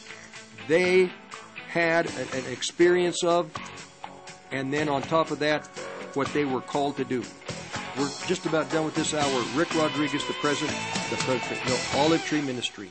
they 0.69 1.11
had 1.69 2.07
an 2.07 2.53
experience 2.53 3.23
of, 3.23 3.51
and 4.51 4.73
then 4.73 4.89
on 4.89 5.03
top 5.03 5.31
of 5.31 5.39
that, 5.41 5.67
what 6.15 6.27
they 6.29 6.45
were 6.45 6.61
called 6.61 6.97
to 6.97 7.05
do. 7.05 7.23
We're 7.99 8.11
just 8.27 8.47
about 8.47 8.71
done 8.71 8.85
with 8.85 8.95
this 8.95 9.15
hour. 9.15 9.45
Rick 9.55 9.75
Rodriguez, 9.75 10.27
the 10.27 10.35
president, 10.35 10.77
the 11.11 11.17
president, 11.17 11.61
no, 11.67 12.01
Olive 12.01 12.25
Tree 12.25 12.43
Ministry. 12.43 12.91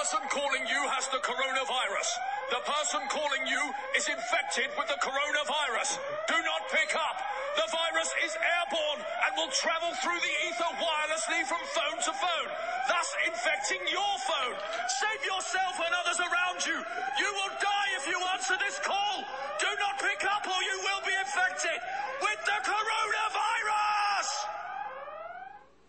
The 0.00 0.08
person 0.16 0.32
calling 0.32 0.64
you 0.64 0.80
has 0.96 1.12
the 1.12 1.20
coronavirus. 1.20 2.08
The 2.48 2.64
person 2.64 3.04
calling 3.12 3.44
you 3.44 3.60
is 3.92 4.08
infected 4.08 4.72
with 4.80 4.88
the 4.88 4.96
coronavirus. 4.96 6.00
Do 6.24 6.40
not 6.40 6.72
pick 6.72 6.96
up. 6.96 7.20
The 7.60 7.68
virus 7.68 8.08
is 8.24 8.32
airborne 8.32 9.04
and 9.04 9.30
will 9.36 9.52
travel 9.52 9.92
through 10.00 10.16
the 10.16 10.34
ether 10.48 10.72
wirelessly 10.80 11.44
from 11.44 11.60
phone 11.76 12.00
to 12.00 12.12
phone, 12.16 12.48
thus 12.88 13.12
infecting 13.28 13.84
your 13.92 14.14
phone. 14.24 14.56
Save 14.88 15.20
yourself 15.20 15.76
and 15.84 15.92
others 15.92 16.16
around 16.16 16.64
you. 16.64 16.80
You 17.20 17.30
will 17.36 17.52
die 17.60 17.90
if 18.00 18.08
you 18.08 18.16
answer 18.32 18.56
this 18.56 18.80
call. 18.80 19.20
Do 19.60 19.68
not 19.84 20.00
pick 20.00 20.24
up 20.24 20.48
or 20.48 20.60
you 20.64 20.76
will 20.80 21.04
be 21.04 21.12
infected 21.12 21.76
with 22.24 22.40
the 22.48 22.58
coronavirus. 22.64 24.28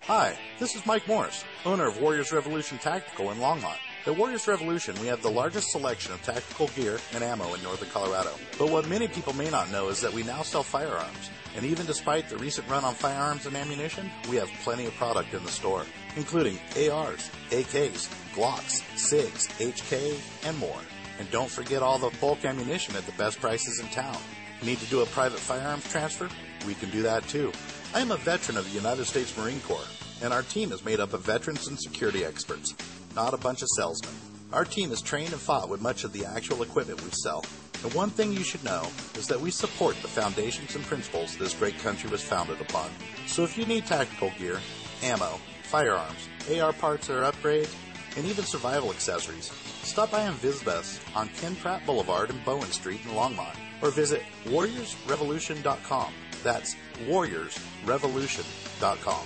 Hi, 0.04 0.36
this 0.60 0.76
is 0.76 0.84
Mike 0.84 1.08
Morris, 1.08 1.48
owner 1.64 1.88
of 1.88 1.96
Warriors 2.04 2.36
Revolution 2.36 2.76
Tactical 2.76 3.32
in 3.32 3.40
Longmont. 3.40 3.80
At 4.08 4.18
Warriors 4.18 4.48
Revolution, 4.48 5.00
we 5.00 5.06
have 5.08 5.22
the 5.22 5.30
largest 5.30 5.70
selection 5.70 6.12
of 6.12 6.24
tactical 6.24 6.70
gear 6.70 6.98
and 7.14 7.24
ammo 7.24 7.54
in 7.54 7.62
northern 7.62 7.88
Colorado. 7.90 8.32
But 8.58 8.72
what 8.72 8.88
many 8.88 9.08
people 9.08 9.34
may 9.34 9.48
not 9.52 9.72
know 9.72 9.90
is 9.90 10.02
that 10.02 10.12
we 10.12 10.24
now 10.24 10.42
sell 10.42 10.64
firearms. 10.64 11.30
And 11.56 11.64
even 11.64 11.86
despite 11.86 12.28
the 12.28 12.38
recent 12.38 12.68
run 12.68 12.84
on 12.84 12.96
firearms 12.96 13.46
and 13.46 13.56
ammunition, 13.56 14.10
we 14.28 14.38
have 14.38 14.50
plenty 14.64 14.88
of 14.88 14.96
product 14.96 15.36
in 15.36 15.44
the 15.44 15.52
store, 15.52 15.86
including 16.16 16.58
ARs, 16.90 17.30
AKs, 17.52 18.10
Glocks, 18.34 18.82
SIGs, 18.96 19.50
HK, 19.60 20.48
and 20.48 20.58
more. 20.58 20.82
And 21.20 21.30
don't 21.30 21.52
forget 21.52 21.84
all 21.84 22.00
the 22.00 22.10
bulk 22.20 22.44
ammunition 22.44 22.96
at 22.96 23.06
the 23.06 23.12
best 23.20 23.40
prices 23.40 23.80
in 23.82 23.88
town. 23.90 24.18
Need 24.64 24.80
to 24.80 24.88
do 24.88 25.02
a 25.02 25.06
private 25.06 25.40
firearms 25.40 25.88
transfer? 25.92 26.28
We 26.66 26.74
can 26.74 26.90
do 26.90 27.04
that 27.04 27.28
too. 27.28 27.52
I 27.94 28.00
am 28.00 28.10
a 28.10 28.18
veteran 28.18 28.58
of 28.58 28.66
the 28.66 28.76
United 28.76 29.06
States 29.06 29.38
Marine 29.38 29.60
Corps, 29.60 29.86
and 30.24 30.34
our 30.34 30.42
team 30.42 30.72
is 30.72 30.84
made 30.84 31.00
up 31.00 31.14
of 31.14 31.22
veterans 31.22 31.68
and 31.68 31.80
security 31.80 32.26
experts, 32.26 32.74
not 33.16 33.34
a 33.34 33.38
bunch 33.38 33.62
of 33.62 33.70
salesmen. 33.76 34.14
Our 34.54 34.66
team 34.66 34.92
is 34.92 35.02
trained 35.02 35.32
and 35.32 35.42
fought 35.42 35.70
with 35.70 35.82
much 35.82 36.04
of 36.04 36.14
the 36.14 36.26
actual 36.26 36.62
equipment 36.62 37.04
we 37.04 37.10
sell. 37.12 37.44
And 37.84 37.94
one 37.94 38.10
thing 38.10 38.32
you 38.32 38.44
should 38.44 38.64
know 38.64 38.88
is 39.16 39.28
that 39.28 39.40
we 39.40 39.50
support 39.50 39.96
the 40.02 40.08
foundations 40.08 40.76
and 40.76 40.84
principles 40.86 41.36
this 41.38 41.54
great 41.54 41.78
country 41.80 42.10
was 42.10 42.22
founded 42.22 42.62
upon. 42.62 42.90
So 43.28 43.44
if 43.44 43.58
you 43.58 43.66
need 43.66 43.86
tactical 43.86 44.32
gear, 44.38 44.60
ammo, 45.04 45.40
firearms, 45.64 46.28
AR 46.54 46.74
parts 46.74 47.10
or 47.10 47.22
upgrades, 47.22 47.74
and 48.18 48.26
even 48.26 48.44
survival 48.44 48.92
accessories, 48.92 49.52
stop 49.84 50.12
by 50.12 50.22
and 50.22 50.36
visit 50.36 50.68
us 50.68 51.00
on 51.16 51.30
Ken 51.30 51.56
Pratt 51.56 51.86
Boulevard 51.86 52.30
and 52.30 52.44
Bowen 52.44 52.70
Street 52.72 53.00
in 53.06 53.12
Longmont, 53.12 53.56
or 53.82 53.90
visit 53.90 54.22
warriorsrevolution.com. 54.46 56.14
That's 56.44 56.76
warriorsrevolution.com. 57.08 59.26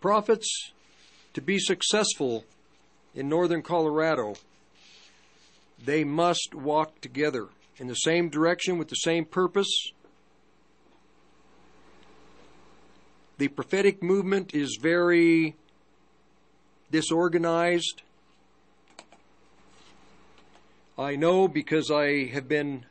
Prophets 0.04 0.72
to 1.32 1.40
be 1.40 1.58
successful 1.58 2.44
in 3.14 3.26
northern 3.26 3.62
Colorado, 3.62 4.34
they 5.82 6.04
must 6.04 6.54
walk 6.54 7.00
together 7.00 7.48
in 7.78 7.86
the 7.86 7.94
same 7.94 8.28
direction 8.28 8.76
with 8.76 8.88
the 8.88 8.96
same 8.96 9.24
purpose. 9.24 9.92
The 13.38 13.48
prophetic 13.48 14.02
movement 14.02 14.54
is 14.54 14.78
very 14.78 15.56
disorganized. 16.90 18.02
I 20.98 21.16
know 21.16 21.48
because 21.48 21.90
I 21.90 22.26
have 22.26 22.46
been 22.46 22.84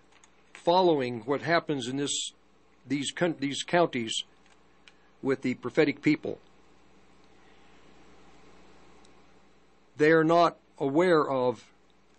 following 0.51 1.19
what 1.25 1.43
happens 1.43 1.87
in 1.87 1.97
this 1.97 2.31
these 2.87 3.13
these 3.37 3.61
counties 3.61 4.23
with 5.21 5.43
the 5.43 5.53
prophetic 5.53 6.01
people. 6.01 6.39
They 9.97 10.11
are 10.11 10.23
not 10.23 10.57
aware 10.79 11.29
of 11.29 11.63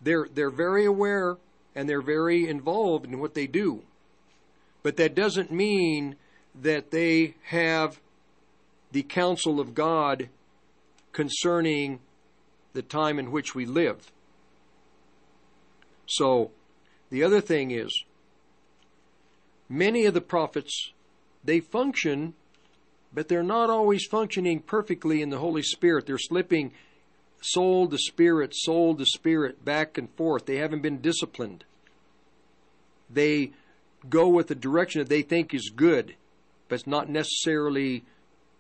they're 0.01 0.29
they're 0.33 0.51
very 0.51 0.85
aware 0.85 1.37
and 1.75 1.89
they're 1.89 2.03
very 2.03 2.49
involved 2.49 3.07
in 3.07 3.19
what 3.19 3.35
they 3.35 3.47
do. 3.47 3.83
But 4.83 4.97
that 4.97 5.15
doesn't 5.15 5.51
mean 5.51 6.17
that 6.55 6.91
they 6.91 7.35
have 7.45 7.99
the 8.93 9.03
counsel 9.03 9.59
of 9.59 9.75
God 9.75 10.29
concerning 11.13 12.01
the 12.75 12.83
time 12.83 13.19
in 13.19 13.33
which 13.33 13.55
we 13.55 13.65
live. 13.65 14.13
So, 16.07 16.51
the 17.11 17.23
other 17.23 17.41
thing 17.41 17.71
is, 17.71 18.05
many 19.69 20.05
of 20.05 20.15
the 20.15 20.21
prophets, 20.21 20.93
they 21.43 21.61
function, 21.61 22.35
but 23.13 23.29
they're 23.29 23.43
not 23.43 23.71
always 23.71 24.05
functioning 24.05 24.61
perfectly 24.61 25.23
in 25.23 25.31
the 25.31 25.39
Holy 25.39 25.63
Spirit. 25.63 26.07
They're 26.07 26.19
slipping 26.19 26.73
soul 27.45 27.89
to 27.89 27.99
spirit, 27.99 28.55
soul 28.55 28.95
to 28.97 29.05
spirit, 29.05 29.65
back 29.65 29.99
and 29.99 30.09
forth. 30.16 30.47
They 30.47 30.57
haven't 30.57 30.83
been 30.83 31.01
disciplined. 31.01 31.65
They 33.11 33.53
go 34.09 34.29
with 34.29 34.49
the 34.49 34.55
direction 34.55 35.01
that 35.01 35.09
they 35.09 35.23
think 35.23 35.53
is 35.53 35.71
good, 35.75 36.15
but 36.69 36.77
it's 36.77 36.87
not 36.87 37.09
necessarily 37.09 38.05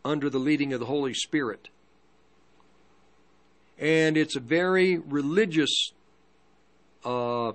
under 0.04 0.28
the 0.28 0.38
leading 0.38 0.72
of 0.72 0.80
the 0.80 0.86
Holy 0.86 1.14
Spirit. 1.14 1.68
And 3.78 4.16
it's 4.16 4.36
a 4.36 4.40
very 4.40 4.98
religious 4.98 5.92
uh, 7.04 7.52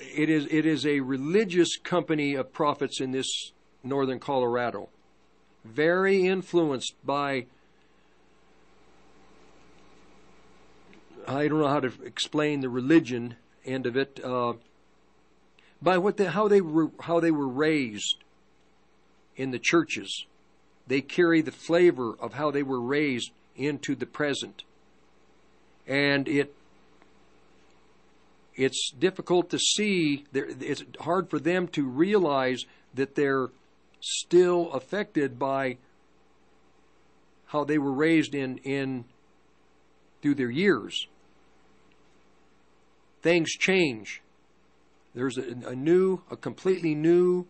it 0.00 0.28
is 0.28 0.46
it 0.50 0.66
is 0.66 0.86
a 0.86 1.00
religious 1.00 1.76
company 1.76 2.34
of 2.34 2.52
prophets 2.52 3.00
in 3.00 3.12
this 3.12 3.52
northern 3.82 4.18
Colorado, 4.18 4.88
very 5.64 6.26
influenced 6.26 6.94
by 7.04 7.46
I 11.26 11.48
don't 11.48 11.60
know 11.60 11.68
how 11.68 11.80
to 11.80 11.92
explain 12.04 12.60
the 12.60 12.68
religion 12.68 13.36
end 13.64 13.86
of 13.86 13.96
it, 13.96 14.20
uh, 14.24 14.54
by 15.80 15.98
what 15.98 16.16
the, 16.16 16.30
how 16.30 16.48
they 16.48 16.60
were 16.60 16.90
how 17.00 17.20
they 17.20 17.30
were 17.30 17.48
raised 17.48 18.16
in 19.36 19.50
the 19.50 19.58
churches. 19.58 20.26
They 20.86 21.00
carry 21.00 21.40
the 21.40 21.52
flavor 21.52 22.14
of 22.18 22.34
how 22.34 22.50
they 22.50 22.62
were 22.62 22.80
raised 22.80 23.30
into 23.56 23.94
the 23.94 24.06
present, 24.06 24.64
and 25.86 26.28
it 26.28 26.54
it's 28.54 28.90
difficult 28.90 29.50
to 29.50 29.58
see. 29.58 30.24
It's 30.32 30.84
hard 31.00 31.30
for 31.30 31.38
them 31.38 31.68
to 31.68 31.84
realize 31.84 32.64
that 32.94 33.14
they're 33.14 33.48
still 34.00 34.72
affected 34.72 35.38
by 35.38 35.78
how 37.46 37.64
they 37.64 37.78
were 37.78 37.92
raised 37.92 38.34
in 38.34 38.58
in 38.58 39.04
through 40.20 40.34
their 40.34 40.50
years. 40.50 41.06
Things 43.22 43.50
change. 43.52 44.20
There's 45.14 45.38
a, 45.38 45.68
a 45.68 45.74
new, 45.74 46.22
a 46.30 46.36
completely 46.36 46.94
new 46.94 47.46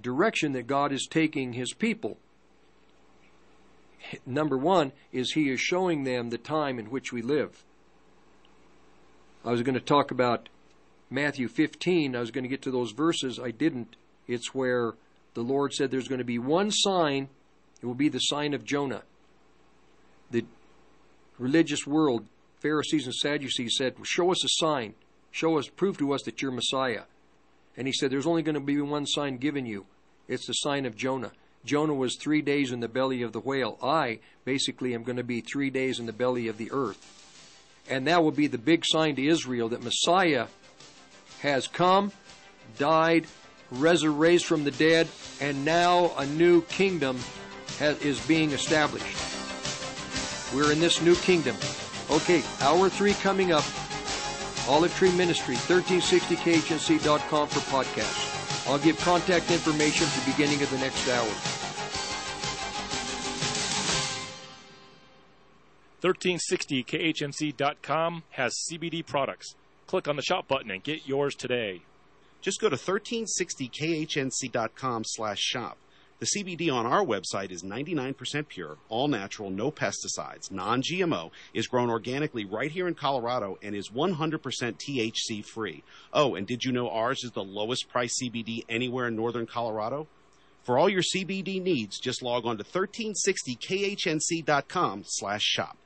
direction 0.00 0.52
that 0.52 0.66
God 0.66 0.92
is 0.92 1.06
taking 1.10 1.52
His 1.52 1.72
people. 1.72 2.16
Number 4.24 4.56
one 4.56 4.92
is 5.12 5.32
He 5.32 5.50
is 5.50 5.60
showing 5.60 6.04
them 6.04 6.30
the 6.30 6.38
time 6.38 6.78
in 6.78 6.86
which 6.86 7.12
we 7.12 7.22
live. 7.22 7.64
I 9.44 9.50
was 9.50 9.62
going 9.62 9.74
to 9.74 9.80
talk 9.80 10.10
about 10.10 10.48
Matthew 11.10 11.48
15. 11.48 12.16
I 12.16 12.20
was 12.20 12.30
going 12.30 12.44
to 12.44 12.48
get 12.48 12.62
to 12.62 12.70
those 12.70 12.92
verses. 12.92 13.38
I 13.38 13.50
didn't. 13.50 13.96
It's 14.26 14.54
where 14.54 14.94
the 15.34 15.42
Lord 15.42 15.72
said 15.72 15.90
there's 15.90 16.08
going 16.08 16.18
to 16.18 16.24
be 16.24 16.38
one 16.38 16.70
sign. 16.70 17.28
It 17.82 17.86
will 17.86 17.94
be 17.94 18.08
the 18.08 18.18
sign 18.18 18.54
of 18.54 18.64
Jonah. 18.64 19.02
The 20.30 20.44
religious 21.38 21.86
world, 21.86 22.26
Pharisees 22.66 23.06
and 23.06 23.14
Sadducees 23.14 23.76
said, 23.76 23.94
Show 24.02 24.32
us 24.32 24.44
a 24.44 24.48
sign. 24.48 24.94
Show 25.30 25.56
us, 25.56 25.68
prove 25.68 25.98
to 25.98 26.12
us 26.12 26.22
that 26.24 26.42
you're 26.42 26.50
Messiah. 26.50 27.02
And 27.76 27.86
he 27.86 27.92
said, 27.92 28.10
There's 28.10 28.26
only 28.26 28.42
going 28.42 28.56
to 28.56 28.60
be 28.60 28.80
one 28.80 29.06
sign 29.06 29.36
given 29.36 29.66
you. 29.66 29.86
It's 30.26 30.48
the 30.48 30.52
sign 30.52 30.84
of 30.84 30.96
Jonah. 30.96 31.30
Jonah 31.64 31.94
was 31.94 32.16
three 32.16 32.42
days 32.42 32.72
in 32.72 32.80
the 32.80 32.88
belly 32.88 33.22
of 33.22 33.32
the 33.32 33.38
whale. 33.38 33.78
I 33.80 34.18
basically 34.44 34.96
am 34.96 35.04
going 35.04 35.16
to 35.16 35.22
be 35.22 35.42
three 35.42 35.70
days 35.70 36.00
in 36.00 36.06
the 36.06 36.12
belly 36.12 36.48
of 36.48 36.58
the 36.58 36.72
earth. 36.72 36.98
And 37.88 38.08
that 38.08 38.24
will 38.24 38.32
be 38.32 38.48
the 38.48 38.58
big 38.58 38.84
sign 38.84 39.14
to 39.14 39.24
Israel 39.24 39.68
that 39.68 39.84
Messiah 39.84 40.48
has 41.42 41.68
come, 41.68 42.10
died, 42.78 43.26
resurrected 43.70 44.42
from 44.42 44.64
the 44.64 44.72
dead, 44.72 45.06
and 45.40 45.64
now 45.64 46.10
a 46.18 46.26
new 46.26 46.62
kingdom 46.62 47.16
has, 47.78 48.00
is 48.00 48.20
being 48.26 48.50
established. 48.50 49.16
We're 50.52 50.72
in 50.72 50.80
this 50.80 51.00
new 51.00 51.14
kingdom. 51.14 51.54
Okay, 52.10 52.42
hour 52.60 52.88
three 52.88 53.14
coming 53.14 53.50
up. 53.52 53.64
Olive 54.68 54.94
Tree 54.96 55.12
Ministry, 55.12 55.56
1360khnc.com 55.56 57.48
for 57.48 57.60
podcasts. 57.70 58.68
I'll 58.68 58.78
give 58.78 58.98
contact 58.98 59.50
information 59.50 60.06
at 60.06 60.12
the 60.12 60.30
beginning 60.30 60.62
of 60.62 60.70
the 60.70 60.78
next 60.78 61.08
hour. 61.08 61.28
1360khnc.com 66.02 68.22
has 68.30 68.54
CBD 68.70 69.06
products. 69.06 69.54
Click 69.86 70.08
on 70.08 70.16
the 70.16 70.22
shop 70.22 70.48
button 70.48 70.70
and 70.70 70.82
get 70.82 71.06
yours 71.06 71.34
today. 71.34 71.82
Just 72.40 72.58
go 72.60 72.68
to 72.68 72.76
1360khnc.com 72.76 75.04
slash 75.04 75.38
shop. 75.38 75.78
The 76.18 76.26
CBD 76.34 76.72
on 76.72 76.86
our 76.86 77.04
website 77.04 77.50
is 77.50 77.62
99% 77.62 78.48
pure, 78.48 78.78
all 78.88 79.06
natural, 79.06 79.50
no 79.50 79.70
pesticides, 79.70 80.50
non 80.50 80.80
GMO, 80.80 81.30
is 81.52 81.66
grown 81.66 81.90
organically 81.90 82.46
right 82.46 82.70
here 82.70 82.88
in 82.88 82.94
Colorado, 82.94 83.58
and 83.62 83.76
is 83.76 83.90
100% 83.90 84.40
THC 84.40 85.44
free. 85.44 85.84
Oh, 86.14 86.34
and 86.34 86.46
did 86.46 86.64
you 86.64 86.72
know 86.72 86.88
ours 86.88 87.22
is 87.22 87.32
the 87.32 87.44
lowest 87.44 87.90
price 87.90 88.18
CBD 88.18 88.64
anywhere 88.66 89.08
in 89.08 89.16
northern 89.16 89.44
Colorado? 89.44 90.06
For 90.62 90.78
all 90.78 90.88
your 90.88 91.02
CBD 91.02 91.62
needs, 91.62 92.00
just 92.00 92.22
log 92.22 92.46
on 92.46 92.56
to 92.56 92.64
1360khnc.com 92.64 95.02
slash 95.04 95.42
shop. 95.42 95.76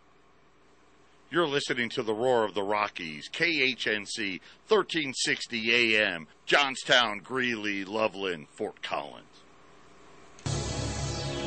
You're 1.28 1.48
listening 1.48 1.88
to 1.90 2.04
the 2.04 2.14
Roar 2.14 2.44
of 2.44 2.54
the 2.54 2.62
Rockies, 2.62 3.28
KHNC, 3.32 4.38
1360 4.68 5.96
AM, 5.96 6.28
Johnstown, 6.46 7.18
Greeley, 7.18 7.84
Loveland, 7.84 8.46
Fort 8.48 8.80
Collins. 8.80 9.26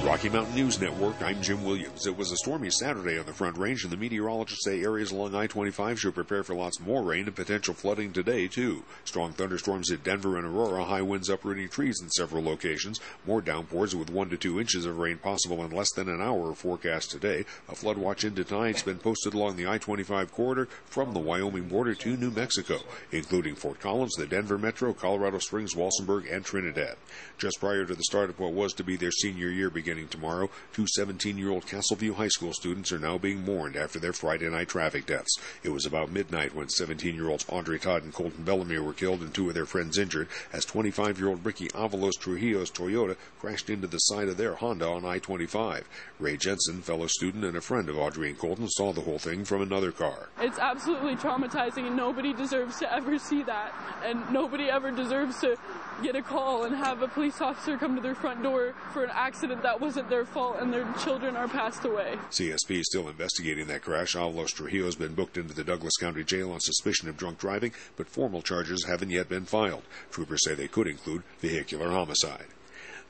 Rocky 0.03 0.27
Mountain 0.27 0.55
News 0.55 0.81
Network, 0.81 1.21
I'm 1.21 1.41
Jim 1.41 1.63
Williams. 1.63 2.05
It 2.05 2.17
was 2.17 2.29
a 2.33 2.35
stormy 2.35 2.69
Saturday 2.69 3.17
on 3.17 3.25
the 3.25 3.31
Front 3.31 3.57
Range, 3.57 3.85
and 3.85 3.91
the 3.91 3.95
meteorologists 3.95 4.65
say 4.65 4.83
areas 4.83 5.11
along 5.11 5.33
I 5.33 5.47
25 5.47 5.97
should 5.97 6.13
prepare 6.13 6.43
for 6.43 6.53
lots 6.53 6.81
more 6.81 7.01
rain 7.01 7.25
and 7.25 7.35
potential 7.35 7.73
flooding 7.73 8.11
today, 8.11 8.49
too. 8.49 8.83
Strong 9.05 9.33
thunderstorms 9.33 9.89
hit 9.89 10.03
Denver 10.03 10.37
and 10.37 10.45
Aurora, 10.45 10.83
high 10.83 11.01
winds 11.01 11.29
uprooting 11.29 11.69
trees 11.69 12.01
in 12.01 12.09
several 12.09 12.43
locations. 12.43 12.99
More 13.25 13.39
downpours 13.39 13.95
with 13.95 14.09
1 14.09 14.29
to 14.31 14.37
2 14.37 14.59
inches 14.59 14.85
of 14.85 14.97
rain 14.97 15.19
possible 15.19 15.63
in 15.63 15.71
less 15.71 15.93
than 15.93 16.09
an 16.09 16.21
hour 16.21 16.53
forecast 16.53 17.09
today. 17.09 17.45
A 17.69 17.75
flood 17.75 17.97
watch 17.97 18.25
into 18.25 18.43
tonight's 18.43 18.83
been 18.83 18.99
posted 18.99 19.33
along 19.33 19.55
the 19.55 19.69
I 19.69 19.77
25 19.77 20.33
corridor 20.33 20.67
from 20.85 21.13
the 21.13 21.21
Wyoming 21.21 21.69
border 21.69 21.95
to 21.95 22.17
New 22.17 22.31
Mexico, 22.31 22.79
including 23.13 23.55
Fort 23.55 23.79
Collins, 23.79 24.15
the 24.17 24.27
Denver 24.27 24.57
Metro, 24.57 24.91
Colorado 24.91 25.39
Springs, 25.39 25.75
Walsenburg, 25.75 26.29
and 26.29 26.43
Trinidad. 26.43 26.97
Just 27.37 27.61
prior 27.61 27.85
to 27.85 27.95
the 27.95 28.03
start 28.03 28.29
of 28.29 28.39
what 28.39 28.51
was 28.51 28.73
to 28.73 28.83
be 28.83 28.97
their 28.97 29.11
senior 29.11 29.47
year 29.47 29.69
beginning 29.69 29.92
tomorrow, 30.01 30.49
two 30.73 30.87
17 30.87 31.37
year 31.37 31.51
old 31.51 31.67
Castleview 31.67 32.15
High 32.15 32.27
School 32.29 32.53
students 32.53 32.91
are 32.91 32.99
now 32.99 33.17
being 33.17 33.45
mourned 33.45 33.75
after 33.75 33.99
their 33.99 34.13
Friday 34.13 34.49
night 34.49 34.69
traffic 34.69 35.05
deaths. 35.05 35.37
It 35.61 35.69
was 35.69 35.85
about 35.85 36.11
midnight 36.11 36.55
when 36.55 36.69
17 36.69 37.13
year 37.13 37.29
olds 37.29 37.45
Audrey 37.47 37.77
Todd 37.77 38.03
and 38.03 38.13
Colton 38.13 38.43
Bellamere 38.43 38.83
were 38.83 38.93
killed 38.93 39.21
and 39.21 39.33
two 39.33 39.47
of 39.47 39.53
their 39.53 39.65
friends 39.65 39.97
injured 39.97 40.27
as 40.51 40.65
25 40.65 41.19
year 41.19 41.29
old 41.29 41.45
Ricky 41.45 41.67
Avalos 41.69 42.19
Trujillo's 42.19 42.71
Toyota 42.71 43.15
crashed 43.39 43.69
into 43.69 43.87
the 43.87 43.99
side 43.99 44.27
of 44.27 44.37
their 44.37 44.55
Honda 44.55 44.87
on 44.87 45.05
I 45.05 45.19
25. 45.19 45.87
Ray 46.19 46.37
Jensen, 46.37 46.81
fellow 46.81 47.07
student 47.07 47.43
and 47.43 47.55
a 47.55 47.61
friend 47.61 47.89
of 47.89 47.97
Audrey 47.97 48.29
and 48.29 48.39
Colton, 48.39 48.67
saw 48.69 48.93
the 48.93 49.01
whole 49.01 49.19
thing 49.19 49.45
from 49.45 49.61
another 49.61 49.91
car. 49.91 50.29
It's 50.39 50.57
absolutely 50.57 51.15
traumatizing, 51.15 51.87
and 51.87 51.95
nobody 51.95 52.33
deserves 52.33 52.79
to 52.79 52.93
ever 52.93 53.19
see 53.19 53.43
that. 53.43 53.73
And 54.03 54.31
nobody 54.31 54.69
ever 54.69 54.91
deserves 54.91 55.39
to 55.41 55.57
get 56.03 56.15
a 56.15 56.21
call 56.21 56.65
and 56.65 56.75
have 56.75 57.01
a 57.01 57.07
police 57.07 57.39
officer 57.39 57.77
come 57.77 57.95
to 57.95 58.01
their 58.01 58.13
front 58.13 58.43
door 58.43 58.73
for 58.91 59.03
an 59.03 59.09
accident 59.13 59.63
that 59.63 59.79
wasn't 59.79 60.09
their 60.09 60.25
fault 60.25 60.57
and 60.59 60.71
their 60.71 60.85
children 61.03 61.35
are 61.35 61.47
passed 61.47 61.85
away. 61.85 62.15
CSP 62.29 62.79
is 62.79 62.87
still 62.89 63.07
investigating 63.07 63.67
that 63.67 63.81
crash. 63.81 64.15
Avalos 64.15 64.49
Trujillo 64.49 64.85
has 64.85 64.95
been 64.95 65.13
booked 65.13 65.37
into 65.37 65.53
the 65.53 65.63
Douglas 65.63 65.95
County 65.99 66.23
Jail 66.23 66.51
on 66.51 66.59
suspicion 66.59 67.07
of 67.07 67.17
drunk 67.17 67.39
driving, 67.39 67.71
but 67.95 68.09
formal 68.09 68.41
charges 68.41 68.83
haven't 68.85 69.11
yet 69.11 69.29
been 69.29 69.45
filed. 69.45 69.83
Troopers 70.11 70.41
say 70.43 70.53
they 70.53 70.67
could 70.67 70.87
include 70.87 71.23
vehicular 71.39 71.89
homicide. 71.89 72.47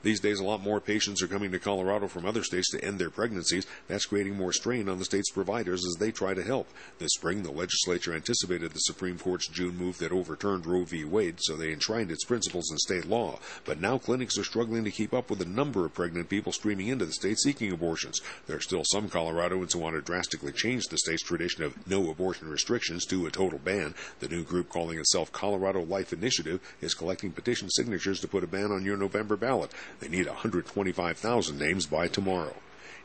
These 0.04 0.20
days, 0.20 0.38
a 0.38 0.44
lot 0.44 0.60
more 0.60 0.82
patients 0.82 1.22
are 1.22 1.26
coming 1.26 1.50
to 1.52 1.58
Colorado 1.58 2.08
from 2.08 2.26
other 2.26 2.42
states 2.42 2.70
to 2.72 2.84
end 2.84 2.98
their 2.98 3.08
pregnancies. 3.08 3.66
That's 3.88 4.04
creating 4.04 4.36
more 4.36 4.52
strain 4.52 4.86
on 4.86 4.98
the 4.98 5.06
state's 5.06 5.30
providers 5.30 5.82
as 5.82 5.98
they 5.98 6.12
try 6.12 6.34
to 6.34 6.42
help. 6.42 6.68
This 6.98 7.14
spring, 7.14 7.42
the 7.42 7.50
legislature 7.50 8.12
anticipated 8.12 8.72
the 8.72 8.80
Supreme 8.80 9.18
Court's 9.18 9.48
June 9.48 9.78
move 9.78 9.96
that 9.98 10.12
overturned 10.12 10.66
Roe 10.66 10.84
v. 10.84 11.04
Wade, 11.04 11.36
so 11.38 11.56
they 11.56 11.72
enshrined 11.72 12.10
its 12.10 12.26
principles 12.26 12.70
in 12.70 12.76
state 12.76 13.06
law. 13.06 13.38
But 13.64 13.80
now 13.80 13.96
clinics 13.96 14.36
are 14.36 14.44
struggling 14.44 14.84
to 14.84 14.90
keep 14.90 15.14
up 15.14 15.30
with 15.30 15.38
the 15.38 15.46
number 15.46 15.86
of 15.86 15.94
pregnant 15.94 16.28
people 16.28 16.52
streaming 16.52 16.88
into 16.88 17.06
the 17.06 17.12
state 17.12 17.38
seeking 17.38 17.72
abortions. 17.72 18.20
There 18.46 18.56
are 18.56 18.60
still 18.60 18.82
some 18.84 19.08
Coloradoans 19.08 19.72
who 19.72 19.78
want 19.78 19.96
to 19.96 20.02
drastically 20.02 20.52
change 20.52 20.84
the 20.84 20.98
state's 20.98 21.22
tradition 21.22 21.64
of 21.64 21.88
no 21.88 22.10
abortion 22.10 22.50
restrictions 22.50 23.06
to 23.06 23.24
a 23.24 23.30
total 23.30 23.58
ban. 23.58 23.94
The 24.20 24.28
new 24.28 24.44
group 24.44 24.68
calling 24.68 24.98
itself 24.98 25.32
Colorado 25.32 25.82
Life 25.82 26.12
Initiative 26.12 26.60
is 26.82 26.92
collecting 26.92 27.32
petition 27.32 27.70
signatures 27.70 28.20
to 28.20 28.28
put 28.28 28.44
a 28.44 28.46
ban 28.46 28.70
on 28.70 28.84
your 28.84 28.98
November 28.98 29.36
ballot. 29.36 29.70
They 30.00 30.08
need 30.08 30.26
125,000 30.26 31.58
names 31.58 31.86
by 31.86 32.08
tomorrow. 32.08 32.54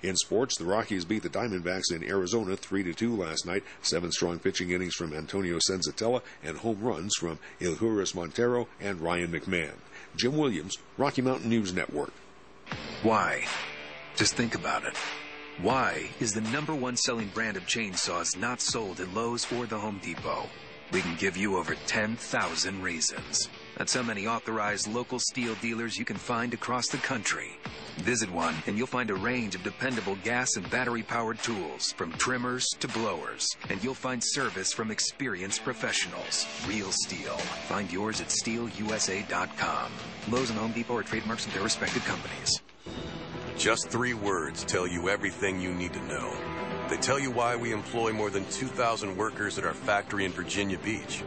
In 0.01 0.15
sports, 0.15 0.57
the 0.57 0.63
Rockies 0.63 1.03
beat 1.03 1.23
the 1.23 1.29
Diamondbacks 1.29 1.91
in 1.91 2.03
Arizona 2.03 2.55
3 2.55 2.93
2 2.93 3.15
last 3.17 3.45
night. 3.45 3.63
Seven 3.81 4.11
strong 4.11 4.39
pitching 4.39 4.71
innings 4.71 4.95
from 4.95 5.13
Antonio 5.13 5.59
Senzatela 5.69 6.21
and 6.41 6.57
home 6.57 6.79
runs 6.81 7.15
from 7.15 7.37
Elehuris 7.59 8.15
Montero 8.15 8.67
and 8.79 9.01
Ryan 9.01 9.31
McMahon. 9.31 9.75
Jim 10.15 10.37
Williams, 10.37 10.77
Rocky 10.97 11.21
Mountain 11.21 11.49
News 11.49 11.73
Network. 11.73 12.13
Why? 13.03 13.45
Just 14.15 14.35
think 14.35 14.55
about 14.55 14.85
it. 14.85 14.95
Why 15.61 16.09
is 16.21 16.33
the 16.33 16.41
number 16.41 16.73
one 16.73 16.95
selling 16.95 17.27
brand 17.33 17.57
of 17.57 17.63
chainsaws 17.65 18.37
not 18.37 18.61
sold 18.61 19.01
at 19.01 19.13
Lowe's 19.13 19.51
or 19.51 19.65
the 19.65 19.77
Home 19.77 19.99
Depot? 20.01 20.47
We 20.93 21.01
can 21.01 21.17
give 21.17 21.35
you 21.35 21.57
over 21.57 21.75
10,000 21.87 22.81
reasons. 22.81 23.49
That's 23.79 23.93
how 23.93 24.03
many 24.03 24.27
authorized 24.27 24.93
local 24.93 25.19
STIHL 25.19 25.55
dealers 25.61 25.97
you 25.97 26.03
can 26.03 26.17
find 26.17 26.53
across 26.53 26.89
the 26.89 26.97
country. 26.97 27.57
Visit 27.99 28.29
one 28.29 28.53
and 28.67 28.77
you'll 28.77 28.87
find 28.87 29.09
a 29.09 29.15
range 29.15 29.55
of 29.55 29.63
dependable 29.63 30.17
gas 30.21 30.57
and 30.57 30.69
battery 30.69 31.01
powered 31.01 31.39
tools, 31.39 31.93
from 31.93 32.11
trimmers 32.11 32.67
to 32.81 32.89
blowers. 32.89 33.47
And 33.69 33.81
you'll 33.81 33.93
find 33.93 34.21
service 34.21 34.73
from 34.73 34.91
experienced 34.91 35.63
professionals. 35.63 36.45
Real 36.67 36.91
STIHL. 36.91 37.37
Find 37.69 37.89
yours 37.89 38.19
at 38.19 38.27
stihlusa.com. 38.27 39.91
Lowe's 40.29 40.49
and 40.49 40.59
Home 40.59 40.73
Depot 40.73 40.97
are 40.97 41.03
trademarks 41.03 41.45
of 41.45 41.53
their 41.53 41.63
respective 41.63 42.03
companies. 42.03 42.61
Just 43.57 43.87
three 43.87 44.13
words 44.13 44.65
tell 44.65 44.87
you 44.87 45.07
everything 45.07 45.61
you 45.61 45.73
need 45.73 45.93
to 45.93 46.03
know. 46.03 46.35
They 46.89 46.97
tell 46.97 47.19
you 47.19 47.31
why 47.31 47.55
we 47.55 47.71
employ 47.71 48.11
more 48.11 48.29
than 48.29 48.43
2,000 48.51 49.15
workers 49.15 49.57
at 49.57 49.63
our 49.63 49.73
factory 49.73 50.25
in 50.25 50.33
Virginia 50.33 50.77
Beach 50.79 51.23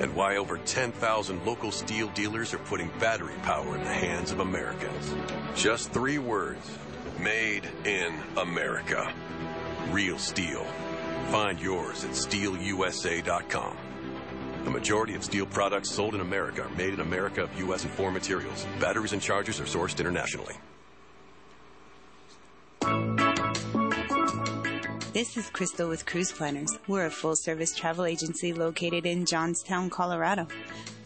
and 0.00 0.14
why 0.14 0.36
over 0.36 0.58
10,000 0.58 1.44
local 1.46 1.70
STIHL 1.70 2.12
dealers 2.14 2.52
are 2.54 2.58
putting 2.58 2.90
battery 2.98 3.34
power 3.42 3.76
in 3.76 3.84
the 3.84 3.92
hands 3.92 4.32
of 4.32 4.40
Americans. 4.40 5.14
Just 5.54 5.92
three 5.92 6.18
words 6.18 6.78
made 7.18 7.68
in 7.84 8.14
America. 8.36 9.12
Real 9.90 10.18
STIHL. 10.18 10.66
Find 11.30 11.60
yours 11.60 12.04
at 12.04 12.10
stihlusa.com. 12.10 13.76
The 14.64 14.70
majority 14.70 15.14
of 15.14 15.22
STIHL 15.22 15.50
products 15.50 15.90
sold 15.90 16.14
in 16.14 16.20
America 16.20 16.62
are 16.62 16.70
made 16.70 16.94
in 16.94 17.00
America 17.00 17.42
of 17.42 17.58
U.S. 17.58 17.84
and 17.84 17.92
foreign 17.92 18.14
materials. 18.14 18.66
Batteries 18.80 19.12
and 19.12 19.20
chargers 19.20 19.60
are 19.60 19.64
sourced 19.64 20.00
internationally. 20.00 20.54
This 25.14 25.36
is 25.36 25.48
Crystal 25.50 25.88
with 25.88 26.06
Cruise 26.06 26.32
Planners. 26.32 26.76
We're 26.88 27.06
a 27.06 27.10
full 27.10 27.36
service 27.36 27.72
travel 27.72 28.04
agency 28.04 28.52
located 28.52 29.06
in 29.06 29.24
Johnstown, 29.24 29.88
Colorado. 29.88 30.48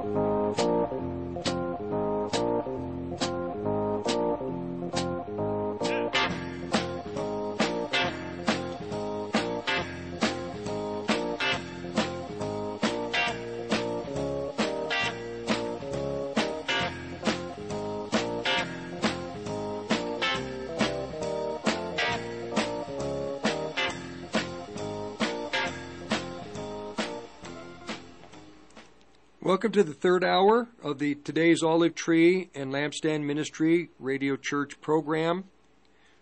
Welcome 29.44 29.70
to 29.72 29.84
the 29.84 29.92
third 29.92 30.24
hour 30.24 30.68
of 30.82 30.98
the 30.98 31.16
today's 31.16 31.62
Olive 31.62 31.94
Tree 31.94 32.48
and 32.54 32.72
Lampstand 32.72 33.24
Ministry 33.24 33.90
Radio 33.98 34.36
Church 34.36 34.80
program. 34.80 35.44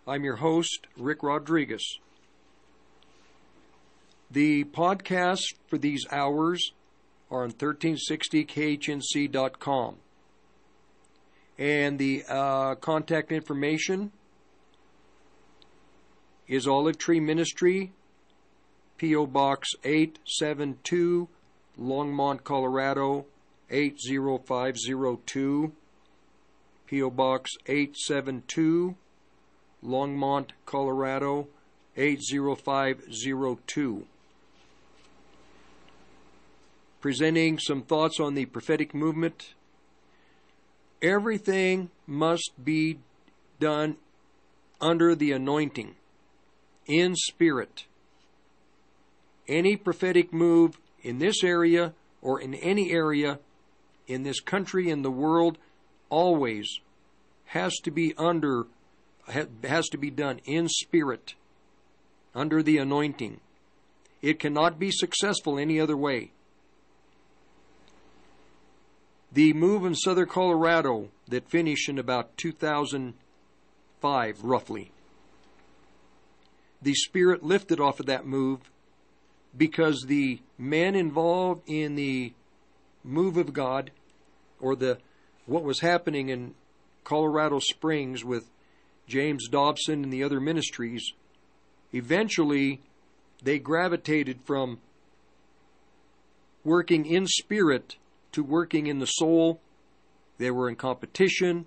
I'm 0.05 0.25
your 0.25 0.35
host, 0.35 0.87
Rick 0.97 1.23
Rodriguez. 1.23 1.99
The 4.29 4.65
podcasts 4.65 5.53
for 5.67 5.77
these 5.77 6.05
hours 6.11 6.73
are 7.31 7.45
on 7.45 7.53
1360khnc.com. 7.53 9.95
And 11.57 11.97
the 11.97 12.25
uh, 12.27 12.75
contact 12.75 13.31
information 13.31 14.11
is 16.49 16.67
Olive 16.67 16.97
Tree 16.97 17.21
Ministry, 17.21 17.93
P.O. 18.97 19.27
Box 19.27 19.69
872. 19.85 21.29
Longmont, 21.79 22.43
Colorado 22.43 23.25
80502, 23.69 25.71
P.O. 26.87 27.09
Box 27.09 27.51
872, 27.65 28.95
Longmont, 29.83 30.49
Colorado 30.65 31.47
80502. 31.97 34.05
Presenting 37.01 37.59
some 37.59 37.81
thoughts 37.81 38.19
on 38.19 38.35
the 38.35 38.45
prophetic 38.45 38.93
movement. 38.93 39.55
Everything 41.01 41.89
must 42.07 42.51
be 42.63 42.99
done 43.59 43.97
under 44.79 45.15
the 45.15 45.31
anointing, 45.31 45.95
in 46.85 47.15
spirit. 47.15 47.85
Any 49.47 49.75
prophetic 49.75 50.31
move 50.31 50.77
in 51.03 51.19
this 51.19 51.43
area 51.43 51.93
or 52.21 52.39
in 52.39 52.53
any 52.55 52.91
area 52.91 53.39
in 54.07 54.23
this 54.23 54.39
country 54.39 54.89
in 54.89 55.01
the 55.01 55.11
world 55.11 55.57
always 56.09 56.79
has 57.45 57.75
to 57.83 57.91
be 57.91 58.13
under 58.17 58.63
has 59.63 59.89
to 59.89 59.97
be 59.97 60.09
done 60.09 60.39
in 60.45 60.67
spirit 60.67 61.35
under 62.35 62.63
the 62.63 62.77
anointing. 62.77 63.39
It 64.21 64.39
cannot 64.39 64.79
be 64.79 64.91
successful 64.91 65.57
any 65.57 65.79
other 65.79 65.95
way. 65.95 66.31
The 69.31 69.53
move 69.53 69.85
in 69.85 69.95
southern 69.95 70.27
colorado 70.27 71.07
that 71.27 71.49
finished 71.49 71.87
in 71.89 71.97
about 71.97 72.35
2005 72.37 74.43
roughly 74.43 74.91
the 76.83 76.93
spirit 76.93 77.43
lifted 77.43 77.79
off 77.79 77.99
of 77.99 78.05
that 78.05 78.25
move 78.25 78.59
because 79.55 80.05
the 80.07 80.39
men 80.57 80.95
involved 80.95 81.61
in 81.67 81.95
the 81.95 82.33
move 83.03 83.37
of 83.37 83.53
God 83.53 83.91
or 84.59 84.75
the 84.75 84.97
what 85.45 85.63
was 85.63 85.81
happening 85.81 86.29
in 86.29 86.55
Colorado 87.03 87.59
Springs 87.59 88.23
with 88.23 88.49
James 89.07 89.47
Dobson 89.49 90.03
and 90.03 90.13
the 90.13 90.23
other 90.23 90.39
ministries 90.39 91.13
eventually 91.93 92.81
they 93.41 93.59
gravitated 93.59 94.39
from 94.45 94.79
working 96.63 97.05
in 97.05 97.27
spirit 97.27 97.97
to 98.31 98.43
working 98.43 98.87
in 98.87 98.99
the 98.99 99.05
soul. 99.05 99.61
They 100.37 100.49
were 100.49 100.69
in 100.69 100.75
competition. 100.75 101.65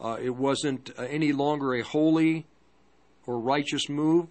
Uh, 0.00 0.16
it 0.20 0.34
wasn't 0.34 0.90
uh, 0.98 1.02
any 1.02 1.32
longer 1.32 1.74
a 1.74 1.82
holy 1.82 2.46
or 3.26 3.38
righteous 3.38 3.88
move. 3.88 4.28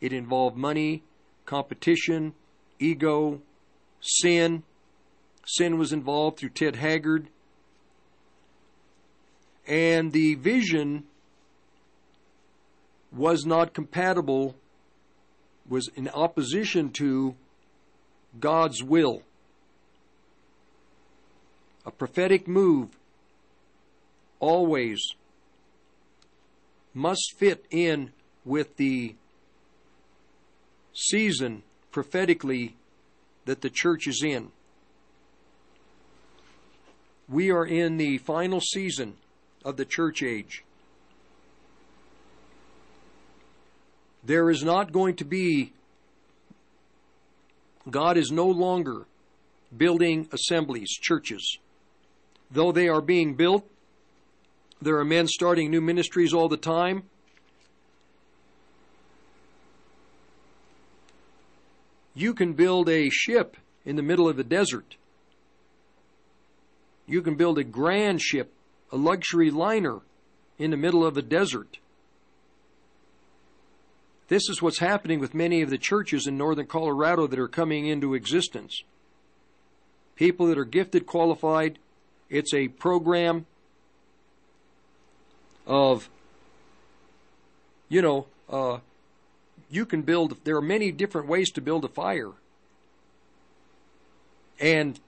It 0.00 0.12
involved 0.12 0.56
money 0.56 1.02
competition, 1.44 2.34
ego, 2.78 3.40
sin. 4.00 4.62
Sin 5.46 5.78
was 5.78 5.92
involved 5.92 6.38
through 6.38 6.50
Ted 6.50 6.76
Haggard. 6.76 7.28
And 9.66 10.12
the 10.12 10.34
vision 10.34 11.04
was 13.12 13.46
not 13.46 13.72
compatible, 13.72 14.56
was 15.68 15.88
in 15.94 16.08
opposition 16.08 16.90
to 16.90 17.34
God's 18.40 18.82
will. 18.82 19.22
A 21.86 21.90
prophetic 21.90 22.48
move 22.48 22.90
always 24.40 25.14
must 26.92 27.34
fit 27.36 27.64
in 27.70 28.12
with 28.44 28.76
the 28.76 29.14
season 30.94 31.62
prophetically 31.90 32.76
that 33.44 33.60
the 33.60 33.70
church 33.70 34.06
is 34.06 34.22
in. 34.24 34.50
We 37.28 37.50
are 37.50 37.66
in 37.66 37.96
the 37.96 38.18
final 38.18 38.60
season 38.60 39.14
of 39.64 39.76
the 39.76 39.84
church 39.84 40.22
age. 40.22 40.64
There 44.22 44.50
is 44.50 44.62
not 44.62 44.92
going 44.92 45.16
to 45.16 45.24
be, 45.24 45.72
God 47.90 48.16
is 48.16 48.30
no 48.30 48.46
longer 48.46 49.06
building 49.76 50.28
assemblies, 50.32 50.90
churches. 50.90 51.58
Though 52.50 52.72
they 52.72 52.88
are 52.88 53.02
being 53.02 53.34
built, 53.34 53.68
there 54.80 54.98
are 54.98 55.04
men 55.04 55.26
starting 55.28 55.70
new 55.70 55.80
ministries 55.80 56.32
all 56.32 56.48
the 56.48 56.56
time. 56.56 57.04
You 62.14 62.32
can 62.32 62.52
build 62.52 62.88
a 62.88 63.10
ship 63.10 63.56
in 63.84 63.96
the 63.96 64.02
middle 64.02 64.28
of 64.28 64.36
the 64.36 64.44
desert. 64.44 64.96
You 67.06 67.22
can 67.22 67.34
build 67.34 67.58
a 67.58 67.64
grand 67.64 68.22
ship, 68.22 68.52
a 68.90 68.96
luxury 68.96 69.50
liner 69.50 70.00
in 70.58 70.70
the 70.70 70.76
middle 70.76 71.04
of 71.04 71.14
the 71.14 71.22
desert. 71.22 71.78
This 74.28 74.48
is 74.48 74.62
what's 74.62 74.78
happening 74.78 75.20
with 75.20 75.34
many 75.34 75.60
of 75.60 75.68
the 75.68 75.76
churches 75.76 76.26
in 76.26 76.38
northern 76.38 76.66
Colorado 76.66 77.26
that 77.26 77.38
are 77.38 77.48
coming 77.48 77.86
into 77.86 78.14
existence. 78.14 78.82
People 80.16 80.46
that 80.46 80.58
are 80.58 80.64
gifted, 80.64 81.04
qualified. 81.04 81.78
It's 82.30 82.54
a 82.54 82.68
program 82.68 83.46
of, 85.66 86.08
you 87.88 88.00
know, 88.00 88.26
uh, 88.48 88.78
you 89.70 89.86
can 89.86 90.02
build, 90.02 90.36
there 90.44 90.56
are 90.56 90.62
many 90.62 90.92
different 90.92 91.28
ways 91.28 91.50
to 91.52 91.60
build 91.60 91.84
a 91.84 91.88
fire. 91.88 92.32
And 94.60 95.00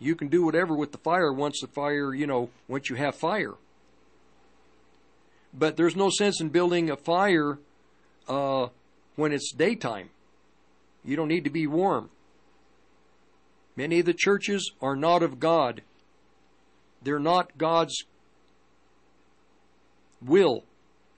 You 0.00 0.14
can 0.14 0.28
do 0.28 0.44
whatever 0.44 0.74
with 0.74 0.92
the 0.92 0.98
fire 0.98 1.32
once 1.32 1.60
the 1.60 1.68
fire, 1.68 2.14
you 2.14 2.26
know, 2.26 2.50
once 2.68 2.90
you 2.90 2.96
have 2.96 3.14
fire. 3.14 3.54
But 5.54 5.76
there's 5.76 5.96
no 5.96 6.10
sense 6.10 6.40
in 6.40 6.50
building 6.50 6.90
a 6.90 6.96
fire 6.96 7.58
uh, 8.28 8.68
when 9.14 9.32
it's 9.32 9.52
daytime. 9.52 10.10
You 11.02 11.16
don't 11.16 11.28
need 11.28 11.44
to 11.44 11.50
be 11.50 11.66
warm. 11.66 12.10
Many 13.74 14.00
of 14.00 14.06
the 14.06 14.14
churches 14.14 14.72
are 14.82 14.96
not 14.96 15.22
of 15.22 15.40
God. 15.40 15.82
They're 17.02 17.18
not 17.18 17.56
God's 17.56 18.04
will 20.20 20.64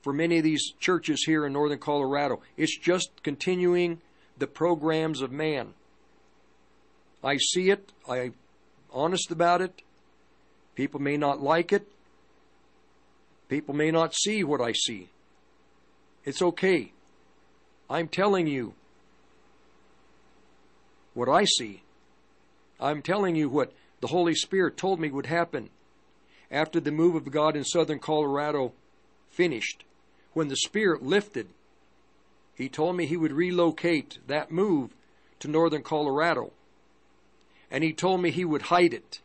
for 0.01 0.13
many 0.13 0.37
of 0.37 0.43
these 0.43 0.73
churches 0.79 1.23
here 1.25 1.45
in 1.45 1.53
northern 1.53 1.79
Colorado. 1.79 2.41
It's 2.57 2.77
just 2.77 3.23
continuing 3.23 4.01
the 4.37 4.47
programs 4.47 5.21
of 5.21 5.31
man. 5.31 5.73
I 7.23 7.37
see 7.37 7.69
it. 7.69 7.91
I'm 8.07 8.33
honest 8.91 9.31
about 9.31 9.61
it. 9.61 9.81
People 10.75 11.01
may 11.01 11.17
not 11.17 11.41
like 11.41 11.73
it. 11.73 11.87
People 13.49 13.75
may 13.75 13.91
not 13.91 14.13
see 14.13 14.43
what 14.43 14.61
I 14.61 14.71
see. 14.71 15.09
It's 16.23 16.41
okay. 16.41 16.91
I'm 17.89 18.07
telling 18.07 18.47
you 18.47 18.73
what 21.13 21.27
I 21.27 21.43
see. 21.43 21.81
I'm 22.79 23.01
telling 23.01 23.35
you 23.35 23.49
what 23.49 23.73
the 23.99 24.07
Holy 24.07 24.35
Spirit 24.35 24.77
told 24.77 24.99
me 24.99 25.09
would 25.09 25.25
happen 25.25 25.69
after 26.49 26.79
the 26.79 26.91
move 26.91 27.15
of 27.15 27.29
God 27.31 27.55
in 27.55 27.65
southern 27.65 27.99
Colorado 27.99 28.71
finished. 29.29 29.83
When 30.33 30.47
the 30.47 30.55
Spirit 30.57 31.03
lifted, 31.03 31.49
He 32.55 32.69
told 32.69 32.95
me 32.95 33.05
He 33.05 33.17
would 33.17 33.31
relocate 33.31 34.19
that 34.27 34.51
move 34.51 34.91
to 35.39 35.47
northern 35.47 35.83
Colorado. 35.83 36.51
And 37.71 37.83
He 37.83 37.93
told 37.93 38.21
me 38.21 38.31
He 38.31 38.45
would 38.45 38.63
hide 38.63 38.93
it. 38.93 39.19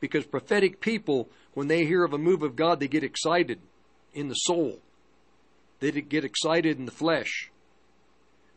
Because 0.00 0.26
prophetic 0.26 0.80
people, 0.80 1.28
when 1.54 1.68
they 1.68 1.84
hear 1.84 2.04
of 2.04 2.12
a 2.12 2.18
move 2.18 2.42
of 2.42 2.56
God, 2.56 2.80
they 2.80 2.88
get 2.88 3.04
excited 3.04 3.58
in 4.12 4.28
the 4.28 4.34
soul. 4.34 4.78
They 5.80 5.90
get 5.90 6.24
excited 6.24 6.78
in 6.78 6.86
the 6.86 6.92
flesh. 6.92 7.50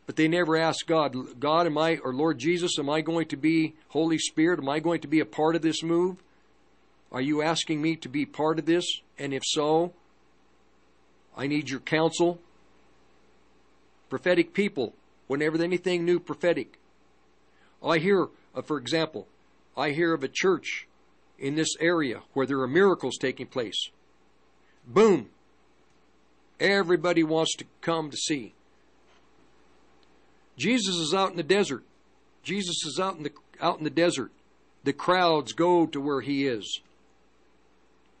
But 0.06 0.16
they 0.16 0.26
never 0.26 0.56
ask 0.56 0.86
God, 0.86 1.14
God, 1.38 1.66
am 1.66 1.78
I, 1.78 1.98
or 1.98 2.12
Lord 2.12 2.38
Jesus, 2.38 2.78
am 2.78 2.90
I 2.90 3.00
going 3.00 3.26
to 3.28 3.36
be, 3.36 3.74
Holy 3.88 4.18
Spirit, 4.18 4.58
am 4.58 4.68
I 4.68 4.80
going 4.80 5.00
to 5.02 5.08
be 5.08 5.20
a 5.20 5.24
part 5.24 5.54
of 5.54 5.62
this 5.62 5.82
move? 5.82 6.16
Are 7.12 7.20
you 7.20 7.42
asking 7.42 7.80
me 7.80 7.96
to 7.96 8.08
be 8.08 8.26
part 8.26 8.58
of 8.58 8.66
this? 8.66 8.84
And 9.18 9.32
if 9.32 9.42
so, 9.44 9.92
I 11.40 11.46
need 11.46 11.70
your 11.70 11.80
counsel. 11.80 12.38
Prophetic 14.10 14.52
people, 14.52 14.92
whenever 15.26 15.56
anything 15.62 16.04
new 16.04 16.20
prophetic. 16.20 16.78
I 17.82 17.96
hear, 17.96 18.28
uh, 18.54 18.60
for 18.60 18.76
example, 18.76 19.26
I 19.74 19.92
hear 19.92 20.12
of 20.12 20.22
a 20.22 20.28
church 20.28 20.86
in 21.38 21.54
this 21.54 21.74
area 21.80 22.20
where 22.34 22.44
there 22.44 22.60
are 22.60 22.68
miracles 22.68 23.16
taking 23.16 23.46
place. 23.46 23.88
Boom! 24.86 25.30
Everybody 26.60 27.22
wants 27.22 27.56
to 27.56 27.64
come 27.80 28.10
to 28.10 28.18
see. 28.18 28.52
Jesus 30.58 30.96
is 30.96 31.14
out 31.14 31.30
in 31.30 31.38
the 31.38 31.42
desert. 31.42 31.84
Jesus 32.42 32.84
is 32.84 33.00
out 33.00 33.16
in 33.16 33.22
the 33.22 33.32
out 33.62 33.78
in 33.78 33.84
the 33.84 33.88
desert. 33.88 34.30
The 34.84 34.92
crowds 34.92 35.54
go 35.54 35.86
to 35.86 36.00
where 36.02 36.20
he 36.20 36.46
is. 36.46 36.80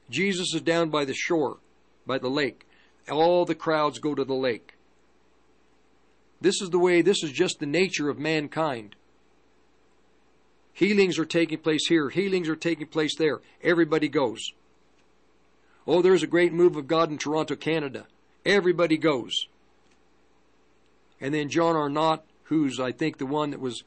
Jesus 0.08 0.54
is 0.54 0.62
down 0.62 0.88
by 0.88 1.04
the 1.04 1.12
shore, 1.12 1.58
by 2.06 2.16
the 2.16 2.30
lake. 2.30 2.64
All 3.08 3.44
the 3.44 3.54
crowds 3.54 3.98
go 3.98 4.14
to 4.14 4.24
the 4.24 4.34
lake. 4.34 4.74
This 6.40 6.60
is 6.62 6.70
the 6.70 6.78
way, 6.78 7.02
this 7.02 7.22
is 7.22 7.32
just 7.32 7.60
the 7.60 7.66
nature 7.66 8.08
of 8.08 8.18
mankind. 8.18 8.96
Healings 10.72 11.18
are 11.18 11.26
taking 11.26 11.58
place 11.58 11.86
here, 11.88 12.08
healings 12.08 12.48
are 12.48 12.56
taking 12.56 12.86
place 12.86 13.14
there. 13.16 13.40
Everybody 13.62 14.08
goes. 14.08 14.52
Oh, 15.86 16.02
there's 16.02 16.22
a 16.22 16.28
great 16.28 16.52
move 16.52 16.76
of 16.76 16.86
God 16.86 17.10
in 17.10 17.18
Toronto, 17.18 17.56
Canada. 17.56 18.06
Everybody 18.46 18.96
goes. 18.96 19.46
And 21.20 21.34
then 21.34 21.50
John 21.50 21.76
Arnott, 21.76 22.22
who's 22.44 22.80
I 22.80 22.92
think 22.92 23.18
the 23.18 23.26
one 23.26 23.50
that 23.50 23.60
was 23.60 23.82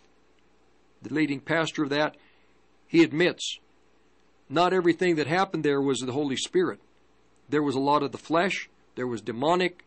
the 1.02 1.14
leading 1.14 1.40
pastor 1.40 1.84
of 1.84 1.90
that, 1.90 2.16
he 2.88 3.04
admits 3.04 3.60
not 4.50 4.74
everything 4.74 5.16
that 5.16 5.28
happened 5.28 5.64
there 5.64 5.82
was 5.82 6.00
the 6.00 6.12
Holy 6.12 6.38
Spirit. 6.38 6.80
There 7.50 7.64
was 7.64 7.76
a 7.76 7.80
lot 7.80 8.04
of 8.04 8.12
the 8.12 8.18
flesh, 8.18 8.70
there 8.96 9.08
was 9.08 9.22
demonic. 9.22 9.84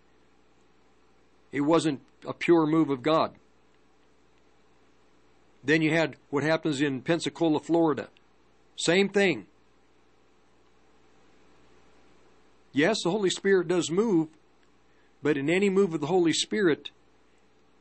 It 1.52 1.62
wasn't 1.62 2.00
a 2.26 2.32
pure 2.32 2.66
move 2.66 2.90
of 2.90 3.02
God. 3.02 3.32
Then 5.64 5.82
you 5.82 5.92
had 5.92 6.16
what 6.30 6.44
happens 6.44 6.80
in 6.80 7.02
Pensacola, 7.02 7.60
Florida. 7.60 8.08
Same 8.76 9.08
thing. 9.08 9.46
Yes, 12.72 12.98
the 13.02 13.10
Holy 13.10 13.30
Spirit 13.30 13.68
does 13.68 13.90
move, 13.90 14.28
but 15.22 15.36
in 15.36 15.48
any 15.48 15.70
move 15.70 15.94
of 15.94 16.00
the 16.00 16.08
Holy 16.08 16.32
Spirit, 16.32 16.90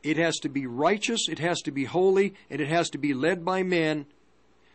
it 0.02 0.16
has 0.16 0.38
to 0.38 0.48
be 0.48 0.66
righteous, 0.66 1.28
it 1.28 1.38
has 1.38 1.60
to 1.62 1.70
be 1.70 1.84
holy, 1.84 2.34
and 2.48 2.60
it 2.60 2.68
has 2.68 2.88
to 2.90 2.98
be 2.98 3.12
led 3.12 3.44
by 3.44 3.62
men 3.62 4.06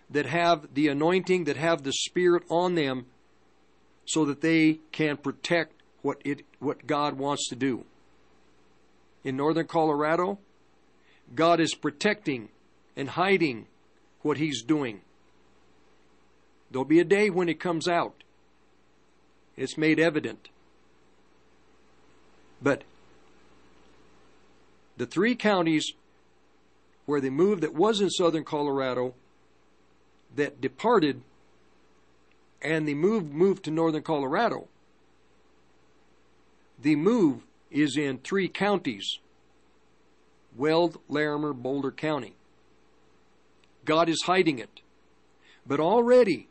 that 0.10 0.28
have 0.28 0.74
the 0.74 0.90
anointing, 0.90 1.46
that 1.46 1.58
have 1.58 1.84
the 1.84 1.94
Spirit 1.94 2.44
on 2.50 2.76
them, 2.76 3.08
so 4.06 4.26
that 4.26 4.42
they 4.42 4.80
can 4.92 5.18
protect 5.18 5.81
what 6.02 6.22
it 6.26 6.46
what 6.60 6.88
God 6.88 7.18
wants 7.18 7.48
to 7.50 7.56
do. 7.56 7.86
In 9.24 9.38
northern 9.38 9.68
Colorado, 9.68 10.40
God 11.36 11.60
is 11.60 11.76
protecting 11.76 12.50
and 12.96 13.10
hiding 13.10 13.68
what 14.22 14.38
he's 14.38 14.62
doing. 14.64 15.02
There'll 16.72 16.86
be 16.86 17.00
a 17.00 17.06
day 17.06 17.30
when 17.30 17.50
it 17.50 17.60
comes 17.60 17.88
out. 17.88 18.24
It's 19.58 19.78
made 19.78 20.00
evident. 20.00 20.50
But 22.62 22.84
the 24.98 25.06
three 25.06 25.36
counties 25.36 25.94
where 27.06 27.22
they 27.22 27.30
moved 27.30 27.62
that 27.62 27.74
was 27.74 28.02
in 28.02 28.10
southern 28.10 28.44
Colorado 28.44 29.14
that 30.36 30.62
departed 30.62 31.22
and 32.62 32.88
the 32.88 32.94
move 32.94 33.34
moved 33.34 33.66
to 33.66 33.72
northern 33.72 34.04
Colorado. 34.04 34.68
The 36.82 36.96
move 36.96 37.44
is 37.70 37.96
in 37.98 38.18
three 38.20 38.48
counties 38.48 39.20
Weld, 40.56 41.00
Larimer, 41.08 41.54
Boulder 41.54 41.92
County. 41.92 42.36
God 43.86 44.10
is 44.10 44.24
hiding 44.26 44.60
it. 44.60 44.82
But 45.66 45.80
already, 45.80 46.50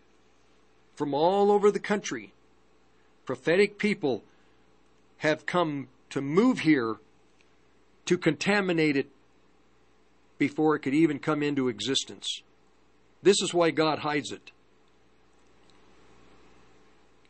from 0.95 1.13
all 1.13 1.51
over 1.51 1.71
the 1.71 1.81
country, 1.81 2.33
prophetic 3.27 3.79
people 3.79 4.23
have 5.19 5.47
come 5.47 5.89
to 6.11 6.21
move 6.21 6.61
here 6.61 6.97
to 8.07 8.17
contaminate 8.17 8.97
it 8.97 9.09
before 10.39 10.75
it 10.75 10.81
could 10.81 10.95
even 10.95 11.19
come 11.19 11.43
into 11.43 11.69
existence. 11.69 12.43
This 13.23 13.43
is 13.43 13.53
why 13.53 13.71
God 13.71 13.99
hides 13.99 14.33
it. 14.33 14.51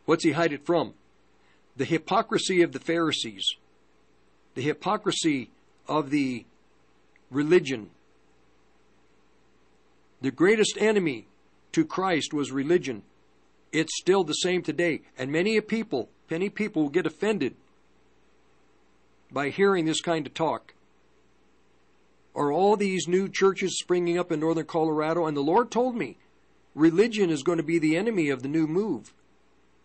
What's 0.05 0.25
He 0.25 0.33
hide 0.33 0.53
it 0.53 0.65
from? 0.65 0.95
The 1.81 1.87
hypocrisy 1.87 2.61
of 2.61 2.73
the 2.73 2.79
Pharisees, 2.79 3.55
the 4.55 4.61
hypocrisy 4.61 5.49
of 5.89 6.11
the 6.11 6.45
religion. 7.31 7.89
The 10.21 10.31
greatest 10.31 10.77
enemy 10.79 11.27
to 11.73 11.87
Christ 11.87 12.35
was 12.35 12.53
religion. 12.53 13.03
It's 13.73 13.99
still 13.99 14.25
the 14.25 14.35
same 14.35 14.63
today. 14.63 15.01
And 15.17 15.33
many 15.33 15.57
a 15.57 15.63
people, 15.63 16.11
many 16.31 16.51
people 16.51 16.83
will 16.83 16.91
get 16.91 17.07
offended 17.07 17.55
by 19.33 19.49
hearing 19.49 19.87
this 19.87 20.03
kind 20.03 20.27
of 20.27 20.35
talk. 20.35 20.75
Are 22.35 22.53
all 22.53 22.77
these 22.77 23.09
new 23.09 23.27
churches 23.27 23.79
springing 23.79 24.19
up 24.19 24.31
in 24.31 24.41
northern 24.41 24.67
Colorado? 24.67 25.25
And 25.25 25.35
the 25.35 25.41
Lord 25.41 25.71
told 25.71 25.97
me 25.97 26.19
religion 26.75 27.31
is 27.31 27.43
going 27.43 27.57
to 27.57 27.65
be 27.65 27.79
the 27.79 27.97
enemy 27.97 28.29
of 28.29 28.43
the 28.43 28.49
new 28.49 28.67
move, 28.67 29.15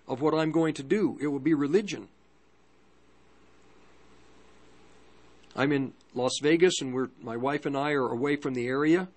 of 0.07 0.21
what 0.21 0.33
I'm 0.33 0.51
going 0.51 0.73
to 0.75 0.83
do. 0.83 1.17
It 1.21 1.27
will 1.27 1.39
be 1.39 1.53
religion. 1.53 2.07
I'm 5.55 5.71
in 5.71 5.93
Las 6.13 6.33
Vegas, 6.41 6.81
and 6.81 6.93
we're, 6.93 7.09
my 7.21 7.37
wife 7.37 7.65
and 7.65 7.77
I 7.77 7.91
are 7.91 8.09
away 8.09 8.35
from 8.35 8.53
the 8.53 8.67
area 8.67 9.07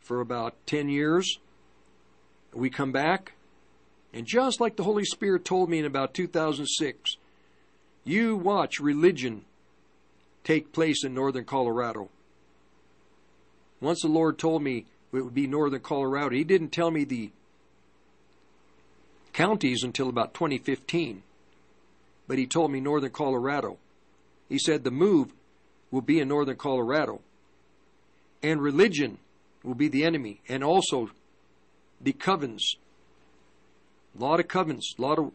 for 0.00 0.20
about 0.20 0.54
10 0.66 0.88
years. 0.88 1.38
We 2.52 2.70
come 2.70 2.92
back, 2.92 3.32
and 4.12 4.26
just 4.26 4.60
like 4.60 4.76
the 4.76 4.84
Holy 4.84 5.04
Spirit 5.04 5.44
told 5.44 5.68
me 5.68 5.78
in 5.78 5.84
about 5.84 6.14
2006, 6.14 7.16
you 8.04 8.36
watch 8.36 8.78
religion 8.78 9.44
take 10.44 10.72
place 10.72 11.04
in 11.04 11.14
northern 11.14 11.44
Colorado. 11.44 12.08
Once 13.80 14.02
the 14.02 14.08
Lord 14.08 14.38
told 14.38 14.62
me 14.62 14.86
it 15.12 15.22
would 15.22 15.34
be 15.34 15.46
northern 15.46 15.80
Colorado, 15.80 16.34
He 16.34 16.44
didn't 16.44 16.70
tell 16.70 16.90
me 16.90 17.04
the 17.04 17.30
counties 19.32 19.82
until 19.82 20.08
about 20.08 20.34
2015, 20.34 21.22
but 22.28 22.38
He 22.38 22.46
told 22.46 22.70
me 22.70 22.80
northern 22.80 23.10
Colorado. 23.10 23.78
He 24.48 24.58
said 24.58 24.84
the 24.84 24.90
move 24.90 25.32
will 25.90 26.02
be 26.02 26.20
in 26.20 26.28
northern 26.28 26.56
Colorado, 26.56 27.20
and 28.42 28.60
religion 28.60 29.18
will 29.62 29.74
be 29.74 29.88
the 29.88 30.04
enemy, 30.04 30.40
and 30.48 30.62
also 30.64 31.10
the 32.00 32.12
covens. 32.12 32.76
A 34.18 34.22
lot 34.22 34.40
of 34.40 34.48
covens, 34.48 34.98
a 34.98 35.02
lot 35.02 35.18
of 35.18 35.32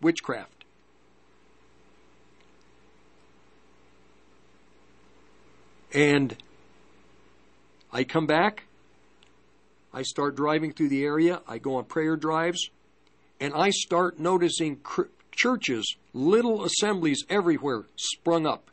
witchcraft. 0.00 0.64
And 5.94 6.36
I 7.90 8.04
come 8.04 8.26
back, 8.26 8.64
I 9.92 10.02
start 10.02 10.36
driving 10.36 10.72
through 10.72 10.90
the 10.90 11.04
area, 11.04 11.40
I 11.48 11.56
go 11.58 11.76
on 11.76 11.84
prayer 11.84 12.16
drives, 12.16 12.68
and 13.40 13.54
I 13.54 13.70
start 13.70 14.18
noticing 14.18 14.76
cr- 14.76 15.02
churches, 15.30 15.96
little 16.12 16.64
assemblies 16.64 17.24
everywhere 17.28 17.84
sprung 17.96 18.46
up. 18.46 18.70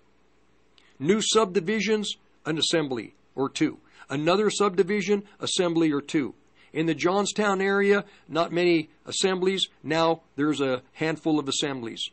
New 1.00 1.22
subdivisions, 1.22 2.16
an 2.46 2.58
assembly 2.58 3.14
or 3.36 3.50
two. 3.50 3.78
Another 4.10 4.50
subdivision, 4.50 5.24
assembly 5.40 5.92
or 5.92 6.02
two. 6.02 6.34
In 6.74 6.86
the 6.86 6.96
Johnstown 6.96 7.62
area, 7.62 8.06
not 8.28 8.52
many 8.52 8.90
assemblies. 9.06 9.68
Now 9.84 10.22
there's 10.36 10.62
a 10.62 10.82
handful 10.94 11.40
of 11.40 11.48
assemblies. 11.48 12.04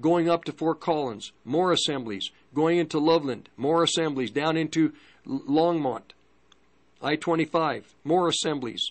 Going 0.00 0.30
up 0.30 0.44
to 0.44 0.52
Fort 0.52 0.80
Collins, 0.80 1.32
more 1.44 1.72
assemblies. 1.72 2.30
Going 2.54 2.78
into 2.78 2.98
Loveland, 2.98 3.48
more 3.56 3.82
assemblies. 3.82 4.30
Down 4.30 4.56
into 4.56 4.92
Longmont, 5.26 6.12
I 7.02 7.16
25, 7.16 7.94
more 8.04 8.28
assemblies. 8.28 8.90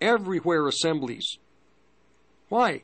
Everywhere 0.00 0.66
assemblies. 0.66 1.38
Why? 2.54 2.82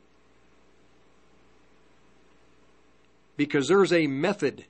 Because 3.37 3.69
there's 3.69 3.93
a 3.93 4.09
method. 4.09 4.65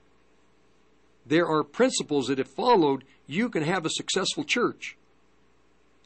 There 1.25 1.47
are 1.47 1.63
principles 1.63 2.27
that 2.27 2.37
if 2.37 2.49
followed, 2.49 3.03
you 3.25 3.49
can 3.49 3.63
have 3.63 3.83
a 3.83 3.89
successful 3.89 4.43
church. 4.43 4.97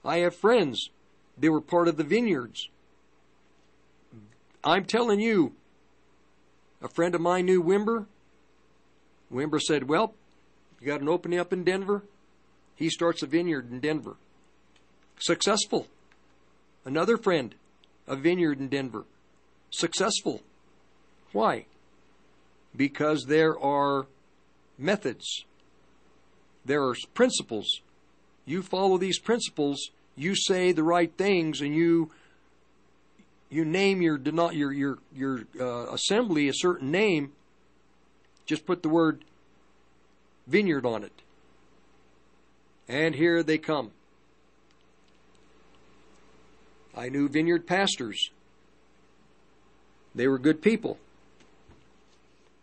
I 0.05 0.19
have 0.19 0.33
friends. 0.33 0.91
They 1.37 1.49
were 1.49 1.59
part 1.59 1.89
of 1.89 1.97
the 1.97 2.05
vineyards. 2.05 2.69
I'm 4.63 4.85
telling 4.85 5.19
you, 5.19 5.51
a 6.81 6.87
friend 6.87 7.15
of 7.15 7.19
mine 7.19 7.47
knew 7.47 7.61
Wimber. 7.61 8.05
Wimber 9.29 9.59
said, 9.59 9.89
Well, 9.89 10.13
you 10.79 10.87
got 10.87 11.01
an 11.01 11.09
opening 11.09 11.37
up 11.37 11.51
in 11.51 11.65
Denver? 11.65 12.03
He 12.77 12.89
starts 12.89 13.21
a 13.21 13.27
vineyard 13.27 13.69
in 13.69 13.81
Denver. 13.81 14.15
Successful. 15.19 15.87
Another 16.85 17.17
friend, 17.17 17.55
a 18.07 18.15
vineyard 18.15 18.59
in 18.59 18.69
Denver. 18.69 19.05
Successful. 19.69 20.41
Why? 21.31 21.65
Because 22.75 23.25
there 23.25 23.59
are 23.59 24.07
methods, 24.77 25.45
there 26.63 26.83
are 26.83 26.95
principles. 27.13 27.81
You 28.45 28.61
follow 28.61 28.97
these 28.97 29.19
principles, 29.19 29.89
you 30.15 30.35
say 30.35 30.71
the 30.71 30.83
right 30.83 31.11
things, 31.17 31.61
and 31.61 31.75
you 31.75 32.11
you 33.49 33.65
name 33.65 34.01
your 34.01 34.19
your 34.19 34.71
your 34.71 34.97
your 35.13 35.41
uh, 35.59 35.93
assembly 35.93 36.47
a 36.47 36.53
certain 36.53 36.91
name. 36.91 37.31
Just 38.45 38.65
put 38.65 38.83
the 38.83 38.89
word 38.89 39.23
vineyard 40.47 40.85
on 40.85 41.03
it. 41.03 41.21
And 42.87 43.15
here 43.15 43.41
they 43.41 43.57
come. 43.57 43.91
I 46.95 47.09
knew 47.09 47.27
vineyard 47.27 47.67
pastors. 47.67 48.31
They 50.13 50.27
were 50.27 50.39
good 50.39 50.61
people. 50.61 50.97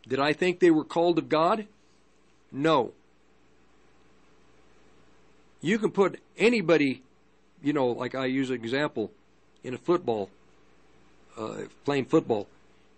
Did 0.09 0.19
I 0.19 0.33
think 0.33 0.59
they 0.59 0.71
were 0.71 0.85
called 0.85 1.19
of 1.19 1.29
God? 1.29 1.67
No. 2.51 2.93
You 5.61 5.79
can 5.79 5.91
put 5.91 6.21
anybody, 6.37 7.03
you 7.63 7.73
know, 7.73 7.89
like 7.89 8.15
I 8.15 8.27
use 8.27 8.51
an 8.51 8.57
example 8.57 9.13
in 9.63 9.75
a 9.75 9.79
football, 9.79 10.29
uh, 11.39 11.63
playing 11.85 12.07
football. 12.07 12.49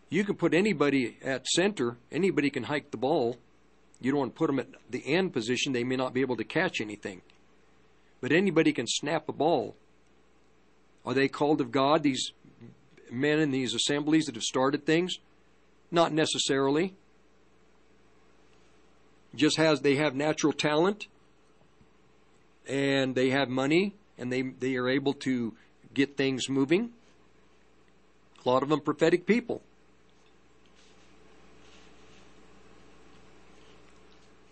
You 0.08 0.24
can 0.24 0.36
put 0.36 0.54
anybody 0.54 1.18
at 1.22 1.46
center, 1.46 1.96
anybody 2.10 2.48
can 2.48 2.62
hike 2.62 2.90
the 2.90 2.96
ball. 2.96 3.36
You 4.00 4.12
don't 4.12 4.20
want 4.20 4.34
to 4.34 4.38
put 4.38 4.46
them 4.46 4.60
at 4.60 4.68
the 4.90 5.02
end 5.06 5.32
position, 5.32 5.72
they 5.72 5.84
may 5.84 5.96
not 5.96 6.14
be 6.14 6.20
able 6.20 6.36
to 6.36 6.44
catch 6.44 6.80
anything. 6.80 7.20
But 8.20 8.32
anybody 8.32 8.72
can 8.72 8.86
snap 8.86 9.28
a 9.28 9.32
ball. 9.32 9.74
Are 11.04 11.14
they 11.14 11.28
called 11.28 11.60
of 11.60 11.70
God, 11.70 12.02
these 12.02 12.32
men 13.10 13.38
in 13.38 13.50
these 13.50 13.74
assemblies 13.74 14.26
that 14.26 14.34
have 14.34 14.44
started 14.44 14.86
things? 14.86 15.18
Not 15.90 16.12
necessarily. 16.12 16.94
Just 19.34 19.56
has 19.56 19.80
they 19.80 19.96
have 19.96 20.14
natural 20.14 20.52
talent 20.52 21.06
and 22.66 23.14
they 23.14 23.30
have 23.30 23.48
money 23.48 23.94
and 24.16 24.32
they 24.32 24.42
they 24.42 24.76
are 24.76 24.88
able 24.88 25.12
to 25.12 25.54
get 25.92 26.16
things 26.16 26.48
moving. 26.48 26.90
A 28.44 28.48
lot 28.48 28.62
of 28.62 28.68
them 28.68 28.80
prophetic 28.80 29.26
people. 29.26 29.62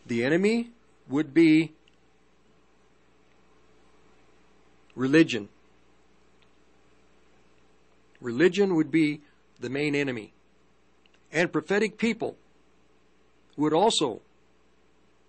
The 0.06 0.24
enemy 0.24 0.70
would 1.08 1.32
be 1.32 1.72
religion. 4.94 5.48
Religion 8.22 8.74
would 8.76 8.90
be 8.90 9.20
the 9.60 9.68
main 9.68 9.94
enemy. 9.94 10.32
And 11.32 11.52
prophetic 11.52 11.98
people 11.98 12.36
would 13.56 13.72
also 13.72 14.20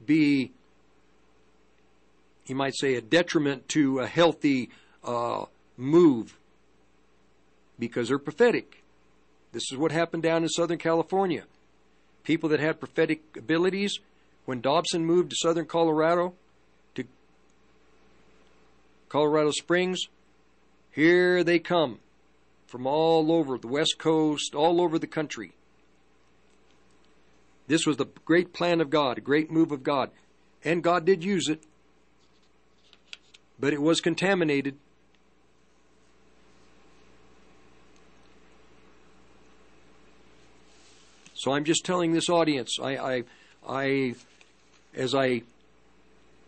be, 0.05 0.51
you 2.45 2.55
might 2.55 2.75
say, 2.75 2.95
a 2.95 3.01
detriment 3.01 3.67
to 3.69 3.99
a 3.99 4.07
healthy 4.07 4.69
uh, 5.03 5.45
move 5.77 6.37
because 7.79 8.09
they're 8.09 8.19
prophetic. 8.19 8.83
This 9.51 9.71
is 9.71 9.77
what 9.77 9.91
happened 9.91 10.23
down 10.23 10.43
in 10.43 10.49
Southern 10.49 10.77
California. 10.77 11.43
People 12.23 12.49
that 12.49 12.59
had 12.59 12.79
prophetic 12.79 13.21
abilities, 13.37 13.99
when 14.45 14.61
Dobson 14.61 15.05
moved 15.05 15.31
to 15.31 15.35
Southern 15.39 15.65
Colorado, 15.65 16.33
to 16.95 17.03
Colorado 19.09 19.51
Springs, 19.51 20.07
here 20.91 21.43
they 21.43 21.59
come 21.59 21.99
from 22.73 22.87
all 22.87 23.31
over 23.31 23.59
the 23.59 23.67
West 23.67 23.99
Coast, 23.99 24.55
all 24.55 24.81
over 24.81 24.97
the 24.97 25.05
country. 25.05 25.51
This 27.67 27.85
was 27.85 27.97
the 27.97 28.07
great 28.25 28.51
plan 28.51 28.81
of 28.81 28.89
God, 28.89 29.19
a 29.19 29.21
great 29.21 29.51
move 29.51 29.71
of 29.71 29.83
God. 29.83 30.09
And 30.63 30.81
God 30.81 31.05
did 31.05 31.23
use 31.23 31.49
it, 31.49 31.63
but 33.59 33.73
it 33.73 33.79
was 33.79 34.01
contaminated. 34.01 34.75
So 41.35 41.53
I'm 41.53 41.65
just 41.65 41.85
telling 41.85 42.11
this 42.11 42.27
audience, 42.27 42.79
I, 42.81 42.97
I, 42.97 43.23
I 43.69 44.15
as 44.95 45.13
I, 45.13 45.43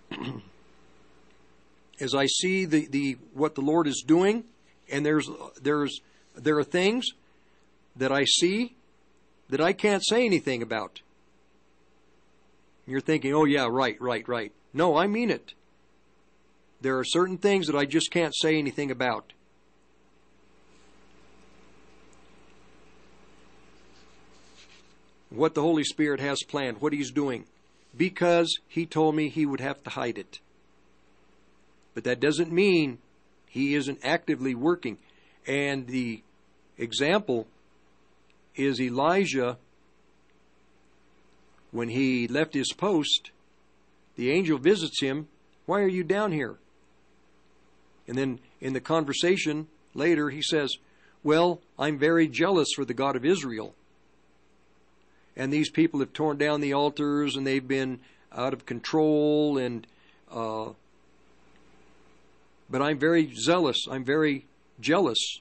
as 2.00 2.16
I 2.16 2.26
see 2.26 2.66
the, 2.66 2.88
the 2.88 3.18
what 3.36 3.54
the 3.54 3.62
Lord 3.62 3.86
is 3.86 4.04
doing, 4.08 4.46
and 4.92 5.06
there's 5.06 5.30
there's 5.62 6.02
there 6.36 6.58
are 6.58 6.64
things 6.64 7.08
that 7.96 8.12
I 8.12 8.26
see 8.26 8.76
that 9.50 9.62
I 9.62 9.74
can't 9.74 10.06
say 10.06 10.26
anything 10.26 10.62
about. 10.62 11.02
You're 12.88 13.02
thinking, 13.02 13.34
oh, 13.34 13.46
yeah, 13.46 13.68
right, 13.70 14.00
right, 14.00 14.28
right. 14.28 14.52
No, 14.74 14.98
I 14.98 15.08
mean 15.08 15.30
it. 15.30 15.54
There 16.82 17.00
are 17.00 17.06
certain 17.06 17.38
things 17.38 17.68
that 17.68 17.76
I 17.76 17.86
just 17.86 18.12
can't 18.12 18.36
say 18.36 18.58
anything 18.58 18.92
about. 18.92 19.34
What 25.30 25.56
the 25.56 25.62
Holy 25.62 25.84
Spirit 25.84 26.20
has 26.20 26.44
planned, 26.44 26.80
what 26.80 26.94
He's 26.94 27.12
doing, 27.12 27.46
because 27.98 28.60
He 28.68 28.86
told 28.86 29.16
me 29.16 29.30
He 29.30 29.46
would 29.46 29.62
have 29.62 29.84
to 29.84 29.90
hide 29.90 30.18
it. 30.18 30.40
But 31.94 32.04
that 32.04 32.20
doesn't 32.20 32.52
mean 32.52 33.00
He 33.48 33.74
isn't 33.74 34.00
actively 34.04 34.54
working. 34.54 34.98
And 35.48 35.88
the 35.88 36.22
example 36.78 37.48
is 38.56 38.80
Elijah 38.80 39.58
when 41.72 41.90
he 41.90 42.28
left 42.28 42.54
his 42.54 42.72
post, 42.72 43.32
the 44.16 44.32
angel 44.32 44.58
visits 44.58 45.02
him, 45.02 45.28
Why 45.66 45.82
are 45.82 45.88
you 45.88 46.04
down 46.04 46.32
here? 46.32 46.56
And 48.08 48.18
then 48.18 48.40
in 48.62 48.74
the 48.74 48.80
conversation 48.80 49.68
later, 49.94 50.30
he 50.30 50.42
says, 50.42 50.78
Well, 51.24 51.60
I'm 51.78 51.98
very 51.98 52.28
jealous 52.28 52.70
for 52.76 52.86
the 52.86 52.94
God 52.94 53.16
of 53.16 53.26
Israel. 53.26 53.74
And 55.36 55.52
these 55.52 55.70
people 55.70 56.00
have 56.00 56.14
torn 56.14 56.38
down 56.38 56.62
the 56.62 56.74
altars 56.74 57.36
and 57.36 57.46
they've 57.46 57.68
been 57.68 58.00
out 58.32 58.54
of 58.54 58.66
control 58.66 59.58
and 59.58 59.86
uh, 60.32 60.70
but 62.70 62.82
I'm 62.82 62.98
very 62.98 63.34
zealous. 63.36 63.86
I'm 63.90 64.04
very 64.04 64.46
jealous. 64.80 65.40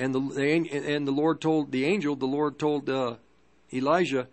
And 0.00 0.14
the 0.14 0.20
and 0.72 1.06
the 1.06 1.12
Lord 1.12 1.42
told 1.42 1.72
the 1.72 1.84
angel, 1.84 2.16
the 2.16 2.24
Lord 2.24 2.58
told 2.58 2.88
uh, 2.88 3.16
Elijah, 3.70 4.28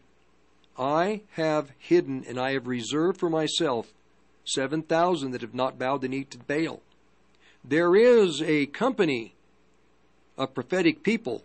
I 0.79 1.23
have 1.31 1.71
hidden 1.77 2.23
and 2.25 2.39
I 2.39 2.53
have 2.53 2.67
reserved 2.67 3.19
for 3.19 3.29
myself 3.29 3.93
7,000 4.45 5.31
that 5.31 5.41
have 5.41 5.53
not 5.53 5.77
bowed 5.77 6.01
the 6.01 6.07
knee 6.07 6.23
to 6.23 6.37
Baal. 6.37 6.81
There 7.65 7.97
is 7.97 8.41
a 8.41 8.67
company 8.67 9.33
of 10.37 10.53
prophetic 10.53 11.03
people 11.03 11.43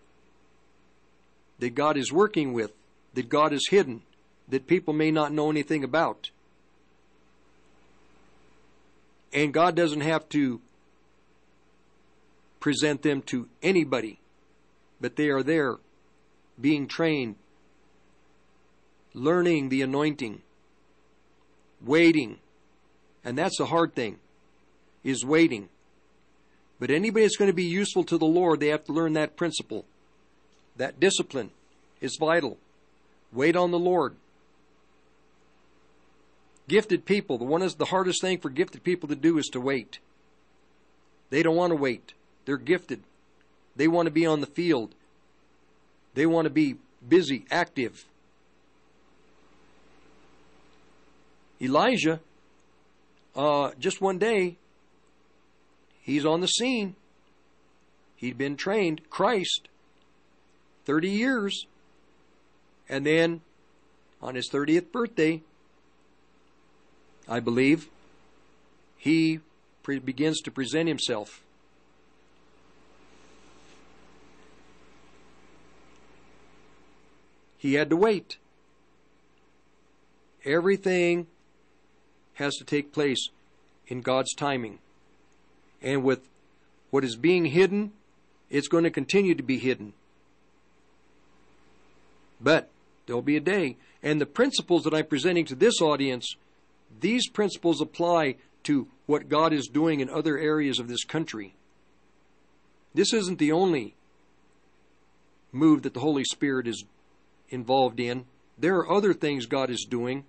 that 1.59 1.75
God 1.75 1.97
is 1.97 2.13
working 2.13 2.53
with, 2.53 2.71
that 3.15 3.29
God 3.29 3.53
is 3.53 3.67
hidden, 3.71 4.03
that 4.49 4.69
people 4.69 4.95
may 4.95 5.11
not 5.11 5.33
know 5.33 5.51
anything 5.51 5.83
about. 5.83 6.31
And 9.33 9.53
God 9.53 9.75
doesn't 9.75 10.03
have 10.03 10.29
to 10.29 10.61
present 12.63 13.03
them 13.03 13.21
to 13.21 13.49
anybody, 13.63 14.21
but 15.01 15.17
they 15.17 15.29
are 15.29 15.43
there 15.43 15.77
being 16.59 16.87
trained, 16.87 17.35
learning 19.13 19.69
the 19.69 19.83
anointing, 19.83 20.41
waiting. 21.85 22.39
And 23.25 23.37
that's 23.37 23.59
the 23.59 23.67
hard 23.67 23.95
thing, 23.95 24.19
is 25.05 25.25
waiting. 25.25 25.69
But 26.79 26.91
anybody 26.91 27.25
that's 27.25 27.37
going 27.37 27.51
to 27.51 27.55
be 27.55 27.65
useful 27.65 28.05
to 28.05 28.17
the 28.17 28.25
Lord, 28.25 28.61
they 28.61 28.69
have 28.69 28.85
to 28.85 28.93
learn 28.93 29.13
that 29.15 29.37
principle. 29.37 29.85
That 30.77 30.99
discipline 30.99 31.51
is 32.01 32.17
vital. 32.19 32.59
Wait 33.33 33.57
on 33.57 33.73
the 33.73 33.79
Lord. 33.79 34.17
Gifted 36.69 37.05
people, 37.05 37.39
the 37.39 37.45
one 37.45 37.63
is 37.63 37.75
the 37.75 37.87
hardest 37.87 38.21
thing 38.21 38.39
for 38.39 38.51
gifted 38.51 38.85
people 38.85 39.09
to 39.09 39.17
do 39.17 39.37
is 39.37 39.47
to 39.49 39.61
wait. 39.61 39.99
They 41.31 41.43
don't 41.43 41.57
want 41.57 41.73
to 41.73 41.77
wait. 41.77 42.13
They're 42.45 42.57
gifted. 42.57 43.03
They 43.77 43.89
want 43.89 44.07
to 44.07 44.13
be 44.13 44.27
on 44.27 44.41
the 44.41 44.47
field. 44.47 44.95
They 46.15 46.27
want 46.27 46.45
to 46.47 46.51
be 46.51 46.77
busy, 47.07 47.45
active. 47.51 48.05
Elijah, 51.61 52.21
uh, 53.37 53.71
just 53.79 54.01
one 54.01 54.19
day, 54.19 54.57
he's 56.03 56.27
on 56.27 56.41
the 56.41 56.49
scene. 56.49 56.97
He'd 58.17 58.37
been 58.37 58.57
trained, 58.57 59.09
Christ, 59.11 59.69
30 60.85 61.09
years. 61.09 61.67
And 62.89 63.07
then 63.07 63.41
on 64.21 64.35
his 64.35 64.51
30th 64.51 64.93
birthday, 64.93 65.43
I 67.29 67.41
believe, 67.41 67.89
he 68.99 69.41
pre- 69.83 69.99
begins 69.99 70.41
to 70.43 70.51
present 70.51 70.89
himself. 70.89 71.42
He 77.63 77.75
had 77.75 77.91
to 77.91 77.97
wait. 77.97 78.39
Everything 80.45 81.29
has 82.35 82.57
to 82.57 82.65
take 82.65 82.93
place 82.93 83.29
in 83.87 84.01
God's 84.01 84.35
timing. 84.35 84.81
And 85.81 86.03
with 86.03 86.29
what 86.91 87.05
is 87.05 87.15
being 87.15 87.45
hidden, 87.45 87.93
it's 88.51 88.67
going 88.67 88.83
to 88.83 88.91
continue 88.91 89.37
to 89.37 89.45
be 89.45 89.59
hidden. 89.59 89.93
But 92.41 92.69
there'll 93.07 93.23
be 93.23 93.37
a 93.37 93.41
day. 93.41 93.77
And 94.03 94.21
the 94.21 94.27
principles 94.27 94.83
that 94.83 94.93
I'm 94.93 95.07
presenting 95.07 95.45
to 95.45 95.55
this 95.55 95.81
audience, 95.81 96.35
these 97.01 97.29
principles 97.29 97.81
apply 97.81 98.35
to 98.65 98.89
what 99.07 99.29
God 99.29 99.53
is 99.53 99.69
doing 99.69 100.01
in 100.01 100.11
other 100.11 100.37
areas 100.37 100.81
of 100.81 100.89
this 100.89 101.05
country. 101.05 101.55
This 102.93 103.13
isn't 103.13 103.39
the 103.39 103.53
only 103.53 103.95
move 105.53 105.83
that 105.83 105.95
the 105.95 106.01
Holy 106.01 106.25
Spirit 106.25 106.67
is 106.67 106.85
involved 107.53 108.01
in. 108.01 108.25
There 108.59 108.77
are 108.77 108.91
other 108.91 109.13
things 109.13 109.47
God 109.47 109.71
is 109.71 109.87
doing, 109.89 110.25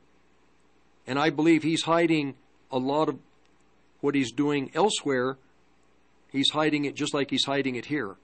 and 1.07 1.17
I 1.17 1.29
believe 1.29 1.63
He's 1.63 1.83
hiding 1.83 2.35
a 2.71 2.77
lot 2.77 3.09
of 3.09 3.19
what 4.01 4.15
He's 4.15 4.31
doing 4.31 4.71
elsewhere. 4.73 5.37
He's 6.31 6.49
hiding 6.51 6.85
it 6.85 6.95
just 6.95 7.13
like 7.13 7.29
He's 7.29 7.45
hiding 7.45 7.75
it 7.75 7.85
here. 7.85 8.15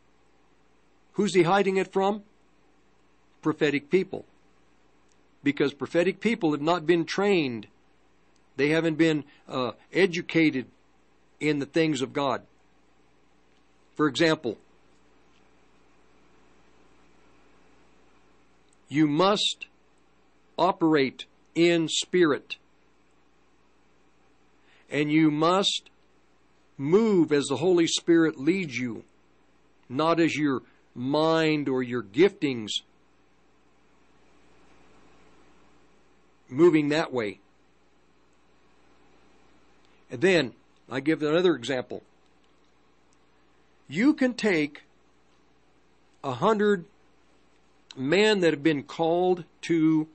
Who's 1.14 1.34
He 1.34 1.44
hiding 1.44 1.78
it 1.78 1.92
from? 1.92 2.24
Prophetic 3.42 3.90
people. 3.90 4.26
Because 5.44 5.74
prophetic 5.74 6.20
people 6.20 6.52
have 6.52 6.62
not 6.62 6.86
been 6.86 7.06
trained, 7.06 7.68
they 8.58 8.70
haven't 8.70 8.96
been 8.96 9.24
uh, 9.48 9.72
educated 9.94 10.66
in 11.40 11.60
the 11.60 11.66
things 11.66 12.02
of 12.02 12.12
God. 12.12 12.42
For 13.96 14.08
example, 14.08 14.58
You 18.90 19.08
must 19.08 19.68
operate 20.58 21.26
in 21.56 21.88
spirit. 21.88 22.58
And 24.90 25.12
you 25.12 25.30
must 25.32 25.90
move 26.78 27.32
as 27.32 27.46
the 27.46 27.58
Holy 27.58 27.86
Spirit 27.88 28.40
leads 28.40 28.78
you, 28.78 29.04
not 29.88 30.20
as 30.20 30.36
your 30.36 30.64
mind 30.96 31.70
or 31.70 31.84
your 31.84 32.04
giftings 32.04 32.70
moving 36.50 36.90
that 36.90 37.14
way. 37.14 37.40
And 40.12 40.22
then, 40.22 40.54
I 40.90 41.00
give 41.00 41.22
another 41.22 41.54
example. 41.56 42.02
You 43.88 44.14
can 44.14 44.34
take 44.34 44.84
a 46.24 46.34
hundred 46.34 46.86
men 48.00 48.40
that 48.40 48.54
have 48.54 48.64
been 48.64 48.84
called 48.84 49.44
to 49.62 50.08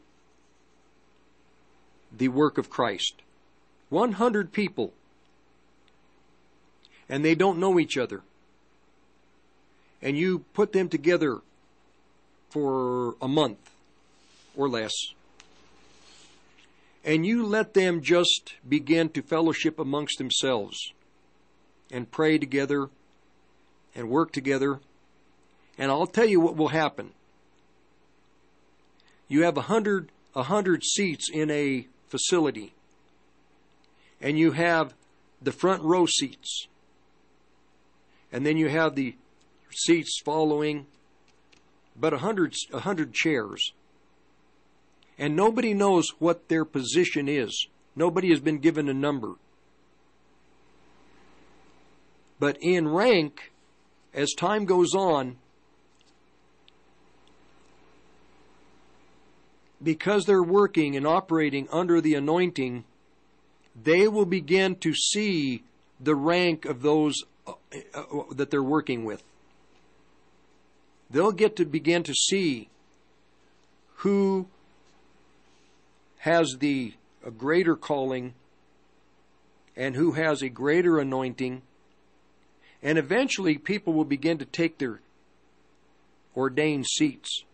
the 2.16 2.28
work 2.28 2.58
of 2.58 2.70
Christ. 2.70 3.22
100 3.90 4.52
people. 4.52 4.92
And 7.08 7.24
they 7.24 7.34
don't 7.34 7.58
know 7.58 7.78
each 7.78 7.98
other. 7.98 8.22
And 10.00 10.16
you 10.16 10.40
put 10.54 10.72
them 10.72 10.88
together 10.88 11.40
for 12.50 13.16
a 13.20 13.28
month 13.28 13.70
or 14.56 14.68
less. 14.68 14.92
And 17.04 17.26
you 17.26 17.44
let 17.44 17.74
them 17.74 18.00
just 18.00 18.54
begin 18.66 19.10
to 19.10 19.22
fellowship 19.22 19.78
amongst 19.78 20.18
themselves 20.18 20.92
and 21.90 22.10
pray 22.10 22.38
together 22.38 22.88
and 23.94 24.08
work 24.08 24.32
together. 24.32 24.80
And 25.76 25.90
I'll 25.90 26.06
tell 26.06 26.24
you 26.24 26.40
what 26.40 26.56
will 26.56 26.68
happen 26.68 27.12
you 29.34 29.42
have 29.42 29.56
a 29.56 29.62
hundred 29.62 30.12
a 30.36 30.44
hundred 30.44 30.84
seats 30.84 31.28
in 31.28 31.50
a 31.50 31.88
facility, 32.06 32.72
and 34.20 34.38
you 34.38 34.52
have 34.52 34.94
the 35.42 35.50
front 35.50 35.82
row 35.82 36.06
seats, 36.06 36.68
and 38.30 38.46
then 38.46 38.56
you 38.56 38.68
have 38.68 38.94
the 38.94 39.16
seats 39.72 40.20
following, 40.24 40.86
but 41.96 42.12
a 42.12 42.18
hundred 42.18 42.54
a 42.72 42.78
hundred 42.78 43.12
chairs, 43.12 43.72
and 45.18 45.34
nobody 45.34 45.74
knows 45.74 46.10
what 46.20 46.48
their 46.48 46.64
position 46.64 47.28
is. 47.28 47.66
Nobody 47.96 48.30
has 48.30 48.38
been 48.38 48.58
given 48.58 48.88
a 48.88 48.94
number. 48.94 49.34
But 52.38 52.56
in 52.60 52.86
rank, 52.86 53.50
as 54.12 54.32
time 54.32 54.64
goes 54.64 54.94
on, 54.94 55.38
because 59.84 60.24
they're 60.24 60.42
working 60.42 60.96
and 60.96 61.06
operating 61.06 61.68
under 61.70 62.00
the 62.00 62.14
anointing, 62.14 62.84
they 63.80 64.08
will 64.08 64.24
begin 64.24 64.76
to 64.76 64.94
see 64.94 65.62
the 66.00 66.14
rank 66.14 66.64
of 66.64 66.82
those 66.82 67.22
uh, 67.46 67.52
uh, 67.94 68.02
that 68.32 68.50
they're 68.50 68.62
working 68.62 69.04
with. 69.04 69.22
They'll 71.10 71.32
get 71.32 71.56
to 71.56 71.64
begin 71.64 72.02
to 72.04 72.14
see 72.14 72.68
who 73.96 74.46
has 76.18 76.56
the 76.58 76.94
a 77.24 77.30
greater 77.30 77.76
calling 77.76 78.34
and 79.76 79.96
who 79.96 80.12
has 80.12 80.42
a 80.42 80.48
greater 80.48 80.98
anointing. 80.98 81.62
And 82.82 82.98
eventually, 82.98 83.56
people 83.56 83.92
will 83.92 84.04
begin 84.04 84.38
to 84.38 84.44
take 84.44 84.78
their 84.78 85.00
ordained 86.36 86.86
seats. 86.86 87.44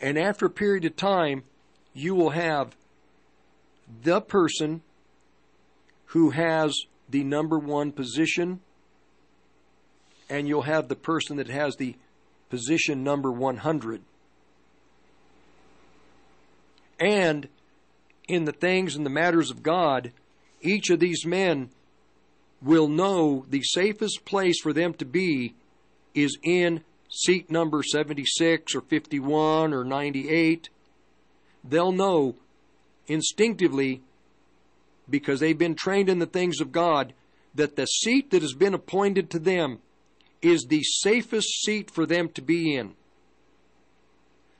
And 0.00 0.18
after 0.18 0.46
a 0.46 0.50
period 0.50 0.84
of 0.84 0.96
time, 0.96 1.44
you 1.92 2.14
will 2.14 2.30
have 2.30 2.76
the 4.02 4.20
person 4.20 4.82
who 6.06 6.30
has 6.30 6.76
the 7.08 7.24
number 7.24 7.58
one 7.58 7.92
position, 7.92 8.60
and 10.28 10.48
you'll 10.48 10.62
have 10.62 10.88
the 10.88 10.96
person 10.96 11.36
that 11.36 11.48
has 11.48 11.76
the 11.76 11.96
position 12.50 13.02
number 13.04 13.30
100. 13.30 14.02
And 17.00 17.48
in 18.28 18.44
the 18.44 18.52
things 18.52 18.96
and 18.96 19.04
the 19.04 19.10
matters 19.10 19.50
of 19.50 19.62
God, 19.62 20.12
each 20.62 20.90
of 20.90 21.00
these 21.00 21.26
men 21.26 21.70
will 22.62 22.88
know 22.88 23.44
the 23.48 23.62
safest 23.62 24.24
place 24.24 24.60
for 24.60 24.72
them 24.72 24.94
to 24.94 25.04
be 25.04 25.54
is 26.14 26.38
in 26.42 26.82
seat 27.14 27.50
number 27.50 27.82
76 27.82 28.74
or 28.74 28.80
51 28.80 29.72
or 29.72 29.84
98, 29.84 30.68
they'll 31.62 31.92
know 31.92 32.34
instinctively 33.06 34.02
because 35.08 35.40
they've 35.40 35.58
been 35.58 35.74
trained 35.74 36.08
in 36.08 36.18
the 36.18 36.26
things 36.26 36.60
of 36.60 36.72
God 36.72 37.12
that 37.54 37.76
the 37.76 37.86
seat 37.86 38.30
that 38.30 38.42
has 38.42 38.54
been 38.54 38.74
appointed 38.74 39.30
to 39.30 39.38
them 39.38 39.78
is 40.42 40.66
the 40.68 40.82
safest 40.82 41.62
seat 41.62 41.90
for 41.90 42.04
them 42.04 42.28
to 42.30 42.42
be 42.42 42.74
in. 42.74 42.94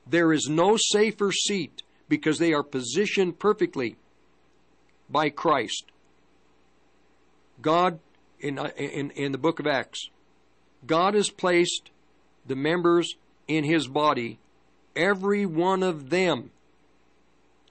There 0.07 0.31
is 0.31 0.47
no 0.49 0.77
safer 0.77 1.31
seat 1.31 1.83
because 2.07 2.39
they 2.39 2.53
are 2.53 2.63
positioned 2.63 3.37
perfectly 3.37 3.97
by 5.09 5.29
Christ. 5.29 5.85
God, 7.61 7.99
in, 8.39 8.59
in, 8.77 9.11
in 9.11 9.31
the 9.31 9.37
book 9.37 9.59
of 9.59 9.67
Acts, 9.67 10.09
God 10.85 11.15
has 11.15 11.29
placed 11.29 11.89
the 12.45 12.55
members 12.55 13.15
in 13.47 13.63
his 13.63 13.87
body, 13.87 14.39
every 14.95 15.45
one 15.45 15.83
of 15.83 16.09
them, 16.09 16.51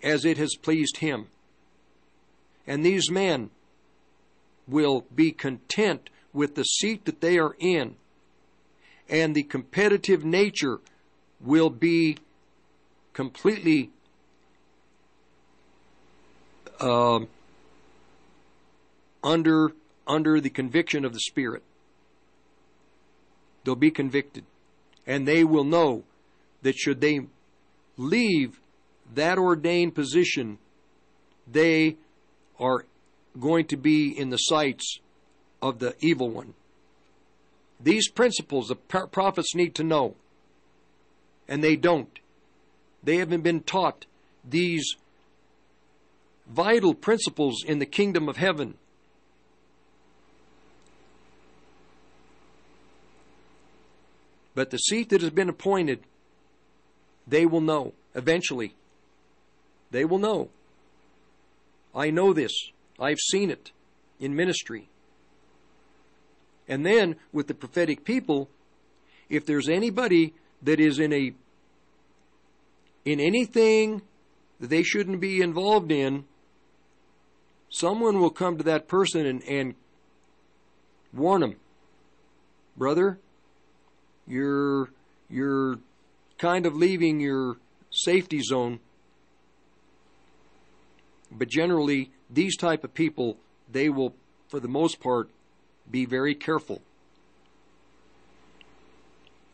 as 0.02 0.24
it 0.24 0.38
has 0.38 0.54
pleased 0.60 0.98
him. 0.98 1.26
And 2.66 2.84
these 2.84 3.10
men 3.10 3.50
will 4.66 5.04
be 5.14 5.32
content 5.32 6.10
with 6.32 6.54
the 6.54 6.64
seat 6.64 7.04
that 7.04 7.20
they 7.20 7.38
are 7.38 7.54
in, 7.58 7.96
and 9.08 9.34
the 9.34 9.42
competitive 9.42 10.24
nature 10.24 10.80
will 11.40 11.70
be 11.70 12.16
completely 13.12 13.90
um, 16.80 17.28
under 19.22 19.72
under 20.06 20.40
the 20.40 20.50
conviction 20.50 21.04
of 21.04 21.12
the 21.12 21.20
Spirit. 21.20 21.62
They'll 23.64 23.74
be 23.74 23.90
convicted, 23.90 24.44
and 25.06 25.26
they 25.26 25.44
will 25.44 25.64
know 25.64 26.04
that 26.62 26.76
should 26.76 27.00
they 27.00 27.20
leave 27.96 28.60
that 29.14 29.38
ordained 29.38 29.94
position, 29.94 30.58
they 31.50 31.96
are 32.58 32.84
going 33.38 33.66
to 33.66 33.76
be 33.76 34.08
in 34.08 34.30
the 34.30 34.36
sights 34.36 34.98
of 35.60 35.78
the 35.78 35.94
evil 36.00 36.30
one. 36.30 36.54
These 37.80 38.08
principles 38.08 38.68
the 38.68 38.76
prophets 38.76 39.54
need 39.54 39.74
to 39.74 39.84
know, 39.84 40.14
and 41.48 41.62
they 41.62 41.76
don't. 41.76 42.18
They 43.02 43.18
haven't 43.18 43.42
been 43.42 43.60
taught 43.60 44.06
these 44.48 44.96
vital 46.48 46.94
principles 46.94 47.62
in 47.66 47.78
the 47.78 47.86
kingdom 47.86 48.28
of 48.28 48.36
heaven. 48.36 48.74
But 54.54 54.70
the 54.70 54.78
seat 54.78 55.08
that 55.10 55.20
has 55.20 55.30
been 55.30 55.48
appointed, 55.48 56.00
they 57.26 57.46
will 57.46 57.60
know 57.60 57.92
eventually. 58.14 58.74
They 59.90 60.04
will 60.04 60.18
know. 60.18 60.50
I 61.94 62.10
know 62.10 62.32
this. 62.32 62.52
I've 62.98 63.18
seen 63.18 63.50
it 63.50 63.70
in 64.20 64.34
ministry. 64.34 64.88
And 66.68 66.84
then 66.84 67.16
with 67.32 67.48
the 67.48 67.54
prophetic 67.54 68.04
people, 68.04 68.48
if 69.28 69.44
there's 69.44 69.68
anybody 69.68 70.34
that 70.62 70.80
is 70.80 70.98
in 70.98 71.12
a 71.12 71.34
in 73.04 73.20
anything 73.20 74.00
that 74.60 74.70
they 74.70 74.82
shouldn't 74.82 75.20
be 75.20 75.42
involved 75.42 75.92
in, 75.92 76.24
someone 77.68 78.18
will 78.18 78.30
come 78.30 78.56
to 78.56 78.64
that 78.64 78.88
person 78.88 79.26
and, 79.26 79.42
and 79.42 79.74
warn 81.12 81.42
them, 81.42 81.56
brother, 82.76 83.18
you're 84.26 84.90
you're 85.28 85.78
kind 86.38 86.66
of 86.66 86.74
leaving 86.74 87.20
your 87.20 87.56
safety 87.90 88.40
zone. 88.42 88.80
But 91.30 91.48
generally, 91.48 92.10
these 92.30 92.56
type 92.56 92.84
of 92.84 92.94
people, 92.94 93.38
they 93.70 93.88
will, 93.88 94.14
for 94.48 94.60
the 94.60 94.68
most 94.68 95.00
part, 95.00 95.28
be 95.90 96.04
very 96.04 96.34
careful. 96.34 96.80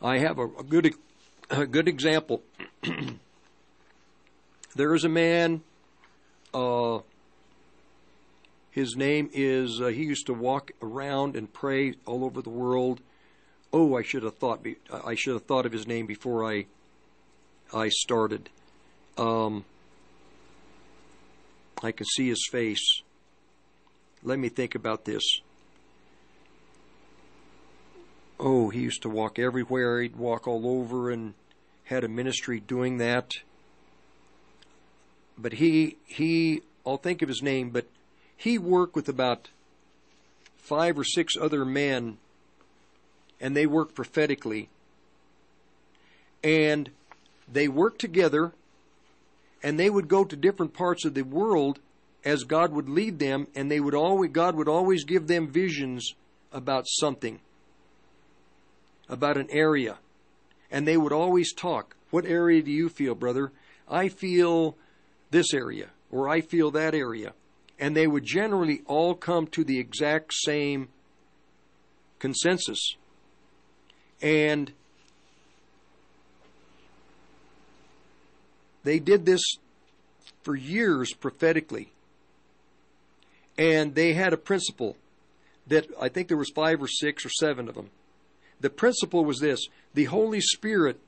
I 0.02 0.18
have 0.18 0.38
a, 0.38 0.46
a 0.46 0.62
good 0.62 0.94
a 1.50 1.66
good 1.66 1.88
example. 1.88 2.42
there 4.76 4.94
is 4.94 5.04
a 5.04 5.08
man. 5.08 5.62
Uh, 6.54 7.00
his 8.70 8.96
name 8.96 9.30
is. 9.32 9.80
Uh, 9.80 9.86
he 9.88 10.04
used 10.04 10.26
to 10.26 10.34
walk 10.34 10.70
around 10.80 11.36
and 11.36 11.52
pray 11.52 11.94
all 12.06 12.24
over 12.24 12.40
the 12.40 12.50
world. 12.50 13.00
Oh, 13.72 13.96
I 13.96 14.02
should 14.02 14.22
have 14.24 14.36
thought. 14.36 14.66
I 15.04 15.14
should 15.14 15.34
have 15.34 15.44
thought 15.44 15.66
of 15.66 15.72
his 15.72 15.86
name 15.86 16.06
before 16.06 16.44
I. 16.44 16.66
I 17.72 17.88
started. 17.88 18.50
Um, 19.16 19.64
I 21.82 21.92
can 21.92 22.06
see 22.06 22.28
his 22.28 22.48
face. 22.50 23.02
Let 24.22 24.38
me 24.38 24.48
think 24.48 24.74
about 24.74 25.04
this. 25.04 25.22
Oh, 28.38 28.70
he 28.70 28.80
used 28.80 29.02
to 29.02 29.08
walk 29.08 29.38
everywhere. 29.38 30.00
He'd 30.00 30.16
walk 30.16 30.48
all 30.48 30.66
over 30.66 31.10
and 31.10 31.34
had 31.84 32.04
a 32.04 32.08
ministry 32.08 32.58
doing 32.58 32.98
that. 32.98 33.34
But 35.38 35.54
he, 35.54 35.96
he, 36.06 36.62
I'll 36.86 36.96
think 36.96 37.22
of 37.22 37.28
his 37.28 37.42
name, 37.42 37.70
but 37.70 37.86
he 38.36 38.58
worked 38.58 38.94
with 38.94 39.08
about 39.08 39.48
five 40.56 40.98
or 40.98 41.04
six 41.04 41.34
other 41.38 41.64
men, 41.64 42.18
and 43.40 43.56
they 43.56 43.66
worked 43.66 43.94
prophetically. 43.94 44.68
And 46.42 46.90
they 47.50 47.68
worked 47.68 48.00
together 48.00 48.52
and 49.62 49.78
they 49.78 49.90
would 49.90 50.08
go 50.08 50.24
to 50.24 50.36
different 50.36 50.72
parts 50.72 51.04
of 51.04 51.14
the 51.14 51.22
world 51.22 51.80
as 52.24 52.44
God 52.44 52.72
would 52.72 52.88
lead 52.88 53.18
them, 53.18 53.46
and 53.54 53.70
they 53.70 53.80
would 53.80 53.94
always 53.94 54.30
God 54.30 54.54
would 54.56 54.68
always 54.68 55.04
give 55.04 55.26
them 55.26 55.48
visions 55.48 56.14
about 56.52 56.84
something, 56.86 57.40
about 59.08 59.38
an 59.38 59.48
area, 59.50 59.98
and 60.70 60.86
they 60.86 60.96
would 60.96 61.12
always 61.12 61.52
talk. 61.52 61.96
What 62.10 62.26
area 62.26 62.62
do 62.62 62.70
you 62.70 62.88
feel, 62.88 63.14
brother? 63.14 63.52
I 63.88 64.08
feel 64.08 64.76
this 65.30 65.54
area, 65.54 65.90
or 66.10 66.28
I 66.28 66.40
feel 66.40 66.70
that 66.72 66.94
area, 66.94 67.32
and 67.78 67.96
they 67.96 68.06
would 68.06 68.24
generally 68.24 68.82
all 68.86 69.14
come 69.14 69.46
to 69.48 69.64
the 69.64 69.78
exact 69.78 70.34
same 70.34 70.88
consensus. 72.18 72.96
And 74.22 74.72
They 78.82 78.98
did 78.98 79.26
this 79.26 79.42
for 80.42 80.56
years 80.56 81.12
prophetically. 81.12 81.92
And 83.58 83.94
they 83.94 84.14
had 84.14 84.32
a 84.32 84.38
principle 84.38 84.96
that 85.66 85.86
I 86.00 86.08
think 86.08 86.28
there 86.28 86.36
was 86.36 86.50
five 86.54 86.82
or 86.82 86.88
six 86.88 87.24
or 87.26 87.30
seven 87.30 87.68
of 87.68 87.74
them. 87.74 87.90
The 88.60 88.70
principle 88.70 89.24
was 89.24 89.40
this 89.40 89.66
the 89.94 90.04
Holy 90.04 90.40
Spirit 90.40 90.98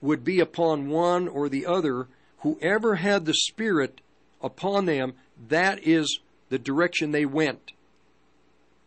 would 0.00 0.24
be 0.24 0.40
upon 0.40 0.88
one 0.88 1.28
or 1.28 1.48
the 1.48 1.66
other. 1.66 2.06
Whoever 2.38 2.96
had 2.96 3.26
the 3.26 3.34
Spirit 3.34 4.00
upon 4.42 4.86
them, 4.86 5.12
that 5.48 5.86
is 5.86 6.20
the 6.48 6.58
direction 6.58 7.10
they 7.10 7.26
went. 7.26 7.72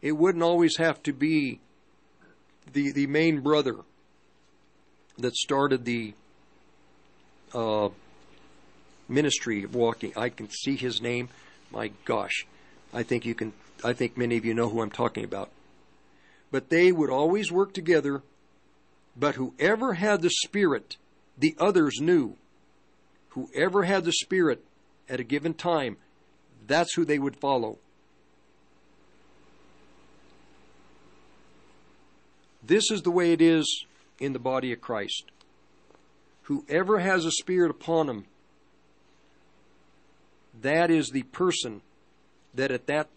It 0.01 0.13
wouldn't 0.13 0.43
always 0.43 0.77
have 0.77 1.03
to 1.03 1.13
be 1.13 1.59
the, 2.71 2.91
the 2.91 3.07
main 3.07 3.41
brother 3.41 3.75
that 5.17 5.35
started 5.35 5.85
the 5.85 6.13
uh, 7.53 7.89
ministry 9.07 9.63
of 9.63 9.75
walking. 9.75 10.13
I 10.15 10.29
can 10.29 10.49
see 10.49 10.75
his 10.75 11.01
name. 11.01 11.29
My 11.71 11.91
gosh, 12.05 12.45
I 12.93 13.03
think 13.03 13.25
you 13.25 13.35
can. 13.35 13.53
I 13.83 13.93
think 13.93 14.17
many 14.17 14.37
of 14.37 14.45
you 14.45 14.53
know 14.53 14.69
who 14.69 14.81
I'm 14.81 14.91
talking 14.91 15.23
about. 15.23 15.49
But 16.51 16.69
they 16.69 16.91
would 16.91 17.09
always 17.09 17.51
work 17.51 17.73
together. 17.73 18.21
But 19.15 19.35
whoever 19.35 19.93
had 19.93 20.21
the 20.21 20.29
Spirit, 20.29 20.97
the 21.37 21.55
others 21.59 21.99
knew. 21.99 22.35
Whoever 23.29 23.83
had 23.83 24.05
the 24.05 24.11
Spirit 24.11 24.63
at 25.09 25.19
a 25.19 25.23
given 25.23 25.53
time, 25.53 25.97
that's 26.65 26.93
who 26.93 27.05
they 27.05 27.19
would 27.19 27.35
follow. 27.35 27.77
This 32.65 32.89
is 32.91 33.01
the 33.01 33.11
way 33.11 33.33
it 33.33 33.41
is 33.41 33.85
in 34.19 34.33
the 34.33 34.39
body 34.39 34.71
of 34.71 34.79
Christ. 34.79 35.25
Whoever 36.43 36.99
has 36.99 37.25
a 37.25 37.31
spirit 37.31 37.71
upon 37.71 38.09
him, 38.09 38.25
that 40.61 40.89
is 40.89 41.09
the 41.09 41.23
person 41.23 41.81
that 42.53 42.71
at 42.71 42.87
that 42.87 43.09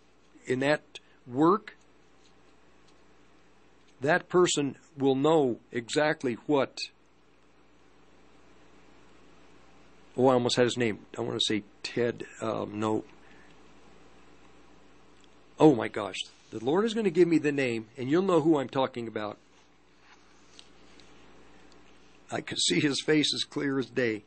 in 0.47 0.61
that 0.61 0.83
work 1.27 1.77
that 4.01 4.29
person 4.29 4.77
will 4.97 5.15
know 5.15 5.59
exactly 5.73 6.35
what 6.47 6.79
oh 10.17 10.29
i 10.29 10.35
almost 10.35 10.57
had 10.57 10.65
his 10.65 10.77
name. 10.77 11.01
I 11.19 11.23
want 11.23 11.39
to 11.39 11.45
say 11.45 11.65
ted 11.83 12.25
um, 12.41 12.79
no. 12.79 13.05
Oh 15.59 15.75
my 15.75 15.89
gosh 15.89 16.19
the 16.51 16.65
lord 16.65 16.85
is 16.85 16.95
going 16.95 17.05
to 17.05 17.11
give 17.11 17.29
me 17.29 17.39
the 17.39 17.53
name 17.53 17.87
and 17.97 18.11
you'll 18.11 18.23
know 18.23 18.41
who 18.41 18.59
i'm 18.59 18.69
talking 18.69 19.09
about 19.09 19.39
I 22.31 22.41
could 22.41 22.59
see 22.59 22.81
his 22.81 23.01
face 23.01 23.33
as 23.35 23.45
clear 23.45 23.79
as 23.79 23.87
day. 23.87 24.25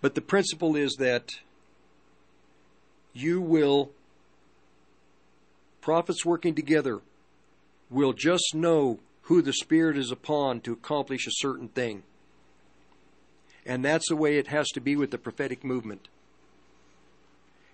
But 0.00 0.14
the 0.14 0.20
principle 0.20 0.76
is 0.76 0.96
that 0.98 1.40
you 3.12 3.40
will 3.40 3.90
prophets 5.80 6.24
working 6.24 6.54
together 6.54 7.00
will 7.90 8.12
just 8.12 8.54
know 8.54 8.98
who 9.22 9.40
the 9.42 9.52
Spirit 9.52 9.96
is 9.96 10.10
upon 10.10 10.60
to 10.60 10.72
accomplish 10.72 11.26
a 11.26 11.32
certain 11.32 11.68
thing. 11.68 12.02
And 13.64 13.84
that's 13.84 14.08
the 14.08 14.16
way 14.16 14.38
it 14.38 14.48
has 14.48 14.68
to 14.70 14.80
be 14.80 14.94
with 14.94 15.10
the 15.10 15.18
prophetic 15.18 15.64
movement. 15.64 16.08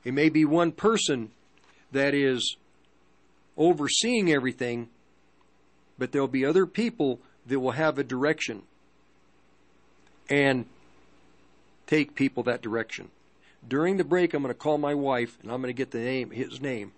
It 0.05 0.15
may 0.15 0.31
be 0.31 0.44
one 0.44 0.73
person 0.73 1.33
that 1.93 2.15
is 2.15 2.57
overseeing 3.57 4.33
everything, 4.33 4.89
but 5.99 6.12
there'll 6.12 6.29
be 6.29 6.45
other 6.45 6.67
people 6.67 7.21
that 7.47 7.61
will 7.61 7.73
have 7.73 7.99
a 7.99 8.05
direction 8.05 8.62
and 10.29 10.67
take 11.87 12.15
people 12.15 12.43
that 12.45 12.62
direction. 12.62 13.11
During 13.67 13.97
the 13.97 14.05
break, 14.05 14.35
I'm 14.35 14.43
going 14.43 14.53
to 14.53 14.59
call 14.59 14.79
my 14.79 14.95
wife 14.95 15.39
and 15.43 15.53
I'm 15.53 15.61
going 15.61 15.73
to 15.75 15.77
get 15.77 15.91
the 15.91 15.99
name, 15.99 16.31
his 16.31 16.61
name. 16.61 16.93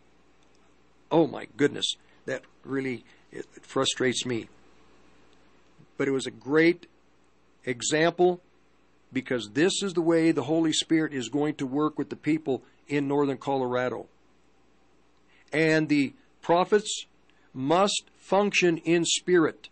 Oh 1.10 1.26
my 1.26 1.46
goodness, 1.56 1.96
that 2.26 2.42
really 2.64 3.04
it 3.30 3.46
frustrates 3.62 4.24
me. 4.24 4.48
But 5.96 6.08
it 6.08 6.12
was 6.12 6.26
a 6.26 6.30
great 6.30 6.86
example 7.64 8.40
because 9.12 9.50
this 9.54 9.82
is 9.82 9.94
the 9.94 10.00
way 10.00 10.32
the 10.32 10.42
Holy 10.42 10.72
Spirit 10.72 11.12
is 11.12 11.28
going 11.28 11.54
to 11.56 11.66
work 11.66 11.98
with 11.98 12.10
the 12.10 12.16
people 12.16 12.62
in 12.88 13.08
northern 13.08 13.38
Colorado. 13.38 14.06
And 15.54 15.88
the 15.88 16.12
prophets 16.42 17.06
must 17.54 18.02
function 18.18 18.76
in 18.78 19.04
spirit. 19.04 19.68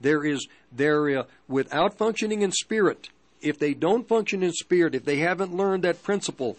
There 0.00 0.24
is 0.24 0.48
there 0.72 1.18
uh, 1.18 1.24
without 1.46 1.96
functioning 1.96 2.42
in 2.42 2.50
spirit. 2.52 3.10
If 3.40 3.58
they 3.58 3.74
don't 3.74 4.08
function 4.08 4.42
in 4.42 4.52
spirit, 4.52 4.96
if 4.96 5.04
they 5.04 5.18
haven't 5.18 5.54
learned 5.54 5.84
that 5.84 6.02
principle, 6.02 6.56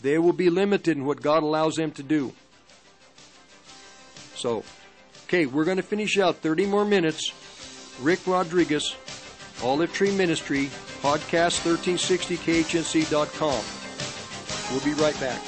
they 0.00 0.18
will 0.18 0.32
be 0.32 0.48
limited 0.48 0.96
in 0.96 1.04
what 1.04 1.20
God 1.20 1.42
allows 1.42 1.74
them 1.74 1.90
to 1.92 2.02
do. 2.02 2.32
So, 4.36 4.62
okay, 5.24 5.46
we're 5.46 5.64
going 5.64 5.78
to 5.78 5.82
finish 5.82 6.18
out 6.18 6.36
30 6.36 6.66
more 6.66 6.84
minutes. 6.84 7.32
Rick 8.00 8.26
Rodriguez, 8.26 8.94
Olive 9.62 9.92
Tree 9.92 10.16
Ministry, 10.16 10.66
podcast 11.00 11.62
1360khnc.com. 11.62 13.64
We'll 14.70 14.84
be 14.84 14.94
right 15.00 15.18
back. 15.20 15.40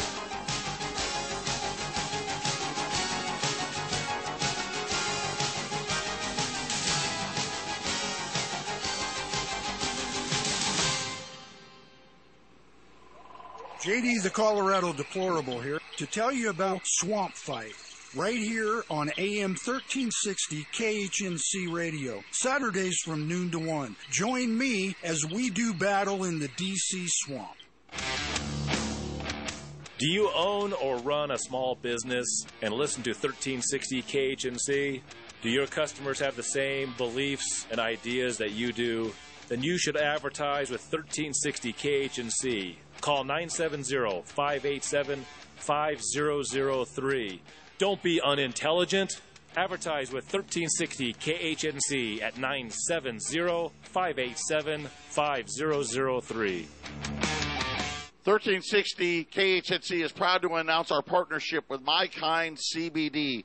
JD 13.86 14.20
the 14.24 14.30
Colorado 14.30 14.92
Deplorable 14.92 15.60
here 15.60 15.78
to 15.98 16.06
tell 16.06 16.32
you 16.32 16.50
about 16.50 16.80
Swamp 16.82 17.34
Fight. 17.34 17.70
Right 18.16 18.36
here 18.36 18.82
on 18.90 19.12
AM 19.16 19.50
1360 19.50 20.66
KHNC 20.72 21.72
Radio. 21.72 22.24
Saturdays 22.32 22.98
from 23.04 23.28
noon 23.28 23.52
to 23.52 23.60
1. 23.60 23.94
Join 24.10 24.58
me 24.58 24.96
as 25.04 25.24
we 25.26 25.50
do 25.50 25.72
battle 25.72 26.24
in 26.24 26.40
the 26.40 26.48
DC 26.48 27.06
swamp. 27.10 27.54
Do 29.98 30.08
you 30.08 30.32
own 30.34 30.72
or 30.72 30.96
run 30.96 31.30
a 31.30 31.38
small 31.38 31.76
business 31.76 32.44
and 32.62 32.74
listen 32.74 33.04
to 33.04 33.10
1360 33.10 34.02
KHNC? 34.02 35.00
Do 35.42 35.48
your 35.48 35.68
customers 35.68 36.18
have 36.18 36.34
the 36.34 36.42
same 36.42 36.92
beliefs 36.98 37.68
and 37.70 37.78
ideas 37.78 38.38
that 38.38 38.50
you 38.50 38.72
do? 38.72 39.12
Then 39.46 39.62
you 39.62 39.78
should 39.78 39.96
advertise 39.96 40.70
with 40.70 40.80
1360 40.80 41.72
KHNC. 41.72 42.76
Call 43.00 43.24
970 43.24 44.22
587 44.24 45.24
5003. 45.56 47.42
Don't 47.78 48.02
be 48.02 48.20
unintelligent. 48.22 49.20
Advertise 49.56 50.12
with 50.12 50.24
1360 50.24 51.14
KHNC 51.14 52.22
at 52.22 52.36
970 52.36 53.70
587 53.82 54.86
5003. 54.86 56.68
1360 58.24 59.24
KHNC 59.26 60.04
is 60.04 60.10
proud 60.12 60.42
to 60.42 60.54
announce 60.54 60.90
our 60.90 61.00
partnership 61.00 61.64
with 61.70 61.80
My 61.82 62.08
Kind 62.08 62.58
CBD, 62.58 63.44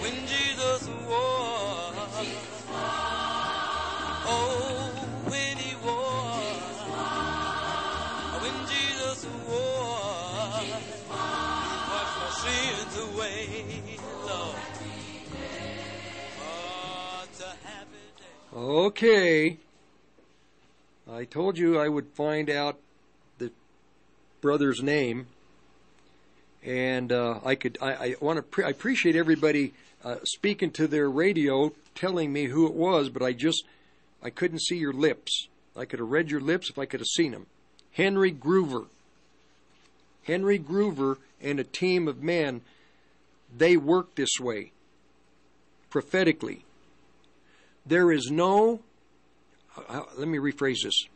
When 0.00 0.14
Jesus. 0.26 1.35
Okay. 18.56 19.58
I 21.12 21.24
told 21.26 21.58
you 21.58 21.78
I 21.78 21.90
would 21.90 22.06
find 22.14 22.48
out 22.48 22.78
the 23.36 23.52
brother's 24.40 24.82
name, 24.82 25.26
and 26.64 27.12
uh, 27.12 27.40
I 27.44 27.54
could. 27.54 27.76
I, 27.82 27.92
I 27.92 28.14
want 28.18 28.38
to. 28.38 28.42
Pre- 28.42 28.64
I 28.64 28.70
appreciate 28.70 29.14
everybody 29.14 29.74
uh, 30.02 30.16
speaking 30.24 30.70
to 30.70 30.86
their 30.86 31.10
radio, 31.10 31.74
telling 31.94 32.32
me 32.32 32.46
who 32.46 32.66
it 32.66 32.72
was, 32.72 33.10
but 33.10 33.22
I 33.22 33.34
just 33.34 33.62
I 34.22 34.30
couldn't 34.30 34.62
see 34.62 34.78
your 34.78 34.94
lips. 34.94 35.48
I 35.76 35.84
could 35.84 35.98
have 35.98 36.08
read 36.08 36.30
your 36.30 36.40
lips 36.40 36.70
if 36.70 36.78
I 36.78 36.86
could 36.86 37.00
have 37.00 37.08
seen 37.08 37.32
them. 37.32 37.46
Henry 37.92 38.32
Gruver. 38.32 38.86
Henry 40.22 40.58
Gruver 40.58 41.18
and 41.42 41.60
a 41.60 41.64
team 41.64 42.08
of 42.08 42.22
men. 42.22 42.62
They 43.54 43.76
work 43.76 44.14
this 44.14 44.40
way 44.40 44.72
prophetically. 45.90 46.65
There 47.86 48.10
is 48.10 48.30
no 48.30 48.80
uh, 49.88 50.02
let 50.16 50.28
me 50.28 50.38
rephrase 50.38 50.82
this. 50.84 51.06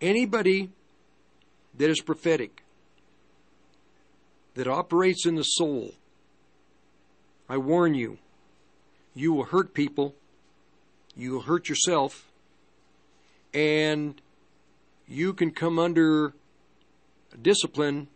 Anybody 0.00 0.70
that 1.76 1.90
is 1.90 2.00
prophetic, 2.00 2.62
that 4.54 4.66
operates 4.66 5.26
in 5.26 5.34
the 5.34 5.42
soul, 5.42 5.92
I 7.48 7.56
warn 7.56 7.94
you, 7.94 8.18
you 9.14 9.32
will 9.32 9.44
hurt 9.44 9.74
people, 9.74 10.14
you 11.16 11.32
will 11.32 11.42
hurt 11.42 11.68
yourself, 11.68 12.30
and 13.52 14.20
you 15.06 15.32
can 15.32 15.50
come 15.50 15.78
under 15.78 16.34
discipline 17.40 18.08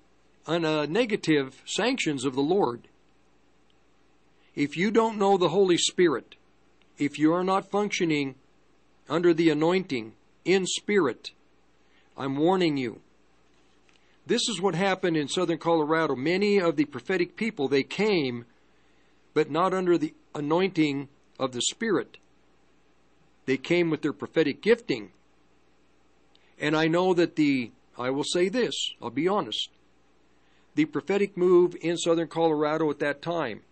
uh, 0.48 0.86
negative 0.86 1.62
sanctions 1.66 2.24
of 2.24 2.34
the 2.34 2.40
Lord. 2.40 2.88
If 4.54 4.76
you 4.76 4.90
don't 4.90 5.18
know 5.18 5.36
the 5.36 5.50
Holy 5.50 5.76
Spirit, 5.76 6.34
if 6.98 7.18
you 7.18 7.32
are 7.32 7.44
not 7.44 7.70
functioning 7.70 8.34
under 9.08 9.32
the 9.32 9.50
anointing 9.50 10.14
in 10.44 10.66
spirit, 10.66 11.30
I'm 12.16 12.36
warning 12.36 12.76
you. 12.76 13.00
This 14.26 14.48
is 14.48 14.60
what 14.60 14.74
happened 14.74 15.16
in 15.16 15.28
southern 15.28 15.58
Colorado. 15.58 16.14
Many 16.14 16.60
of 16.60 16.76
the 16.76 16.84
prophetic 16.84 17.36
people, 17.36 17.68
they 17.68 17.82
came, 17.82 18.44
but 19.32 19.50
not 19.50 19.72
under 19.72 19.96
the 19.96 20.12
anointing 20.34 21.08
of 21.38 21.52
the 21.52 21.62
Spirit. 21.62 22.18
They 23.46 23.56
came 23.56 23.88
with 23.88 24.02
their 24.02 24.12
prophetic 24.12 24.60
gifting. 24.60 25.12
And 26.60 26.76
I 26.76 26.88
know 26.88 27.14
that 27.14 27.36
the, 27.36 27.70
I 27.96 28.10
will 28.10 28.24
say 28.24 28.48
this, 28.48 28.74
I'll 29.00 29.10
be 29.10 29.28
honest. 29.28 29.70
The 30.78 30.84
prophetic 30.84 31.36
move 31.36 31.74
in 31.80 31.96
southern 31.96 32.28
Colorado 32.28 32.88
at 32.88 33.00
that 33.00 33.20
time 33.20 33.62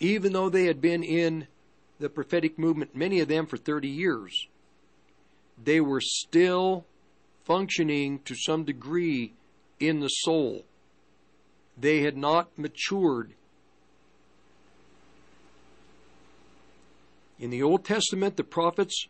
even 0.00 0.32
though 0.32 0.48
they 0.48 0.64
had 0.64 0.80
been 0.80 1.04
in 1.04 1.46
the 2.00 2.08
prophetic 2.08 2.58
movement, 2.58 2.96
many 2.96 3.20
of 3.20 3.28
them 3.28 3.46
for 3.46 3.56
30 3.56 3.86
years, 3.86 4.48
they 5.62 5.80
were 5.80 6.00
still 6.00 6.84
functioning 7.44 8.18
to 8.24 8.34
some 8.34 8.64
degree 8.64 9.34
in 9.78 10.00
the 10.00 10.08
soul. 10.08 10.64
They 11.78 12.00
had 12.00 12.16
not 12.16 12.58
matured. 12.58 13.34
In 17.38 17.50
the 17.50 17.62
Old 17.62 17.84
Testament, 17.84 18.36
the 18.36 18.42
prophets, 18.42 19.06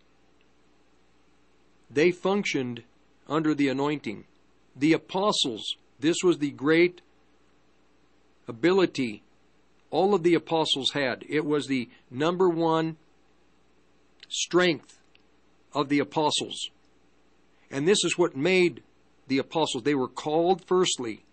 they 1.90 2.10
functioned 2.10 2.82
under 3.26 3.54
the 3.54 3.68
anointing. 3.68 4.26
The 4.76 4.92
apostles, 4.92 5.76
this 6.00 6.16
was 6.22 6.38
the 6.38 6.50
great 6.50 7.00
ability 8.48 9.22
all 9.92 10.14
of 10.14 10.22
the 10.22 10.34
apostles 10.34 10.90
had. 10.92 11.24
It 11.28 11.44
was 11.44 11.66
the 11.66 11.88
number 12.10 12.48
one 12.48 12.96
strength 14.28 14.98
of 15.74 15.88
the 15.88 16.00
apostles. 16.00 16.70
And 17.70 17.86
this 17.86 18.02
is 18.02 18.18
what 18.18 18.36
made 18.36 18.82
the 19.28 19.38
apostles. 19.38 19.84
They 19.84 19.94
were 19.94 20.08
called 20.08 20.64
firstly, 20.66 21.24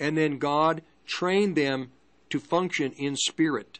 and 0.00 0.16
then 0.16 0.38
God 0.38 0.82
trained 1.06 1.56
them 1.56 1.90
to 2.30 2.40
function 2.40 2.92
in 2.92 3.16
spirit. 3.16 3.78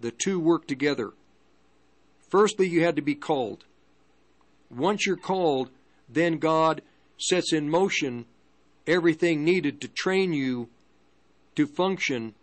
The 0.00 0.10
two 0.10 0.40
work 0.40 0.66
together. 0.66 1.12
Firstly, 2.28 2.68
you 2.68 2.84
had 2.84 2.96
to 2.96 3.02
be 3.02 3.14
called. 3.14 3.64
Once 4.70 5.06
you're 5.06 5.16
called, 5.16 5.70
then 6.08 6.38
God 6.38 6.82
sets 7.18 7.52
in 7.52 7.68
motion 7.68 8.24
everything 8.86 9.44
needed 9.44 9.80
to 9.80 9.88
train 9.88 10.32
you 10.32 10.68
to 11.56 11.66
function 11.66 12.34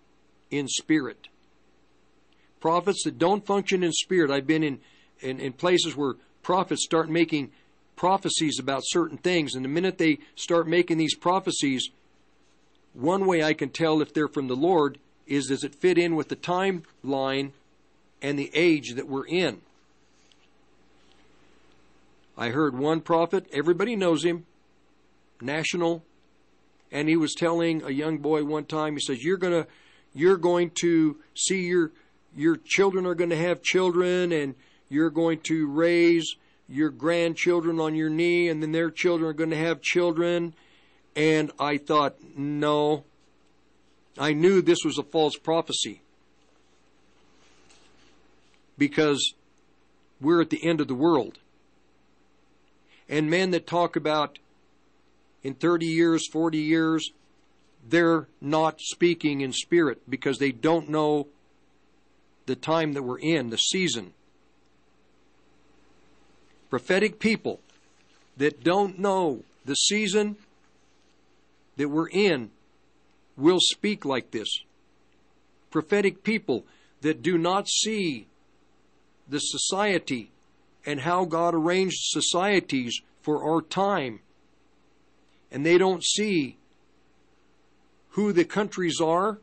in 0.51 0.67
spirit. 0.67 1.27
Prophets 2.59 3.03
that 3.05 3.17
don't 3.17 3.45
function 3.45 3.83
in 3.83 3.91
spirit, 3.91 4.31
I've 4.31 4.47
been 4.47 4.63
in, 4.63 4.79
in, 5.21 5.39
in 5.39 5.53
places 5.53 5.95
where 5.95 6.15
prophets 6.41 6.83
start 6.83 7.09
making 7.09 7.51
prophecies 7.95 8.59
about 8.59 8.81
certain 8.85 9.17
things, 9.17 9.55
and 9.55 9.63
the 9.63 9.69
minute 9.69 9.97
they 9.97 10.19
start 10.35 10.67
making 10.67 10.97
these 10.97 11.15
prophecies, 11.15 11.89
one 12.93 13.25
way 13.25 13.43
I 13.43 13.53
can 13.53 13.69
tell 13.69 14.01
if 14.01 14.13
they're 14.13 14.27
from 14.27 14.47
the 14.47 14.55
Lord 14.55 14.97
is 15.27 15.47
does 15.47 15.63
it 15.63 15.75
fit 15.75 15.97
in 15.97 16.15
with 16.15 16.29
the 16.29 16.35
timeline 16.35 17.51
and 18.21 18.37
the 18.37 18.51
age 18.53 18.93
that 18.95 19.07
we're 19.07 19.27
in? 19.27 19.61
I 22.37 22.49
heard 22.49 22.77
one 22.77 23.01
prophet, 23.01 23.45
everybody 23.53 23.95
knows 23.95 24.25
him, 24.25 24.45
national, 25.43 26.03
and 26.91 27.09
he 27.09 27.15
was 27.15 27.33
telling 27.33 27.83
a 27.83 27.89
young 27.89 28.17
boy 28.19 28.43
one 28.43 28.65
time, 28.65 28.93
he 28.93 28.99
says, 28.99 29.23
You're 29.23 29.37
to 29.37 29.67
you're 30.13 30.37
going 30.37 30.71
to 30.81 31.17
see 31.35 31.61
your 31.61 31.91
your 32.35 32.57
children 32.57 33.05
are 33.05 33.15
going 33.15 33.29
to 33.29 33.37
have 33.37 33.61
children 33.61 34.31
and 34.31 34.55
you're 34.89 35.09
going 35.09 35.39
to 35.39 35.67
raise 35.67 36.35
your 36.67 36.89
grandchildren 36.89 37.79
on 37.79 37.95
your 37.95 38.09
knee 38.09 38.47
and 38.47 38.61
then 38.61 38.71
their 38.71 38.89
children 38.89 39.29
are 39.29 39.33
going 39.33 39.49
to 39.49 39.57
have 39.57 39.81
children. 39.81 40.53
And 41.15 41.51
I 41.59 41.77
thought 41.77 42.15
no. 42.35 43.03
I 44.17 44.33
knew 44.33 44.61
this 44.61 44.83
was 44.83 44.97
a 44.97 45.03
false 45.03 45.35
prophecy. 45.35 46.01
Because 48.77 49.33
we're 50.19 50.41
at 50.41 50.49
the 50.49 50.65
end 50.65 50.81
of 50.81 50.87
the 50.87 50.95
world. 50.95 51.37
And 53.07 53.29
men 53.29 53.51
that 53.51 53.67
talk 53.67 53.95
about 53.95 54.39
in 55.43 55.53
30 55.53 55.85
years 55.85 56.27
40 56.27 56.57
years 56.57 57.11
they're 57.87 58.27
not 58.39 58.79
speaking 58.79 59.41
in 59.41 59.51
spirit 59.51 60.01
because 60.09 60.37
they 60.37 60.51
don't 60.51 60.89
know 60.89 61.27
the 62.45 62.55
time 62.55 62.93
that 62.93 63.03
we're 63.03 63.19
in, 63.19 63.49
the 63.49 63.57
season. 63.57 64.13
Prophetic 66.69 67.19
people 67.19 67.59
that 68.37 68.63
don't 68.63 68.99
know 68.99 69.43
the 69.65 69.75
season 69.75 70.37
that 71.77 71.89
we're 71.89 72.09
in 72.09 72.49
will 73.37 73.59
speak 73.61 74.05
like 74.05 74.31
this. 74.31 74.49
Prophetic 75.71 76.23
people 76.23 76.65
that 77.01 77.21
do 77.21 77.37
not 77.37 77.67
see 77.67 78.27
the 79.27 79.39
society 79.39 80.31
and 80.85 81.01
how 81.01 81.25
God 81.25 81.53
arranged 81.53 81.97
societies 81.99 82.99
for 83.21 83.43
our 83.43 83.61
time, 83.61 84.19
and 85.53 85.63
they 85.63 85.77
don't 85.77 86.03
see 86.03 86.57
who 88.09 88.33
the 88.33 88.43
countries 88.43 88.99
are 88.99 89.37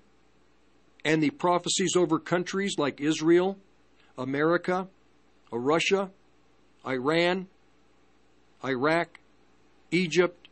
and 1.04 1.22
the 1.22 1.30
prophecies 1.30 1.94
over 1.96 2.18
countries 2.18 2.74
like 2.76 3.00
Israel, 3.00 3.56
America, 4.18 4.88
uh, 5.52 5.58
Russia, 5.58 6.10
Iran, 6.84 7.46
Iraq, 8.64 9.20
Egypt, 9.92 10.48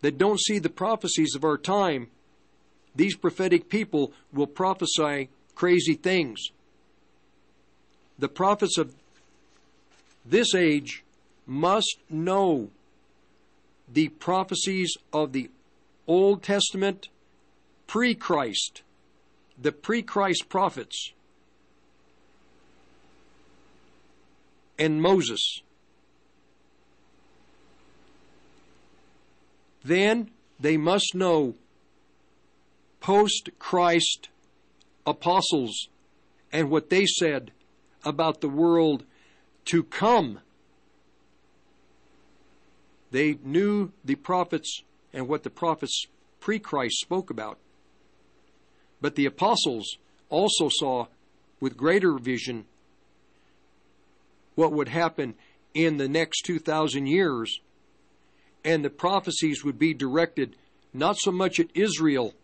that 0.00 0.16
don't 0.16 0.40
see 0.40 0.58
the 0.58 0.70
prophecies 0.70 1.34
of 1.34 1.44
our 1.44 1.58
time, 1.58 2.08
these 2.94 3.16
prophetic 3.16 3.68
people 3.68 4.12
will 4.32 4.46
prophesy 4.46 5.28
crazy 5.54 5.94
things. 5.94 6.50
The 8.18 8.28
prophets 8.28 8.78
of 8.78 8.94
this 10.24 10.54
age 10.54 11.02
must 11.46 11.98
know 12.08 12.70
the 13.88 14.08
prophecies 14.08 14.94
of 15.12 15.32
the 15.32 15.50
Old 16.06 16.42
Testament, 16.42 17.08
pre 17.86 18.14
Christ, 18.14 18.82
the 19.60 19.72
pre 19.72 20.02
Christ 20.02 20.48
prophets, 20.48 21.12
and 24.78 25.00
Moses. 25.00 25.60
Then 29.84 30.30
they 30.58 30.76
must 30.76 31.14
know 31.14 31.54
post 33.00 33.50
Christ 33.58 34.28
apostles 35.06 35.88
and 36.52 36.70
what 36.70 36.90
they 36.90 37.06
said 37.06 37.52
about 38.04 38.40
the 38.40 38.48
world 38.48 39.04
to 39.66 39.84
come. 39.84 40.40
They 43.16 43.38
knew 43.42 43.92
the 44.04 44.16
prophets 44.16 44.82
and 45.10 45.26
what 45.26 45.42
the 45.42 45.48
prophets 45.48 46.04
pre 46.38 46.58
Christ 46.58 47.00
spoke 47.00 47.30
about. 47.30 47.56
But 49.00 49.14
the 49.14 49.24
apostles 49.24 49.96
also 50.28 50.68
saw 50.70 51.06
with 51.58 51.78
greater 51.78 52.18
vision 52.18 52.66
what 54.54 54.70
would 54.70 54.88
happen 54.88 55.34
in 55.72 55.96
the 55.96 56.10
next 56.10 56.42
2,000 56.42 57.06
years, 57.06 57.58
and 58.62 58.84
the 58.84 58.90
prophecies 58.90 59.64
would 59.64 59.78
be 59.78 59.94
directed 59.94 60.54
not 60.92 61.16
so 61.16 61.32
much 61.32 61.58
at 61.58 61.70
Israel, 61.72 62.34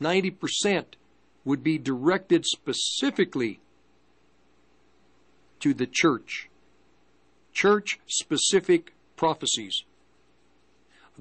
90% 0.00 0.86
would 1.44 1.62
be 1.62 1.78
directed 1.78 2.44
specifically 2.46 3.60
to 5.60 5.72
the 5.72 5.86
church. 5.86 6.50
Church 7.52 8.00
specific 8.08 8.92
prophecies. 9.14 9.84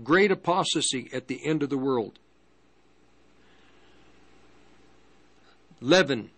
Great 0.04 0.32
apostasy 0.32 1.10
at 1.14 1.28
the 1.28 1.46
end 1.46 1.64
of 1.64 1.70
the 1.70 1.78
world. 1.78 2.20
Leaven. 5.82 6.30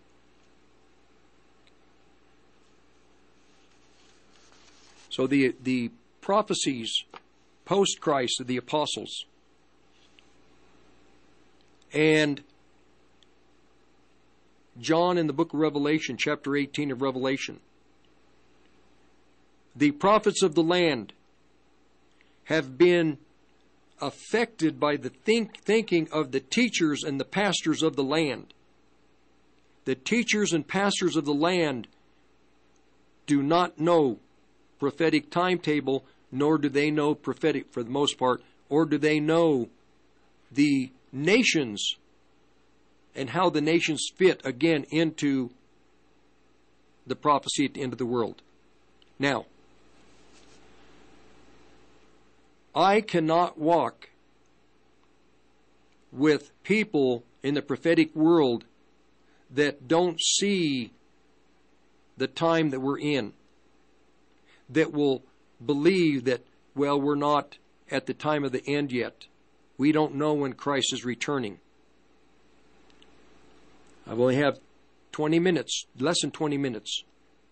So 5.10 5.28
the 5.28 5.56
the 5.62 5.92
prophecies 6.22 7.04
post 7.66 8.00
Christ 8.00 8.40
of 8.40 8.48
the 8.48 8.58
apostles 8.58 9.26
and 11.94 12.42
John 14.80 15.18
in 15.18 15.28
the 15.28 15.34
book 15.34 15.54
of 15.54 15.60
Revelation, 15.60 16.16
chapter 16.18 16.56
18 16.56 16.92
of 16.92 17.02
Revelation. 17.02 17.60
The 19.76 19.92
prophets 19.92 20.42
of 20.42 20.56
the 20.56 20.64
land 20.64 21.14
have 22.46 22.78
been 22.78 23.18
affected 24.02 24.80
by 24.80 24.98
the 24.98 25.10
think, 25.10 25.62
thinking 25.62 26.08
of 26.12 26.32
the 26.32 26.40
teachers 26.40 27.04
and 27.04 27.20
the 27.20 27.26
pastors 27.26 27.84
of 27.84 27.96
the 27.96 28.04
land. 28.04 28.54
The 29.86 29.96
teachers 29.96 30.54
and 30.54 30.68
pastors 30.68 31.16
of 31.16 31.26
the 31.26 31.34
land 31.34 31.88
do 33.26 33.42
not 33.42 33.80
know 33.80 34.20
prophetic 34.80 35.30
timetable, 35.30 36.06
nor 36.32 36.58
do 36.58 36.70
they 36.70 36.92
know 36.92 37.14
prophetic 37.14 37.72
for 37.72 37.84
the 37.84 37.90
most 37.90 38.18
part, 38.18 38.42
or 38.70 38.86
do 38.86 38.98
they 38.98 39.20
know 39.20 39.70
the 40.52 40.92
nations 41.12 41.96
and 43.16 43.30
how 43.30 43.50
the 43.50 43.62
nations 43.62 44.10
fit 44.16 44.42
again 44.46 44.86
into 44.90 45.52
the 47.06 47.16
prophecy 47.16 47.66
at 47.66 47.74
the 47.74 47.82
end 47.82 47.94
of 47.94 48.00
the 48.00 48.06
world. 48.06 48.42
Now, 49.20 49.46
I 52.74 53.02
cannot 53.02 53.58
walk 53.58 54.10
with 56.12 56.52
people 56.64 57.24
in 57.44 57.54
the 57.54 57.62
prophetic 57.62 58.16
world 58.16 58.66
that 59.50 59.88
don't 59.88 60.20
see 60.20 60.92
the 62.18 62.28
time 62.28 62.70
that 62.70 62.80
we're 62.80 63.00
in, 63.00 63.34
that 64.70 64.94
will 64.94 65.24
believe 65.66 66.24
that, 66.26 66.42
well, 66.76 67.00
we're 67.00 67.16
not 67.16 67.58
at 67.90 68.06
the 68.06 68.14
time 68.14 68.44
of 68.44 68.52
the 68.52 68.64
end 68.68 68.92
yet. 68.92 69.26
We 69.78 69.92
don't 69.92 70.16
know 70.16 70.34
when 70.34 70.54
Christ 70.54 70.94
is 70.94 71.04
returning. 71.04 71.60
I've 74.08 74.20
only 74.20 74.36
have 74.36 74.60
20 75.12 75.40
minutes, 75.40 75.86
less 76.00 76.22
than 76.22 76.32
20 76.32 76.58
minutes, 76.58 77.04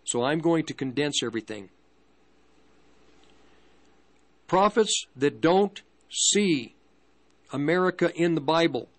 so 0.04 0.24
I'm 0.24 0.40
going 0.40 0.66
to 0.66 0.74
condense 0.74 1.22
everything. 1.24 1.70
Prophets 4.50 5.06
that 5.16 5.42
don't 5.42 5.80
see 6.10 6.74
America 7.53 8.11
in 8.16 8.34
the 8.34 8.42
Bible 8.42 8.90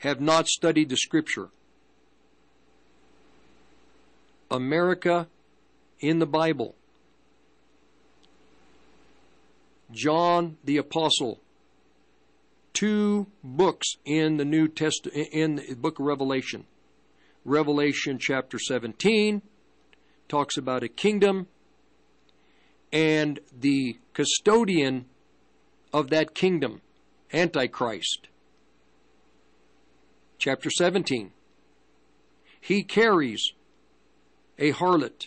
have 0.00 0.20
not 0.20 0.46
studied 0.46 0.90
the 0.90 0.96
Scripture. 0.98 1.48
America 4.50 5.26
in 6.00 6.18
the 6.18 6.26
Bible. 6.26 6.74
John 9.90 10.58
the 10.62 10.76
Apostle. 10.76 11.40
Two 12.74 13.28
books 13.42 13.86
in 14.04 14.36
the 14.36 14.44
New 14.44 14.68
Testament, 14.68 15.28
in 15.32 15.56
the 15.56 15.74
book 15.76 15.98
of 15.98 16.04
Revelation. 16.04 16.66
Revelation 17.46 18.18
chapter 18.18 18.58
17 18.58 19.40
talks 20.28 20.58
about 20.58 20.82
a 20.82 20.88
kingdom 20.88 21.46
and 22.94 23.40
the 23.52 23.98
custodian 24.12 25.04
of 25.92 26.10
that 26.10 26.32
kingdom, 26.32 26.80
Antichrist. 27.32 28.28
Chapter 30.38 30.70
17. 30.70 31.32
He 32.60 32.84
carries 32.84 33.52
a 34.60 34.72
harlot. 34.72 35.26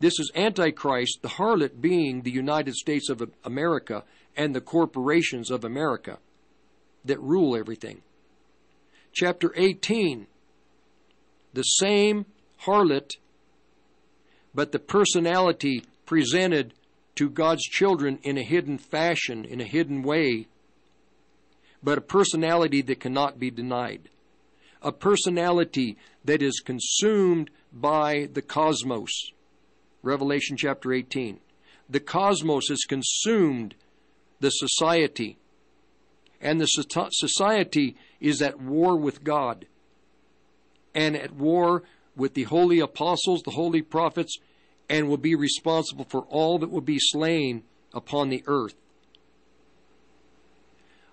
This 0.00 0.18
is 0.18 0.32
Antichrist, 0.34 1.20
the 1.22 1.28
harlot 1.28 1.80
being 1.80 2.22
the 2.22 2.32
United 2.32 2.74
States 2.74 3.08
of 3.08 3.22
America 3.44 4.02
and 4.36 4.54
the 4.54 4.60
corporations 4.60 5.52
of 5.52 5.64
America 5.64 6.18
that 7.04 7.20
rule 7.20 7.56
everything. 7.56 8.02
Chapter 9.12 9.52
18. 9.54 10.26
The 11.52 11.62
same 11.62 12.26
harlot, 12.62 13.12
but 14.52 14.72
the 14.72 14.80
personality 14.80 15.84
presented 16.06 16.74
to 17.16 17.30
God's 17.30 17.62
children 17.62 18.18
in 18.22 18.36
a 18.38 18.42
hidden 18.42 18.78
fashion, 18.78 19.44
in 19.44 19.60
a 19.60 19.64
hidden 19.64 20.02
way, 20.02 20.48
but 21.82 21.98
a 21.98 22.02
personality 22.02 22.82
that 22.82 23.00
cannot 23.00 23.38
be 23.38 23.50
denied. 23.50 24.08
A 24.82 24.92
personality 24.92 25.96
that 26.24 26.42
is 26.42 26.60
consumed 26.64 27.50
by 27.72 28.28
the 28.32 28.42
cosmos. 28.42 29.30
Revelation 30.02 30.56
chapter 30.56 30.92
18. 30.92 31.40
The 31.88 32.00
cosmos 32.00 32.68
has 32.68 32.82
consumed 32.88 33.74
the 34.40 34.50
society, 34.50 35.38
and 36.40 36.60
the 36.60 36.66
society 36.66 37.96
is 38.20 38.42
at 38.42 38.60
war 38.60 38.96
with 38.96 39.24
God 39.24 39.66
and 40.94 41.16
at 41.16 41.32
war 41.32 41.82
with 42.16 42.34
the 42.34 42.44
holy 42.44 42.78
apostles, 42.78 43.42
the 43.42 43.50
holy 43.50 43.82
prophets, 43.82 44.38
and 44.88 45.08
will 45.08 45.16
be 45.16 45.34
responsible 45.34 46.04
for 46.04 46.22
all 46.22 46.58
that 46.58 46.70
will 46.70 46.80
be 46.80 46.98
slain 46.98 47.62
upon 47.92 48.28
the 48.28 48.42
earth. 48.46 48.74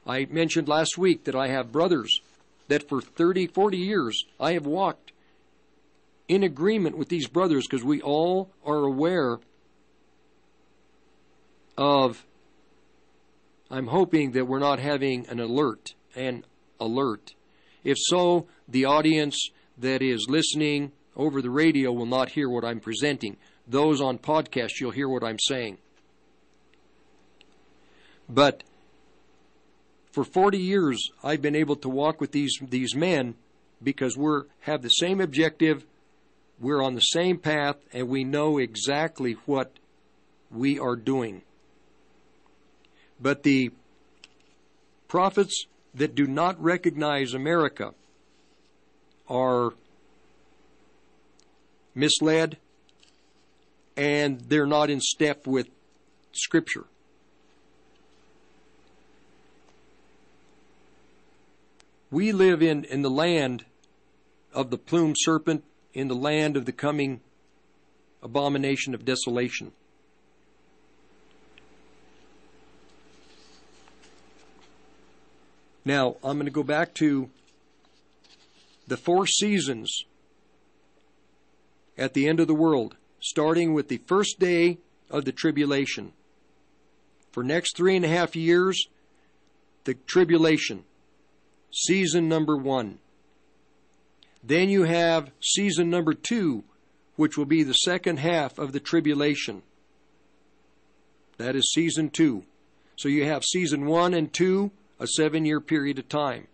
I 0.06 0.26
mentioned 0.26 0.68
last 0.68 0.98
week 0.98 1.26
that 1.26 1.36
I 1.36 1.48
have 1.48 1.72
brothers 1.72 2.22
that 2.68 2.88
for 2.90 3.02
30, 3.02 3.48
40 3.48 3.78
years 3.78 4.24
I 4.40 4.54
have 4.54 4.66
walked 4.66 5.12
in 6.28 6.44
agreement 6.44 6.98
with 6.98 7.10
these 7.10 7.28
brothers 7.28 7.68
because 7.68 7.84
we 7.84 8.02
all 8.02 8.50
are 8.66 8.84
aware 8.86 9.40
of, 11.78 12.26
I'm 13.70 13.88
hoping 13.88 14.32
that 14.32 14.48
we're 14.48 14.60
not 14.60 14.80
having 14.80 15.28
an 15.28 15.40
alert, 15.40 15.94
an 16.16 16.46
alert. 16.80 17.34
If 17.84 17.98
so, 18.00 18.48
the 18.68 18.86
audience 18.86 19.50
that 19.78 20.02
is 20.02 20.28
listening 20.30 20.92
over 21.16 21.42
the 21.42 21.50
radio 21.50 21.92
will 21.92 22.06
not 22.06 22.30
hear 22.30 22.50
what 22.50 22.64
I'm 22.64 22.80
presenting. 22.80 23.38
Those 23.72 24.02
on 24.02 24.18
podcast, 24.18 24.82
you'll 24.82 24.92
hear 24.92 25.08
what 25.08 25.24
I'm 25.24 25.40
saying. 25.40 25.78
But 28.28 28.64
for 30.12 30.26
40 30.26 30.58
years, 30.58 31.10
I've 31.24 31.42
been 31.42 31.56
able 31.56 31.78
to 31.78 31.88
walk 31.88 32.20
with 32.20 32.34
these 32.34 32.60
these 32.62 32.94
men 32.94 33.36
because 33.82 34.18
we're 34.18 34.44
have 34.62 34.82
the 34.82 34.90
same 34.90 35.22
objective, 35.22 35.86
we're 36.60 36.84
on 36.84 36.96
the 36.96 37.02
same 37.02 37.38
path, 37.38 37.78
and 37.94 38.10
we 38.10 38.26
know 38.26 38.58
exactly 38.58 39.38
what 39.46 39.72
we 40.52 40.78
are 40.78 40.98
doing. 40.98 41.42
But 43.22 43.44
the 43.44 43.72
prophets 45.08 45.66
that 45.96 46.14
do 46.14 46.28
not 46.28 46.62
recognize 46.62 47.34
America 47.34 47.94
are 49.30 49.72
misled 51.96 52.58
and 54.02 54.40
they're 54.48 54.66
not 54.66 54.90
in 54.90 55.00
step 55.00 55.46
with 55.46 55.68
Scripture. 56.32 56.86
We 62.10 62.32
live 62.32 62.64
in, 62.64 62.84
in 62.86 63.04
the 63.04 63.12
land 63.12 63.64
of 64.56 64.72
the 64.72 64.80
plumed 64.80 65.18
serpent, 65.20 65.64
in 65.94 66.08
the 66.08 66.16
land 66.16 66.58
of 66.58 66.66
the 66.66 66.72
coming 66.72 67.22
abomination 68.24 68.96
of 68.96 69.06
desolation. 69.06 69.72
Now, 75.86 76.16
I'm 76.24 76.38
going 76.38 76.46
to 76.46 76.52
go 76.52 76.64
back 76.64 76.96
to 76.96 77.30
the 78.88 78.98
four 78.98 79.28
seasons 79.28 80.06
at 82.00 82.16
the 82.16 82.28
end 82.28 82.40
of 82.40 82.48
the 82.48 82.56
world 82.56 82.96
starting 83.22 83.74
with 83.74 83.88
the 83.88 84.02
first 84.06 84.40
day 84.40 84.78
of 85.10 85.26
the 85.26 85.32
tribulation. 85.32 86.12
For 87.32 87.44
next 87.44 87.78
three 87.78 87.96
and 87.96 88.04
a 88.04 88.10
half 88.10 88.36
years, 88.36 88.88
the 89.86 89.94
tribulation. 89.94 90.84
season 91.74 92.28
number 92.28 92.58
one. 92.58 93.00
Then 94.44 94.70
you 94.70 94.84
have 94.84 95.32
season 95.40 95.90
number 95.90 96.14
two, 96.14 96.64
which 97.16 97.38
will 97.38 97.46
be 97.46 97.64
the 97.64 97.74
second 97.74 98.18
half 98.18 98.60
of 98.60 98.74
the 98.74 98.80
tribulation. 98.80 99.62
That 101.38 101.56
is 101.56 101.72
season 101.72 102.10
two. 102.10 102.44
So 102.98 103.08
you 103.08 103.26
have 103.26 103.44
season 103.44 103.86
one 103.86 104.14
and 104.14 104.32
two, 104.34 104.72
a 105.00 105.08
seven 105.08 105.46
year 105.46 105.62
period 105.62 105.98
of 105.98 106.10
time. 106.10 106.48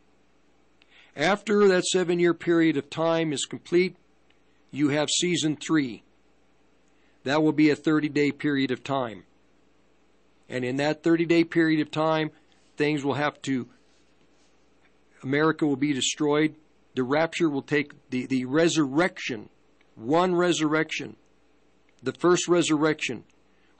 After 1.16 1.68
that 1.68 1.86
seven 1.86 2.20
year 2.20 2.34
period 2.34 2.78
of 2.78 2.90
time 2.90 3.34
is 3.34 3.46
complete, 3.46 3.96
you 4.72 4.90
have 4.90 5.10
season 5.10 5.56
three. 5.56 6.04
That 7.28 7.44
will 7.44 7.52
be 7.52 7.70
a 7.72 7.76
30 7.76 8.08
day 8.08 8.32
period 8.32 8.72
of 8.72 8.86
time. 8.86 9.24
And 10.48 10.64
in 10.64 10.78
that 10.78 11.04
30 11.04 11.26
day 11.26 11.44
period 11.44 11.82
of 11.82 11.92
time, 11.92 12.32
things 12.78 13.04
will 13.04 13.16
have 13.16 13.42
to, 13.42 13.68
America 15.24 15.68
will 15.68 15.76
be 15.76 15.92
destroyed. 15.92 16.56
The 16.96 17.04
rapture 17.04 17.50
will 17.50 17.64
take 17.64 17.92
the, 18.12 18.28
the 18.28 18.46
resurrection, 18.46 19.50
one 19.96 20.36
resurrection, 20.36 21.18
the 22.02 22.14
first 22.14 22.48
resurrection, 22.48 23.26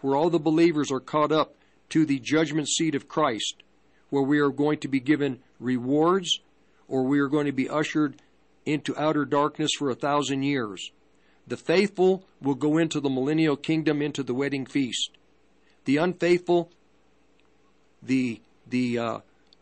where 0.02 0.18
all 0.18 0.30
the 0.30 0.40
believers 0.40 0.92
are 0.92 1.00
caught 1.00 1.32
up 1.32 1.56
to 1.92 2.06
the 2.06 2.20
judgment 2.20 2.68
seat 2.68 2.96
of 2.96 3.08
Christ, 3.08 3.64
where 4.10 4.24
we 4.24 4.40
are 4.40 4.50
going 4.50 4.80
to 4.80 4.90
be 4.90 5.00
given 5.00 5.40
rewards 5.62 6.42
or 6.90 7.04
we 7.04 7.20
are 7.20 7.30
going 7.30 7.46
to 7.46 7.54
be 7.54 7.70
ushered 7.70 8.22
into 8.66 8.94
outer 8.98 9.24
darkness 9.24 9.72
for 9.80 9.90
a 9.90 9.96
thousand 9.96 10.44
years. 10.44 10.92
The 11.48 11.58
faithful 11.58 12.26
will 12.42 12.56
go 12.56 12.78
into 12.78 13.00
the 13.00 13.10
millennial 13.10 13.56
kingdom, 13.56 14.02
into 14.02 14.24
the 14.24 14.34
wedding 14.34 14.66
feast. 14.66 15.12
The 15.86 15.98
unfaithful, 15.98 16.72
the 18.04 18.42
the 18.70 19.00
uh, 19.00 19.20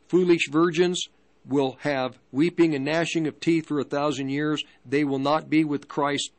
foolish 0.08 0.50
virgins 0.50 1.08
will 1.48 1.78
have 1.82 2.18
weeping 2.32 2.74
and 2.74 2.86
gnashing 2.86 3.28
of 3.28 3.40
teeth 3.40 3.68
for 3.68 3.80
a 3.80 3.84
thousand 3.84 4.30
years. 4.30 4.64
They 4.84 5.04
will 5.04 5.20
not 5.20 5.50
be 5.50 5.64
with 5.64 5.88
Christ 5.88 6.32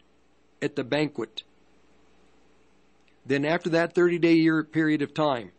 at 0.61 0.75
the 0.75 0.83
banquet. 0.83 1.45
Then, 3.25 3.45
after 3.45 3.71
that 3.71 3.95
30 3.95 4.19
day 4.19 4.35
year 4.35 4.65
period 4.65 5.03
of 5.03 5.15
time, 5.15 5.53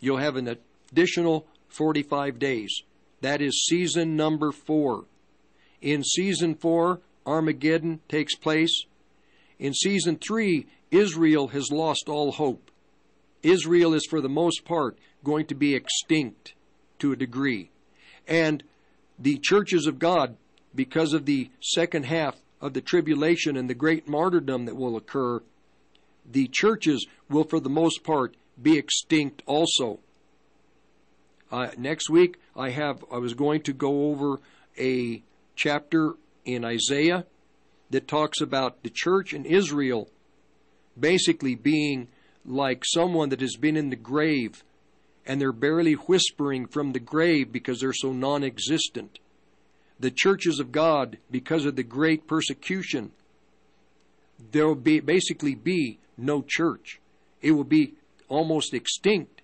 you'll 0.00 0.18
have 0.18 0.36
an 0.36 0.56
additional 0.90 1.46
45 1.68 2.38
days. 2.38 2.82
That 3.20 3.40
is 3.40 3.66
season 3.66 4.16
number 4.16 4.50
four. 4.50 5.04
In 5.80 6.02
season 6.02 6.54
four, 6.54 7.00
Armageddon 7.24 8.00
takes 8.08 8.34
place. 8.34 8.84
In 9.62 9.74
season 9.74 10.16
three, 10.16 10.66
Israel 10.90 11.46
has 11.48 11.70
lost 11.70 12.08
all 12.08 12.32
hope. 12.32 12.72
Israel 13.44 13.94
is, 13.94 14.04
for 14.10 14.20
the 14.20 14.28
most 14.28 14.64
part, 14.64 14.98
going 15.22 15.46
to 15.46 15.54
be 15.54 15.76
extinct 15.76 16.54
to 16.98 17.12
a 17.12 17.16
degree. 17.16 17.70
And 18.26 18.64
the 19.20 19.38
churches 19.38 19.86
of 19.86 20.00
God, 20.00 20.36
because 20.74 21.12
of 21.12 21.26
the 21.26 21.48
second 21.60 22.06
half 22.06 22.34
of 22.60 22.72
the 22.72 22.80
tribulation 22.80 23.56
and 23.56 23.70
the 23.70 23.74
great 23.74 24.08
martyrdom 24.08 24.64
that 24.64 24.74
will 24.74 24.96
occur, 24.96 25.40
the 26.28 26.48
churches 26.48 27.06
will, 27.30 27.44
for 27.44 27.60
the 27.60 27.70
most 27.70 28.02
part, 28.02 28.34
be 28.60 28.76
extinct 28.76 29.44
also. 29.46 30.00
Uh, 31.52 31.68
next 31.78 32.10
week, 32.10 32.36
I 32.56 32.70
have 32.70 33.04
I 33.12 33.18
was 33.18 33.34
going 33.34 33.60
to 33.62 33.72
go 33.72 34.10
over 34.10 34.40
a 34.76 35.22
chapter 35.54 36.14
in 36.44 36.64
Isaiah 36.64 37.26
that 37.92 38.08
talks 38.08 38.40
about 38.40 38.82
the 38.82 38.90
church 38.90 39.32
in 39.32 39.44
Israel 39.44 40.08
basically 40.98 41.54
being 41.54 42.08
like 42.44 42.84
someone 42.84 43.28
that 43.28 43.40
has 43.40 43.56
been 43.56 43.76
in 43.76 43.90
the 43.90 43.96
grave 43.96 44.64
and 45.24 45.40
they're 45.40 45.52
barely 45.52 45.92
whispering 45.92 46.66
from 46.66 46.92
the 46.92 47.00
grave 47.00 47.52
because 47.52 47.80
they're 47.80 47.92
so 47.92 48.12
non 48.12 48.42
existent. 48.42 49.18
The 50.00 50.10
churches 50.10 50.58
of 50.58 50.72
God, 50.72 51.18
because 51.30 51.64
of 51.64 51.76
the 51.76 51.84
great 51.84 52.26
persecution, 52.26 53.12
there 54.50 54.66
will 54.66 54.74
be 54.74 54.98
basically 54.98 55.54
be 55.54 56.00
no 56.16 56.42
church. 56.46 57.00
It 57.40 57.52
will 57.52 57.64
be 57.64 57.94
almost 58.28 58.74
extinct 58.74 59.42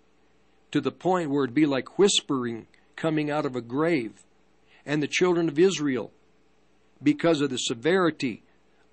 to 0.72 0.80
the 0.80 0.90
point 0.90 1.30
where 1.30 1.44
it'd 1.44 1.54
be 1.54 1.66
like 1.66 1.98
whispering 1.98 2.66
coming 2.96 3.30
out 3.30 3.46
of 3.46 3.54
a 3.54 3.60
grave. 3.60 4.24
And 4.84 5.02
the 5.02 5.08
children 5.08 5.48
of 5.48 5.58
Israel, 5.58 6.10
because 7.02 7.40
of 7.40 7.50
the 7.50 7.58
severity 7.58 8.42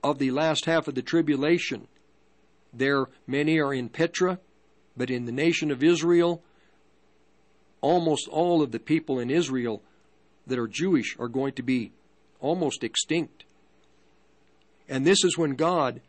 of 0.03 0.19
the 0.19 0.31
last 0.31 0.65
half 0.65 0.87
of 0.87 0.95
the 0.95 1.01
tribulation, 1.01 1.87
there 2.73 3.07
many 3.25 3.59
are 3.59 3.73
in 3.73 3.89
Petra, 3.89 4.39
but 4.95 5.09
in 5.09 5.25
the 5.25 5.31
nation 5.31 5.71
of 5.71 5.83
Israel, 5.83 6.43
almost 7.81 8.27
all 8.27 8.61
of 8.61 8.71
the 8.71 8.79
people 8.79 9.19
in 9.19 9.29
Israel 9.29 9.81
that 10.47 10.59
are 10.59 10.67
Jewish 10.67 11.15
are 11.19 11.27
going 11.27 11.53
to 11.53 11.63
be 11.63 11.91
almost 12.39 12.83
extinct. 12.83 13.45
And 14.87 15.05
this 15.05 15.23
is 15.23 15.37
when 15.37 15.55
God 15.55 16.01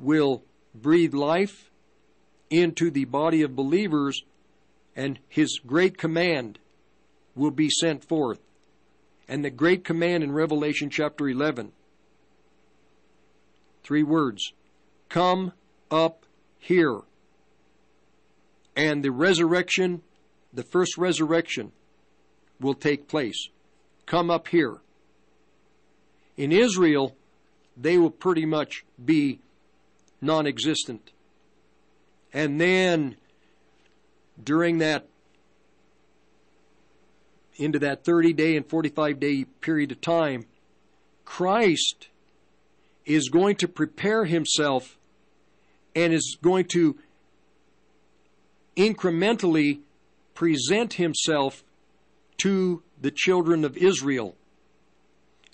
will 0.00 0.42
breathe 0.74 1.14
life 1.14 1.70
into 2.50 2.90
the 2.90 3.04
body 3.04 3.42
of 3.42 3.56
believers 3.56 4.22
and 4.96 5.18
his 5.28 5.60
great 5.66 5.96
command 5.96 6.58
will 7.34 7.50
be 7.50 7.70
sent 7.70 8.04
forth. 8.04 8.40
And 9.32 9.42
the 9.42 9.50
great 9.50 9.82
command 9.82 10.22
in 10.22 10.30
Revelation 10.30 10.90
chapter 10.90 11.26
11 11.26 11.72
three 13.82 14.02
words 14.02 14.52
come 15.08 15.54
up 15.90 16.26
here. 16.58 17.00
And 18.76 19.02
the 19.02 19.10
resurrection, 19.10 20.02
the 20.52 20.62
first 20.62 20.98
resurrection, 20.98 21.72
will 22.60 22.74
take 22.74 23.08
place. 23.08 23.48
Come 24.04 24.30
up 24.30 24.48
here. 24.48 24.82
In 26.36 26.52
Israel, 26.52 27.16
they 27.74 27.96
will 27.96 28.10
pretty 28.10 28.44
much 28.44 28.84
be 29.02 29.38
non 30.20 30.46
existent. 30.46 31.10
And 32.34 32.60
then 32.60 33.16
during 34.44 34.76
that 34.80 35.06
into 37.62 37.78
that 37.80 38.04
30 38.04 38.32
day 38.32 38.56
and 38.56 38.68
45 38.68 39.20
day 39.20 39.44
period 39.60 39.92
of 39.92 40.00
time, 40.00 40.46
Christ 41.24 42.08
is 43.04 43.28
going 43.28 43.56
to 43.56 43.68
prepare 43.68 44.24
himself 44.24 44.98
and 45.94 46.12
is 46.12 46.38
going 46.42 46.66
to 46.72 46.96
incrementally 48.76 49.80
present 50.34 50.94
himself 50.94 51.64
to 52.38 52.82
the 53.00 53.10
children 53.10 53.64
of 53.64 53.76
Israel. 53.76 54.34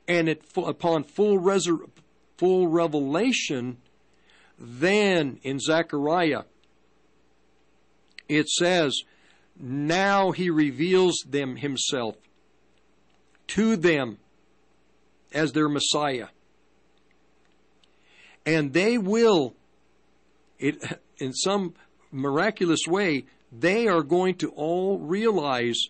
And 0.07 0.29
it, 0.29 0.43
upon 0.57 1.05
full, 1.05 1.39
resur- 1.39 1.89
full 2.37 2.69
revelation, 2.69 3.79
then 4.59 5.39
in 5.43 5.59
Zechariah, 5.59 6.45
it 8.29 8.49
says, 8.49 9.03
Now 9.59 10.31
he 10.31 10.51
reveals 10.51 11.25
them 11.29 11.57
himself 11.57 12.17
to 13.49 13.77
them 13.77 14.19
as 15.33 15.53
their 15.53 15.69
Messiah. 15.69 16.29
And 18.47 18.73
they 18.73 18.99
will, 18.99 19.55
it, 20.59 21.01
in 21.19 21.33
some 21.33 21.75
miraculous 22.13 22.81
way, 22.87 23.25
they 23.53 23.89
are 23.89 24.03
going 24.03 24.37
to 24.37 24.51
all 24.51 24.99
realize, 24.99 25.89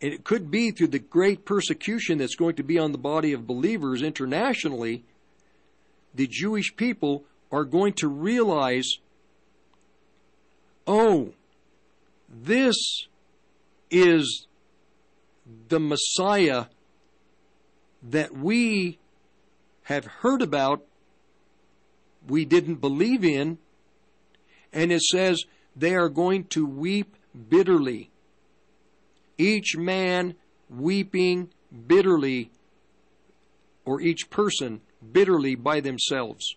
and 0.00 0.12
it 0.12 0.24
could 0.24 0.50
be 0.50 0.70
through 0.70 0.88
the 0.88 0.98
great 0.98 1.44
persecution 1.44 2.18
that's 2.18 2.36
going 2.36 2.56
to 2.56 2.62
be 2.62 2.78
on 2.78 2.92
the 2.92 2.98
body 2.98 3.32
of 3.32 3.46
believers 3.46 4.02
internationally, 4.02 5.02
the 6.14 6.26
Jewish 6.26 6.76
people 6.76 7.24
are 7.50 7.64
going 7.64 7.94
to 7.94 8.08
realize 8.08 8.98
oh, 10.86 11.34
this 12.28 12.76
is 13.90 14.46
the 15.68 15.80
Messiah 15.80 16.66
that 18.02 18.36
we 18.36 18.98
have 19.84 20.04
heard 20.04 20.42
about, 20.42 20.84
we 22.26 22.44
didn't 22.44 22.76
believe 22.76 23.24
in, 23.24 23.58
and 24.72 24.92
it 24.92 25.00
says 25.02 25.44
they 25.74 25.94
are 25.94 26.10
going 26.10 26.44
to 26.44 26.66
weep 26.66 27.16
bitterly. 27.48 28.10
Each 29.38 29.76
man 29.76 30.34
weeping 30.68 31.48
bitterly, 31.86 32.50
or 33.84 34.00
each 34.02 34.28
person 34.28 34.82
bitterly 35.12 35.54
by 35.54 35.80
themselves. 35.80 36.56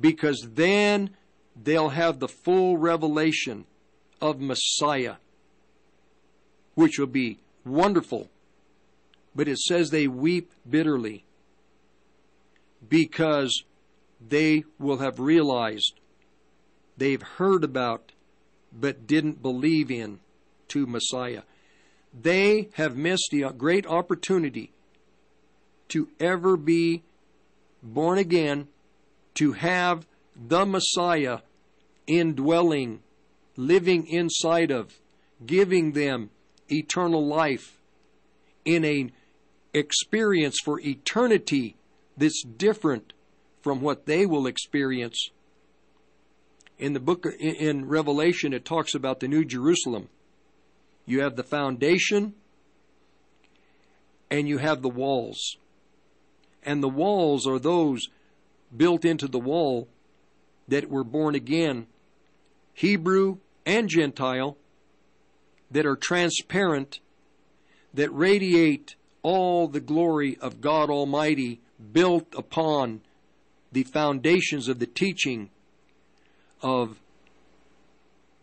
Because 0.00 0.48
then 0.54 1.10
they'll 1.54 1.90
have 1.90 2.18
the 2.18 2.26
full 2.26 2.76
revelation 2.76 3.66
of 4.24 4.40
Messiah, 4.40 5.16
which 6.74 6.98
will 6.98 7.06
be 7.06 7.38
wonderful. 7.64 8.30
But 9.36 9.48
it 9.48 9.58
says 9.58 9.90
they 9.90 10.08
weep 10.08 10.50
bitterly 10.68 11.26
because 12.88 13.64
they 14.26 14.64
will 14.78 14.98
have 14.98 15.20
realized 15.20 16.00
they've 16.96 17.20
heard 17.20 17.64
about 17.64 18.12
but 18.72 19.06
didn't 19.06 19.42
believe 19.42 19.90
in 19.90 20.20
to 20.68 20.86
Messiah. 20.86 21.42
they 22.22 22.68
have 22.74 22.96
missed 22.96 23.28
the 23.30 23.42
great 23.56 23.86
opportunity 23.86 24.72
to 25.88 26.08
ever 26.20 26.56
be 26.56 27.02
born 27.82 28.18
again, 28.18 28.68
to 29.34 29.52
have 29.52 30.06
the 30.36 30.64
Messiah 30.64 31.40
indwelling, 32.06 33.00
living 33.56 34.06
inside 34.06 34.70
of, 34.70 34.98
giving 35.44 35.92
them 35.92 36.30
eternal 36.70 37.26
life 37.26 37.78
in 38.64 38.84
an 38.84 39.12
experience 39.72 40.58
for 40.64 40.80
eternity 40.80 41.76
that's 42.16 42.42
different 42.42 43.12
from 43.62 43.80
what 43.80 44.06
they 44.06 44.26
will 44.26 44.46
experience. 44.46 45.30
In 46.78 46.92
the 46.92 47.00
book 47.00 47.26
in 47.38 47.86
Revelation, 47.86 48.52
it 48.52 48.64
talks 48.64 48.94
about 48.94 49.20
the 49.20 49.28
New 49.28 49.44
Jerusalem. 49.44 50.08
You 51.06 51.20
have 51.22 51.36
the 51.36 51.44
foundation 51.44 52.34
and 54.30 54.48
you 54.48 54.58
have 54.58 54.82
the 54.82 54.88
walls. 54.88 55.56
And 56.62 56.82
the 56.82 56.88
walls 56.88 57.46
are 57.46 57.58
those 57.58 58.08
built 58.74 59.04
into 59.04 59.28
the 59.28 59.38
wall 59.38 59.88
that 60.66 60.90
were 60.90 61.04
born 61.04 61.34
again, 61.34 61.86
Hebrew 62.72 63.38
and 63.66 63.88
Gentile, 63.88 64.56
that 65.70 65.86
are 65.86 65.96
transparent, 65.96 67.00
that 67.92 68.10
radiate 68.10 68.94
all 69.22 69.68
the 69.68 69.80
glory 69.80 70.36
of 70.40 70.60
God 70.60 70.90
Almighty 70.90 71.60
built 71.92 72.34
upon 72.36 73.00
the 73.72 73.82
foundations 73.82 74.68
of 74.68 74.78
the 74.78 74.86
teaching 74.86 75.50
of 76.62 77.00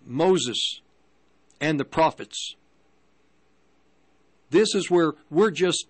Moses 0.05 0.81
and 1.59 1.79
the 1.79 1.85
prophets. 1.85 2.55
This 4.49 4.75
is 4.75 4.91
where 4.91 5.13
we're 5.29 5.51
just 5.51 5.85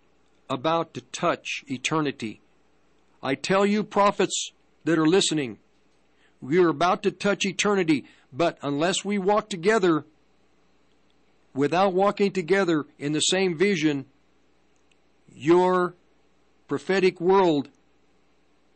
about 0.50 0.93
to 0.93 1.01
touch 1.01 1.64
eternity. 1.68 2.42
I 3.24 3.35
tell 3.35 3.66
you, 3.66 3.84
prophets 3.84 4.51
that 4.84 5.00
are 5.00 5.08
listening, 5.08 5.58
we 6.42 6.58
are 6.60 6.69
about 6.69 7.03
to 7.03 7.11
touch 7.11 7.45
eternity, 7.45 8.06
but 8.34 8.58
unless 8.61 9.03
we 9.03 9.18
walk 9.18 9.50
together, 9.50 10.06
without 11.53 11.93
walking 11.93 12.32
together 12.32 12.85
in 12.98 13.11
the 13.11 13.19
same 13.19 13.58
vision, 13.58 14.06
your 15.34 15.93
prophetic 16.68 17.19
world, 17.19 17.69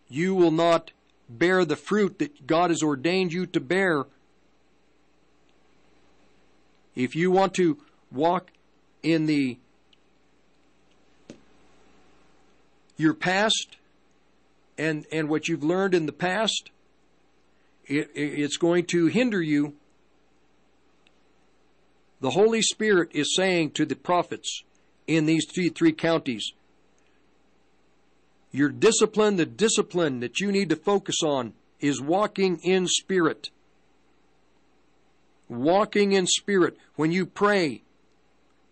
you 0.10 0.36
will 0.36 0.52
not 0.52 0.92
bear 1.30 1.66
the 1.66 1.76
fruit 1.76 2.20
that 2.20 2.46
God 2.46 2.70
has 2.70 2.84
ordained 2.84 3.34
you 3.34 3.46
to 3.48 3.60
bear. 3.60 4.06
If 6.96 7.16
you 7.16 7.32
want 7.32 7.54
to 7.56 7.78
walk 8.12 8.52
in 9.04 9.26
the 9.26 9.58
your 12.98 13.14
past 13.14 13.78
and 14.78 15.06
and 15.12 15.28
what 15.30 15.48
you've 15.48 15.64
learned 15.64 15.94
in 15.94 16.06
the 16.06 16.14
past, 16.14 16.72
it, 17.88 18.10
it's 18.16 18.58
going 18.58 18.86
to 18.88 19.08
hinder 19.08 19.42
you. 19.42 19.76
The 22.22 22.32
Holy 22.32 22.62
Spirit 22.62 23.10
is 23.14 23.36
saying 23.36 23.72
to 23.72 23.86
the 23.86 23.96
prophets 23.96 24.64
in 25.08 25.26
these 25.26 25.46
three, 25.46 25.70
three 25.70 25.94
counties, 25.94 26.54
your 28.52 28.70
discipline, 28.70 29.36
the 29.36 29.46
discipline 29.46 30.22
that 30.22 30.40
you 30.40 30.52
need 30.52 30.70
to 30.70 30.78
focus 30.78 31.18
on 31.24 31.54
is 31.82 32.02
walking 32.02 32.58
in 32.64 32.88
spirit. 32.88 33.50
Walking 35.50 36.14
in 36.14 36.26
spirit. 36.26 36.78
When 36.96 37.12
you 37.12 37.26
pray, 37.26 37.84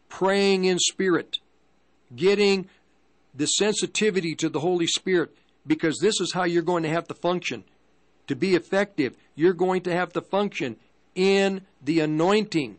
praying 0.07 0.63
in 0.63 0.79
spirit. 0.79 1.39
Getting 2.15 2.69
the 3.35 3.45
sensitivity 3.45 4.35
to 4.35 4.47
the 4.47 4.61
Holy 4.61 4.87
Spirit 4.87 5.35
because 5.67 5.99
this 5.99 6.19
is 6.21 6.31
how 6.33 6.45
you're 6.45 6.61
going 6.61 6.83
to 6.83 6.89
have 6.89 7.07
to 7.09 7.13
function. 7.13 7.65
To 8.27 8.35
be 8.35 8.55
effective, 8.55 9.17
you're 9.35 9.53
going 9.53 9.81
to 9.81 9.93
have 9.93 10.13
to 10.13 10.21
function 10.21 10.77
in 11.15 11.61
the 11.81 11.99
anointing. 11.99 12.77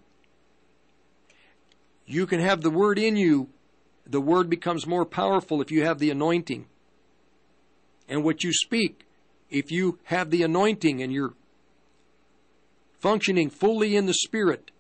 You 2.07 2.27
can 2.27 2.41
have 2.41 2.63
the 2.63 2.71
word 2.71 2.99
in 2.99 3.17
you. 3.17 3.49
The 4.07 4.21
word 4.21 4.51
becomes 4.51 4.87
more 4.87 5.07
powerful 5.07 5.63
if 5.63 5.71
you 5.71 5.85
have 5.85 5.99
the 5.99 6.11
anointing. 6.11 6.67
And 8.09 8.23
what 8.23 8.45
you 8.45 8.53
speak, 8.53 9.07
if 9.51 9.71
you 9.71 9.99
have 10.05 10.31
the 10.31 10.43
anointing 10.43 11.03
and 11.03 11.13
you're 11.13 11.35
functioning 12.99 13.51
fully 13.51 13.97
in 13.97 14.07
the 14.07 14.15
Spirit 14.15 14.71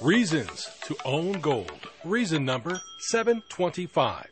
Reasons 0.00 0.68
to 0.82 0.96
own 1.04 1.40
gold. 1.40 1.88
Reason 2.04 2.44
number 2.44 2.80
725. 3.10 4.31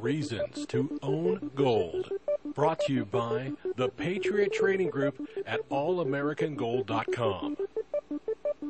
Reasons 0.00 0.66
to 0.66 0.98
own 1.02 1.50
gold. 1.54 2.10
Brought 2.54 2.80
to 2.80 2.92
you 2.92 3.06
by 3.06 3.52
the 3.76 3.88
Patriot 3.88 4.52
Trading 4.52 4.90
Group 4.90 5.26
at 5.46 5.66
allamericangold.com. 5.70 7.56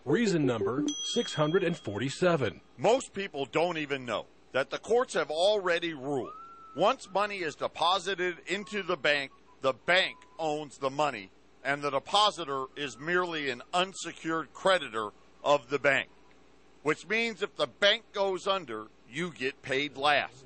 Reason 0.04 0.46
number 0.46 0.84
647. 1.14 2.60
Most 2.78 3.12
people 3.12 3.44
don't 3.44 3.76
even 3.76 4.06
know 4.06 4.26
that 4.52 4.70
the 4.70 4.78
courts 4.78 5.14
have 5.14 5.30
already 5.30 5.92
ruled. 5.94 6.30
Once 6.76 7.08
money 7.12 7.38
is 7.38 7.56
deposited 7.56 8.36
into 8.46 8.82
the 8.84 8.96
bank, 8.96 9.32
the 9.62 9.74
bank 9.84 10.16
owns 10.38 10.78
the 10.78 10.90
money, 10.90 11.30
and 11.64 11.82
the 11.82 11.90
depositor 11.90 12.66
is 12.76 12.98
merely 12.98 13.50
an 13.50 13.62
unsecured 13.74 14.52
creditor 14.54 15.10
of 15.42 15.68
the 15.70 15.78
bank. 15.78 16.08
Which 16.82 17.08
means 17.08 17.42
if 17.42 17.56
the 17.56 17.66
bank 17.66 18.04
goes 18.12 18.46
under, 18.46 18.86
you 19.10 19.32
get 19.32 19.60
paid 19.62 19.96
last. 19.96 20.45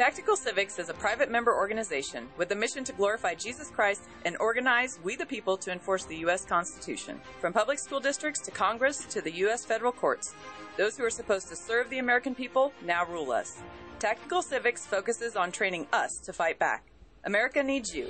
Tactical 0.00 0.34
Civics 0.34 0.78
is 0.78 0.88
a 0.88 0.94
private 0.94 1.30
member 1.30 1.54
organization 1.54 2.26
with 2.38 2.50
a 2.52 2.54
mission 2.54 2.84
to 2.84 2.92
glorify 2.94 3.34
Jesus 3.34 3.68
Christ 3.68 4.04
and 4.24 4.34
organize 4.38 4.98
we 5.04 5.14
the 5.14 5.26
people 5.26 5.58
to 5.58 5.70
enforce 5.70 6.06
the 6.06 6.16
U.S. 6.20 6.46
Constitution. 6.46 7.20
From 7.38 7.52
public 7.52 7.78
school 7.78 8.00
districts 8.00 8.40
to 8.46 8.50
Congress 8.50 9.04
to 9.10 9.20
the 9.20 9.30
U.S. 9.44 9.66
federal 9.66 9.92
courts, 9.92 10.34
those 10.78 10.96
who 10.96 11.04
are 11.04 11.10
supposed 11.10 11.48
to 11.48 11.54
serve 11.54 11.90
the 11.90 11.98
American 11.98 12.34
people 12.34 12.72
now 12.82 13.04
rule 13.04 13.30
us. 13.30 13.58
Tactical 13.98 14.40
Civics 14.40 14.86
focuses 14.86 15.36
on 15.36 15.52
training 15.52 15.86
us 15.92 16.18
to 16.24 16.32
fight 16.32 16.58
back. 16.58 16.86
America 17.24 17.62
needs 17.62 17.94
you. 17.94 18.06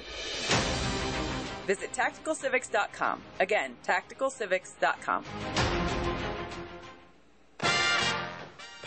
Visit 1.67 1.93
tacticalcivics.com. 1.93 3.21
Again, 3.41 3.75
tacticalcivics.com. 3.85 5.25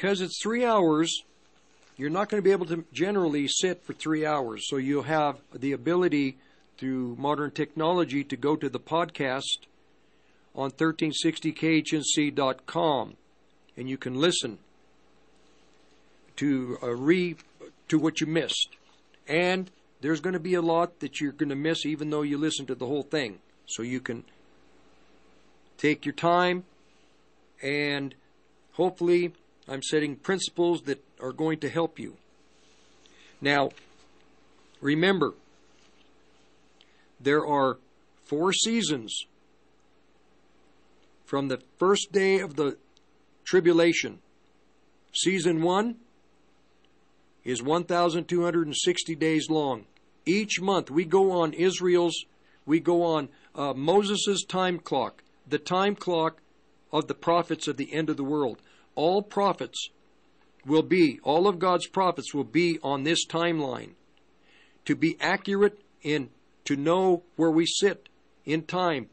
because 0.00 0.22
it's 0.22 0.40
three 0.42 0.64
hours, 0.64 1.24
you're 1.98 2.08
not 2.08 2.30
going 2.30 2.42
to 2.42 2.44
be 2.44 2.52
able 2.52 2.64
to 2.64 2.86
generally 2.90 3.46
sit 3.46 3.84
for 3.84 3.92
three 3.92 4.24
hours. 4.24 4.66
So 4.66 4.78
you'll 4.78 5.02
have 5.02 5.36
the 5.52 5.72
ability 5.72 6.38
through 6.78 7.16
modern 7.18 7.50
technology 7.50 8.24
to 8.24 8.34
go 8.34 8.56
to 8.56 8.70
the 8.70 8.80
podcast 8.80 9.66
on 10.54 10.70
1360khnc.com 10.70 13.16
and 13.76 13.90
you 13.90 13.98
can 13.98 14.14
listen 14.14 14.56
to 16.36 16.78
uh, 16.82 16.96
re 16.96 17.36
to 17.88 17.98
what 17.98 18.22
you 18.22 18.26
missed. 18.26 18.70
And 19.28 19.70
there's 20.00 20.22
going 20.22 20.32
to 20.32 20.40
be 20.40 20.54
a 20.54 20.62
lot 20.62 21.00
that 21.00 21.20
you're 21.20 21.32
going 21.32 21.50
to 21.50 21.56
miss 21.56 21.84
even 21.84 22.08
though 22.08 22.22
you 22.22 22.38
listen 22.38 22.64
to 22.66 22.74
the 22.74 22.86
whole 22.86 23.02
thing. 23.02 23.40
So 23.66 23.82
you 23.82 24.00
can 24.00 24.24
take 25.76 26.06
your 26.06 26.14
time 26.14 26.64
and 27.62 28.14
hopefully 28.72 29.34
I'm 29.70 29.82
setting 29.84 30.16
principles 30.16 30.82
that 30.82 31.02
are 31.22 31.32
going 31.32 31.60
to 31.60 31.68
help 31.68 32.00
you. 32.00 32.16
Now, 33.40 33.70
remember, 34.80 35.34
there 37.20 37.46
are 37.46 37.78
four 38.24 38.52
seasons 38.52 39.26
from 41.24 41.46
the 41.46 41.62
first 41.78 42.10
day 42.10 42.40
of 42.40 42.56
the 42.56 42.76
tribulation. 43.44 44.18
Season 45.14 45.62
one 45.62 45.96
is 47.44 47.62
1,260 47.62 49.14
days 49.14 49.48
long. 49.48 49.86
Each 50.26 50.60
month 50.60 50.90
we 50.90 51.04
go 51.04 51.30
on 51.30 51.52
Israel's, 51.52 52.24
we 52.66 52.80
go 52.80 53.04
on 53.04 53.28
uh, 53.54 53.72
Moses' 53.74 54.44
time 54.44 54.80
clock, 54.80 55.22
the 55.46 55.58
time 55.58 55.94
clock 55.94 56.40
of 56.92 57.06
the 57.06 57.14
prophets 57.14 57.68
of 57.68 57.76
the 57.76 57.92
end 57.94 58.10
of 58.10 58.16
the 58.16 58.24
world. 58.24 58.60
All 58.94 59.22
prophets 59.22 59.90
will 60.66 60.82
be, 60.82 61.20
all 61.22 61.48
of 61.48 61.58
God's 61.58 61.86
prophets 61.86 62.34
will 62.34 62.44
be 62.44 62.78
on 62.82 63.04
this 63.04 63.26
timeline. 63.26 63.92
To 64.86 64.94
be 64.94 65.16
accurate 65.20 65.80
in, 66.02 66.30
to 66.64 66.76
know 66.76 67.22
where 67.36 67.50
we 67.50 67.66
sit 67.66 68.08
in 68.44 68.62
time, 68.62 69.08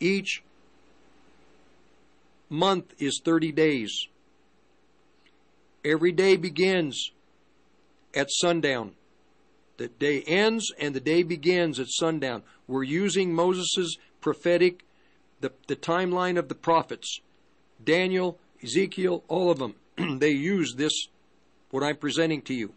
each 0.00 0.42
month 2.48 2.94
is 2.98 3.20
30 3.24 3.52
days. 3.52 4.06
Every 5.84 6.12
day 6.12 6.36
begins 6.36 7.10
at 8.14 8.28
sundown. 8.30 8.92
The 9.78 9.88
day 9.88 10.22
ends 10.26 10.72
and 10.78 10.94
the 10.94 11.00
day 11.00 11.22
begins 11.22 11.80
at 11.80 11.88
sundown. 11.88 12.42
We're 12.68 12.84
using 12.84 13.34
Moses' 13.34 13.96
prophetic, 14.20 14.84
the, 15.40 15.52
the 15.66 15.76
timeline 15.76 16.38
of 16.38 16.48
the 16.48 16.54
prophets. 16.54 17.20
Daniel, 17.82 18.38
Ezekiel, 18.62 19.24
all 19.28 19.50
of 19.50 19.58
them, 19.58 19.74
they 20.18 20.30
use 20.30 20.74
this, 20.76 20.92
what 21.70 21.82
I'm 21.82 21.96
presenting 21.96 22.42
to 22.42 22.54
you. 22.54 22.72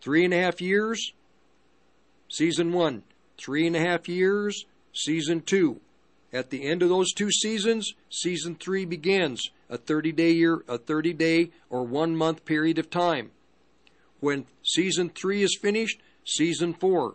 Three 0.00 0.24
and 0.24 0.32
a 0.32 0.40
half 0.40 0.60
years, 0.60 1.12
season 2.28 2.72
one. 2.72 3.02
Three 3.38 3.66
and 3.66 3.76
a 3.76 3.80
half 3.80 4.08
years, 4.08 4.64
season 4.92 5.40
two. 5.40 5.80
At 6.32 6.50
the 6.50 6.64
end 6.68 6.82
of 6.82 6.88
those 6.88 7.12
two 7.12 7.30
seasons, 7.30 7.92
season 8.08 8.54
three 8.54 8.84
begins 8.84 9.50
a 9.68 9.76
30 9.76 10.12
day 10.12 10.32
year, 10.32 10.62
a 10.68 10.78
30 10.78 11.12
day 11.14 11.50
or 11.68 11.84
one 11.84 12.14
month 12.14 12.44
period 12.44 12.78
of 12.78 12.90
time. 12.90 13.30
When 14.20 14.46
season 14.62 15.08
three 15.10 15.42
is 15.42 15.58
finished, 15.60 16.00
season 16.24 16.74
four, 16.74 17.14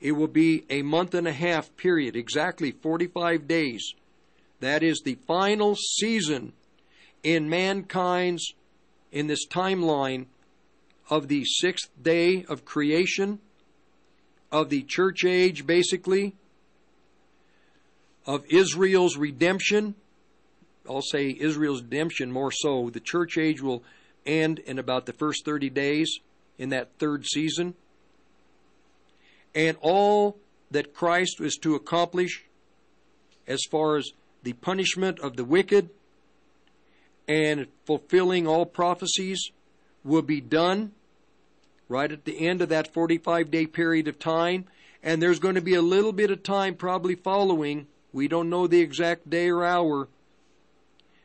it 0.00 0.12
will 0.12 0.28
be 0.28 0.64
a 0.70 0.82
month 0.82 1.14
and 1.14 1.26
a 1.26 1.32
half 1.32 1.76
period, 1.76 2.14
exactly 2.14 2.70
45 2.70 3.48
days. 3.48 3.94
That 4.60 4.82
is 4.82 5.02
the 5.04 5.16
final 5.26 5.76
season 5.76 6.52
in 7.22 7.48
mankind's, 7.48 8.54
in 9.12 9.26
this 9.26 9.46
timeline 9.46 10.26
of 11.10 11.28
the 11.28 11.44
sixth 11.44 11.90
day 12.00 12.44
of 12.48 12.64
creation, 12.64 13.38
of 14.50 14.68
the 14.68 14.82
church 14.82 15.24
age, 15.24 15.66
basically, 15.66 16.34
of 18.26 18.44
Israel's 18.50 19.16
redemption. 19.16 19.94
I'll 20.88 21.02
say 21.02 21.36
Israel's 21.38 21.82
redemption 21.82 22.32
more 22.32 22.52
so. 22.52 22.90
The 22.90 23.00
church 23.00 23.38
age 23.38 23.62
will 23.62 23.82
end 24.26 24.58
in 24.60 24.78
about 24.78 25.06
the 25.06 25.12
first 25.12 25.44
30 25.44 25.70
days 25.70 26.18
in 26.58 26.70
that 26.70 26.90
third 26.98 27.24
season. 27.26 27.74
And 29.54 29.76
all 29.80 30.36
that 30.70 30.94
Christ 30.94 31.40
was 31.40 31.56
to 31.58 31.74
accomplish 31.74 32.44
as 33.46 33.60
far 33.70 33.96
as 33.96 34.10
the 34.48 34.54
punishment 34.54 35.20
of 35.20 35.36
the 35.36 35.44
wicked 35.44 35.90
and 37.28 37.66
fulfilling 37.84 38.46
all 38.46 38.64
prophecies 38.64 39.50
will 40.02 40.22
be 40.22 40.40
done 40.40 40.90
right 41.86 42.10
at 42.10 42.24
the 42.24 42.48
end 42.48 42.62
of 42.62 42.70
that 42.70 42.94
45 42.94 43.50
day 43.50 43.66
period 43.66 44.08
of 44.08 44.18
time. 44.18 44.64
And 45.02 45.20
there's 45.20 45.38
going 45.38 45.56
to 45.56 45.60
be 45.60 45.74
a 45.74 45.82
little 45.82 46.12
bit 46.12 46.30
of 46.30 46.42
time 46.42 46.76
probably 46.76 47.14
following. 47.14 47.88
We 48.10 48.26
don't 48.26 48.48
know 48.48 48.66
the 48.66 48.80
exact 48.80 49.28
day 49.28 49.50
or 49.50 49.66
hour. 49.66 50.08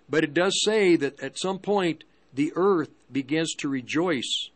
But 0.10 0.26
it 0.26 0.34
does 0.34 0.62
say 0.66 0.98
that 0.98 1.24
at 1.24 1.40
some 1.40 1.60
point 1.60 2.04
the 2.34 2.52
earth 2.58 2.92
begins 3.10 3.54
to 3.60 3.70
rejoice 3.70 4.50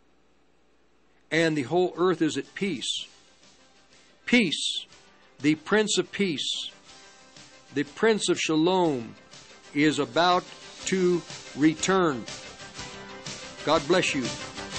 and 1.31 1.55
the 1.55 1.63
whole 1.63 1.93
earth 1.95 2.21
is 2.21 2.35
at 2.35 2.53
peace. 2.53 3.07
Peace, 4.25 4.85
the 5.39 5.55
Prince 5.55 5.97
of 5.97 6.11
Peace, 6.11 6.69
the 7.73 7.83
Prince 7.83 8.29
of 8.29 8.39
Shalom, 8.39 9.15
is 9.73 9.99
about 9.99 10.43
to 10.85 11.21
return. 11.55 12.23
God 13.65 13.85
bless 13.87 14.15
you. 14.15 14.25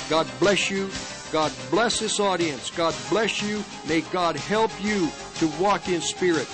God 0.08 0.26
bless 0.40 0.70
you. 0.70 0.88
God 1.30 1.52
bless 1.70 1.98
this 1.98 2.18
audience. 2.20 2.70
God 2.70 2.94
bless 3.10 3.42
you. 3.42 3.62
May 3.86 4.00
God 4.00 4.36
help 4.36 4.70
you 4.82 5.10
to 5.36 5.46
walk 5.60 5.88
in 5.88 6.00
spirit. 6.00 6.48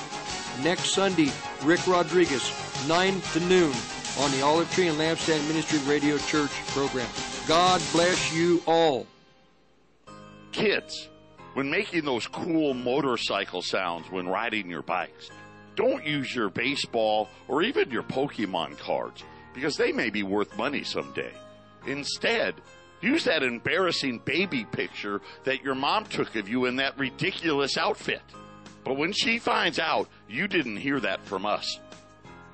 Next 0.63 0.93
Sunday, 0.93 1.31
Rick 1.63 1.87
Rodriguez, 1.87 2.51
9 2.89 3.21
to 3.21 3.41
noon 3.41 3.73
on 4.19 4.31
the 4.33 4.43
Olive 4.43 4.71
Tree 4.73 4.89
and 4.89 4.99
Lampstand 4.99 5.47
Ministry 5.49 5.79
Radio 5.87 6.19
Church 6.19 6.51
program. 6.69 7.09
God 7.47 7.81
bless 7.93 8.33
you 8.33 8.63
all. 8.67 9.07
Kids, 10.53 11.09
when 11.55 11.71
making 11.71 12.05
those 12.05 12.27
cool 12.27 12.75
motorcycle 12.75 13.63
sounds 13.63 14.11
when 14.11 14.29
riding 14.29 14.69
your 14.69 14.83
bikes, 14.83 15.31
don't 15.77 16.05
use 16.05 16.35
your 16.35 16.49
baseball 16.49 17.29
or 17.49 17.63
even 17.63 17.91
your 17.91 18.03
Pokemon 18.03 18.79
cards 18.79 19.25
because 19.53 19.77
they 19.77 19.93
may 19.93 20.11
be 20.11 20.23
worth 20.23 20.57
money 20.57 20.83
someday. 20.83 21.33
Instead, 21.87 22.55
use 23.01 23.25
that 23.25 23.43
embarrassing 23.43 24.19
baby 24.25 24.65
picture 24.65 25.21
that 25.45 25.63
your 25.63 25.75
mom 25.75 26.05
took 26.07 26.35
of 26.37 26.49
you 26.49 26.65
in 26.67 26.77
that 26.77 26.99
ridiculous 26.99 27.77
outfit. 27.77 28.23
But 28.85 28.97
when 28.97 29.13
she 29.13 29.39
finds 29.39 29.79
out, 29.79 30.09
you 30.29 30.49
didn't 30.49 30.77
hear 30.77 31.01
that 31.01 31.25
from 31.25 31.47
us. 31.47 31.81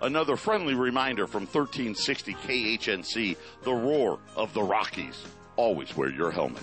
Another 0.02 0.36
friendly 0.36 0.74
reminder 0.74 1.26
from 1.26 1.42
1360 1.42 2.34
KHNC, 2.34 3.36
the 3.62 3.74
roar 3.74 4.18
of 4.34 4.52
the 4.54 4.62
Rockies. 4.62 5.22
Always 5.56 5.94
wear 5.96 6.08
your 6.08 6.30
helmet. 6.30 6.62